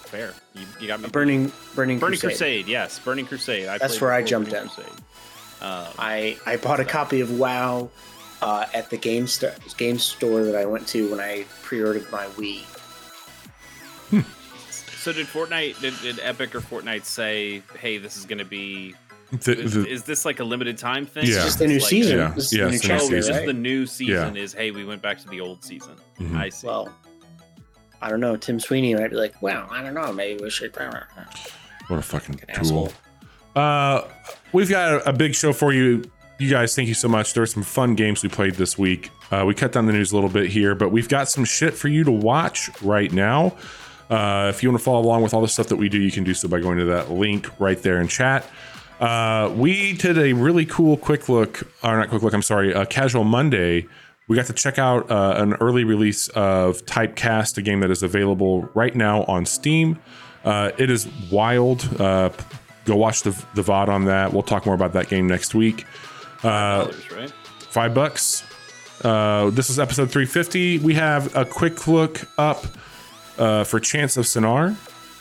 Fair. 0.08 0.34
You, 0.54 0.66
you 0.80 0.88
got 0.88 1.00
me. 1.02 1.10
Burning 1.10 1.52
Burning 1.76 2.00
Burning 2.00 2.20
Crusade. 2.20 2.38
Crusade. 2.66 2.68
Yes, 2.68 3.00
Burning 3.00 3.26
Crusade. 3.26 3.68
I 3.68 3.78
That's 3.78 4.00
where 4.02 4.12
I 4.14 4.24
jumped 4.24 4.52
Burning 4.54 4.78
in. 4.78 4.86
Um, 5.62 5.86
I 6.00 6.38
I 6.46 6.58
bought 6.58 6.80
a 6.80 6.86
copy 6.86 7.20
of 7.22 7.38
WoW 7.40 7.90
uh, 8.42 8.66
at 8.74 8.90
the 8.90 8.98
game 8.98 9.28
st- 9.28 9.54
game 9.78 9.98
store 10.00 10.44
that 10.44 10.56
I 10.56 10.66
went 10.66 10.88
to 10.90 11.10
when 11.12 11.20
I 11.20 11.46
pre-ordered 11.64 12.10
my 12.12 12.26
Wii. 12.38 12.64
so 14.72 15.12
did 15.14 15.28
Fortnite? 15.28 15.80
Did, 15.82 15.94
did 16.02 16.20
Epic 16.22 16.56
or 16.56 16.62
Fortnite 16.62 17.04
say, 17.06 17.62
"Hey, 17.80 17.98
this 17.98 18.18
is 18.18 18.26
going 18.26 18.38
to 18.40 18.46
be"? 18.46 18.96
The- 19.32 19.60
Is, 19.60 19.74
the- 19.74 19.86
is 19.88 20.04
this 20.04 20.24
like 20.24 20.40
a 20.40 20.44
limited 20.46 20.78
time 20.78 21.06
thing? 21.06 21.26
Yeah. 21.26 21.36
It's 21.36 21.44
just 21.46 21.60
the 21.60 21.68
new 21.68 21.80
Like, 21.80 21.90
season. 21.90 22.18
Yeah. 22.18 22.32
This 22.34 22.46
is 22.46 22.54
Yeah, 22.54 22.66
the 22.66 22.72
new 22.72 22.72
new 22.72 22.78
Oh, 22.78 22.82
chapter, 22.82 23.16
this 23.16 23.26
season. 23.28 23.42
is 23.42 23.46
the 23.48 23.54
new 23.54 23.86
season. 23.86 24.38
Is 24.38 24.54
hey, 24.54 24.72
we 24.72 24.86
went 24.86 25.02
back 25.02 25.20
to 25.20 25.28
the 25.28 25.42
old 25.42 25.64
season. 25.64 25.96
Mhm. 26.20 26.38
I 26.38 26.48
see. 26.50 26.66
Well, 26.68 26.94
I 28.02 28.10
don't 28.10 28.20
know. 28.20 28.38
Tim 28.38 28.60
Sweeney 28.60 28.96
might 28.96 29.10
be 29.10 29.16
like, 29.16 29.42
"Well, 29.42 29.68
I 29.72 29.82
don't 29.82 29.94
know. 29.94 30.12
Maybe 30.14 30.44
we 30.44 30.50
should." 30.50 30.76
what 30.76 32.00
a 32.00 32.02
fucking 32.02 32.40
tool. 32.62 32.92
Uh, 33.56 34.08
we've 34.54 34.70
got 34.70 34.94
a, 34.94 35.10
a 35.10 35.14
big 35.14 35.34
show 35.34 35.54
for 35.54 35.74
you. 35.74 36.04
You 36.40 36.50
guys, 36.50 36.76
thank 36.76 36.88
you 36.88 36.94
so 36.94 37.08
much. 37.08 37.34
There 37.34 37.42
were 37.42 37.48
some 37.48 37.64
fun 37.64 37.96
games 37.96 38.22
we 38.22 38.30
played 38.30 38.56
this 38.56 38.78
week. 38.78 39.10
Uh, 39.32 39.44
we 39.48 39.56
cut 39.56 39.72
down 39.72 39.88
the 39.88 39.94
news 39.94 40.12
a 40.12 40.16
little 40.16 40.30
bit 40.30 40.50
here, 40.50 40.76
but 40.76 40.90
we've 40.92 41.10
got 41.10 41.28
some 41.30 41.44
shit 41.46 41.74
for 41.74 41.88
you 41.88 42.04
to 42.04 42.12
watch 42.12 42.70
right 42.84 43.12
now. 43.12 43.58
Uh, 44.10 44.52
if 44.54 44.62
you 44.62 44.70
want 44.70 44.80
to 44.80 44.84
follow 44.84 45.02
along 45.02 45.24
with 45.24 45.34
all 45.34 45.42
the 45.42 45.48
stuff 45.48 45.68
that 45.68 45.76
we 45.76 45.90
do, 45.90 46.00
you 46.00 46.12
can 46.12 46.24
do 46.24 46.34
so 46.34 46.48
by 46.48 46.60
going 46.60 46.78
to 46.78 46.86
that 46.86 47.10
link 47.12 47.48
right 47.60 47.82
there 47.82 48.00
in 48.00 48.08
chat. 48.08 48.46
Uh, 49.00 49.52
we 49.56 49.94
did 49.94 50.18
a 50.18 50.34
really 50.34 50.66
cool 50.66 50.96
quick 50.96 51.28
look, 51.28 51.64
or 51.84 51.98
not 51.98 52.10
quick 52.10 52.22
look, 52.22 52.34
I'm 52.34 52.42
sorry, 52.42 52.72
a 52.72 52.86
casual 52.86 53.24
Monday. 53.24 53.88
We 54.28 54.36
got 54.36 54.48
to 54.48 54.54
check 54.54 54.78
out 54.78 55.10
uh, 55.10 55.36
an 55.38 55.54
early 55.56 55.84
release 55.86 56.28
of 56.30 56.86
Typecast, 56.86 57.58
a 57.58 57.62
game 57.62 57.80
that 57.80 57.92
is 57.92 58.04
available 58.04 58.64
right 58.74 58.94
now 58.94 59.24
on 59.24 59.46
Steam. 59.46 60.00
Uh, 60.44 60.72
it 60.78 60.90
is 60.90 61.08
wild. 61.32 61.90
Uh, 62.00 62.30
go 62.86 62.96
watch 62.98 63.22
the, 63.24 63.32
the 63.56 63.62
VOD 63.62 63.88
on 63.88 64.06
that. 64.06 64.34
We'll 64.34 64.44
talk 64.44 64.66
more 64.66 64.76
about 64.76 64.94
that 64.94 65.08
game 65.08 65.28
next 65.28 65.56
week. 65.56 65.86
Uh, 66.44 66.48
Others, 66.50 67.12
right? 67.12 67.32
five 67.70 67.94
bucks. 67.94 68.44
Uh, 69.04 69.50
this 69.52 69.70
is 69.70 69.80
episode 69.80 70.12
350. 70.12 70.80
We 70.80 70.96
have 70.96 71.34
a 71.36 71.46
quick 71.46 71.88
look 71.88 72.28
up 72.38 72.66
uh, 73.38 73.64
for 73.64 73.80
Chants 73.80 74.18
of 74.18 74.26
Sennaar, 74.26 74.76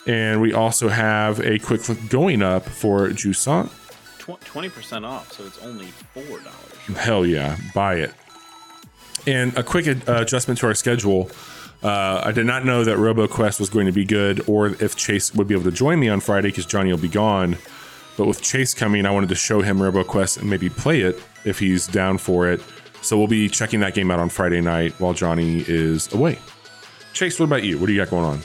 and 0.09 0.41
we 0.41 0.53
also 0.53 0.89
have 0.89 1.39
a 1.41 1.59
quick 1.61 1.89
look 1.89 1.99
going 2.09 2.43
up 2.43 2.65
for 2.65 3.09
Jusant. 3.11 3.71
Twenty 4.19 4.69
percent 4.69 5.05
off, 5.05 5.31
so 5.33 5.45
it's 5.45 5.63
only 5.63 5.87
four 6.13 6.25
dollars. 6.41 6.99
Hell 6.99 7.25
yeah, 7.25 7.57
buy 7.75 7.95
it. 7.97 8.13
And 9.27 9.57
a 9.57 9.63
quick 9.63 9.87
uh, 9.87 10.21
adjustment 10.21 10.59
to 10.61 10.67
our 10.67 10.75
schedule. 10.75 11.31
Uh, 11.83 12.23
I 12.25 12.33
did 12.33 12.47
not 12.47 12.65
know 12.65 12.85
that 12.85 12.97
RoboQuest 12.97 13.61
was 13.61 13.69
going 13.71 13.87
to 13.87 13.93
be 13.93 14.05
good, 14.05 14.49
or 14.49 14.69
if 14.69 14.97
Chase 14.97 15.35
would 15.35 15.47
be 15.47 15.55
able 15.55 15.65
to 15.65 15.73
join 15.73 16.01
me 16.01 16.09
on 16.09 16.21
Friday 16.21 16.49
because 16.49 16.67
Johnny 16.67 16.91
will 16.91 16.99
be 16.99 17.09
gone. 17.09 17.59
But 18.17 18.27
with 18.27 18.41
Chase 18.41 18.73
coming, 18.73 19.05
I 19.05 19.11
wanted 19.11 19.29
to 19.29 19.35
show 19.35 19.61
him 19.61 19.79
RoboQuest 19.79 20.39
and 20.41 20.49
maybe 20.49 20.71
play 20.71 21.03
it 21.03 21.23
if 21.45 21.59
he's 21.59 21.87
down 21.87 22.19
for 22.19 22.51
it. 22.51 22.63
So 23.03 23.19
we'll 23.19 23.27
be 23.27 23.49
checking 23.49 23.81
that 23.81 23.95
game 23.95 24.11
out 24.11 24.19
on 24.19 24.31
Friday 24.31 24.61
night 24.61 24.95
while 24.99 25.13
Johnny 25.13 25.65
is 25.69 26.13
away. 26.13 26.39
Chase, 27.13 27.39
what 27.39 27.47
about 27.47 27.63
you? 27.63 27.79
What 27.79 27.87
do 27.87 27.93
you 27.93 28.01
got 28.01 28.11
going 28.11 28.25
on? 28.25 28.41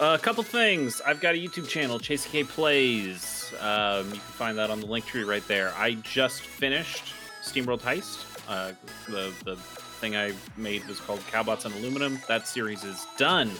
a 0.00 0.18
couple 0.18 0.42
things. 0.42 1.00
I've 1.00 1.20
got 1.20 1.34
a 1.34 1.38
YouTube 1.38 1.68
channel, 1.68 1.98
Chase 1.98 2.26
K 2.26 2.44
Plays. 2.44 3.52
Um, 3.60 4.06
you 4.06 4.12
can 4.12 4.20
find 4.20 4.58
that 4.58 4.70
on 4.70 4.80
the 4.80 4.86
link 4.86 5.06
tree 5.06 5.24
right 5.24 5.46
there. 5.48 5.72
I 5.76 5.94
just 5.94 6.42
finished 6.42 7.14
SteamWorld 7.42 7.80
Heist. 7.80 8.33
Uh, 8.48 8.72
the 9.08 9.32
the 9.44 9.56
thing 9.56 10.16
I 10.16 10.32
made 10.56 10.86
was 10.86 11.00
called 11.00 11.20
Cowbots 11.30 11.64
and 11.64 11.74
Aluminum. 11.76 12.18
That 12.28 12.46
series 12.46 12.84
is 12.84 13.06
done. 13.16 13.50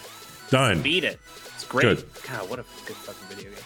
Done. 0.51 0.83
Beat 0.83 1.05
it. 1.05 1.19
It's 1.55 1.65
great. 1.65 1.83
Good. 1.83 2.05
God, 2.29 2.51
what 2.51 2.59
a 2.59 2.65
good 2.87 2.97
fucking 2.97 3.37
video 3.37 3.51
game. 3.51 3.65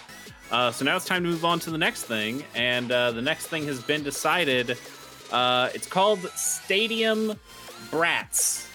Uh, 0.51 0.71
so 0.71 0.85
now 0.85 0.97
it's 0.97 1.05
time 1.05 1.23
to 1.25 1.29
move 1.29 1.45
on 1.45 1.59
to 1.61 1.71
the 1.71 1.79
next 1.79 2.05
thing, 2.05 2.43
and 2.55 2.91
uh, 2.91 3.11
the 3.11 3.23
next 3.23 3.49
thing 3.49 3.67
has 3.67 3.83
been 3.83 4.03
decided. 4.03 4.79
Uh, 5.31 5.69
it's 5.75 5.87
called 5.87 6.21
Stadium 6.37 7.35
Brats. 7.91 8.67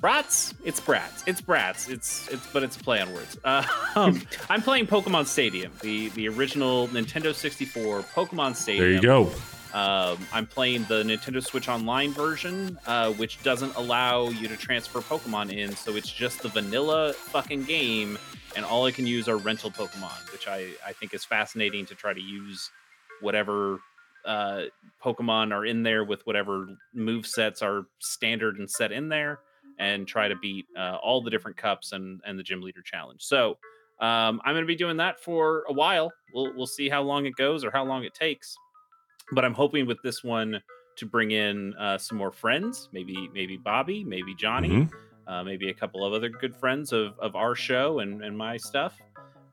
Brats? 0.00 0.52
It's 0.64 0.80
Brats. 0.80 1.24
It's 1.26 1.40
Brats. 1.40 1.88
It's 1.88 2.28
it's 2.28 2.46
but 2.48 2.62
it's 2.62 2.76
a 2.76 2.80
play 2.80 3.00
on 3.00 3.14
words. 3.14 3.38
Uh, 3.42 3.64
um, 3.96 4.20
I'm 4.50 4.60
playing 4.60 4.86
Pokemon 4.86 5.26
Stadium, 5.26 5.72
the 5.80 6.10
the 6.10 6.28
original 6.28 6.88
Nintendo 6.88 7.34
64 7.34 8.02
Pokemon 8.02 8.54
Stadium. 8.56 8.84
There 8.84 8.92
you 8.92 9.00
go. 9.00 9.30
Um, 9.74 10.18
I'm 10.32 10.46
playing 10.46 10.84
the 10.84 11.02
Nintendo 11.02 11.44
Switch 11.44 11.68
Online 11.68 12.12
version, 12.12 12.78
uh, 12.86 13.12
which 13.14 13.42
doesn't 13.42 13.74
allow 13.74 14.28
you 14.28 14.46
to 14.46 14.56
transfer 14.56 15.00
Pokemon 15.00 15.52
in, 15.52 15.74
so 15.74 15.96
it's 15.96 16.10
just 16.10 16.42
the 16.42 16.48
vanilla 16.48 17.12
fucking 17.12 17.64
game, 17.64 18.16
and 18.54 18.64
all 18.64 18.86
I 18.86 18.92
can 18.92 19.04
use 19.04 19.28
are 19.28 19.36
rental 19.36 19.72
Pokemon, 19.72 20.30
which 20.30 20.46
I, 20.46 20.68
I 20.86 20.92
think 20.92 21.12
is 21.12 21.24
fascinating 21.24 21.86
to 21.86 21.96
try 21.96 22.14
to 22.14 22.20
use 22.20 22.70
whatever 23.20 23.80
uh, 24.24 24.62
Pokemon 25.04 25.52
are 25.52 25.66
in 25.66 25.82
there 25.82 26.04
with 26.04 26.24
whatever 26.24 26.68
move 26.94 27.26
sets 27.26 27.60
are 27.60 27.86
standard 27.98 28.58
and 28.60 28.70
set 28.70 28.92
in 28.92 29.08
there, 29.08 29.40
and 29.80 30.06
try 30.06 30.28
to 30.28 30.36
beat 30.36 30.66
uh, 30.78 30.98
all 31.02 31.20
the 31.20 31.30
different 31.30 31.56
cups 31.56 31.90
and 31.90 32.20
and 32.24 32.38
the 32.38 32.44
gym 32.44 32.62
leader 32.62 32.80
challenge. 32.80 33.22
So 33.22 33.58
um, 33.98 34.40
I'm 34.44 34.54
going 34.54 34.62
to 34.62 34.66
be 34.66 34.76
doing 34.76 34.98
that 34.98 35.18
for 35.20 35.64
a 35.68 35.72
while. 35.72 36.12
We'll 36.32 36.54
we'll 36.54 36.68
see 36.68 36.88
how 36.88 37.02
long 37.02 37.26
it 37.26 37.34
goes 37.34 37.64
or 37.64 37.72
how 37.72 37.84
long 37.84 38.04
it 38.04 38.14
takes. 38.14 38.56
But 39.32 39.44
I'm 39.44 39.54
hoping 39.54 39.86
with 39.86 40.00
this 40.02 40.22
one 40.22 40.60
to 40.96 41.06
bring 41.06 41.32
in 41.32 41.74
uh, 41.74 41.98
some 41.98 42.18
more 42.18 42.30
friends, 42.30 42.88
maybe 42.92 43.28
maybe 43.32 43.56
Bobby, 43.56 44.04
maybe 44.04 44.34
Johnny, 44.34 44.68
Mhm. 44.70 44.90
uh, 45.26 45.42
maybe 45.42 45.70
a 45.70 45.74
couple 45.74 46.04
of 46.04 46.12
other 46.12 46.28
good 46.28 46.54
friends 46.54 46.92
of, 46.92 47.18
of 47.18 47.34
our 47.34 47.54
show 47.54 47.98
and, 48.00 48.22
and 48.22 48.36
my 48.36 48.56
stuff. 48.56 48.96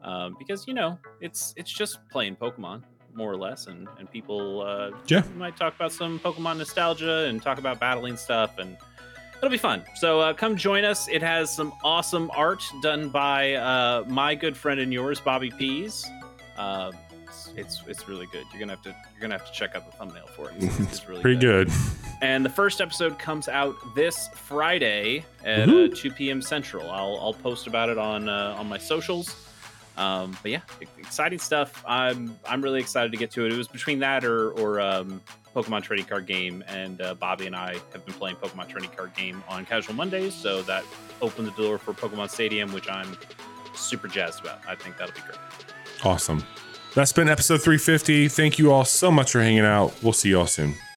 Um, 0.04 0.36
because 0.40 0.68
you 0.68 0.74
know 0.74 1.00
it's 1.20 1.54
it's 1.58 1.72
just 1.72 2.00
playing 2.12 2.36
Pokemon 2.36 2.84
more 3.14 3.32
or 3.32 3.38
less, 3.38 3.68
and 3.68 3.88
and 4.00 4.10
people 4.12 4.62
uh, 4.62 4.92
Yeah. 5.08 5.24
might 5.36 5.56
talk 5.58 5.76
about 5.76 5.92
some 5.92 6.20
Pokemon 6.20 6.58
nostalgia 6.58 7.26
and 7.28 7.42
talk 7.42 7.58
about 7.60 7.80
battling 7.80 8.18
stuff, 8.18 8.58
and 8.58 8.78
it'll 9.38 9.50
be 9.50 9.58
fun. 9.58 9.84
So 9.96 10.20
uh, 10.20 10.34
come 10.34 10.56
join 10.56 10.84
us. 10.86 11.08
It 11.08 11.22
has 11.22 11.54
some 11.56 11.74
awesome 11.84 12.30
art 12.36 12.64
done 12.82 13.10
by 13.10 13.54
uh, 13.54 14.04
my 14.08 14.34
good 14.36 14.56
friend 14.58 14.80
and 14.80 14.92
yours, 14.94 15.20
Bobby 15.20 15.50
Pease. 15.52 16.06
It's, 17.56 17.80
it's 17.80 17.88
it's 17.88 18.08
really 18.08 18.26
good. 18.28 18.46
You're 18.52 18.60
gonna 18.60 18.74
have 18.74 18.82
to 18.84 18.90
you're 18.90 19.22
gonna 19.22 19.38
have 19.38 19.46
to 19.46 19.54
check 19.54 19.76
out 19.76 19.90
the 19.90 19.96
thumbnail 19.98 20.28
for 20.28 20.50
it. 20.50 20.56
It's, 20.60 20.80
it's 20.80 21.10
really 21.10 21.22
Pretty 21.22 21.40
good. 21.40 21.70
and 22.22 22.44
the 22.46 22.50
first 22.50 22.82
episode 22.82 23.18
comes 23.20 23.48
out 23.48 23.76
this 23.96 24.30
Friday 24.36 25.26
at 25.44 25.70
uh, 25.70 25.88
2 25.94 26.12
p.m. 26.12 26.42
Central. 26.42 26.90
I'll, 26.90 27.18
I'll 27.20 27.34
post 27.34 27.68
about 27.68 27.90
it 27.90 27.98
on 27.98 28.30
uh, 28.30 28.56
on 28.58 28.68
my 28.68 28.78
socials. 28.78 29.48
Um, 29.98 30.36
but 30.42 30.52
yeah, 30.52 30.62
exciting 30.98 31.40
stuff. 31.40 31.84
I'm 31.86 32.38
I'm 32.46 32.62
really 32.62 32.80
excited 32.80 33.12
to 33.12 33.18
get 33.18 33.32
to 33.32 33.46
it. 33.46 33.54
It 33.54 33.58
was 33.58 33.68
between 33.68 34.00
that 34.00 34.24
or 34.24 34.52
or 34.52 34.80
um, 34.80 35.22
Pokemon 35.56 35.84
trading 35.84 36.06
card 36.06 36.26
game, 36.26 36.64
and 36.68 37.02
uh, 37.02 37.14
Bobby 37.16 37.46
and 37.48 37.56
I 37.56 37.74
have 37.94 38.06
been 38.06 38.16
playing 38.16 38.38
Pokemon 38.38 38.70
trading 38.70 38.90
card 38.92 39.14
game 39.16 39.44
on 39.50 39.66
Casual 39.66 39.96
Mondays, 39.96 40.34
so 40.34 40.62
that 40.64 40.86
opened 41.22 41.48
the 41.48 41.52
door 41.52 41.78
for 41.78 41.94
Pokemon 41.94 42.30
Stadium, 42.30 42.72
which 42.74 42.90
I'm 42.90 43.18
super 43.74 44.08
jazzed 44.08 44.42
about. 44.42 44.62
I 44.68 44.76
think 44.76 44.98
that'll 44.98 45.14
be 45.14 45.22
great. 45.22 45.38
Awesome. 46.04 46.44
That's 46.94 47.14
been 47.14 47.30
episode 47.30 47.62
350. 47.62 48.28
Thank 48.28 48.60
you 48.60 48.72
all 48.72 48.84
so 48.84 49.12
much 49.12 49.32
for 49.32 49.42
hanging 49.42 49.60
out. 49.62 49.94
We'll 50.04 50.12
see 50.14 50.30
you 50.30 50.40
all 50.40 50.48
soon. 50.48 50.76